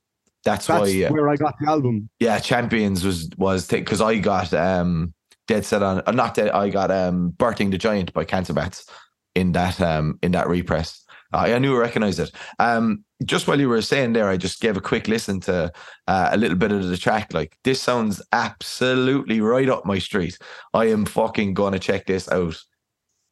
That's, 0.46 0.68
that's 0.68 0.82
why. 0.94 1.08
where 1.10 1.28
I 1.30 1.36
got 1.36 1.56
the 1.60 1.68
album. 1.68 2.10
yeah, 2.20 2.40
Champions 2.40 3.04
was 3.04 3.30
was 3.38 3.68
because 3.68 4.00
I 4.00 4.18
got 4.20 4.54
um 4.54 5.14
Dead 5.48 5.66
Set 5.66 5.84
on 5.84 6.02
uh, 6.06 6.12
not 6.12 6.36
dead. 6.36 6.52
I 6.52 6.70
got 6.70 6.92
um 6.92 7.34
Birthing 7.38 7.72
the 7.72 7.78
Giant 7.78 8.14
by 8.14 8.24
Cancer 8.26 8.54
Bats 8.54 8.86
in 9.34 9.52
that 9.54 9.82
um 9.82 10.20
in 10.22 10.32
that 10.34 10.48
repress. 10.48 11.04
I, 11.34 11.54
I 11.56 11.60
knew 11.60 11.76
I 11.76 11.80
recognized 11.80 12.20
it. 12.20 12.32
Um, 12.60 13.04
just 13.26 13.48
while 13.48 13.60
you 13.60 13.68
were 13.68 13.82
saying 13.82 14.14
there, 14.14 14.30
I 14.30 14.38
just 14.38 14.62
gave 14.62 14.78
a 14.78 14.82
quick 14.82 15.08
listen 15.08 15.40
to 15.42 15.72
uh, 16.08 16.30
a 16.32 16.38
little 16.38 16.58
bit 16.58 16.72
of 16.72 16.88
the 16.88 16.98
track. 16.98 17.34
Like 17.34 17.58
this 17.64 17.82
sounds 17.82 18.22
absolutely 18.32 19.42
right 19.42 19.68
up 19.68 19.86
my 19.86 19.98
street. 19.98 20.38
I 20.76 20.86
am 20.86 21.06
fucking 21.06 21.56
gonna 21.56 21.80
check 21.80 22.06
this 22.06 22.30
out 22.30 22.56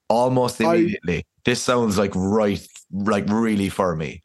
almost 0.09 0.59
I- 0.61 0.73
immediately. 0.75 1.25
this 1.45 1.61
sounds 1.61 1.97
like 1.99 2.11
right, 2.15 2.65
like 2.91 3.25
really 3.29 3.69
for 3.69 3.95
me. 3.95 4.22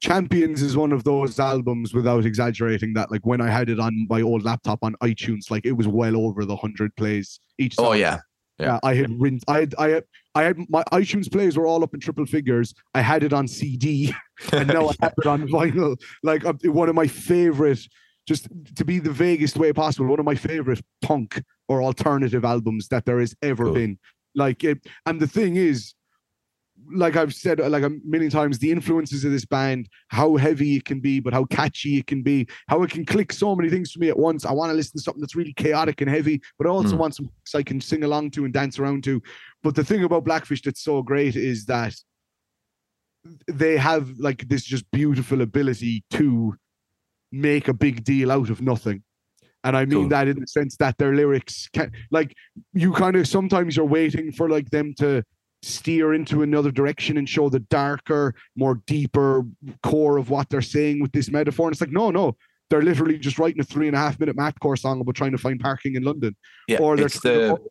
Champions 0.00 0.62
is 0.62 0.76
one 0.76 0.92
of 0.92 1.04
those 1.04 1.40
albums 1.40 1.94
without 1.94 2.24
exaggerating 2.26 2.92
that 2.94 3.10
like 3.10 3.24
when 3.24 3.40
I 3.40 3.48
had 3.50 3.70
it 3.70 3.80
on 3.80 4.06
my 4.10 4.20
old 4.22 4.44
laptop 4.44 4.80
on 4.82 4.94
iTunes, 5.02 5.50
like 5.50 5.64
it 5.64 5.72
was 5.72 5.88
well 5.88 6.16
over 6.16 6.44
the 6.44 6.56
hundred 6.56 6.94
plays 6.96 7.40
each 7.58 7.74
song. 7.76 7.86
Oh 7.86 7.92
yeah, 7.92 8.20
Yeah, 8.58 8.78
I 8.82 8.94
had 8.94 9.10
rinsed. 9.20 9.44
I 9.48 9.60
had, 9.60 9.74
I 9.78 9.88
had, 9.88 10.04
I 10.34 10.42
had 10.42 10.58
my 10.68 10.82
iTunes 10.92 11.32
plays 11.32 11.56
were 11.56 11.66
all 11.66 11.82
up 11.82 11.94
in 11.94 12.00
triple 12.00 12.26
figures. 12.26 12.74
I 12.94 13.00
had 13.00 13.22
it 13.22 13.32
on 13.32 13.48
CD, 13.48 14.14
and 14.52 14.68
now 14.68 14.88
I 14.88 14.94
have 15.00 15.14
it 15.16 15.26
on 15.26 15.48
vinyl. 15.48 15.96
Like 16.22 16.44
uh, 16.44 16.52
one 16.64 16.90
of 16.90 16.94
my 16.94 17.06
favorite, 17.06 17.80
just 18.28 18.48
to 18.74 18.84
be 18.84 18.98
the 18.98 19.10
vaguest 19.10 19.56
way 19.56 19.72
possible, 19.72 20.06
one 20.08 20.20
of 20.20 20.26
my 20.26 20.34
favorite 20.34 20.82
punk 21.00 21.42
or 21.68 21.82
alternative 21.82 22.44
albums 22.44 22.88
that 22.88 23.06
there 23.06 23.18
has 23.18 23.34
ever 23.42 23.64
Cool. 23.64 23.74
been. 23.74 23.98
Like, 24.34 24.62
it, 24.62 24.78
and 25.06 25.18
the 25.18 25.26
thing 25.26 25.56
is, 25.56 25.94
like 26.92 27.16
I've 27.16 27.34
said 27.34 27.58
like 27.58 27.82
a 27.82 27.90
million 28.04 28.30
times, 28.30 28.58
the 28.58 28.70
influences 28.70 29.24
of 29.24 29.32
this 29.32 29.44
band, 29.44 29.88
how 30.08 30.36
heavy 30.36 30.76
it 30.76 30.84
can 30.84 31.00
be, 31.00 31.20
but 31.20 31.32
how 31.32 31.44
catchy 31.44 31.98
it 31.98 32.06
can 32.06 32.22
be, 32.22 32.46
how 32.68 32.82
it 32.82 32.90
can 32.90 33.04
click 33.04 33.32
so 33.32 33.54
many 33.56 33.70
things 33.70 33.92
for 33.92 33.98
me 33.98 34.08
at 34.08 34.18
once. 34.18 34.44
I 34.44 34.52
want 34.52 34.70
to 34.70 34.74
listen 34.74 34.98
to 34.98 35.02
something 35.02 35.20
that's 35.20 35.36
really 35.36 35.52
chaotic 35.54 36.00
and 36.00 36.10
heavy, 36.10 36.40
but 36.58 36.66
I 36.66 36.70
also 36.70 36.96
Mm. 36.96 36.98
want 36.98 37.14
some 37.14 37.30
I 37.54 37.62
can 37.62 37.80
sing 37.80 38.04
along 38.04 38.32
to 38.32 38.44
and 38.44 38.52
dance 38.52 38.78
around 38.78 39.04
to. 39.04 39.22
But 39.62 39.74
the 39.74 39.84
thing 39.84 40.04
about 40.04 40.24
Blakfish 40.24 40.62
that's 40.62 40.82
so 40.82 41.02
great 41.02 41.36
is 41.36 41.64
that 41.66 41.94
they 43.48 43.76
have 43.76 44.10
like 44.18 44.48
this 44.48 44.64
just 44.64 44.88
beautiful 44.90 45.40
ability 45.40 46.04
to 46.10 46.54
make 47.32 47.68
a 47.68 47.74
big 47.74 48.04
deal 48.04 48.30
out 48.30 48.50
of 48.50 48.60
nothing. 48.60 49.02
And 49.64 49.76
I 49.76 49.84
mean 49.84 50.02
Cool. 50.02 50.08
that 50.10 50.28
in 50.28 50.38
the 50.38 50.46
sense 50.46 50.76
that 50.76 50.96
their 50.98 51.14
lyrics 51.14 51.68
can 51.72 51.90
like 52.10 52.34
you 52.72 52.92
kind 52.92 53.16
of 53.16 53.26
sometimes 53.26 53.76
you're 53.76 53.84
waiting 53.86 54.30
for 54.30 54.48
like 54.48 54.70
them 54.70 54.94
to 54.98 55.24
steer 55.66 56.14
into 56.14 56.42
another 56.42 56.70
direction 56.70 57.16
and 57.16 57.28
show 57.28 57.48
the 57.48 57.60
darker, 57.60 58.34
more 58.56 58.76
deeper 58.86 59.44
core 59.82 60.16
of 60.16 60.30
what 60.30 60.48
they're 60.48 60.62
saying 60.62 61.00
with 61.00 61.12
this 61.12 61.30
metaphor. 61.30 61.66
And 61.66 61.72
it's 61.74 61.80
like, 61.80 61.90
no, 61.90 62.10
no, 62.10 62.36
they're 62.70 62.82
literally 62.82 63.18
just 63.18 63.38
writing 63.38 63.60
a 63.60 63.64
three 63.64 63.88
and 63.88 63.96
a 63.96 63.98
half 63.98 64.18
minute 64.18 64.36
math 64.36 64.54
mathcore 64.54 64.78
song 64.78 65.00
about 65.00 65.14
trying 65.14 65.32
to 65.32 65.38
find 65.38 65.60
parking 65.60 65.96
in 65.96 66.02
London. 66.02 66.36
Yeah, 66.68 66.78
or 66.78 66.96
they're 66.96 67.06
it's 67.06 67.20
the 67.20 67.30
to- 67.30 67.70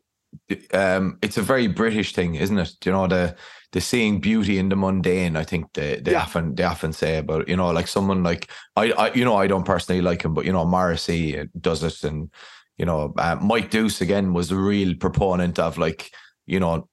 um, 0.72 1.18
it's 1.22 1.38
a 1.38 1.42
very 1.42 1.66
British 1.66 2.12
thing, 2.12 2.34
isn't 2.34 2.58
it? 2.58 2.74
You 2.84 2.92
know 2.92 3.06
the 3.06 3.36
the 3.72 3.80
seeing 3.80 4.20
beauty 4.20 4.58
in 4.58 4.68
the 4.68 4.76
mundane? 4.76 5.36
I 5.36 5.44
think 5.44 5.72
they 5.72 5.96
they 6.00 6.12
Yeah. 6.12 6.22
often 6.22 6.54
they 6.54 6.64
often 6.64 6.92
say 6.92 7.18
about 7.18 7.48
you 7.48 7.56
know 7.56 7.70
like 7.70 7.88
someone 7.88 8.22
like 8.22 8.50
I, 8.76 8.92
I 8.92 9.14
you 9.14 9.24
know 9.24 9.36
I 9.36 9.46
don't 9.46 9.64
personally 9.64 10.02
like 10.02 10.22
him, 10.22 10.34
but 10.34 10.44
you 10.44 10.52
know 10.52 10.64
Morrissey 10.66 11.38
uh, 11.38 11.46
does 11.60 11.82
it, 11.82 12.04
and 12.04 12.30
you 12.76 12.84
know 12.84 13.14
uh, 13.16 13.36
Mike 13.40 13.70
Duce 13.70 14.00
again 14.00 14.34
was 14.34 14.50
a 14.50 14.56
real 14.56 14.94
proponent 14.96 15.58
of 15.58 15.78
like 15.78 16.10
you 16.46 16.60
know 16.60 16.88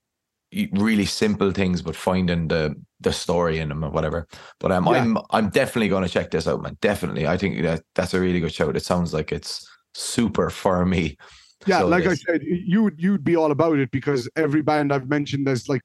really 0.74 1.06
simple 1.06 1.52
things, 1.52 1.82
but 1.82 1.96
finding 1.96 2.48
the 2.48 2.76
the 3.00 3.14
story 3.14 3.60
in 3.60 3.70
them 3.70 3.84
or 3.84 3.90
whatever. 3.90 4.28
But 4.60 4.72
um, 4.72 4.86
Yeah. 4.86 4.94
I'm 4.94 5.18
I'm 5.32 5.50
definitely 5.50 5.90
going 5.90 6.04
to 6.04 6.10
check 6.10 6.32
this 6.32 6.48
out, 6.48 6.62
man. 6.62 6.78
Definitely, 6.82 7.28
I 7.28 7.38
think 7.38 7.62
that 7.64 7.84
that's 7.96 8.14
a 8.14 8.20
really 8.20 8.40
good 8.40 8.54
show. 8.54 8.70
It 8.70 8.84
sounds 8.84 9.14
like 9.14 9.32
it's 9.32 9.68
super 9.94 10.50
for 10.62 10.86
me. 10.86 11.18
Yeah, 11.66 11.80
So 11.80 11.88
like 11.88 12.06
I 12.06 12.16
said, 12.16 12.42
you 12.44 12.84
would 12.84 13.02
you'd 13.02 13.24
be 13.24 13.36
all 13.36 13.52
about 13.52 13.78
it 13.80 13.90
because 13.92 14.30
every 14.36 14.62
band 14.62 14.92
I've 14.92 15.08
mentioned 15.08 15.48
there's 15.48 15.70
like 15.70 15.82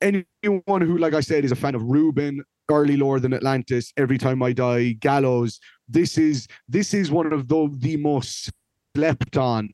anyone 0.00 0.80
who, 0.80 0.98
like 0.98 1.14
I 1.14 1.20
said, 1.20 1.44
is 1.44 1.52
a 1.52 1.56
fan 1.56 1.74
of 1.74 1.82
Reuben, 1.82 2.42
early 2.70 2.96
Lower 2.96 3.18
Than 3.18 3.32
Atlantis, 3.32 3.92
Every 3.96 4.18
Time 4.18 4.42
I 4.42 4.52
Die, 4.52 4.92
Gallows. 5.00 5.58
This 5.88 6.18
is 6.18 6.46
this 6.68 6.94
is 6.94 7.10
one 7.10 7.32
of 7.32 7.48
the 7.48 7.68
the 7.78 7.96
most 7.96 8.50
slept 8.94 9.36
on, 9.36 9.70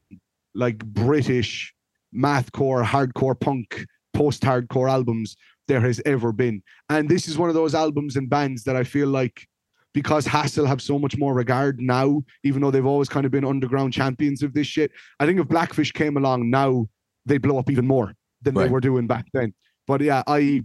like 0.54 0.78
British 0.84 1.74
mathcore, 2.14 2.84
hardcore 2.84 3.38
punk, 3.38 3.84
post-hardcore 4.16 4.90
albums 4.90 5.36
there 5.68 5.80
has 5.80 6.00
ever 6.06 6.32
been. 6.32 6.62
And 6.88 7.08
this 7.08 7.28
is 7.28 7.38
one 7.38 7.48
of 7.48 7.54
those 7.54 7.74
albums 7.74 8.16
and 8.16 8.30
bands 8.30 8.64
that 8.64 8.76
I 8.76 8.84
feel 8.84 9.08
like 9.08 9.46
because 9.92 10.26
Hassle 10.26 10.66
have 10.66 10.82
so 10.82 10.98
much 10.98 11.16
more 11.16 11.34
regard 11.34 11.80
now, 11.80 12.22
even 12.44 12.60
though 12.60 12.70
they've 12.70 12.84
always 12.84 13.08
kind 13.08 13.24
of 13.24 13.32
been 13.32 13.44
underground 13.44 13.92
champions 13.92 14.42
of 14.42 14.52
this 14.52 14.66
shit. 14.66 14.90
I 15.18 15.26
think 15.26 15.40
if 15.40 15.46
Blakfish 15.46 15.92
came 15.94 16.16
along 16.18 16.50
now, 16.50 16.86
they 17.24 17.38
blow 17.38 17.58
up 17.58 17.70
even 17.70 17.86
more 17.86 18.14
than 18.42 18.54
they 18.54 18.68
were 18.68 18.80
doing 18.80 19.06
back 19.06 19.26
then. 19.32 19.54
But 19.86 20.02
yeah, 20.02 20.22
I 20.26 20.62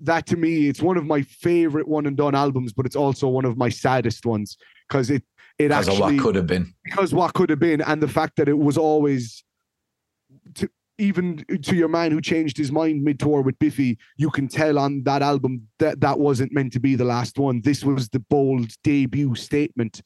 that 0.00 0.26
to 0.26 0.36
me, 0.36 0.68
it's 0.68 0.82
one 0.82 0.96
of 0.96 1.06
my 1.06 1.22
favorite 1.22 1.88
one 1.88 2.06
and 2.06 2.16
done 2.16 2.34
albums, 2.34 2.72
but 2.72 2.86
it's 2.86 2.96
also 2.96 3.28
one 3.28 3.44
of 3.44 3.56
my 3.56 3.68
saddest 3.68 4.26
ones 4.26 4.56
because 4.88 5.10
it 5.10 5.22
it 5.58 5.66
of 5.66 5.72
actually 5.72 6.00
what 6.00 6.18
could 6.18 6.34
have 6.34 6.46
been. 6.46 6.72
because 6.84 7.14
what 7.14 7.34
could 7.34 7.50
have 7.50 7.58
been 7.58 7.80
and 7.82 8.02
the 8.02 8.08
fact 8.08 8.36
that 8.36 8.48
it 8.48 8.58
was 8.58 8.76
always 8.76 9.44
to 10.54 10.68
even 10.98 11.44
to 11.62 11.74
your 11.74 11.88
man 11.88 12.10
who 12.10 12.20
changed 12.20 12.56
his 12.56 12.70
mind 12.70 13.02
mid 13.02 13.18
tour 13.18 13.42
with 13.42 13.58
Biffy, 13.58 13.98
you 14.16 14.30
can 14.30 14.48
tell 14.48 14.78
on 14.78 15.02
that 15.04 15.22
album 15.22 15.66
that 15.78 16.00
that 16.00 16.18
wasn't 16.18 16.52
meant 16.52 16.72
to 16.74 16.80
be 16.80 16.94
the 16.94 17.04
last 17.04 17.38
one. 17.38 17.60
This 17.62 17.84
was 17.84 18.08
the 18.08 18.20
bold 18.20 18.70
debut 18.84 19.34
statement. 19.34 20.02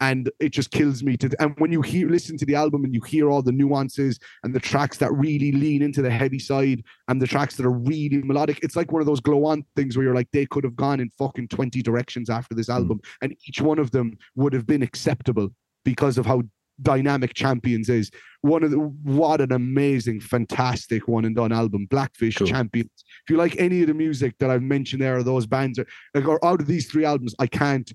And 0.00 0.28
it 0.40 0.48
just 0.48 0.72
kills 0.72 1.04
me 1.04 1.16
to 1.18 1.30
and 1.38 1.54
when 1.58 1.70
you 1.70 1.80
hear 1.80 2.08
listen 2.08 2.36
to 2.38 2.44
the 2.44 2.56
album 2.56 2.84
and 2.84 2.92
you 2.92 3.00
hear 3.00 3.30
all 3.30 3.42
the 3.42 3.52
nuances 3.52 4.18
and 4.42 4.52
the 4.52 4.60
tracks 4.60 4.98
that 4.98 5.12
really 5.12 5.52
lean 5.52 5.82
into 5.82 6.02
the 6.02 6.10
heavy 6.10 6.40
side 6.40 6.82
and 7.06 7.22
the 7.22 7.28
tracks 7.28 7.54
that 7.56 7.64
are 7.64 7.70
really 7.70 8.20
melodic, 8.22 8.58
it's 8.62 8.74
like 8.74 8.90
one 8.90 9.00
of 9.00 9.06
those 9.06 9.20
glow 9.20 9.44
on 9.46 9.64
things 9.76 9.96
where 9.96 10.04
you're 10.04 10.14
like, 10.14 10.28
they 10.32 10.46
could 10.46 10.64
have 10.64 10.74
gone 10.74 10.98
in 10.98 11.10
fucking 11.10 11.46
20 11.46 11.80
directions 11.80 12.28
after 12.28 12.56
this 12.56 12.66
hmm. 12.66 12.72
album, 12.72 13.00
and 13.22 13.36
each 13.46 13.60
one 13.60 13.78
of 13.78 13.92
them 13.92 14.18
would 14.34 14.52
have 14.52 14.66
been 14.66 14.82
acceptable 14.82 15.48
because 15.84 16.18
of 16.18 16.26
how 16.26 16.42
dynamic 16.82 17.34
champions 17.34 17.88
is 17.88 18.10
one 18.40 18.62
of 18.64 18.70
the 18.70 18.78
what 18.78 19.40
an 19.40 19.52
amazing 19.52 20.20
fantastic 20.20 21.06
one 21.06 21.24
and 21.24 21.36
done 21.36 21.52
album 21.52 21.86
blakfish 21.88 22.36
Cool. 22.36 22.46
champions 22.46 22.90
if 22.96 23.30
you 23.30 23.36
like 23.36 23.56
any 23.58 23.82
of 23.82 23.86
the 23.88 23.94
music 23.94 24.34
that 24.38 24.50
i've 24.50 24.62
mentioned 24.62 25.00
there 25.02 25.16
or 25.16 25.22
those 25.22 25.46
bands 25.46 25.78
are 25.78 25.86
like 26.14 26.26
or 26.26 26.44
out 26.44 26.60
of 26.60 26.66
these 26.66 26.90
three 26.90 27.04
albums 27.04 27.34
i 27.38 27.46
can't 27.46 27.92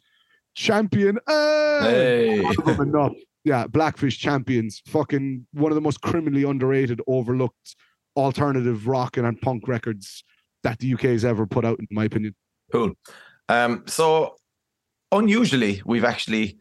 champion 0.56 1.18
uh, 1.28 1.82
Hey. 1.82 2.40
enough 2.80 3.14
yeah 3.44 3.66
blakfish 3.68 4.18
champions 4.18 4.82
fucking 4.88 5.46
one 5.54 5.72
of 5.72 5.76
the 5.76 5.82
most 5.82 6.02
criminally 6.02 6.44
underrated 6.44 7.02
overlooked 7.08 7.76
alternative 8.16 8.88
rock 8.88 9.18
and 9.18 9.42
punk 9.42 9.68
records 9.68 10.24
that 10.64 10.80
the 10.80 10.94
uk 10.94 11.02
has 11.02 11.24
ever 11.26 11.46
put 11.46 11.66
out 11.66 11.80
in 11.80 11.88
my 11.92 12.06
opinion 12.06 12.34
Cool. 12.72 12.92
Um, 13.48 13.84
so 13.88 14.36
unusually, 15.12 15.82
we've 15.86 16.04
actually 16.06 16.60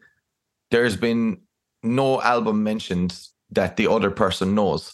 there's 0.71 0.97
been 0.97 1.41
no 1.83 2.21
album 2.21 2.63
mentioned 2.63 3.17
that 3.51 3.77
the 3.77 3.89
other 3.89 4.11
person 4.11 4.55
knows 4.55 4.93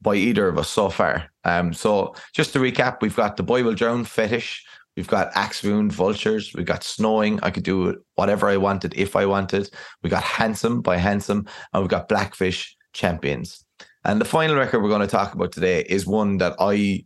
by 0.00 0.14
either 0.14 0.48
of 0.48 0.58
us 0.58 0.68
so 0.68 0.88
far. 0.90 1.30
Um, 1.44 1.72
so 1.72 2.14
just 2.32 2.52
to 2.52 2.58
recap, 2.58 3.00
we've 3.00 3.16
got 3.16 3.36
the 3.36 3.42
Boy 3.42 3.64
Will 3.64 3.74
Drown 3.74 4.04
fetish, 4.04 4.64
we've 4.96 5.08
got 5.08 5.30
Axe 5.34 5.62
Wound 5.62 5.92
Vultures, 5.92 6.52
we've 6.54 6.66
got 6.66 6.84
Snowing. 6.84 7.40
I 7.42 7.50
could 7.50 7.64
do 7.64 8.00
whatever 8.14 8.48
I 8.48 8.56
wanted 8.56 8.94
if 8.94 9.16
I 9.16 9.26
wanted. 9.26 9.70
We 10.02 10.10
got 10.10 10.22
Handsome 10.22 10.82
by 10.82 10.96
Handsome, 10.98 11.46
and 11.72 11.82
we've 11.82 11.90
got 11.90 12.08
Blakfish 12.08 12.70
Champions. 12.92 13.64
And 14.04 14.20
the 14.20 14.24
final 14.24 14.56
record 14.56 14.82
we're 14.82 14.88
going 14.88 15.00
to 15.00 15.06
talk 15.06 15.34
about 15.34 15.52
today 15.52 15.84
is 15.88 16.06
one 16.06 16.38
that 16.38 16.54
I 16.60 17.04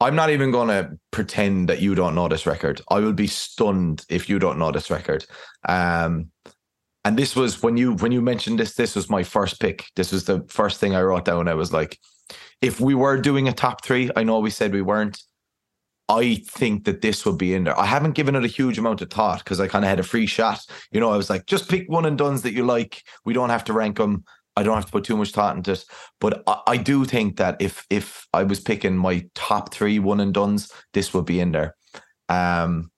I'm 0.00 0.16
not 0.16 0.30
even 0.30 0.50
going 0.50 0.68
to 0.68 0.98
pretend 1.12 1.68
that 1.68 1.80
you 1.80 1.94
don't 1.94 2.14
know 2.14 2.28
this 2.28 2.46
record. 2.46 2.82
I 2.88 3.00
will 3.00 3.12
be 3.12 3.26
stunned 3.26 4.04
if 4.10 4.28
you 4.28 4.38
don't 4.38 4.58
know 4.58 4.70
this 4.70 4.90
record. 4.90 5.24
Um, 5.66 6.30
and 7.04 7.18
this 7.18 7.36
was 7.36 7.62
when 7.62 7.76
you 7.76 7.94
when 7.94 8.12
you 8.12 8.22
mentioned 8.22 8.58
this. 8.58 8.74
This 8.74 8.96
was 8.96 9.10
my 9.10 9.22
first 9.22 9.60
pick. 9.60 9.86
This 9.94 10.12
was 10.12 10.24
the 10.24 10.44
first 10.48 10.80
thing 10.80 10.94
I 10.94 11.02
wrote 11.02 11.26
down. 11.26 11.48
I 11.48 11.54
was 11.54 11.72
like, 11.72 11.98
if 12.62 12.80
we 12.80 12.94
were 12.94 13.18
doing 13.20 13.46
a 13.46 13.52
top 13.52 13.84
three, 13.84 14.10
I 14.16 14.24
know 14.24 14.40
we 14.40 14.50
said 14.50 14.72
we 14.72 14.82
weren't. 14.82 15.22
I 16.08 16.42
think 16.48 16.84
that 16.84 17.00
this 17.00 17.24
would 17.24 17.38
be 17.38 17.54
in 17.54 17.64
there. 17.64 17.78
I 17.78 17.86
haven't 17.86 18.12
given 18.12 18.34
it 18.34 18.44
a 18.44 18.48
huge 18.48 18.78
amount 18.78 19.00
of 19.00 19.10
thought 19.10 19.38
because 19.38 19.60
I 19.60 19.68
kind 19.68 19.84
of 19.84 19.88
had 19.88 20.00
a 20.00 20.04
free 20.04 20.26
shot. 20.26 20.60
You 20.92 21.00
know, 21.00 21.10
I 21.10 21.16
was 21.16 21.30
like, 21.30 21.46
just 21.46 21.68
pick 21.68 21.88
one 21.88 22.04
and 22.04 22.18
duns 22.18 22.42
that 22.42 22.52
you 22.52 22.64
like. 22.64 23.02
We 23.24 23.32
don't 23.32 23.48
have 23.48 23.64
to 23.64 23.72
rank 23.72 23.96
them. 23.96 24.24
I 24.56 24.62
don't 24.62 24.74
have 24.74 24.86
to 24.86 24.92
put 24.92 25.04
too 25.04 25.16
much 25.16 25.32
thought 25.32 25.56
into 25.56 25.72
it. 25.72 25.84
But 26.20 26.42
I, 26.46 26.60
I 26.68 26.76
do 26.76 27.04
think 27.04 27.36
that 27.36 27.56
if 27.60 27.86
if 27.90 28.26
I 28.32 28.44
was 28.44 28.60
picking 28.60 28.96
my 28.96 29.26
top 29.34 29.74
three 29.74 29.98
one 29.98 30.20
and 30.20 30.32
duns, 30.32 30.72
this 30.92 31.12
would 31.12 31.26
be 31.26 31.40
in 31.40 31.52
there. 31.52 31.74
Um, 32.28 32.90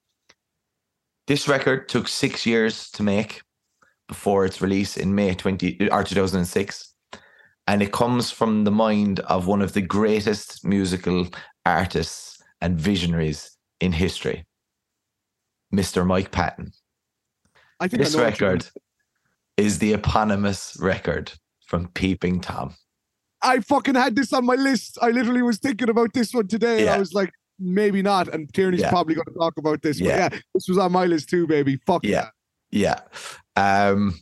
this 1.27 1.47
record 1.47 1.89
took 1.89 2.07
six 2.07 2.45
years 2.45 2.89
to 2.91 3.03
make 3.03 3.41
before 4.07 4.45
its 4.45 4.61
release 4.61 4.97
in 4.97 5.13
May 5.15 5.33
20 5.33 5.89
uh, 5.89 5.95
or 5.95 6.03
2006. 6.03 6.93
And 7.67 7.81
it 7.81 7.91
comes 7.91 8.31
from 8.31 8.63
the 8.63 8.71
mind 8.71 9.19
of 9.21 9.45
one 9.47 9.61
of 9.61 9.73
the 9.73 9.81
greatest 9.81 10.63
musical 10.65 11.27
artists 11.65 12.41
and 12.61 12.79
visionaries 12.79 13.51
in 13.81 13.91
history, 13.91 14.45
Mr. 15.73 16.05
Mike 16.07 16.31
Patton. 16.31 16.71
i 17.79 17.87
think 17.87 18.01
This 18.03 18.15
I 18.15 18.19
know 18.19 18.23
what 18.25 18.39
you 18.39 18.45
mean. 18.47 18.53
record 18.55 18.69
is 19.57 19.79
the 19.79 19.93
eponymous 19.93 20.77
record 20.79 21.33
from 21.65 21.87
Peeping 21.89 22.39
Tom. 22.39 22.75
I 23.41 23.59
fucking 23.59 23.95
had 23.95 24.15
this 24.15 24.31
on 24.33 24.45
my 24.45 24.55
list. 24.55 24.97
I 25.01 25.09
literally 25.09 25.41
was 25.41 25.57
thinking 25.59 25.89
about 25.89 26.13
this 26.13 26.33
one 26.33 26.47
today. 26.47 26.81
and 26.81 26.89
I 26.91 26.97
was 26.99 27.13
like, 27.13 27.31
maybe 27.59 28.01
not. 28.01 28.27
And 28.33 28.51
Tierney's 28.53 28.81
Yeah. 28.81 28.89
probably 28.89 29.15
going 29.15 29.25
to 29.25 29.33
talk 29.33 29.57
about 29.57 29.81
this. 29.81 29.99
Yeah. 29.99 30.29
But 30.29 30.35
yeah, 30.35 30.39
this 30.55 30.67
was 30.69 30.77
on 30.77 30.91
my 30.91 31.05
list 31.05 31.29
too, 31.29 31.45
baby. 31.47 31.77
Fuck 31.85 32.03
Yeah. 32.05 32.29
Yeah. 32.71 32.99
Um, 33.55 34.19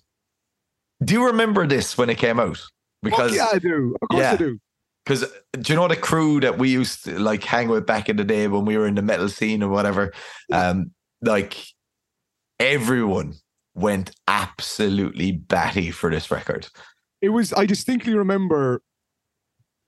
do 1.03 1.13
you 1.13 1.25
remember 1.27 1.67
this 1.67 1.97
when 1.97 2.09
it 2.09 2.17
came 2.17 2.39
out? 2.39 2.61
Because 3.03 3.35
Fuck 3.35 3.37
yeah, 3.37 3.55
I 3.55 3.59
do. 3.59 3.95
Of 4.01 4.09
course 4.09 4.21
Yeah. 4.21 4.31
I 4.31 4.35
do. 4.37 4.59
Because 5.05 5.25
do 5.61 5.73
you 5.73 5.75
know 5.77 5.87
the 5.87 5.95
crew 5.95 6.39
that 6.39 6.57
we 6.57 6.69
used 6.69 7.03
to 7.05 7.19
like 7.19 7.43
hang 7.43 7.67
with 7.67 7.85
back 7.85 8.09
in 8.09 8.17
the 8.17 8.23
day 8.23 8.47
when 8.47 8.65
we 8.65 8.75
were 8.75 8.87
in 8.87 8.95
the 8.95 9.03
metal 9.03 9.29
scene 9.29 9.61
or 9.61 9.69
whatever? 9.69 10.11
Um, 10.51 10.91
like 11.21 11.63
everyone 12.59 13.35
went 13.75 14.11
absolutely 14.27 15.33
batty 15.33 15.91
for 15.91 16.09
this 16.09 16.31
record. 16.31 16.67
It 17.21 17.29
was, 17.29 17.53
I 17.53 17.67
distinctly 17.67 18.15
remember 18.15 18.81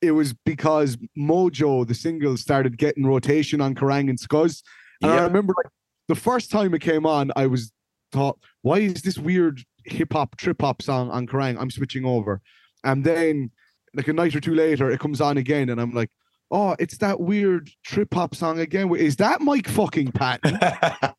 it 0.01 0.11
was 0.11 0.33
because 0.45 0.97
Mojo, 1.17 1.87
the 1.87 1.95
single, 1.95 2.37
started 2.37 2.77
getting 2.77 3.05
rotation 3.05 3.59
on 3.59 3.73
Kerrang 3.73 4.09
and 4.09 4.19
Scuzz. 4.19 4.61
And 5.01 5.11
I 5.11 5.23
remember 5.23 5.53
like 5.57 5.71
the 6.07 6.15
first 6.15 6.51
time 6.51 6.73
it 6.75 6.81
came 6.81 7.05
on, 7.05 7.31
I 7.35 7.47
was 7.47 7.71
thought, 8.11 8.39
why 8.61 8.79
is 8.79 9.01
this 9.01 9.17
weird 9.17 9.61
hip 9.85 10.13
hop 10.13 10.37
trip 10.37 10.61
hop 10.61 10.81
song 10.81 11.09
on 11.11 11.27
Kerrang? 11.27 11.57
I'm 11.59 11.71
switching 11.71 12.05
over. 12.05 12.41
And 12.83 13.03
then 13.03 13.51
like 13.93 14.07
a 14.07 14.13
night 14.13 14.35
or 14.35 14.39
two 14.39 14.55
later, 14.55 14.89
it 14.91 14.99
comes 14.99 15.21
on 15.21 15.37
again, 15.37 15.69
and 15.69 15.81
I'm 15.81 15.91
like, 15.91 16.09
oh, 16.51 16.75
it's 16.79 16.97
that 16.99 17.19
weird 17.19 17.69
trip 17.83 18.13
hop 18.13 18.35
song 18.35 18.59
again. 18.59 18.93
Is 18.95 19.17
that 19.17 19.41
Mike 19.41 19.67
fucking 19.67 20.11
Patton? 20.11 20.59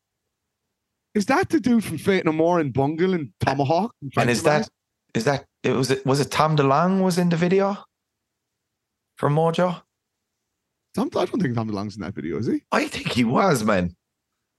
is 1.13 1.25
that 1.27 1.49
the 1.49 1.59
dude 1.59 1.83
from 1.83 1.97
Faith 1.97 2.25
No 2.25 2.31
More 2.31 2.59
and 2.59 2.73
Bungle 2.73 3.13
and 3.13 3.31
Tomahawk? 3.39 3.93
and 4.17 4.29
is 4.29 4.43
that 4.43 4.67
is 5.13 5.25
that 5.25 5.45
it 5.63 5.71
was 5.71 5.91
it 5.91 6.05
was 6.05 6.19
it 6.19 6.31
Tom 6.31 6.55
DeLonge 6.55 7.03
was 7.03 7.17
in 7.17 7.29
the 7.29 7.37
video 7.37 7.77
from 9.17 9.35
Mojo? 9.35 9.81
Tom, 10.95 11.09
I 11.15 11.25
don't 11.25 11.41
think 11.41 11.55
Tom 11.55 11.69
DeLonge's 11.69 11.95
in 11.95 12.01
that 12.01 12.15
video, 12.15 12.37
is 12.37 12.47
he? 12.47 12.63
I 12.71 12.87
think 12.87 13.11
he 13.11 13.23
was, 13.23 13.63
man. 13.63 13.95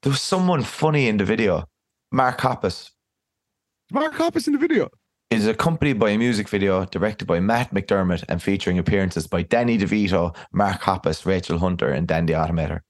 There 0.03 0.11
was 0.11 0.23
someone 0.23 0.63
funny 0.63 1.09
in 1.09 1.17
the 1.17 1.25
video. 1.25 1.67
Mark 2.13 2.39
Hoppus. 2.41 2.91
Mark 3.93 4.15
Hoppus 4.15 4.47
in 4.47 4.53
the 4.53 4.59
video. 4.59 4.89
Is 5.31 5.47
accompanied 5.47 5.99
by 6.01 6.11
a 6.11 6.19
music 6.19 6.49
video 6.49 6.85
directed 6.87 7.27
by 7.27 7.39
Matt 7.39 7.73
McDermott 7.73 8.25
and 8.29 8.43
featuring 8.43 8.79
appearances 8.81 9.29
by 9.29 9.43
Danny 9.43 9.79
DeVito, 9.79 10.35
Mark 10.53 10.81
Hoppus, 10.83 11.25
Rachel 11.25 11.59
Hunter, 11.59 11.89
and 11.91 12.09
Dan 12.09 12.27
the 12.27 12.33
Automator. 12.33 12.81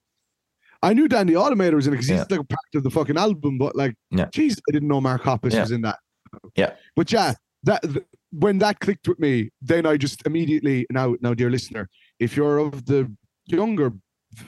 I 0.82 0.94
knew 0.94 1.06
Dan 1.06 1.26
the 1.26 1.34
Automator 1.34 1.74
was 1.74 1.86
in 1.86 1.92
it 1.92 1.96
because 1.96 2.08
Yeah. 2.08 2.16
he's 2.24 2.30
like 2.30 2.40
a 2.40 2.44
part 2.44 2.60
of 2.74 2.82
the 2.82 2.90
fucking 2.90 3.18
album, 3.18 3.58
but 3.58 3.76
like, 3.76 3.94
Yeah. 4.10 4.26
jeez, 4.26 4.56
I 4.68 4.72
didn't 4.72 4.88
know 4.88 5.02
Mark 5.02 5.22
Hoppus 5.22 5.52
Yeah. 5.52 5.60
was 5.60 5.70
in 5.70 5.82
that. 5.82 5.98
Yeah. 6.56 6.76
But 6.96 7.12
yeah, 7.12 7.34
that 7.64 7.82
th- 7.82 8.04
when 8.30 8.56
that 8.58 8.80
clicked 8.80 9.06
with 9.06 9.18
me, 9.18 9.50
then 9.60 9.84
I 9.84 9.98
just 9.98 10.26
immediately 10.26 10.86
now, 10.90 11.16
now, 11.20 11.34
dear 11.34 11.50
listener, 11.50 11.90
if 12.18 12.36
you're 12.38 12.56
of 12.56 12.86
the 12.86 13.14
younger 13.44 13.92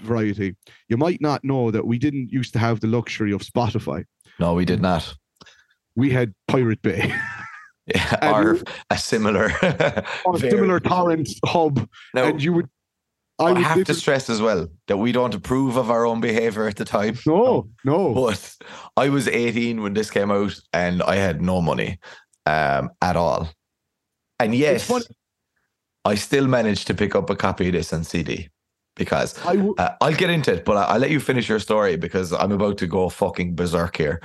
variety, 0.01 0.57
you 0.89 0.97
might 0.97 1.21
not 1.21 1.45
know 1.45 1.71
that 1.71 1.87
we 1.87 1.99
didn't 1.99 2.31
used 2.31 2.55
to 2.55 2.59
have 2.59 2.81
the 2.81 2.87
luxury 2.87 3.33
of 3.33 3.43
Spotify. 3.43 4.05
No, 4.39 4.55
we 4.55 4.65
did 4.65 4.81
not. 4.81 5.15
We 5.97 6.11
had 6.11 6.33
Pirate 6.49 6.81
Bay, 6.83 7.15
Yeah, 7.87 8.33
or 8.35 8.55
you- 8.57 8.65
a 8.91 8.97
similar, 8.99 9.51
or 10.25 10.35
a 10.37 10.39
similar 10.39 10.81
torrent 10.81 11.29
hub, 11.45 11.89
Now, 12.15 12.25
and 12.25 12.43
you 12.43 12.53
would. 12.55 12.69
I 13.39 13.45
I 13.47 13.53
would 13.53 13.63
have 13.63 13.85
to 13.85 13.95
stress 13.95 14.31
as 14.31 14.41
well 14.41 14.69
that 14.87 14.99
we 14.99 15.11
don't 15.11 15.35
approve 15.35 15.77
of 15.77 15.91
our 15.91 16.07
own 16.07 16.21
behavior 16.21 16.67
at 16.69 16.77
the 16.77 16.85
time. 16.85 17.19
no, 17.27 17.69
no. 17.85 18.15
But 18.15 18.57
I 18.97 19.09
was 19.09 19.27
18 19.27 19.83
when 19.83 19.95
this 19.95 20.11
came 20.11 20.31
out 20.31 20.55
and 20.73 21.03
I 21.03 21.17
had 21.17 21.41
no 21.43 21.61
money 21.61 21.99
um, 22.47 22.91
at 23.01 23.17
all. 23.17 23.49
And 24.39 24.55
yes, 24.55 24.91
I 26.05 26.15
still 26.15 26.47
managed 26.47 26.87
to 26.89 26.95
pick 26.95 27.15
up 27.17 27.31
a 27.31 27.35
copy 27.37 27.67
of 27.69 27.73
this 27.73 27.93
on 27.93 28.05
CD 28.05 28.49
because 28.97 29.39
I 29.47 29.57
w- 29.57 29.75
uh, 29.79 29.91
I'll 30.01 30.15
get 30.15 30.31
into 30.31 30.53
it, 30.55 30.65
but 30.65 30.77
I- 30.77 30.85
I'll 30.85 30.99
let 31.01 31.11
you 31.11 31.21
finish 31.21 31.49
your 31.49 31.59
story 31.59 31.97
because 31.97 32.33
I'm 32.33 32.53
about 32.53 32.79
to 32.79 32.87
go 32.87 33.09
fucking 33.09 33.55
berserk 33.55 33.97
here. 33.97 34.21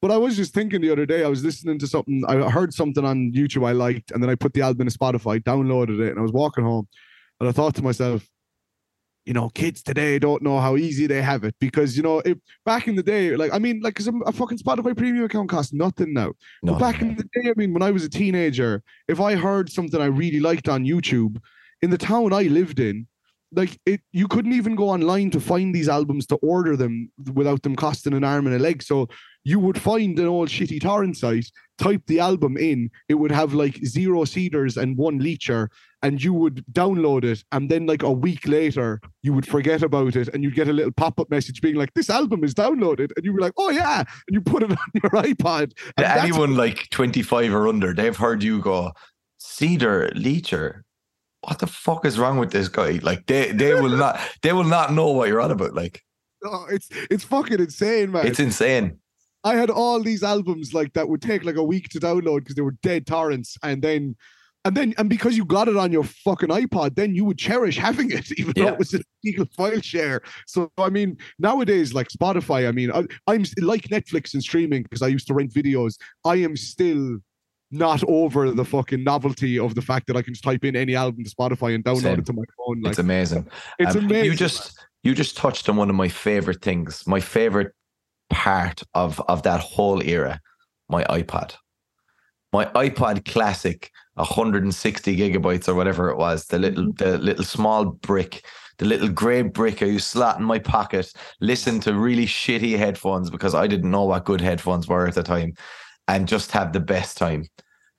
But 0.00 0.10
I 0.12 0.16
was 0.16 0.36
just 0.36 0.54
thinking 0.54 0.80
the 0.80 0.90
other 0.92 1.06
day, 1.06 1.24
I 1.24 1.28
was 1.28 1.44
listening 1.44 1.78
to 1.80 1.86
something, 1.86 2.22
I 2.28 2.48
heard 2.48 2.72
something 2.72 3.04
on 3.04 3.32
YouTube 3.32 3.66
I 3.66 3.72
liked, 3.72 4.12
and 4.12 4.22
then 4.22 4.30
I 4.30 4.36
put 4.36 4.52
the 4.52 4.62
album 4.62 4.86
in 4.86 4.92
Spotify, 4.92 5.42
downloaded 5.42 6.00
it, 6.00 6.10
and 6.10 6.18
I 6.18 6.22
was 6.22 6.32
walking 6.32 6.64
home, 6.64 6.86
and 7.40 7.48
I 7.48 7.52
thought 7.52 7.74
to 7.76 7.82
myself, 7.82 8.24
you 9.26 9.34
know, 9.34 9.50
kids 9.50 9.82
today 9.82 10.18
don't 10.18 10.42
know 10.42 10.58
how 10.58 10.76
easy 10.76 11.06
they 11.06 11.20
have 11.20 11.44
it 11.44 11.54
because 11.60 11.98
you 11.98 12.02
know, 12.02 12.20
if 12.24 12.38
back 12.64 12.88
in 12.88 12.96
the 12.96 13.02
day, 13.02 13.36
like 13.36 13.52
I 13.52 13.58
mean, 13.58 13.80
like, 13.80 13.94
cause 13.94 14.06
a 14.08 14.32
fucking 14.32 14.56
Spotify 14.58 14.96
premium 14.96 15.24
account 15.24 15.50
costs 15.50 15.72
nothing 15.72 16.14
now. 16.14 16.32
No, 16.62 16.72
But 16.72 16.78
back 16.78 17.02
in 17.02 17.14
the 17.14 17.24
day, 17.34 17.50
I 17.50 17.52
mean, 17.56 17.74
when 17.74 17.82
I 17.82 17.90
was 17.90 18.04
a 18.04 18.08
teenager, 18.08 18.82
if 19.06 19.20
I 19.20 19.34
heard 19.34 19.70
something 19.70 20.00
I 20.00 20.06
really 20.06 20.40
liked 20.40 20.66
on 20.68 20.84
YouTube, 20.84 21.42
in 21.82 21.90
the 21.90 21.98
town 21.98 22.32
I 22.32 22.44
lived 22.44 22.80
in, 22.80 23.06
like 23.52 23.78
it, 23.86 24.00
you 24.12 24.28
couldn't 24.28 24.52
even 24.52 24.74
go 24.74 24.88
online 24.90 25.30
to 25.30 25.40
find 25.40 25.74
these 25.74 25.88
albums 25.88 26.26
to 26.26 26.36
order 26.36 26.76
them 26.76 27.10
without 27.32 27.62
them 27.62 27.76
costing 27.76 28.14
an 28.14 28.24
arm 28.24 28.46
and 28.46 28.54
a 28.54 28.58
leg. 28.58 28.82
So 28.82 29.08
you 29.44 29.58
would 29.58 29.80
find 29.80 30.18
an 30.18 30.26
old 30.26 30.48
shitty 30.48 30.80
torrent 30.80 31.16
site, 31.16 31.50
type 31.78 32.02
the 32.06 32.20
album 32.20 32.56
in, 32.56 32.90
it 33.08 33.14
would 33.14 33.32
have 33.32 33.54
like 33.54 33.82
zero 33.84 34.24
seeders 34.24 34.76
and 34.76 34.96
one 34.96 35.18
leecher, 35.18 35.70
and 36.02 36.22
you 36.22 36.34
would 36.34 36.64
download 36.72 37.24
it, 37.24 37.42
and 37.52 37.70
then 37.70 37.86
like 37.86 38.02
a 38.02 38.12
week 38.12 38.46
later, 38.46 39.00
you 39.22 39.32
would 39.32 39.48
forget 39.48 39.82
about 39.82 40.16
it, 40.16 40.28
and 40.28 40.44
you'd 40.44 40.54
get 40.54 40.68
a 40.68 40.72
little 40.72 40.92
pop-up 40.92 41.30
message 41.30 41.60
being 41.60 41.76
like, 41.76 41.94
"This 41.94 42.10
album 42.10 42.44
is 42.44 42.54
downloaded," 42.54 43.10
and 43.16 43.24
you 43.24 43.32
were 43.32 43.40
like, 43.40 43.54
"Oh 43.56 43.70
yeah," 43.70 44.00
and 44.00 44.34
you 44.34 44.40
put 44.40 44.62
it 44.62 44.70
on 44.70 44.78
your 44.94 45.10
iPod. 45.12 45.72
and 45.96 46.06
anyone 46.06 46.56
like 46.56 46.90
25 46.90 47.54
or 47.54 47.68
under, 47.68 47.94
they've 47.94 48.16
heard 48.16 48.42
you 48.42 48.60
go, 48.60 48.92
Seeder, 49.38 50.10
Leecher. 50.14 50.82
What 51.42 51.60
the 51.60 51.66
fuck 51.66 52.04
is 52.04 52.18
wrong 52.18 52.38
with 52.38 52.50
this 52.50 52.68
guy? 52.68 52.98
Like 53.02 53.26
they 53.26 53.52
they 53.52 53.74
will 53.74 53.96
not 53.96 54.20
they 54.42 54.52
will 54.52 54.64
not 54.64 54.92
know 54.92 55.08
what 55.10 55.28
you're 55.28 55.40
on 55.40 55.50
about. 55.50 55.74
Like 55.74 56.02
Oh, 56.44 56.66
it's 56.70 56.88
it's 57.10 57.24
fucking 57.24 57.58
insane, 57.58 58.12
man. 58.12 58.26
it's 58.26 58.40
insane. 58.40 58.98
I 59.44 59.54
had 59.54 59.70
all 59.70 60.00
these 60.02 60.22
albums 60.22 60.74
like 60.74 60.92
that 60.94 61.08
would 61.08 61.22
take 61.22 61.44
like 61.44 61.56
a 61.56 61.62
week 61.64 61.88
to 61.90 62.00
download 62.00 62.40
because 62.40 62.54
they 62.54 62.62
were 62.62 62.76
dead 62.82 63.06
torrents, 63.06 63.56
and 63.62 63.82
then 63.82 64.16
and 64.64 64.76
then 64.76 64.94
and 64.98 65.08
because 65.08 65.36
you 65.36 65.44
got 65.44 65.68
it 65.68 65.76
on 65.76 65.92
your 65.92 66.04
fucking 66.04 66.48
iPod, 66.48 66.96
then 66.96 67.14
you 67.14 67.24
would 67.24 67.38
cherish 67.38 67.76
having 67.78 68.10
it, 68.10 68.30
even 68.38 68.52
though 68.56 68.68
it 68.68 68.78
was 68.78 68.94
an 68.94 69.02
illegal 69.22 69.46
file 69.56 69.80
share. 69.80 70.20
So 70.46 70.70
I 70.78 70.90
mean, 70.90 71.16
nowadays, 71.38 71.94
like 71.94 72.08
Spotify, 72.08 72.68
I 72.68 72.72
mean, 72.72 72.90
I, 72.92 73.04
I'm 73.26 73.44
like 73.60 73.82
Netflix 73.88 74.34
and 74.34 74.42
streaming 74.42 74.82
because 74.82 75.02
I 75.02 75.08
used 75.08 75.26
to 75.28 75.34
rent 75.34 75.52
videos. 75.52 75.96
I 76.24 76.36
am 76.36 76.56
still 76.56 77.18
not 77.70 78.02
over 78.08 78.50
the 78.50 78.64
fucking 78.64 79.04
novelty 79.04 79.58
of 79.58 79.74
the 79.74 79.82
fact 79.82 80.06
that 80.06 80.16
I 80.16 80.22
can 80.22 80.32
just 80.34 80.44
type 80.44 80.64
in 80.64 80.74
any 80.74 80.94
album 80.94 81.24
to 81.24 81.30
Spotify 81.30 81.74
and 81.74 81.84
download 81.84 82.02
Same. 82.02 82.18
it 82.18 82.26
to 82.26 82.32
my 82.32 82.44
phone. 82.56 82.80
Like 82.80 82.90
it's 82.92 82.98
amazing. 82.98 83.46
it's 83.78 83.94
Um, 83.94 84.06
amazing. 84.06 84.24
You 84.32 84.34
just 84.36 84.78
you 85.02 85.14
just 85.14 85.36
touched 85.36 85.68
on 85.68 85.76
one 85.76 85.90
of 85.90 85.96
my 85.96 86.08
favorite 86.08 86.62
things, 86.62 87.06
my 87.06 87.20
favorite 87.20 87.72
part 88.30 88.82
of 88.94 89.20
of 89.28 89.42
that 89.42 89.60
whole 89.60 90.02
era, 90.02 90.40
my 90.88 91.04
iPod. 91.04 91.54
My 92.52 92.64
iPod 92.66 93.26
Classic, 93.30 93.90
160 94.14 95.16
gigabytes 95.16 95.68
or 95.68 95.74
whatever 95.74 96.08
it 96.08 96.16
was, 96.16 96.46
the 96.46 96.58
little 96.58 96.92
the 96.94 97.18
little 97.18 97.44
small 97.44 97.84
brick, 97.84 98.42
the 98.78 98.86
little 98.86 99.08
grey 99.10 99.42
brick 99.42 99.82
I 99.82 99.86
used 99.86 100.06
to 100.06 100.18
slot 100.18 100.38
in 100.38 100.44
my 100.44 100.58
pocket, 100.58 101.12
listen 101.42 101.78
to 101.80 101.92
really 101.92 102.24
shitty 102.24 102.78
headphones 102.78 103.28
because 103.28 103.54
I 103.54 103.66
didn't 103.66 103.90
know 103.90 104.04
what 104.04 104.24
good 104.24 104.40
headphones 104.40 104.88
were 104.88 105.06
at 105.06 105.14
the 105.14 105.22
time, 105.22 105.52
and 106.08 106.26
just 106.26 106.50
have 106.52 106.72
the 106.72 106.80
best 106.80 107.16
time. 107.16 107.44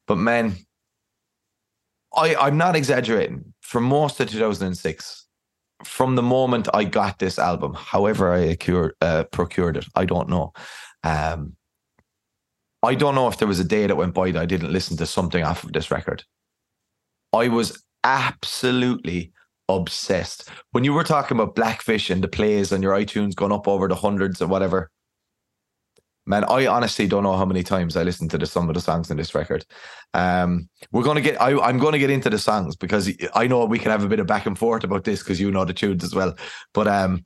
But 0.07 0.17
man, 0.17 0.55
I 2.15 2.35
I'm 2.35 2.57
not 2.57 2.75
exaggerating. 2.75 3.53
For 3.61 3.79
most 3.79 4.19
of 4.19 4.29
2006, 4.29 5.27
from 5.83 6.15
the 6.15 6.23
moment 6.23 6.67
I 6.73 6.83
got 6.83 7.19
this 7.19 7.37
album, 7.37 7.75
however 7.75 8.33
I 8.33 8.57
uh, 9.01 9.23
procured 9.25 9.77
it, 9.77 9.85
I 9.95 10.05
don't 10.05 10.27
know. 10.27 10.51
Um, 11.03 11.55
I 12.81 12.95
don't 12.95 13.15
know 13.15 13.27
if 13.27 13.37
there 13.37 13.47
was 13.47 13.59
a 13.59 13.65
day 13.65 13.87
that 13.87 13.95
went 13.95 14.13
by 14.13 14.31
that 14.31 14.41
I 14.41 14.45
didn't 14.45 14.73
listen 14.73 14.97
to 14.97 15.05
something 15.05 15.43
off 15.43 15.63
of 15.63 15.73
this 15.73 15.91
record. 15.91 16.23
I 17.33 17.49
was 17.49 17.83
absolutely 18.03 19.33
obsessed. 19.67 20.49
When 20.71 20.83
you 20.83 20.93
were 20.93 21.03
talking 21.03 21.37
about 21.37 21.55
Blakfish 21.55 22.09
and 22.09 22.23
the 22.23 22.27
plays 22.27 22.71
and 22.71 22.81
your 22.81 22.93
iTunes 22.93 23.35
going 23.35 23.51
up 23.51 23.67
over 23.67 23.87
the 23.87 23.95
hundreds 23.95 24.41
or 24.41 24.47
whatever, 24.47 24.89
man, 26.29 26.45
I 26.45 26.67
honestly 26.67 27.07
don't 27.07 27.23
know 27.23 27.35
how 27.35 27.43
many 27.43 27.63
times 27.63 27.97
I 27.97 28.03
listened 28.03 28.29
to 28.31 28.37
the, 28.37 28.45
some 28.45 28.69
of 28.69 28.75
the 28.75 28.81
songs 28.81 29.09
in 29.09 29.17
this 29.17 29.33
record. 29.33 29.65
Um, 30.13 30.69
we're 30.91 31.03
gonna 31.03 31.21
get. 31.21 31.41
I, 31.41 31.59
I'm 31.59 31.79
going 31.79 31.93
to 31.93 31.99
get 31.99 32.11
into 32.11 32.29
the 32.29 32.39
songs 32.39 32.75
because 32.75 33.11
I 33.33 33.47
know 33.47 33.65
we 33.65 33.79
can 33.79 33.91
have 33.91 34.03
a 34.03 34.07
bit 34.07 34.19
of 34.19 34.27
back 34.27 34.45
and 34.45 34.57
forth 34.57 34.83
about 34.83 35.03
this 35.03 35.19
because 35.19 35.41
you 35.41 35.51
know 35.51 35.65
the 35.65 35.73
tunes 35.73 36.03
as 36.03 36.15
well. 36.15 36.35
But 36.73 36.87
um, 36.87 37.23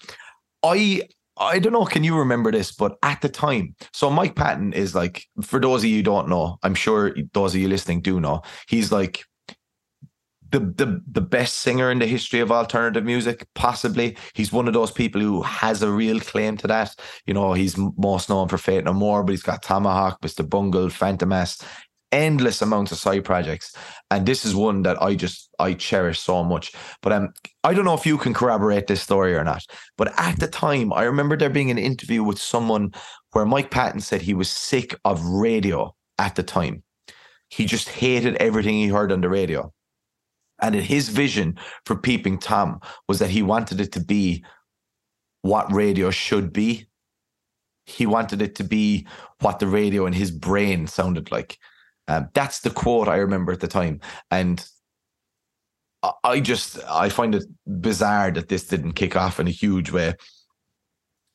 I 0.63 1.03
I 1.37 1.59
don't 1.59 1.73
know. 1.73 1.85
Can 1.85 2.03
you 2.03 2.17
remember 2.17 2.51
this? 2.51 2.71
But 2.71 2.97
at 3.03 3.21
the 3.21 3.29
time, 3.29 3.75
so 3.91 4.09
Mike 4.09 4.35
Patton 4.35 4.73
is 4.73 4.95
like, 4.95 5.25
for 5.41 5.59
those 5.59 5.83
of 5.83 5.89
you 5.89 6.03
don't 6.03 6.29
know, 6.29 6.57
I'm 6.63 6.75
sure 6.75 7.15
those 7.33 7.53
of 7.55 7.61
you 7.61 7.67
listening 7.67 8.01
do 8.01 8.19
know. 8.19 8.41
He's 8.67 8.91
like 8.91 9.25
the 10.53 10.59
the 10.59 11.01
the 11.11 11.21
best 11.21 11.57
singer 11.57 11.89
in 11.89 11.97
the 11.97 12.05
history 12.05 12.39
of 12.39 12.51
alternative 12.51 13.03
music, 13.03 13.47
possibly. 13.55 14.15
He's 14.35 14.53
one 14.53 14.67
of 14.67 14.75
those 14.75 14.91
people 14.91 15.19
who 15.19 15.41
has 15.41 15.81
a 15.81 15.91
real 15.91 16.19
claim 16.19 16.57
to 16.57 16.67
that. 16.67 16.95
You 17.25 17.33
know, 17.33 17.53
he's 17.53 17.75
most 17.97 18.29
known 18.29 18.47
for 18.47 18.59
Faith 18.59 18.83
No 18.83 18.93
More, 18.93 19.23
but 19.23 19.31
he's 19.31 19.41
got 19.41 19.63
Tomahawk, 19.63 20.21
Mr. 20.21 20.47
Bungle, 20.47 20.89
Fantômas, 20.89 21.65
endless 22.11 22.61
amounts 22.61 22.91
of 22.91 22.99
side 22.99 23.25
projects. 23.25 23.75
And 24.11 24.27
this 24.27 24.45
is 24.45 24.53
one 24.53 24.83
that 24.83 25.01
I 25.01 25.15
just 25.15 25.49
I 25.57 25.73
cherish 25.73 26.19
so 26.19 26.43
much. 26.43 26.71
But 27.01 27.13
um, 27.13 27.33
I 27.63 27.73
don't 27.73 27.85
know 27.85 27.95
if 27.95 28.05
you 28.05 28.19
can 28.19 28.35
corroborate 28.35 28.85
this 28.85 29.01
story 29.01 29.35
or 29.35 29.43
not. 29.43 29.65
But 29.97 30.13
at 30.19 30.39
the 30.39 30.47
time, 30.47 30.93
I 30.93 31.01
remember 31.01 31.35
there 31.35 31.49
being 31.49 31.71
an 31.71 31.79
interview 31.79 32.23
with 32.23 32.39
someone 32.39 32.93
where 33.31 33.45
Mike 33.45 33.71
Patton 33.71 34.01
said 34.01 34.21
he 34.21 34.35
was 34.35 34.51
sick 34.51 34.95
of 35.03 35.25
radio 35.25 35.95
at 36.19 36.35
the 36.35 36.43
time. 36.43 36.83
He 37.49 37.65
just 37.65 37.89
hated 37.89 38.35
everything 38.35 38.75
he 38.75 38.87
heard 38.87 39.11
on 39.11 39.21
the 39.21 39.29
radio. 39.29 39.73
And 40.63 40.73
his 40.73 41.09
vision 41.09 41.59
for 41.85 41.95
Peeping 41.97 42.39
Tom 42.39 42.79
was 43.09 43.19
that 43.19 43.29
he 43.29 43.43
wanted 43.43 43.81
it 43.81 43.91
to 43.91 43.99
be 43.99 44.45
what 45.41 45.71
radio 45.73 46.09
should 46.09 46.53
be. 46.53 46.87
He 47.85 48.05
wanted 48.05 48.41
it 48.41 48.55
to 48.55 48.63
be 48.63 49.05
what 49.41 49.59
the 49.59 49.67
radio 49.67 50.05
in 50.05 50.13
his 50.13 50.31
brain 50.31 50.87
sounded 50.87 51.31
like. 51.33 51.57
Um, 52.07 52.29
that's 52.33 52.61
the 52.61 52.69
quote 52.69 53.09
I 53.09 53.17
remember 53.17 53.51
at 53.51 53.59
the 53.59 53.67
time. 53.67 53.99
And 54.31 54.65
I- 56.01 56.13
I 56.23 56.39
just 56.39 56.79
I 56.87 57.09
find 57.09 57.35
it 57.35 57.43
bizarre 57.67 58.31
that 58.31 58.47
this 58.47 58.65
didn't 58.65 58.93
kick 58.93 59.17
off 59.17 59.41
in 59.41 59.47
a 59.47 59.51
huge 59.51 59.91
way. 59.91 60.13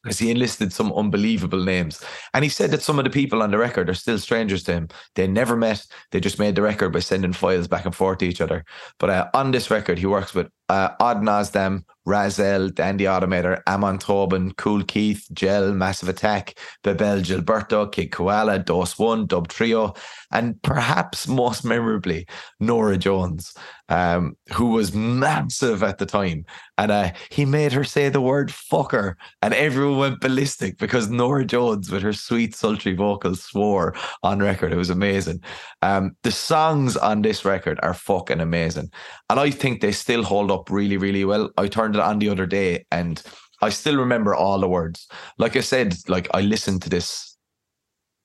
Because 0.08 0.20
he 0.20 0.30
enlisted 0.30 0.72
some 0.72 0.90
unbelievable 0.94 1.62
names. 1.62 2.02
And 2.32 2.42
he 2.42 2.48
said 2.48 2.70
that 2.70 2.80
some 2.80 2.98
of 2.98 3.04
the 3.04 3.10
people 3.10 3.42
on 3.42 3.50
the 3.50 3.58
record 3.58 3.90
are 3.90 3.94
still 3.94 4.18
strangers 4.18 4.62
to 4.64 4.72
him. 4.72 4.88
They 5.16 5.26
never 5.26 5.54
met. 5.54 5.84
They 6.12 6.18
just 6.18 6.38
made 6.38 6.54
the 6.54 6.62
record 6.62 6.94
by 6.94 7.00
sending 7.00 7.34
files 7.34 7.68
back 7.68 7.84
and 7.84 7.94
forth 7.94 8.18
to 8.18 8.26
each 8.26 8.40
other. 8.40 8.64
But 8.98 9.10
uh, 9.10 9.28
on 9.34 9.50
this 9.50 9.70
record, 9.70 9.98
he 9.98 10.06
works 10.06 10.34
with 10.34 10.48
uh, 10.68 10.90
Odd 11.00 11.22
Nosdam, 11.22 11.84
Rahzel, 12.08 12.74
Dandy 12.74 13.04
Automator, 13.04 13.60
Amon 13.66 13.98
Tobin, 13.98 14.52
Kool 14.52 14.82
Keith, 14.82 15.26
Jel, 15.32 15.74
Massive 15.74 16.08
Attack, 16.08 16.58
Bebel 16.82 17.20
Gilberto, 17.20 17.90
Kid 17.92 18.10
Koala, 18.10 18.58
Dose 18.58 18.98
One, 18.98 19.26
Dub 19.26 19.48
Trio, 19.48 19.94
and 20.32 20.60
perhaps 20.62 21.28
most 21.28 21.64
memorably, 21.64 22.26
Norah 22.60 22.96
Jones, 22.96 23.54
um, 23.90 24.36
who 24.52 24.68
was 24.68 24.94
massive 24.94 25.82
at 25.82 25.98
the 25.98 26.06
time. 26.06 26.46
And 26.78 26.90
uh, 26.90 27.12
he 27.30 27.44
made 27.44 27.72
her 27.72 27.84
say 27.84 28.08
the 28.08 28.20
word 28.22 28.48
fucker, 28.48 29.14
and 29.42 29.52
everyone 29.52 29.98
went 29.98 30.20
ballistic 30.20 30.78
because 30.78 31.10
Norah 31.10 31.44
Jones, 31.44 31.90
with 31.90 32.02
her 32.02 32.14
sweet, 32.14 32.54
sultry 32.54 32.94
vocals, 32.94 33.42
swore 33.42 33.94
on 34.22 34.38
record. 34.38 34.72
It 34.72 34.76
was 34.76 34.90
amazing. 34.90 35.42
Um, 35.82 36.16
the 36.22 36.30
songs 36.30 36.96
on 36.96 37.20
this 37.20 37.44
record 37.44 37.78
are 37.82 37.94
fucking 37.94 38.40
amazing. 38.40 38.90
And 39.28 39.38
I 39.38 39.50
think 39.50 39.80
they 39.80 39.92
still 39.92 40.22
hold 40.22 40.50
up 40.50 40.57
really, 40.68 40.96
really 40.96 41.24
well. 41.24 41.50
I 41.56 41.68
turned 41.68 41.94
it 41.94 42.00
on 42.00 42.18
the 42.18 42.28
other 42.28 42.46
day 42.46 42.84
and 42.90 43.22
I 43.60 43.70
still 43.70 43.96
remember 43.96 44.34
all 44.34 44.60
the 44.60 44.68
words. 44.68 45.08
Like 45.38 45.56
I 45.56 45.60
said, 45.60 45.96
like 46.08 46.28
I 46.32 46.42
listened 46.42 46.82
to 46.82 46.90
this 46.90 47.36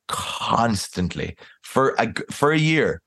constantly 0.08 1.36
for 1.64 1.96
a, 1.98 2.14
for 2.32 2.52
a 2.52 2.58
year 2.58 3.02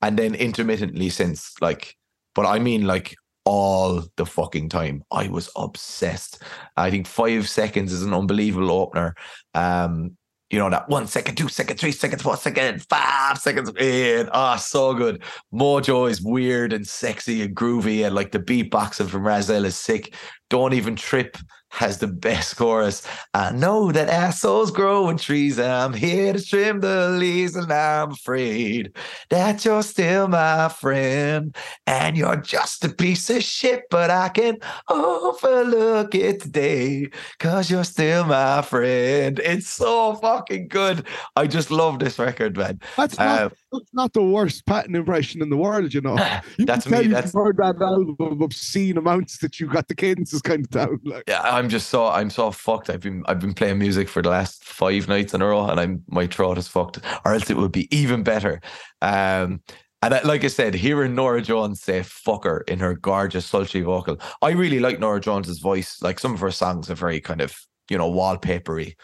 and 0.00 0.18
then 0.18 0.34
intermittently 0.34 1.08
since 1.08 1.54
like 1.60 1.96
but 2.34 2.46
I 2.46 2.58
mean 2.58 2.86
like 2.86 3.14
all 3.44 4.04
the 4.16 4.26
fucking 4.26 4.68
time. 4.68 5.02
I 5.10 5.28
was 5.28 5.50
obsessed. 5.56 6.42
I 6.76 6.90
think 6.90 7.06
five 7.06 7.48
seconds 7.48 7.92
is 7.92 8.02
an 8.02 8.14
unbelievable 8.14 8.70
opener. 8.70 9.14
Um, 9.54 10.16
you 10.52 10.58
know, 10.58 10.68
that 10.68 10.86
one 10.90 11.06
second, 11.06 11.36
two 11.36 11.48
second, 11.48 11.78
three 11.78 11.92
seconds, 11.92 12.20
four 12.20 12.36
second, 12.36 12.82
five 12.82 13.38
seconds 13.38 13.72
in. 13.78 14.28
Ah, 14.32 14.56
so 14.56 14.92
good. 14.92 15.22
Mojo 15.52 16.08
is 16.08 16.20
weird 16.20 16.74
and 16.74 16.86
sexy 16.86 17.40
and 17.40 17.56
groovy, 17.56 18.04
and 18.04 18.14
like 18.14 18.32
the 18.32 18.38
beatboxing 18.38 19.08
from 19.08 19.22
Rahzel 19.22 19.64
is 19.64 19.76
sick. 19.76 20.14
Don't 20.50 20.74
even 20.74 20.94
trip 20.94 21.38
has 21.72 21.98
the 21.98 22.06
best 22.06 22.56
chorus. 22.56 23.02
I 23.32 23.50
know 23.50 23.92
that 23.92 24.10
assholes 24.10 24.70
grow 24.70 25.08
in 25.08 25.16
trees. 25.16 25.58
And 25.58 25.72
I'm 25.72 25.94
here 25.94 26.34
to 26.34 26.44
trim 26.44 26.80
the 26.80 27.08
leaves, 27.08 27.56
and 27.56 27.72
I'm 27.72 28.12
afraid 28.12 28.94
that 29.30 29.64
you're 29.64 29.82
still 29.82 30.28
my 30.28 30.68
friend. 30.68 31.56
And 31.86 32.16
you're 32.16 32.36
just 32.36 32.84
a 32.84 32.90
piece 32.90 33.30
of 33.30 33.42
shit, 33.42 33.84
but 33.90 34.10
I 34.10 34.28
can 34.28 34.58
overlook 34.88 36.14
it 36.14 36.42
today 36.42 37.10
because 37.38 37.70
you're 37.70 37.84
still 37.84 38.24
my 38.24 38.60
friend. 38.60 39.40
It's 39.42 39.68
so 39.68 40.14
fucking 40.16 40.68
good. 40.68 41.06
I 41.36 41.46
just 41.46 41.70
love 41.70 41.98
this 41.98 42.18
record, 42.18 42.56
man. 42.56 42.80
That's 42.96 43.18
not, 43.18 43.40
uh, 43.40 43.48
That's 43.72 43.92
not 43.94 44.12
the 44.12 44.22
worst 44.22 44.66
Patton 44.66 44.94
impression 44.94 45.40
in 45.42 45.48
the 45.48 45.56
world, 45.56 45.94
you 45.94 46.00
know. 46.00 46.16
You 46.58 46.66
That's 46.66 46.86
me, 46.88 47.06
that's- 47.06 47.32
heard 47.32 47.56
that 47.56 47.80
album 47.80 48.42
obscene 48.42 48.98
amounts 48.98 49.38
that 49.38 49.58
you 49.58 49.66
got 49.66 49.88
the 49.88 49.94
cadences 49.94 50.42
kind 50.42 50.60
of 50.64 50.70
down. 50.70 51.00
Like, 51.04 51.24
Yeah, 51.26 51.40
I'm 51.40 51.68
just 51.68 51.88
so 51.88 52.06
I'm 52.08 52.30
so 52.30 52.50
fucked. 52.50 52.90
I've 52.90 53.00
been 53.00 53.22
I've 53.26 53.40
been 53.40 53.54
playing 53.54 53.78
music 53.78 54.08
for 54.08 54.20
the 54.22 54.28
last 54.30 54.64
five 54.64 55.08
nights 55.08 55.32
in 55.34 55.40
a 55.42 55.46
row, 55.46 55.66
and 55.68 55.80
I'm 55.80 56.02
my 56.08 56.26
throat 56.26 56.58
is 56.58 56.68
fucked. 56.68 56.98
Or 57.24 57.32
else 57.32 57.48
it 57.50 57.56
would 57.56 57.72
be 57.72 57.88
even 57.96 58.22
better. 58.22 58.60
Um, 59.00 59.62
and 60.02 60.14
I, 60.14 60.20
like 60.22 60.44
I 60.44 60.48
said, 60.48 60.74
hearing 60.74 61.14
Norah 61.14 61.42
Jones 61.42 61.80
say 61.80 62.00
"fucker" 62.00 62.68
in 62.68 62.80
her 62.80 62.94
gorgeous 62.94 63.46
sultry 63.46 63.80
vocal, 63.82 64.18
I 64.42 64.50
really 64.50 64.80
like 64.80 64.98
Norah 64.98 65.20
Jones's 65.20 65.60
voice. 65.60 66.02
Like 66.02 66.18
some 66.18 66.34
of 66.34 66.40
her 66.40 66.50
songs 66.50 66.90
are 66.90 66.94
very 66.96 67.20
kind 67.20 67.40
of 67.40 67.56
you 67.88 67.96
know 67.96 68.10
wallpapery, 68.10 68.96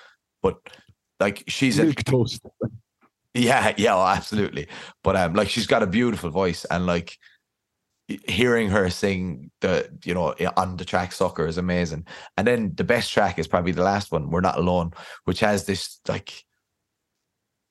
but 0.42 0.56
like 1.20 1.44
she's 1.46 1.78
a, 1.78 1.92
toast. 1.94 2.42
yeah, 3.38 3.74
yeah, 3.78 3.94
oh, 3.94 4.06
absolutely. 4.06 4.68
But 5.02 5.16
um, 5.16 5.34
like 5.34 5.48
she's 5.48 5.66
got 5.66 5.82
a 5.82 5.86
beautiful 5.86 6.30
voice, 6.30 6.64
and 6.70 6.86
like 6.86 7.18
hearing 8.26 8.70
her 8.70 8.88
sing 8.88 9.50
the 9.60 9.90
you 10.04 10.14
know 10.14 10.34
on 10.56 10.76
the 10.76 10.84
track 10.84 11.12
"Sucker" 11.12 11.46
is 11.46 11.58
amazing. 11.58 12.06
And 12.36 12.46
then 12.46 12.72
the 12.74 12.84
best 12.84 13.12
track 13.12 13.38
is 13.38 13.46
probably 13.46 13.72
the 13.72 13.82
last 13.82 14.12
one, 14.12 14.30
"We're 14.30 14.40
Not 14.40 14.58
Alone," 14.58 14.92
which 15.24 15.40
has 15.40 15.66
this 15.66 16.00
like 16.08 16.44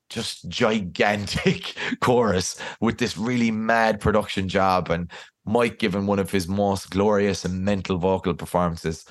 just 0.10 0.48
gigantic 0.48 1.76
chorus 2.02 2.60
with 2.80 2.98
this 2.98 3.18
really 3.18 3.52
mad 3.52 3.99
production 3.99 4.48
job, 4.48 4.89
and 4.89 5.11
Mike 5.45 5.80
giving 5.80 6.06
one 6.06 6.19
of 6.19 6.31
his 6.31 6.48
most 6.48 6.89
glorious 6.89 7.45
and 7.45 7.64
mental 7.64 7.98
vocal 7.98 8.34
performances. 8.34 9.06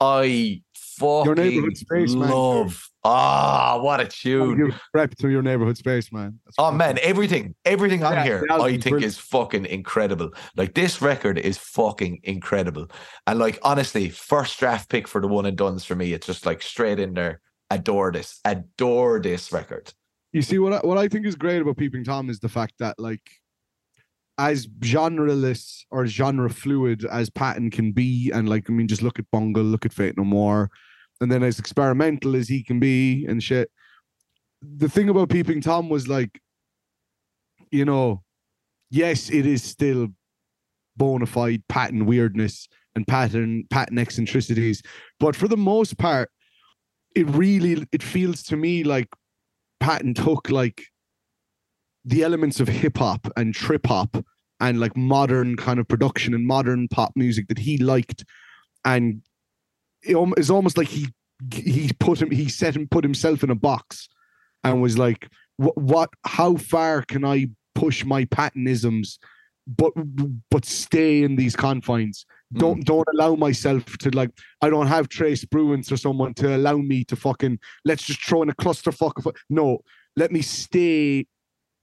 I 0.00 0.62
fucking 0.98 1.34
neighborhood 1.34 1.76
space, 1.76 2.14
man. 2.14 2.30
love. 2.30 2.84
Ah, 3.04 3.78
what 3.80 4.00
a 4.00 4.06
tune! 4.06 4.56
give 4.56 4.80
rep 4.92 5.14
to 5.16 5.28
your 5.30 5.42
neighborhood 5.42 5.78
space, 5.78 6.12
man. 6.12 6.38
That's 6.44 6.56
Oh 6.58 6.70
man, 6.72 6.98
everything, 7.02 7.54
everything 7.64 8.02
on 8.02 8.12
Yeah, 8.14 8.24
here, 8.24 8.46
I 8.50 8.58
think 8.70 8.82
brilliant. 8.82 9.04
is 9.04 9.18
fucking 9.18 9.66
incredible. 9.66 10.30
Like 10.56 10.74
this 10.74 11.00
record 11.00 11.38
is 11.38 11.56
fucking 11.56 12.20
incredible. 12.24 12.88
And 13.26 13.38
like 13.38 13.58
honestly, 13.62 14.08
first 14.10 14.58
draft 14.58 14.90
pick 14.90 15.08
for 15.08 15.20
the 15.20 15.28
one 15.28 15.46
and 15.46 15.56
done's 15.56 15.84
for 15.84 15.94
me. 15.94 16.12
It's 16.12 16.26
just 16.26 16.44
like 16.44 16.60
straight 16.62 16.98
in 16.98 17.14
there. 17.14 17.40
Adore 17.70 18.12
this. 18.12 18.40
Adore 18.44 19.20
this 19.20 19.52
record. 19.52 19.92
You 20.32 20.42
see 20.42 20.58
what 20.58 20.72
I, 20.72 20.78
what 20.78 20.98
I 20.98 21.08
think 21.08 21.24
is 21.24 21.34
great 21.36 21.62
about 21.62 21.76
Peeping 21.78 22.04
Tom 22.04 22.28
is 22.28 22.40
the 22.40 22.48
fact 22.48 22.74
that 22.80 22.98
like 22.98 23.22
as 24.36 24.66
genreless 24.66 25.80
or 25.90 26.06
genre 26.06 26.48
fluid 26.50 27.04
as 27.10 27.28
Patton 27.30 27.70
can 27.70 27.92
be, 27.92 28.30
and 28.34 28.48
like 28.48 28.68
I 28.68 28.72
mean, 28.72 28.86
just 28.88 29.02
look 29.02 29.18
at 29.18 29.24
Bungle, 29.32 29.64
look 29.64 29.84
at 29.86 29.92
Faith 29.92 30.14
No 30.16 30.24
More, 30.24 30.70
and 31.20 31.30
then 31.30 31.42
as 31.42 31.58
experimental 31.58 32.36
as 32.36 32.48
he 32.48 32.62
can 32.62 32.78
be 32.78 33.26
and 33.26 33.42
shit. 33.42 33.70
The 34.62 34.88
thing 34.88 35.08
about 35.08 35.30
Peeping 35.30 35.60
Tom 35.60 35.88
was 35.88 36.08
like, 36.08 36.40
you 37.70 37.84
know, 37.84 38.22
yes, 38.90 39.30
it 39.30 39.46
is 39.46 39.62
still 39.62 40.08
bona 40.96 41.26
fide 41.26 41.62
Patton 41.68 42.06
weirdness 42.06 42.68
and 42.94 43.06
pattern 43.06 43.64
Patton 43.70 43.98
eccentricities, 43.98 44.82
but 45.20 45.36
for 45.36 45.46
the 45.46 45.56
most 45.56 45.98
part, 45.98 46.30
it 47.14 47.28
really 47.30 47.86
it 47.92 48.02
feels 48.02 48.42
to 48.44 48.56
me 48.56 48.84
like 48.84 49.08
Patton 49.80 50.14
took 50.14 50.50
like 50.50 50.82
the 52.04 52.22
elements 52.22 52.58
of 52.58 52.68
hip 52.68 52.98
hop 52.98 53.28
and 53.36 53.54
trip 53.54 53.86
hop 53.86 54.16
and 54.60 54.80
like 54.80 54.96
modern 54.96 55.56
kind 55.56 55.78
of 55.78 55.86
production 55.86 56.34
and 56.34 56.46
modern 56.46 56.88
pop 56.88 57.12
music 57.14 57.46
that 57.48 57.58
he 57.58 57.78
liked, 57.78 58.24
and 58.84 59.22
it 60.02 60.16
it's 60.36 60.50
almost 60.50 60.76
like 60.76 60.88
he 60.88 61.08
he 61.52 61.90
put 61.98 62.20
him 62.20 62.30
he 62.30 62.48
set 62.48 62.74
him 62.74 62.88
put 62.88 63.04
himself 63.04 63.42
in 63.44 63.50
a 63.50 63.54
box 63.54 64.08
and 64.64 64.82
was 64.82 64.98
like, 64.98 65.28
what 65.56 65.76
what 65.76 66.10
how 66.24 66.56
far 66.56 67.02
can 67.02 67.24
I 67.24 67.48
push 67.74 68.04
my 68.04 68.24
Pattonisms, 68.26 69.18
but 69.66 69.92
but 70.50 70.64
stay 70.64 71.22
in 71.22 71.36
these 71.36 71.54
confines. 71.56 72.26
Don't 72.54 72.78
hmm. 72.78 72.82
don't 72.82 73.08
allow 73.14 73.34
myself 73.34 73.84
to 73.98 74.10
like 74.10 74.30
I 74.62 74.70
don't 74.70 74.86
have 74.86 75.08
Trey 75.08 75.32
Spruance 75.32 75.92
or 75.92 75.96
someone 75.96 76.34
to 76.34 76.56
allow 76.56 76.76
me 76.76 77.04
to 77.04 77.16
fucking 77.16 77.58
let's 77.84 78.04
just 78.04 78.24
throw 78.24 78.42
in 78.42 78.48
a 78.50 78.54
clusterfuck 78.54 79.24
of 79.24 79.34
no 79.50 79.80
let 80.16 80.32
me 80.32 80.40
stay 80.40 81.26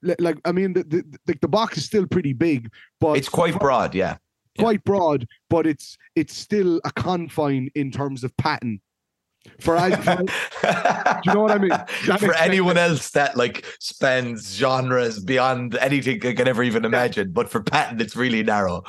like 0.02 0.40
I 0.44 0.52
mean 0.52 0.74
the 0.74 0.84
the, 0.84 1.20
the, 1.26 1.38
the 1.42 1.48
box 1.48 1.78
is 1.78 1.86
still 1.86 2.08
pretty 2.08 2.34
big 2.34 2.72
but 3.00 3.18
It's 3.18 3.30
quite 3.30 3.60
broad, 3.60 3.94
yeah. 3.94 4.18
Yeah. 4.58 4.64
quite 4.64 4.84
broad 4.84 5.28
but 5.50 5.68
it's 5.68 5.98
it's 6.16 6.36
still 6.36 6.80
a 6.86 6.92
confine 6.94 7.70
in 7.76 7.92
terms 7.92 8.24
of 8.24 8.36
Patton 8.38 8.82
for, 9.60 9.78
I, 9.78 9.92
for 10.02 10.16
Do 10.18 10.26
you 11.26 11.34
know 11.36 11.42
what 11.42 11.52
I 11.52 11.58
mean? 11.60 11.70
That 11.70 11.90
For 11.90 12.18
sense. 12.18 12.34
anyone 12.40 12.78
else 12.78 13.12
that 13.12 13.38
like 13.38 13.64
spans 13.80 14.56
genres 14.56 15.20
beyond 15.20 15.76
anything 15.76 16.26
I 16.26 16.34
can 16.34 16.48
ever 16.48 16.64
even 16.64 16.84
imagine, 16.84 17.32
but 17.32 17.48
for 17.52 17.62
Patton, 17.62 18.02
it's 18.02 18.16
really 18.16 18.42
narrow. 18.42 18.82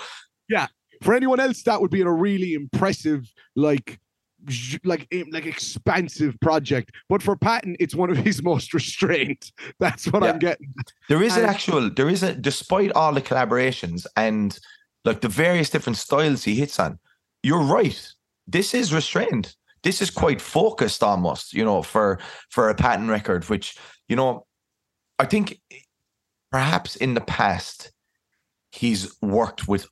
Yeah. 0.48 0.66
For 1.02 1.12
anyone 1.14 1.40
else 1.40 1.62
that 1.64 1.82
would 1.82 1.90
be 1.90 2.00
a 2.00 2.10
really 2.10 2.54
impressive 2.54 3.30
like 3.54 3.98
like 4.84 5.06
eh, 5.12 5.24
like 5.30 5.44
expansive 5.44 6.38
project 6.40 6.92
but 7.08 7.20
for 7.22 7.36
Patton 7.36 7.76
it's 7.80 7.94
one 7.94 8.10
of 8.10 8.16
his 8.16 8.42
most 8.50 8.72
restrained 8.72 9.50
that's 9.80 10.06
what 10.06 10.22
Yeah. 10.22 10.30
I'm 10.30 10.38
getting 10.38 10.72
There 11.08 11.22
is 11.22 11.36
an 11.36 11.44
actual, 11.44 11.90
there 11.90 12.08
is 12.08 12.22
a, 12.22 12.32
despite 12.34 12.92
all 12.92 13.12
the 13.12 13.20
collaborations 13.20 14.06
and 14.16 14.58
like 15.06 15.22
the 15.22 15.28
various 15.28 15.70
different 15.70 15.96
styles 15.96 16.44
he 16.44 16.56
hits 16.56 16.78
on, 16.78 16.98
you're 17.42 17.62
right. 17.62 18.12
This 18.46 18.74
is 18.74 18.92
restrained. 18.92 19.54
This 19.82 20.02
is 20.02 20.10
quite 20.10 20.40
focused 20.40 21.02
almost, 21.02 21.54
you 21.54 21.64
know, 21.64 21.80
for 21.80 22.18
for 22.50 22.68
a 22.68 22.74
Patton 22.74 23.08
record, 23.08 23.44
which, 23.44 23.76
you 24.08 24.16
know, 24.16 24.46
I 25.18 25.26
think 25.26 25.60
perhaps 26.50 26.96
in 26.96 27.14
the 27.14 27.20
past 27.20 27.92
he's 28.72 29.14
worked 29.22 29.68
with 29.68 29.86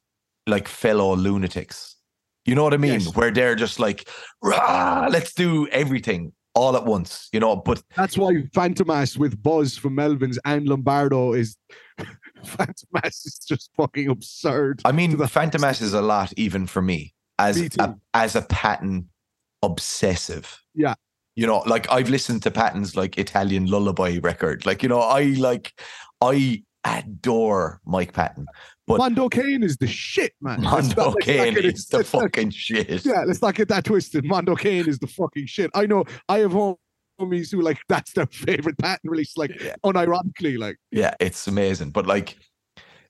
like 0.46 0.68
fellow 0.68 1.14
lunatics. 1.14 1.96
You 2.44 2.54
know 2.54 2.64
what 2.64 2.74
I 2.74 2.78
mean? 2.78 3.00
Yes. 3.00 3.16
Where 3.16 3.30
they're 3.30 3.54
just 3.54 3.78
like, 3.78 4.08
Rah, 4.42 5.08
let's 5.10 5.32
do 5.32 5.66
everything 5.68 6.32
all 6.54 6.76
at 6.76 6.84
once, 6.84 7.28
you 7.32 7.40
know. 7.40 7.56
But 7.56 7.82
that's 7.96 8.18
why 8.18 8.32
Fantômas 8.54 9.16
with 9.16 9.40
Buzz 9.42 9.76
from 9.76 9.96
Melvins 9.96 10.38
and 10.44 10.68
Lombardo 10.68 11.32
is 11.32 11.56
Fantômas 12.56 13.26
is 13.26 13.38
just 13.46 13.70
fucking 13.76 14.08
absurd 14.08 14.80
I 14.84 14.92
mean, 14.92 15.16
the- 15.16 15.24
Fantômas 15.24 15.82
is 15.82 15.92
a 15.94 16.02
lot 16.02 16.32
even 16.36 16.66
for 16.66 16.82
me 16.82 17.14
as 17.38 17.60
Me 17.60 17.68
a, 17.78 17.94
as 18.14 18.36
a 18.36 18.42
Patton 18.42 19.08
obsessive. 19.62 20.60
Yeah. 20.74 20.94
You 21.36 21.46
know, 21.46 21.58
like 21.66 21.90
I've 21.90 22.08
listened 22.10 22.42
to 22.44 22.50
Patton's 22.50 22.94
like 22.96 23.18
Italian 23.18 23.66
lullaby 23.66 24.18
record. 24.22 24.64
Like, 24.66 24.82
you 24.82 24.88
know, 24.88 25.00
I 25.00 25.22
like 25.38 25.72
I 26.20 26.62
adore 26.84 27.80
Mike 27.84 28.12
Patton. 28.12 28.46
But 28.86 28.98
Mondo 28.98 29.28
Cane 29.30 29.62
is 29.62 29.78
the 29.78 29.86
shit, 29.86 30.32
man. 30.42 30.60
Mondo 30.62 31.10
not- 31.10 31.20
Cane 31.22 31.56
is 31.56 31.86
the 31.86 31.98
let's 31.98 32.12
not- 32.12 32.22
fucking 32.22 32.50
shit. 32.50 33.04
Yeah, 33.04 33.24
let's 33.26 33.40
not 33.42 33.54
get 33.54 33.68
that 33.68 33.84
twisted. 33.84 34.24
Mondo 34.26 34.54
Cane 34.54 34.86
is 34.86 34.98
the 34.98 35.06
fucking 35.06 35.46
shit. 35.46 35.70
I 35.74 35.86
know. 35.86 36.04
I 36.28 36.38
have 36.40 36.54
homies 37.20 37.50
who 37.50 37.60
like 37.60 37.78
that's 37.88 38.12
their 38.12 38.26
favorite 38.26 38.78
Patton 38.78 39.10
release, 39.10 39.36
like 39.36 39.50
Yeah. 39.60 39.74
unironically, 39.84 40.58
like 40.58 40.76
Yeah, 40.90 41.14
it's 41.20 41.46
amazing. 41.46 41.90
But 41.90 42.06
like, 42.06 42.36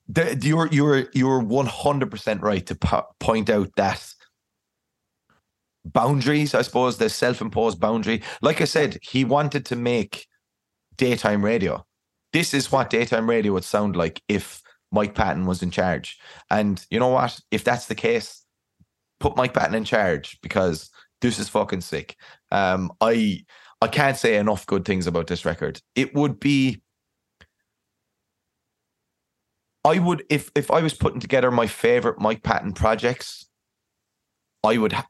the, 0.07 0.37
you're 0.41 0.67
you're 0.71 1.05
you're 1.13 1.39
one 1.39 1.65
hundred 1.65 2.11
percent 2.11 2.41
right 2.41 2.65
to 2.67 2.75
po- 2.75 3.07
point 3.19 3.49
out 3.49 3.69
that 3.77 4.13
boundaries. 5.83 6.53
I 6.53 6.61
suppose 6.61 6.97
the 6.97 7.09
self-imposed 7.09 7.79
boundary. 7.79 8.21
Like 8.41 8.61
I 8.61 8.65
said, 8.65 8.97
he 9.01 9.25
wanted 9.25 9.65
to 9.67 9.75
make 9.75 10.27
daytime 10.97 11.43
radio. 11.43 11.85
This 12.33 12.53
is 12.53 12.71
what 12.71 12.89
daytime 12.89 13.29
radio 13.29 13.53
would 13.53 13.63
sound 13.63 13.95
like 13.95 14.21
if 14.27 14.61
Mike 14.91 15.15
Patton 15.15 15.45
was 15.45 15.63
in 15.63 15.71
charge. 15.71 16.17
And 16.49 16.83
you 16.89 16.99
know 16.99 17.07
what? 17.09 17.39
If 17.51 17.63
that's 17.63 17.87
the 17.87 17.95
case, 17.95 18.43
put 19.19 19.37
Mike 19.37 19.53
Patton 19.53 19.75
in 19.75 19.85
charge 19.85 20.37
because 20.41 20.89
this 21.21 21.39
is 21.39 21.49
fucking 21.49 21.81
sick. 21.81 22.15
Um, 22.51 22.91
I 23.01 23.43
I 23.85 23.87
can't 23.87 24.17
say 24.17 24.37
enough 24.37 24.65
good 24.65 24.83
things 24.83 25.05
about 25.05 25.27
this 25.27 25.45
record. 25.45 25.79
It 25.93 26.15
would 26.15 26.39
be 26.39 26.81
I 29.83 29.99
would 29.99 30.23
if 30.27 30.49
if 30.55 30.71
I 30.71 30.81
was 30.81 30.95
putting 30.95 31.19
together 31.19 31.51
my 31.51 31.67
favorite 31.67 32.19
Mike 32.19 32.41
Patton 32.41 32.73
projects, 32.73 33.45
I 34.63 34.79
would 34.79 34.93
ha- 34.93 35.05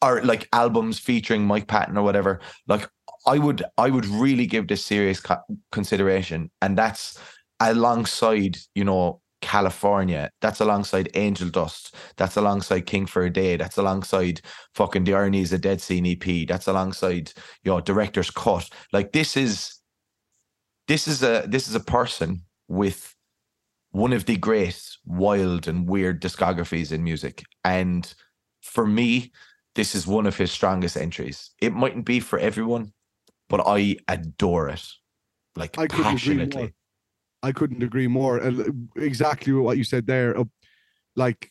or 0.00 0.22
like 0.22 0.48
albums 0.52 1.00
featuring 1.00 1.44
Mike 1.44 1.66
Patton 1.66 1.98
or 1.98 2.04
whatever. 2.04 2.38
Like 2.68 2.88
I 3.26 3.38
would 3.38 3.64
I 3.76 3.90
would 3.90 4.06
really 4.06 4.46
give 4.46 4.68
this 4.68 4.84
serious 4.86 5.20
consideration, 5.72 6.52
and 6.62 6.78
that's 6.78 7.18
alongside 7.58 8.58
you 8.76 8.84
know 8.84 9.19
California. 9.40 10.30
That's 10.40 10.60
alongside 10.60 11.10
Angel 11.14 11.48
Dust. 11.48 11.94
That's 12.16 12.36
alongside 12.36 12.86
King 12.86 13.06
for 13.06 13.22
a 13.22 13.30
Day. 13.30 13.56
That's 13.56 13.78
alongside 13.78 14.40
fucking 14.74 15.04
The 15.04 15.14
Irony 15.14 15.40
Is 15.40 15.52
a 15.52 15.58
Dead 15.58 15.80
Scene 15.80 16.06
EP. 16.06 16.46
That's 16.46 16.68
alongside 16.68 17.32
your 17.62 17.78
know 17.78 17.80
Director's 17.80 18.30
Cut. 18.30 18.68
Like 18.92 19.12
this 19.12 19.36
is 19.36 19.80
this 20.88 21.06
is 21.06 21.22
a 21.22 21.44
this 21.46 21.68
is 21.68 21.74
a 21.74 21.80
person 21.80 22.42
with 22.68 23.14
one 23.92 24.12
of 24.12 24.26
the 24.26 24.36
great 24.36 24.80
wild 25.04 25.68
and 25.68 25.88
weird 25.88 26.20
discographies 26.20 26.92
in 26.92 27.02
music 27.02 27.44
and 27.64 28.14
for 28.60 28.86
me 28.86 29.30
this 29.74 29.94
is 29.94 30.06
one 30.06 30.26
of 30.26 30.36
his 30.36 30.50
strongest 30.50 30.96
entries 30.96 31.50
it 31.60 31.72
mightn't 31.72 32.04
be 32.04 32.20
for 32.20 32.38
everyone 32.38 32.92
but 33.48 33.62
i 33.66 33.96
adore 34.08 34.68
it 34.68 34.84
like 35.56 35.78
I 35.78 35.86
couldn't 35.86 36.16
agree 36.16 36.36
more. 36.36 36.46
passionately 36.46 36.74
I 37.42 37.52
couldn't 37.52 37.82
agree 37.82 38.06
more. 38.08 38.38
And 38.38 38.60
uh, 38.60 39.00
exactly 39.00 39.52
what 39.52 39.76
you 39.78 39.84
said 39.84 40.06
there. 40.06 40.36
Like 41.16 41.50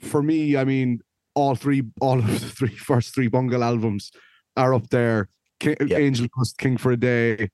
for 0.00 0.22
me, 0.22 0.56
I 0.56 0.64
mean, 0.64 1.00
all 1.34 1.54
three, 1.54 1.82
all 2.00 2.18
of 2.18 2.26
the 2.26 2.38
three 2.38 2.76
first 2.90 3.14
three 3.14 3.28
Bungle 3.28 3.62
albums 3.62 4.10
are 4.56 4.74
up 4.74 4.88
there. 4.90 5.28
King, 5.58 5.76
Yeah. 5.86 5.98
Angel 5.98 6.26
Dust, 6.36 6.58
King 6.58 6.76
for 6.78 6.92
a 6.92 6.96
Day. 6.96 7.50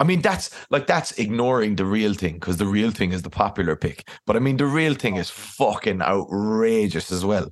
i 0.00 0.04
mean 0.04 0.20
that's 0.20 0.50
like 0.68 0.86
that's 0.86 1.12
ignoring 1.12 1.76
the 1.76 1.84
real 1.86 2.12
thing 2.12 2.34
because 2.34 2.58
the 2.58 2.66
real 2.66 2.90
thing 2.90 3.10
is 3.12 3.22
the 3.22 3.30
popular 3.30 3.74
pick 3.74 4.06
but 4.26 4.36
i 4.36 4.38
mean 4.38 4.58
the 4.58 4.66
real 4.66 4.92
thing 4.94 5.16
is 5.16 5.30
fucking 5.30 6.02
outrageous 6.02 7.10
as 7.10 7.24
well 7.24 7.48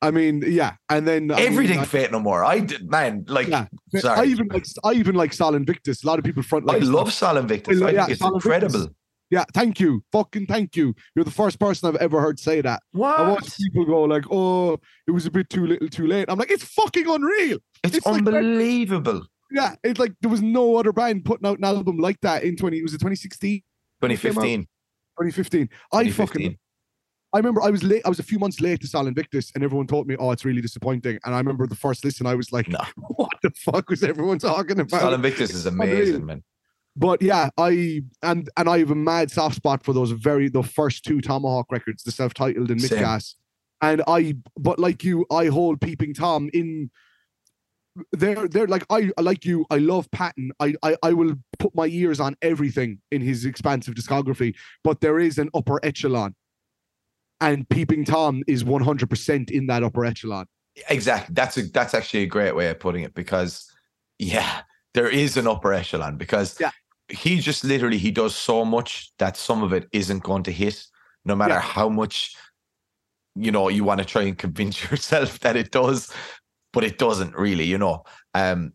I 0.00 0.10
mean, 0.12 0.44
yeah, 0.46 0.74
and 0.88 1.08
then 1.08 1.30
I 1.32 1.36
mean, 1.36 1.46
everything 1.46 1.78
I- 1.80 1.84
faith 1.84 2.12
no 2.12 2.20
more 2.20 2.44
i 2.44 2.60
did 2.60 2.88
man 2.88 3.24
like 3.28 3.48
Yeah, 3.48 3.66
I 4.04 4.24
even 4.26 4.46
like 4.48 4.64
I 4.84 4.92
even 4.92 5.14
like 5.16 5.32
Sol 5.32 5.54
Invictus. 5.54 6.04
A 6.04 6.06
lot 6.06 6.18
of 6.18 6.24
people 6.24 6.42
front. 6.42 6.70
i 6.70 6.74
like 6.74 6.82
love 6.84 7.12
Sol 7.12 7.36
Invictus. 7.36 7.82
I 7.82 7.86
i 7.86 7.90
yeah, 7.90 8.00
think 8.06 8.10
it's 8.12 8.20
Sol 8.20 8.34
Invictus. 8.34 8.44
incredible 8.74 8.94
Yeah, 9.30 9.44
thank 9.52 9.80
you, 9.80 10.02
fucking 10.12 10.46
thank 10.46 10.76
you. 10.76 10.94
You're 11.14 11.24
the 11.24 11.30
first 11.42 11.58
person 11.58 11.88
I've 11.88 11.96
ever 12.00 12.20
heard 12.20 12.38
say 12.38 12.60
that. 12.62 12.80
What? 12.92 13.18
I 13.20 13.28
watch 13.28 13.56
people 13.58 13.84
go 13.84 14.02
like, 14.04 14.24
"Oh, 14.30 14.78
it 15.06 15.10
was 15.10 15.26
a 15.26 15.30
bit 15.30 15.50
too 15.50 15.66
little, 15.66 15.88
too 15.88 16.06
late." 16.06 16.26
I'm 16.30 16.38
like, 16.38 16.50
"It's 16.50 16.64
fucking 16.64 17.06
unreal." 17.06 17.58
it's, 17.84 17.96
it's 17.96 18.06
like 18.06 18.18
unbelievable 18.26 19.20
Yeah, 19.50 19.74
it's 19.84 19.98
like 20.00 20.12
there 20.20 20.30
was 20.30 20.42
no 20.42 20.76
other 20.76 20.92
band 20.92 21.24
putting 21.24 21.46
out 21.46 21.58
an 21.58 21.64
album 21.64 21.98
like 21.98 22.20
that 22.22 22.42
in 22.44 22.56
20. 22.56 22.78
It 22.78 22.82
Was 22.82 22.94
it 22.94 22.98
2016, 22.98 23.62
2015 24.00 24.60
2015? 25.20 25.68
I 25.92 26.10
fucking. 26.10 26.56
2015. 27.32 27.34
I 27.34 27.38
remember 27.38 27.62
I 27.62 27.70
was 27.70 27.82
late. 27.82 28.02
I 28.04 28.08
was 28.08 28.18
a 28.18 28.22
few 28.22 28.38
months 28.38 28.60
late 28.60 28.80
to 28.80 28.86
Sol 28.86 29.06
Invictus, 29.06 29.52
and 29.54 29.64
everyone 29.64 29.86
told 29.86 30.06
me, 30.06 30.16
"Oh, 30.18 30.30
it's 30.30 30.44
really 30.44 30.60
disappointing." 30.60 31.18
And 31.24 31.34
I 31.34 31.38
remember 31.38 31.66
the 31.66 31.76
first 31.76 32.04
listen, 32.04 32.26
I 32.26 32.34
was 32.34 32.52
like, 32.52 32.68
No. 32.68 32.80
"What 33.16 33.32
the 33.42 33.50
fuck 33.50 33.90
was 33.90 34.02
everyone 34.02 34.38
talking 34.38 34.80
about?" 34.80 35.00
Sol 35.00 35.14
Invictus 35.14 35.50
is 35.50 35.66
amazing, 35.66 36.26
man. 36.26 36.42
But 36.96 37.22
yeah, 37.22 37.50
I 37.56 38.02
and 38.22 38.48
and 38.56 38.68
I 38.68 38.78
have 38.78 38.90
a 38.90 38.96
mad 38.96 39.30
soft 39.30 39.56
spot 39.56 39.84
for 39.84 39.92
those 39.92 40.10
very 40.12 40.48
the 40.48 40.62
first 40.62 41.04
two 41.04 41.20
Tomahawk 41.20 41.66
records, 41.70 42.02
the 42.02 42.12
self-titled 42.12 42.70
and. 42.70 42.80
Mit 42.80 42.90
Gas. 42.90 43.34
And 43.80 44.02
I 44.08 44.34
but 44.56 44.80
like 44.80 45.04
you, 45.04 45.24
I 45.30 45.46
hold 45.46 45.80
Peeping 45.80 46.14
Tom 46.14 46.50
in 46.52 46.90
they're 48.12 48.48
they're 48.48 48.66
like 48.66 48.84
I 48.90 49.10
like 49.20 49.44
you, 49.44 49.66
I 49.70 49.78
love 49.78 50.10
Patton. 50.10 50.50
I, 50.58 50.74
I 50.82 50.96
I 51.02 51.12
will 51.12 51.36
put 51.58 51.74
my 51.74 51.86
ears 51.86 52.18
on 52.20 52.36
everything 52.42 53.00
in 53.12 53.20
his 53.22 53.44
expansive 53.44 53.94
discography, 53.94 54.56
but 54.82 55.00
there 55.00 55.20
is 55.20 55.38
an 55.38 55.50
upper 55.54 55.78
echelon. 55.84 56.34
And 57.40 57.68
Peeping 57.68 58.04
Tom 58.04 58.42
is 58.46 58.64
100% 58.64 59.50
in 59.50 59.66
that 59.68 59.82
upper 59.82 60.04
echelon. 60.04 60.46
Exactly. 60.88 61.32
That's 61.34 61.56
a 61.56 61.62
that's 61.62 61.94
actually 61.94 62.22
a 62.22 62.26
great 62.26 62.54
way 62.54 62.68
of 62.70 62.78
putting 62.78 63.02
it 63.02 63.14
because 63.14 63.68
yeah, 64.18 64.62
there 64.94 65.08
is 65.08 65.36
an 65.36 65.46
upper 65.46 65.72
echelon 65.72 66.16
because 66.16 66.56
Yeah. 66.60 66.70
he 67.08 67.40
just 67.40 67.64
literally 67.64 67.98
he 67.98 68.10
does 68.12 68.34
so 68.36 68.64
much 68.64 69.12
that 69.18 69.36
some 69.36 69.62
of 69.62 69.72
it 69.72 69.88
isn't 69.92 70.22
going 70.22 70.44
to 70.44 70.52
hit, 70.52 70.84
no 71.24 71.34
matter 71.34 71.54
Yeah. 71.54 71.60
how 71.60 71.88
much 71.88 72.36
you 73.34 73.50
know 73.52 73.68
you 73.68 73.84
want 73.84 73.98
to 73.98 74.04
try 74.04 74.22
and 74.22 74.38
convince 74.38 74.82
yourself 74.90 75.38
that 75.40 75.56
it 75.56 75.70
does, 75.70 76.12
but 76.72 76.84
it 76.84 76.98
doesn't 76.98 77.34
really, 77.36 77.64
you 77.64 77.78
know. 77.78 78.04
Um 78.34 78.72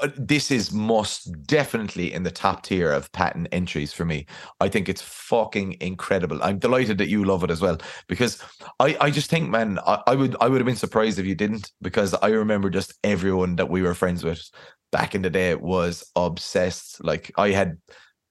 Uh, 0.00 0.08
this 0.16 0.50
is 0.50 0.72
most 0.72 1.30
definitely 1.46 2.12
in 2.12 2.24
the 2.24 2.30
top 2.30 2.64
tier 2.64 2.90
of 2.90 3.10
Patton 3.12 3.46
entries 3.52 3.92
for 3.92 4.04
me. 4.04 4.26
I 4.58 4.68
think 4.68 4.88
it's 4.88 5.02
fucking 5.02 5.76
incredible. 5.80 6.42
I'm 6.42 6.58
delighted 6.58 6.98
that 6.98 7.08
you 7.08 7.24
love 7.24 7.44
it 7.44 7.52
as 7.52 7.60
well 7.60 7.78
because 8.08 8.42
I, 8.80 8.96
I 9.00 9.10
just 9.10 9.30
think, 9.30 9.48
man, 9.48 9.78
I, 9.86 10.02
I 10.08 10.14
would 10.16 10.36
I 10.40 10.48
would 10.48 10.60
have 10.60 10.66
been 10.66 10.74
surprised 10.74 11.18
if 11.20 11.26
you 11.26 11.36
didn't 11.36 11.70
because 11.82 12.14
I 12.14 12.28
remember 12.28 12.68
just 12.68 12.94
everyone 13.04 13.56
that 13.56 13.70
we 13.70 13.82
were 13.82 13.94
friends 13.94 14.24
with 14.24 14.50
back 14.90 15.14
in 15.14 15.22
the 15.22 15.30
day 15.30 15.54
was 15.54 16.10
obsessed. 16.16 17.04
Like 17.04 17.30
I 17.36 17.50
had 17.50 17.78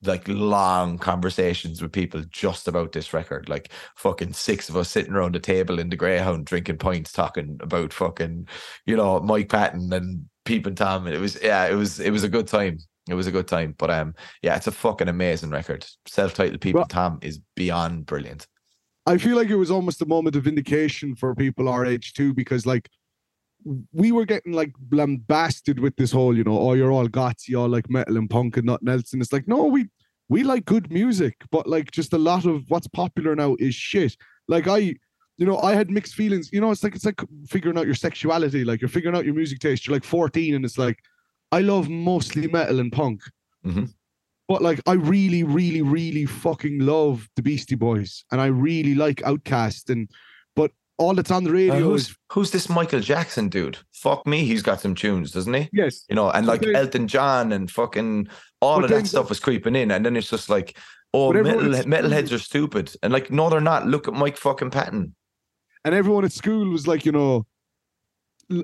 like 0.03 0.27
long 0.27 0.98
conversations 0.98 1.82
with 1.82 1.91
people 1.91 2.22
just 2.30 2.68
about 2.68 2.91
this 2.91 3.14
record. 3.14 3.48
Like 3.48 3.72
fucking 3.95 4.34
six 4.34 4.68
of 4.68 4.76
us 4.76 4.90
sitting 4.90 5.14
around 5.14 5.36
the 5.36 5.40
table 5.40 5.80
in 5.80 5.90
the 5.90 5.95
Greyhound 5.95 6.45
drinking 6.45 6.80
pints, 6.80 7.11
talking 7.14 7.57
about 7.61 7.94
fucking, 7.94 8.48
you 8.86 8.98
know, 8.98 9.19
Mike 9.22 9.49
Patton 9.49 9.94
and 9.94 10.26
Peeping 10.46 10.76
Tom. 10.76 11.06
And 11.08 11.16
it 11.16 11.20
was 11.20 11.38
yeah, 11.42 11.66
it 11.68 11.76
was 11.76 12.00
it 12.00 12.12
was 12.12 12.24
a 12.24 12.30
good 12.30 12.48
time. 12.48 12.78
It 13.10 13.14
was 13.14 13.28
a 13.28 13.32
good 13.32 13.48
time. 13.48 13.76
But 13.78 13.92
um 13.92 14.16
yeah, 14.42 14.56
it's 14.56 14.68
a 14.68 14.72
fucking 14.72 15.10
amazing 15.10 15.50
record. 15.50 15.86
Self-titled 16.08 16.62
Peeping 16.62 16.80
Well- 16.80 16.88
Tom 16.88 17.20
is 17.22 17.40
beyond 17.56 18.06
brilliant. 18.06 18.48
I 19.08 19.20
feel 19.20 19.36
like 19.36 19.50
it 19.50 19.56
was 19.56 19.70
almost 19.70 20.02
a 20.02 20.08
moment 20.08 20.36
of 20.36 20.46
vindication 20.46 21.16
for 21.16 21.36
people 21.36 21.70
our 21.70 21.86
age 21.86 22.14
too, 22.14 22.34
because 22.34 22.66
like 22.66 22.90
we 23.94 24.12
were 24.12 24.26
getting 24.26 24.54
like 24.54 24.74
lambasted 24.92 25.80
with 25.80 25.96
this 25.96 26.12
whole, 26.12 26.36
you 26.36 26.44
know, 26.44 26.58
oh, 26.58 26.74
you're 26.74 26.92
all 26.92 27.08
you 27.48 27.60
all 27.60 27.70
like 27.70 27.90
metal 27.90 28.18
and 28.18 28.30
punk 28.30 28.58
and 28.58 28.66
nothing 28.66 28.88
else. 28.90 29.14
And 29.14 29.22
it's 29.22 29.34
like, 29.34 29.48
no, 29.48 29.66
we 29.66 29.88
we 30.30 30.44
like 30.44 30.66
good 30.66 30.92
music, 30.92 31.36
but 31.52 31.68
like 31.68 31.92
just 31.92 32.14
a 32.14 32.18
lot 32.18 32.46
of 32.46 32.64
what's 32.70 32.88
popular 32.88 33.36
now 33.36 33.56
is 33.60 33.76
shit. 33.76 34.18
Like 34.48 34.68
I, 34.68 34.96
you 35.38 35.45
know, 35.45 35.57
I 35.60 35.74
had 35.74 35.90
mixed 35.91 36.14
feelings. 36.16 36.49
You 36.53 36.62
know, 36.62 36.72
it's 36.72 36.84
like 36.84 36.95
it's 36.95 37.06
like 37.06 37.22
figuring 37.48 37.78
out 37.78 37.86
your 37.86 37.95
sexuality. 37.95 38.64
Like 38.64 38.82
you're 38.82 38.88
figuring 38.90 39.16
out 39.18 39.26
your 39.26 39.34
music 39.36 39.60
taste. 39.60 39.86
You're 39.86 39.95
like 39.95 40.03
14, 40.03 40.56
and 40.56 40.64
it's 40.66 40.78
like, 40.78 40.99
I 41.52 41.60
love 41.62 41.90
mostly 41.90 42.48
metal 42.48 42.80
and 42.80 42.91
punk. 42.91 43.22
Mhm. 43.66 43.94
But 44.48 44.62
like, 44.62 44.80
I 44.86 44.94
really, 44.94 45.44
really, 45.44 45.82
really 45.82 46.26
fucking 46.26 46.80
love 46.80 47.28
the 47.36 47.41
Beastie 47.41 47.76
Boys, 47.76 48.24
and 48.32 48.40
I 48.40 48.45
really 48.48 48.94
like 48.95 49.18
OutKast. 49.24 49.90
And 49.90 50.10
but 50.56 50.72
all 50.98 51.14
that's 51.16 51.32
on 51.32 51.44
the 51.44 51.49
Uh, 51.49 51.53
radio 51.53 51.94
is 51.95 52.07
who's 52.07 52.18
who's 52.32 52.52
this 52.52 52.70
Michael 52.70 52.99
Jackson 53.02 53.49
dude? 53.49 53.78
Fuck 53.91 54.26
me, 54.28 54.45
he's 54.45 54.62
got 54.62 54.80
some 54.82 54.94
tunes, 54.95 55.32
doesn't 55.32 55.53
he? 55.53 55.70
yes, 55.74 56.06
You 56.10 56.16
know, 56.16 56.30
and 56.30 56.45
like 56.48 56.62
then- 56.62 56.76
Elton 56.76 57.07
John 57.07 57.52
and 57.52 57.70
fucking 57.72 58.28
all 58.62 58.84
of 58.84 58.90
that 58.90 58.95
then- 58.95 59.06
stuff 59.06 59.30
was 59.30 59.40
creeping 59.40 59.76
in, 59.76 59.90
and 59.91 60.06
then 60.06 60.16
it's 60.16 60.30
just 60.30 60.48
like, 60.49 60.78
oh, 61.14 61.34
metal, 61.34 61.74
is- 61.74 61.86
metalheads 61.86 62.32
are 62.32 62.40
stupid, 62.40 62.94
and 63.02 63.12
like, 63.12 63.32
no, 63.32 63.49
they're 63.49 63.60
not. 63.62 63.88
Look 63.88 64.07
at 64.07 64.14
Mike 64.14 64.38
fucking 64.38 64.70
Patton. 64.70 65.16
And 65.86 65.95
everyone 65.95 66.26
at 66.26 66.34
school 66.34 66.68
was 66.70 66.88
like, 66.88 67.06
you 67.06 67.14
know, 67.14 67.45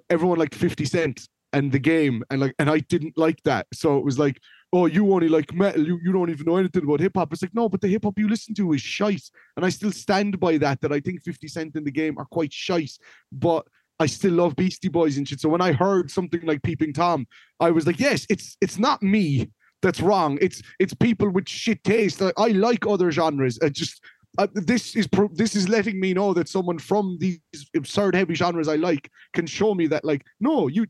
everyone 0.09 0.39
liked 0.39 0.55
50 0.55 0.83
Cent 0.85 1.27
and 1.53 1.71
the 1.71 1.79
game, 1.79 2.23
and 2.29 2.41
like, 2.41 2.55
and 2.59 2.69
I 2.69 2.79
didn't 2.79 3.17
like 3.17 3.41
that. 3.43 3.67
So 3.73 3.97
it 3.97 4.03
was 4.03 4.19
like, 4.19 4.39
oh, 4.73 4.85
you 4.87 5.13
only 5.13 5.29
like 5.29 5.53
metal, 5.53 5.85
you, 5.85 5.99
you 6.03 6.11
don't 6.11 6.29
even 6.29 6.45
know 6.45 6.57
anything 6.57 6.83
about 6.83 6.99
hip 6.99 7.13
hop. 7.15 7.31
It's 7.31 7.41
like, 7.41 7.53
no, 7.53 7.69
but 7.69 7.81
the 7.81 7.89
hip 7.89 8.03
hop 8.03 8.17
you 8.17 8.27
listen 8.27 8.55
to 8.55 8.73
is 8.73 8.81
shite. 8.81 9.29
And 9.55 9.65
I 9.65 9.69
still 9.69 9.91
stand 9.91 10.39
by 10.39 10.57
that, 10.57 10.81
that 10.81 10.91
I 10.91 10.99
think 10.99 11.21
50 11.21 11.47
Cent 11.47 11.75
in 11.75 11.83
the 11.83 11.91
game 11.91 12.17
are 12.17 12.25
quite 12.25 12.53
shite, 12.53 12.97
but 13.31 13.67
I 13.99 14.07
still 14.07 14.33
love 14.33 14.55
Beastie 14.55 14.89
Boys 14.89 15.17
and 15.17 15.27
shit. 15.27 15.41
So 15.41 15.49
when 15.49 15.61
I 15.61 15.73
heard 15.73 16.09
something 16.09 16.41
like 16.43 16.63
Peeping 16.63 16.93
Tom, 16.93 17.27
I 17.59 17.69
was 17.69 17.85
like, 17.85 17.99
yes, 17.99 18.25
it's 18.29 18.57
it's 18.61 18.79
not 18.79 19.03
me. 19.03 19.51
that's 19.81 20.01
wrong. 20.01 20.37
It's 20.41 20.61
it's 20.79 20.93
people 20.93 21.29
with 21.29 21.47
shit 21.49 21.83
taste. 21.83 22.21
Like, 22.21 22.33
I 22.37 22.49
like 22.49 22.87
other 22.87 23.11
genres. 23.11 23.59
I 23.61 23.69
just 23.69 24.01
uh, 24.37 24.47
this 24.53 24.95
is 24.95 25.07
pro- 25.07 25.29
this 25.33 25.55
is 25.55 25.67
letting 25.67 25.99
me 25.99 26.13
know 26.13 26.33
that 26.33 26.47
someone 26.47 26.79
from 26.79 27.17
these 27.19 27.39
absurd 27.75 28.15
heavy 28.15 28.33
genres 28.33 28.67
I 28.67 28.75
like 28.75 29.11
can 29.33 29.45
show 29.45 29.75
me 29.75 29.87
that 29.87 30.05
like 30.05 30.25
no 30.39 30.67
you 30.67 30.85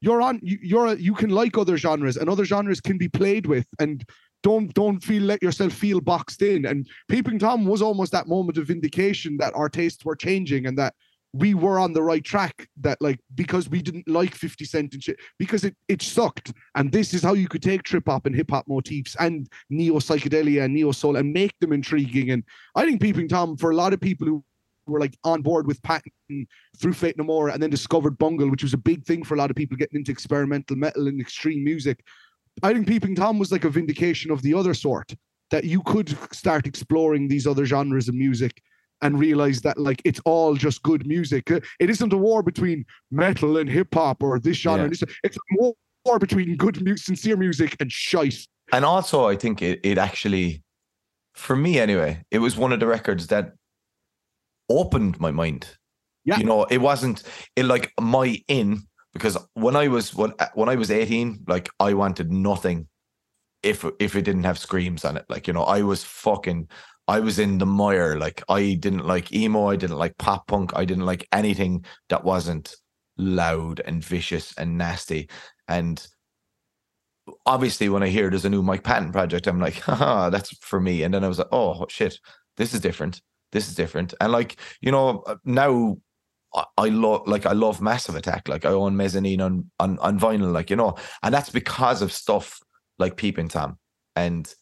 you're 0.00 0.22
on 0.22 0.40
you, 0.42 0.58
you're 0.62 0.86
a, 0.86 0.94
you 0.96 1.14
can 1.14 1.30
like 1.30 1.56
other 1.56 1.76
genres 1.76 2.16
and 2.16 2.28
other 2.28 2.44
genres 2.44 2.80
can 2.80 2.98
be 2.98 3.08
played 3.08 3.46
with 3.46 3.66
and 3.78 4.04
don't 4.42 4.72
don't 4.74 5.02
feel 5.04 5.22
let 5.22 5.42
yourself 5.42 5.72
feel 5.72 6.00
boxed 6.00 6.42
in. 6.42 6.66
And 6.66 6.88
peeping 7.08 7.38
tom 7.38 7.64
was 7.64 7.82
almost 7.82 8.12
that 8.12 8.26
moment 8.26 8.58
of 8.58 8.66
vindication 8.66 9.36
that 9.36 9.54
our 9.54 9.68
tastes 9.68 10.04
were 10.04 10.16
changing 10.16 10.66
and 10.66 10.78
that 10.78 10.94
we 11.32 11.54
were 11.54 11.78
on 11.78 11.92
the 11.92 12.02
right 12.02 12.24
track 12.24 12.68
that 12.80 13.00
like 13.00 13.20
because 13.34 13.68
we 13.68 13.80
didn't 13.80 14.08
like 14.08 14.34
50 14.34 14.64
cent 14.64 14.94
and 14.94 15.02
shit 15.02 15.16
because 15.38 15.64
it 15.64 15.76
it 15.88 16.02
sucked 16.02 16.52
and 16.74 16.90
this 16.90 17.14
is 17.14 17.22
how 17.22 17.34
you 17.34 17.48
could 17.48 17.62
take 17.62 17.82
trip 17.82 18.04
hop 18.06 18.26
and 18.26 18.34
hip 18.34 18.50
hop 18.50 18.66
motifs 18.66 19.16
and 19.20 19.48
neo 19.68 19.98
psychedelia 19.98 20.64
and 20.64 20.74
neo 20.74 20.90
soul 20.90 21.16
and 21.16 21.32
make 21.32 21.56
them 21.60 21.72
intriguing 21.72 22.30
and 22.30 22.42
i 22.74 22.84
think 22.84 23.00
peeping 23.00 23.28
tom 23.28 23.56
for 23.56 23.70
a 23.70 23.76
lot 23.76 23.92
of 23.92 24.00
people 24.00 24.26
who 24.26 24.44
were 24.86 25.00
like 25.00 25.16
on 25.24 25.40
board 25.40 25.66
with 25.66 25.80
Patton 25.82 26.10
through 26.78 26.94
Faith 26.94 27.16
No 27.16 27.22
More 27.22 27.50
and 27.50 27.62
then 27.62 27.70
discovered 27.70 28.18
Bungle, 28.18 28.50
which 28.50 28.64
was 28.64 28.74
a 28.74 28.78
big 28.78 29.04
thing 29.04 29.22
for 29.22 29.34
a 29.34 29.38
lot 29.38 29.50
of 29.50 29.54
people 29.54 29.76
getting 29.76 29.98
into 29.98 30.10
experimental 30.10 30.74
metal 30.74 31.06
and 31.06 31.20
extreme 31.20 31.62
music. 31.62 32.04
I 32.62 32.72
think 32.72 32.88
Peeping 32.88 33.14
Tom 33.14 33.38
was 33.38 33.52
like 33.52 33.64
a 33.64 33.70
vindication 33.70 34.32
of 34.32 34.42
the 34.42 34.52
other 34.52 34.74
sort 34.74 35.14
that 35.50 35.64
you 35.64 35.82
could 35.82 36.16
start 36.32 36.66
exploring 36.66 37.28
these 37.28 37.46
other 37.46 37.64
genres 37.64 38.08
of 38.08 38.14
music 38.14 38.60
and 39.02 39.18
realize 39.18 39.60
that 39.62 39.78
like 39.78 40.00
it's 40.04 40.20
all 40.24 40.54
just 40.54 40.82
good 40.82 41.06
music. 41.06 41.50
Uh, 41.50 41.60
It 41.78 41.90
isn't 41.90 42.12
a 42.12 42.16
war 42.16 42.42
between 42.42 42.84
metal 43.10 43.56
and 43.58 43.68
hip 43.68 43.94
hop 43.94 44.22
or 44.22 44.38
this 44.38 44.56
genre. 44.56 44.80
Yeah. 44.80 44.84
and 44.84 44.92
this- 44.92 45.16
It's 45.24 45.36
a 45.36 45.40
war- 45.56 45.74
between 46.18 46.56
good, 46.56 46.82
mu- 46.82 46.96
sincere 46.96 47.36
music 47.36 47.76
and 47.78 47.92
shite. 47.92 48.46
And 48.72 48.84
also, 48.84 49.28
I 49.28 49.36
think 49.36 49.60
it, 49.62 49.80
it 49.84 49.98
actually, 49.98 50.62
for 51.34 51.54
me 51.54 51.78
anyway, 51.78 52.24
it 52.30 52.38
was 52.38 52.56
one 52.56 52.72
of 52.72 52.80
the 52.80 52.86
records 52.86 53.26
that 53.28 53.52
opened 54.68 55.20
my 55.20 55.30
mind. 55.30 55.66
Yeah. 56.24 56.38
You 56.38 56.44
know, 56.44 56.64
it 56.64 56.78
wasn't 56.78 57.22
it 57.56 57.64
like 57.64 57.92
my 58.00 58.42
in 58.48 58.82
because 59.12 59.36
when 59.54 59.74
I 59.76 59.88
was 59.88 60.14
when 60.14 60.32
when 60.54 60.68
I 60.68 60.76
was 60.76 60.90
18, 60.90 61.44
like 61.48 61.68
I 61.80 61.94
wanted 61.94 62.30
nothing 62.32 62.88
if 63.62 63.84
if 63.98 64.14
it 64.16 64.22
didn't 64.24 64.44
have 64.44 64.58
screams 64.58 65.04
on 65.04 65.16
it. 65.16 65.24
Like, 65.28 65.46
you 65.46 65.52
know, 65.52 65.64
I 65.64 65.82
was 65.82 66.04
fucking 66.04 66.68
I 67.10 67.18
was 67.18 67.40
in 67.40 67.58
the 67.58 67.66
mire. 67.66 68.16
Like 68.16 68.40
I 68.48 68.74
didn't 68.74 69.04
like 69.04 69.32
emo, 69.32 69.68
I 69.68 69.74
didn't 69.74 69.98
like 69.98 70.16
pop 70.16 70.46
punk, 70.46 70.70
I 70.76 70.84
didn't 70.84 71.06
like 71.06 71.26
anything 71.32 71.84
that 72.08 72.22
wasn't 72.22 72.76
loud 73.18 73.80
and 73.84 74.02
vicious 74.02 74.54
and 74.56 74.78
nasty. 74.78 75.28
And 75.66 76.06
obviously 77.44 77.88
when 77.88 78.04
I 78.04 78.08
hear 78.08 78.30
there's 78.30 78.44
a 78.44 78.50
new 78.50 78.62
Mike 78.62 78.84
Patton 78.84 79.10
project, 79.10 79.48
I'm 79.48 79.58
like, 79.58 79.74
haha, 79.80 80.30
that's 80.30 80.56
for 80.58 80.78
me. 80.78 81.02
And 81.02 81.12
then 81.12 81.24
I 81.24 81.28
was 81.28 81.38
like, 81.38 81.48
oh 81.50 81.84
shit, 81.88 82.16
this 82.56 82.74
is 82.74 82.80
different. 82.80 83.20
This 83.50 83.68
is 83.68 83.74
different. 83.74 84.14
And 84.20 84.30
like, 84.30 84.60
you 84.80 84.92
know, 84.92 85.24
uh, 85.26 85.34
now 85.44 85.96
I, 86.54 86.64
I 86.78 86.88
love 86.90 87.26
like 87.26 87.44
I 87.44 87.54
love 87.54 87.82
Massive 87.82 88.14
Attack. 88.14 88.46
Like 88.46 88.64
I 88.64 88.70
own 88.70 88.96
mezzanine 88.96 89.40
on, 89.40 89.68
on 89.80 89.98
on 89.98 90.20
vinyl, 90.20 90.52
like, 90.52 90.70
you 90.70 90.76
know, 90.76 90.94
and 91.24 91.34
that's 91.34 91.50
because 91.50 92.02
of 92.02 92.12
stuff 92.12 92.60
like 93.00 93.16
Peeping 93.16 93.48
Tom 93.48 93.78
and 94.14 94.54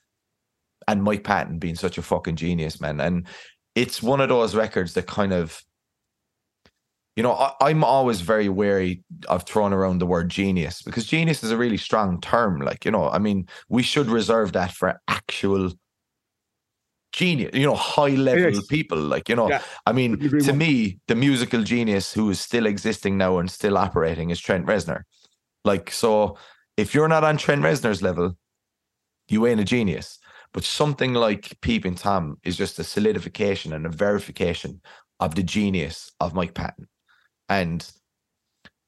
and 0.89 1.05
Mike 1.05 1.23
Patton 1.23 1.59
being 1.59 1.77
such 1.77 1.99
a 1.99 2.03
fucking 2.03 2.35
genius, 2.35 2.81
man. 2.81 3.01
And 3.01 3.27
it's 3.77 4.03
one 4.03 4.21
of 4.21 4.29
those 4.29 4.57
records 4.57 4.95
that 4.95 5.07
kind 5.07 5.33
of 5.33 5.63
you 7.15 7.23
know, 7.25 7.33
I, 7.33 7.53
I'm 7.63 7.83
always 7.83 8.21
very 8.21 8.49
wary 8.49 9.03
of 9.29 9.43
throwing 9.43 9.73
around 9.73 9.99
the 9.99 10.07
word 10.07 10.29
genius 10.29 10.83
because 10.83 11.05
genius 11.05 11.43
is 11.43 11.51
a 11.51 11.57
really 11.57 11.77
strong 11.77 12.21
term. 12.21 12.61
Like, 12.61 12.85
you 12.85 12.93
know, 12.93 13.11
I 13.11 13.19
mean, 13.19 13.49
we 13.69 13.83
should 13.83 14.07
reserve 14.07 14.53
that 14.53 14.71
for 14.71 15.01
actual 15.09 15.73
genius, 17.11 17.51
you 17.55 17.67
know, 17.67 17.75
high 17.75 18.11
level 18.11 18.53
Yes. 18.53 18.67
people. 18.67 18.99
Like, 18.99 19.29
you 19.29 19.35
know, 19.35 19.49
Yeah. 19.49 19.63
I 19.85 19.91
mean, 19.91 20.17
to 20.21 20.53
me, 20.53 21.01
the 21.09 21.17
musical 21.17 21.65
genius 21.65 22.13
who 22.13 22.31
is 22.31 22.39
still 22.41 22.67
existing 22.67 23.19
now 23.19 23.39
and 23.39 23.51
still 23.51 23.77
operating 23.77 24.31
is 24.31 24.39
Trent 24.39 24.65
Reznor. 24.67 25.03
Like, 25.65 25.91
so 25.91 26.39
if 26.77 26.95
you're 26.95 27.09
not 27.09 27.25
on 27.25 27.37
Trent 27.37 27.63
Reznor's 27.63 28.01
level, 28.01 28.37
you 29.27 29.45
ain't 29.45 29.59
a 29.59 29.65
genius. 29.65 30.21
But 30.53 30.65
something 30.65 31.15
like 31.15 31.59
Peeping 31.61 31.95
Tom 31.95 32.39
is 32.43 32.57
just 32.57 32.79
a 32.79 32.85
solidification 32.85 33.73
and 33.73 33.87
a 33.87 33.91
verification 33.91 34.81
of 35.21 35.35
the 35.35 35.43
genius 35.43 36.11
of 36.21 36.35
Mike 36.35 36.55
Patton. 36.55 36.89
And 37.49 37.89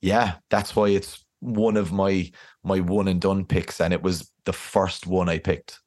yeah, 0.01 0.37
that's 0.49 0.75
why 0.75 0.89
it's 0.89 1.25
one 1.41 1.77
of 1.77 1.93
my 1.93 2.31
my 2.63 2.81
one 2.81 3.09
and 3.09 3.21
done 3.21 3.45
picks, 3.45 3.81
and 3.81 3.93
it 3.93 4.03
was 4.03 4.31
the 4.45 4.53
first 4.53 5.07
one 5.07 5.29
I 5.29 5.39
picked. 5.39 5.79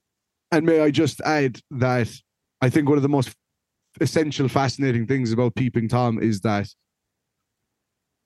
And 0.51 0.65
may 0.65 0.81
I 0.81 0.91
just 0.91 1.21
add 1.21 1.59
that 1.71 2.09
I 2.61 2.69
think 2.69 2.87
one 2.87 2.97
of 2.97 3.03
the 3.03 3.09
most 3.09 3.35
essential, 4.01 4.47
fascinating 4.47 5.07
things 5.07 5.31
about 5.31 5.55
Peeping 5.55 5.87
Tom 5.87 6.19
is 6.21 6.41
that 6.41 6.67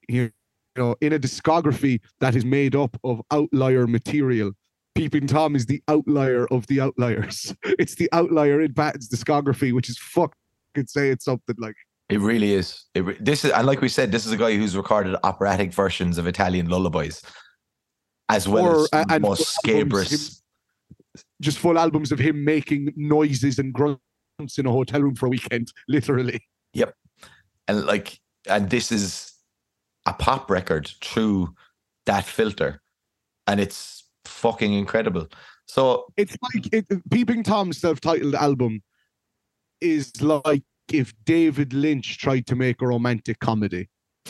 you 0.07 0.31
know, 0.75 0.95
in 1.01 1.13
a 1.13 1.19
discography 1.19 1.99
that 2.19 2.35
is 2.35 2.45
made 2.45 2.75
up 2.75 2.97
of 3.03 3.21
outlier 3.31 3.87
material, 3.87 4.51
Peeping 4.97 5.27
Tom 5.27 5.55
is 5.55 5.65
the 5.65 5.81
outlier 5.87 6.47
of 6.51 6.65
the 6.67 6.81
outliers. 6.81 7.53
It's 7.79 7.95
the 7.95 8.09
outlier 8.11 8.61
in 8.61 8.73
Patton's 8.73 9.07
discography, 9.09 9.73
which 9.73 9.89
is 9.89 9.97
fucking 9.97 10.33
saying 10.87 11.17
something 11.21 11.55
like 11.59 11.75
It 12.09 12.19
really 12.19 12.53
is. 12.53 12.85
It 12.95 13.01
re- 13.05 13.17
this 13.19 13.45
is, 13.45 13.51
and 13.51 13.65
like 13.67 13.81
we 13.81 13.89
said, 13.89 14.11
this 14.11 14.25
is 14.25 14.31
a 14.31 14.37
guy 14.37 14.55
who's 14.55 14.75
recorded 14.75 15.15
operatic 15.23 15.73
versions 15.73 16.17
of 16.17 16.25
Italian 16.27 16.67
lullabies, 16.69 17.21
as 18.29 18.47
well 18.47 18.81
Or- 18.81 18.87
as 18.93 19.05
and 19.09 19.21
most 19.21 19.53
scabrous. 19.55 20.41
just 21.41 21.59
full 21.59 21.77
albums 21.77 22.11
of 22.11 22.19
him 22.19 22.43
making 22.43 22.93
noises 22.95 23.59
and 23.59 23.73
grunts 23.73 24.57
in 24.57 24.65
a 24.65 24.71
hotel 24.71 25.01
room 25.01 25.15
for 25.15 25.27
a 25.27 25.29
weekend, 25.29 25.71
literally. 25.87 26.41
Yep, 26.73 26.93
and 27.67 27.85
like 27.85 28.19
and 28.47 28.69
this 28.69 28.91
is 28.91 29.33
a 30.05 30.13
pop 30.13 30.49
record 30.49 30.91
through 31.03 31.53
that 32.05 32.23
filter 32.23 32.81
and 33.45 33.59
it's 33.59 34.06
fucking 34.37 34.73
incredible 34.73 35.27
so 35.67 36.05
It's 36.15 36.37
like 36.53 36.73
it, 36.73 36.85
Peeping 37.11 37.43
Tom's 37.43 37.77
self-titled 37.77 38.35
album 38.35 38.81
is 39.81 40.21
like 40.21 40.63
if 40.91 41.13
David 41.25 41.73
Lynch 41.73 42.17
tried 42.17 42.47
to 42.47 42.55
make 42.55 42.81
a 42.81 42.87
romantic 42.87 43.39
comedy. 43.39 43.89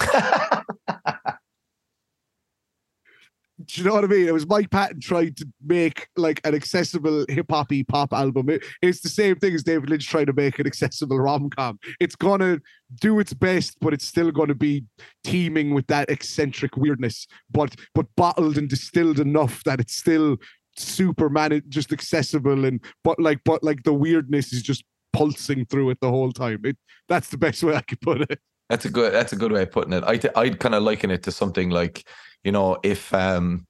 Do 3.65 3.81
you 3.81 3.87
know 3.87 3.95
what 3.95 4.03
I 4.03 4.07
mean? 4.07 4.27
It 4.27 4.33
was 4.33 4.45
Mike 4.47 4.69
Patton 4.69 4.99
trying 5.01 5.33
to 5.33 5.47
make 5.65 6.07
like 6.15 6.39
an 6.45 6.53
accessible 6.53 7.25
hip 7.27 7.47
hoppy 7.49 7.83
pop 7.83 8.13
album. 8.13 8.49
It- 8.49 8.63
it's 8.83 9.01
the 9.01 9.09
same 9.09 9.35
thing 9.37 9.55
as 9.55 9.63
David 9.63 9.89
Lynch 9.89 10.07
trying 10.07 10.27
to 10.27 10.33
make 10.33 10.59
an 10.59 10.67
accessible 10.67 11.19
rom 11.19 11.49
com. 11.49 11.79
It's 11.99 12.15
gonna 12.15 12.59
do 13.01 13.19
its 13.19 13.33
best, 13.33 13.77
but 13.81 13.93
it's 13.93 14.05
still 14.05 14.31
gonna 14.31 14.53
be 14.53 14.83
teeming 15.23 15.73
with 15.73 15.87
that 15.87 16.11
eccentric 16.11 16.77
weirdness, 16.77 17.25
but 17.49 17.75
but 17.95 18.05
bottled 18.15 18.59
and 18.59 18.69
distilled 18.69 19.19
enough 19.19 19.63
that 19.63 19.79
it's 19.79 19.97
still 19.97 20.37
super 20.75 21.27
man 21.27 21.59
just 21.69 21.91
accessible 21.91 22.63
and 22.63 22.83
but 23.03 23.19
like 23.19 23.39
but 23.43 23.63
like 23.63 23.81
the 23.81 23.93
weirdness 23.93 24.53
is 24.53 24.61
just 24.61 24.83
pulsing 25.13 25.65
through 25.65 25.89
it 25.89 25.97
the 25.99 26.09
whole 26.11 26.31
time. 26.31 26.61
It 26.63 26.77
that's 27.09 27.29
the 27.29 27.37
best 27.39 27.63
way 27.63 27.75
I 27.75 27.81
could 27.81 28.01
put 28.01 28.21
it. 28.29 28.39
That's 28.69 28.85
a 28.85 28.89
good 28.89 29.13
that's 29.13 29.31
a 29.33 29.37
good 29.37 29.51
way 29.51 29.63
of 29.63 29.71
putting 29.71 29.93
it 29.93 30.03
i 30.05 30.17
th- 30.17 30.33
i'd 30.35 30.59
kind 30.59 30.75
of 30.75 30.83
liken 30.83 31.09
it 31.09 31.23
to 31.23 31.31
something 31.31 31.69
like 31.69 32.05
you 32.43 32.51
know 32.51 32.77
if 32.83 33.13
um 33.13 33.65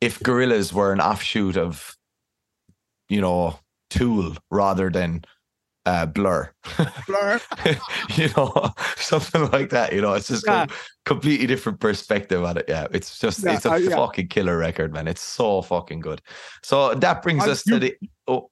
if 0.00 0.18
Gorillaz 0.20 0.72
were 0.72 0.92
an 0.92 1.00
offshoot 1.00 1.56
of 1.56 1.94
you 3.08 3.20
know 3.20 3.58
tool 3.90 4.34
rather 4.50 4.90
than 4.90 5.22
uh 5.86 6.06
blur 6.06 6.50
Blur. 7.06 7.40
you 8.16 8.28
know 8.36 8.72
something 8.96 9.50
like 9.50 9.70
that 9.70 9.92
you 9.92 10.00
know 10.00 10.14
it's 10.14 10.28
just 10.28 10.44
Yeah. 10.46 10.64
a 10.64 10.68
completely 11.04 11.46
different 11.46 11.80
perspective 11.80 12.44
on 12.44 12.56
it 12.58 12.66
yeah 12.68 12.86
it's 12.92 13.18
just 13.18 13.42
Yeah, 13.44 13.54
it's 13.54 13.66
a 13.66 13.70
I- 13.70 13.76
yeah. 13.78 13.96
fucking 13.96 14.28
killer 14.28 14.56
record 14.58 14.92
man 14.92 15.08
it's 15.08 15.22
so 15.22 15.62
fucking 15.62 16.00
good 16.00 16.20
so 16.62 16.94
that 16.94 17.22
brings 17.22 17.44
I- 17.44 17.50
us 17.50 17.62
to 17.64 17.78
the 17.78 17.94
oh 18.26 18.50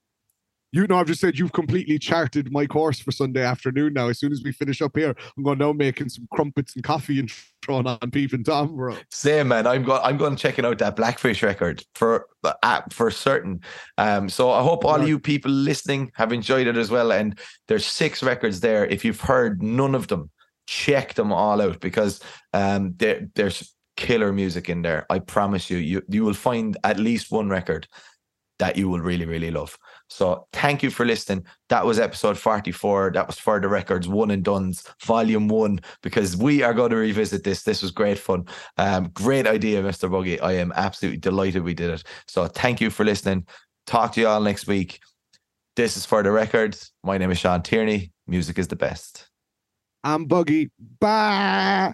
You 0.72 0.86
know, 0.86 0.98
I've 0.98 1.06
just 1.06 1.20
said 1.20 1.38
you've 1.38 1.52
completely 1.52 1.98
charted 1.98 2.50
my 2.50 2.66
course 2.66 2.98
for 2.98 3.12
Sunday 3.12 3.44
afternoon 3.44 3.94
now. 3.94 4.08
As 4.08 4.18
soon 4.18 4.32
as 4.32 4.42
we 4.42 4.52
finish 4.52 4.82
up 4.82 4.96
here, 4.96 5.14
I'm 5.36 5.42
going 5.42 5.58
now 5.58 5.72
making 5.72 6.08
some 6.08 6.26
crumpets 6.32 6.74
and 6.74 6.84
coffee 6.84 7.20
and 7.20 7.30
throwing 7.64 7.86
on 7.86 8.10
Peeping 8.10 8.44
Tom, 8.44 8.76
bro. 8.76 8.96
Same 9.10 9.48
man. 9.48 9.66
I'm 9.66 9.84
going. 9.84 10.00
I'm 10.02 10.16
going 10.16 10.36
checking 10.36 10.64
out 10.64 10.78
that 10.78 10.96
Blakfish 10.96 11.42
record 11.42 11.84
for 11.94 12.26
uh, 12.44 12.82
for 12.90 13.10
certain. 13.10 13.60
Um, 13.96 14.28
so 14.28 14.50
I 14.50 14.62
hope 14.62 14.84
all 14.84 15.06
you 15.06 15.18
people 15.18 15.50
listening 15.50 16.10
have 16.14 16.32
enjoyed 16.32 16.66
it 16.66 16.76
as 16.76 16.90
well. 16.90 17.12
And 17.12 17.38
there's 17.68 17.86
six 17.86 18.22
records 18.22 18.60
there. 18.60 18.86
If 18.86 19.04
you've 19.04 19.20
heard 19.20 19.62
none 19.62 19.94
of 19.94 20.08
them, 20.08 20.30
check 20.66 21.14
them 21.14 21.32
all 21.32 21.60
out 21.60 21.80
because 21.80 22.20
um, 22.52 22.94
there 22.96 23.28
there's 23.34 23.72
killer 23.96 24.32
music 24.32 24.68
in 24.68 24.82
there. 24.82 25.06
I 25.10 25.20
promise 25.20 25.70
you. 25.70 25.78
You 25.78 26.02
you 26.08 26.24
will 26.24 26.34
find 26.34 26.76
at 26.84 26.98
least 26.98 27.30
one 27.30 27.48
record 27.48 27.86
that 28.58 28.76
you 28.76 28.88
will 28.88 29.00
really, 29.00 29.26
really 29.26 29.50
love. 29.50 29.76
So 30.08 30.46
thank 30.52 30.82
you 30.82 30.90
for 30.90 31.04
listening. 31.04 31.44
That 31.68 31.84
was 31.84 31.98
episode 31.98 32.38
44. 32.38 33.12
That 33.14 33.26
was 33.26 33.38
for 33.38 33.60
the 33.60 33.68
records, 33.68 34.08
one 34.08 34.30
and 34.30 34.42
duns, 34.42 34.84
volume 35.04 35.48
one, 35.48 35.80
because 36.02 36.36
we 36.36 36.62
are 36.62 36.74
going 36.74 36.90
to 36.90 36.96
revisit 36.96 37.44
this. 37.44 37.62
This 37.62 37.82
was 37.82 37.90
great 37.90 38.18
fun. 38.18 38.46
Um, 38.78 39.10
great 39.14 39.46
idea, 39.46 39.82
Mr. 39.82 40.10
Buggy. 40.10 40.40
I 40.40 40.52
am 40.52 40.72
absolutely 40.74 41.18
delighted 41.18 41.62
we 41.62 41.74
did 41.74 41.90
it. 41.90 42.04
So 42.28 42.46
thank 42.46 42.80
you 42.80 42.90
for 42.90 43.04
listening. 43.04 43.46
Talk 43.86 44.12
to 44.12 44.20
you 44.20 44.28
all 44.28 44.40
next 44.40 44.66
week. 44.66 45.00
This 45.76 45.96
is 45.96 46.06
for 46.06 46.22
the 46.22 46.30
records. 46.30 46.92
My 47.04 47.18
name 47.18 47.30
is 47.30 47.38
Sean 47.38 47.62
Tierney. 47.62 48.12
Music 48.26 48.58
is 48.58 48.68
the 48.68 48.76
best. 48.76 49.28
I'm 50.02 50.24
Buggy. 50.24 50.70
Bye. 51.00 51.92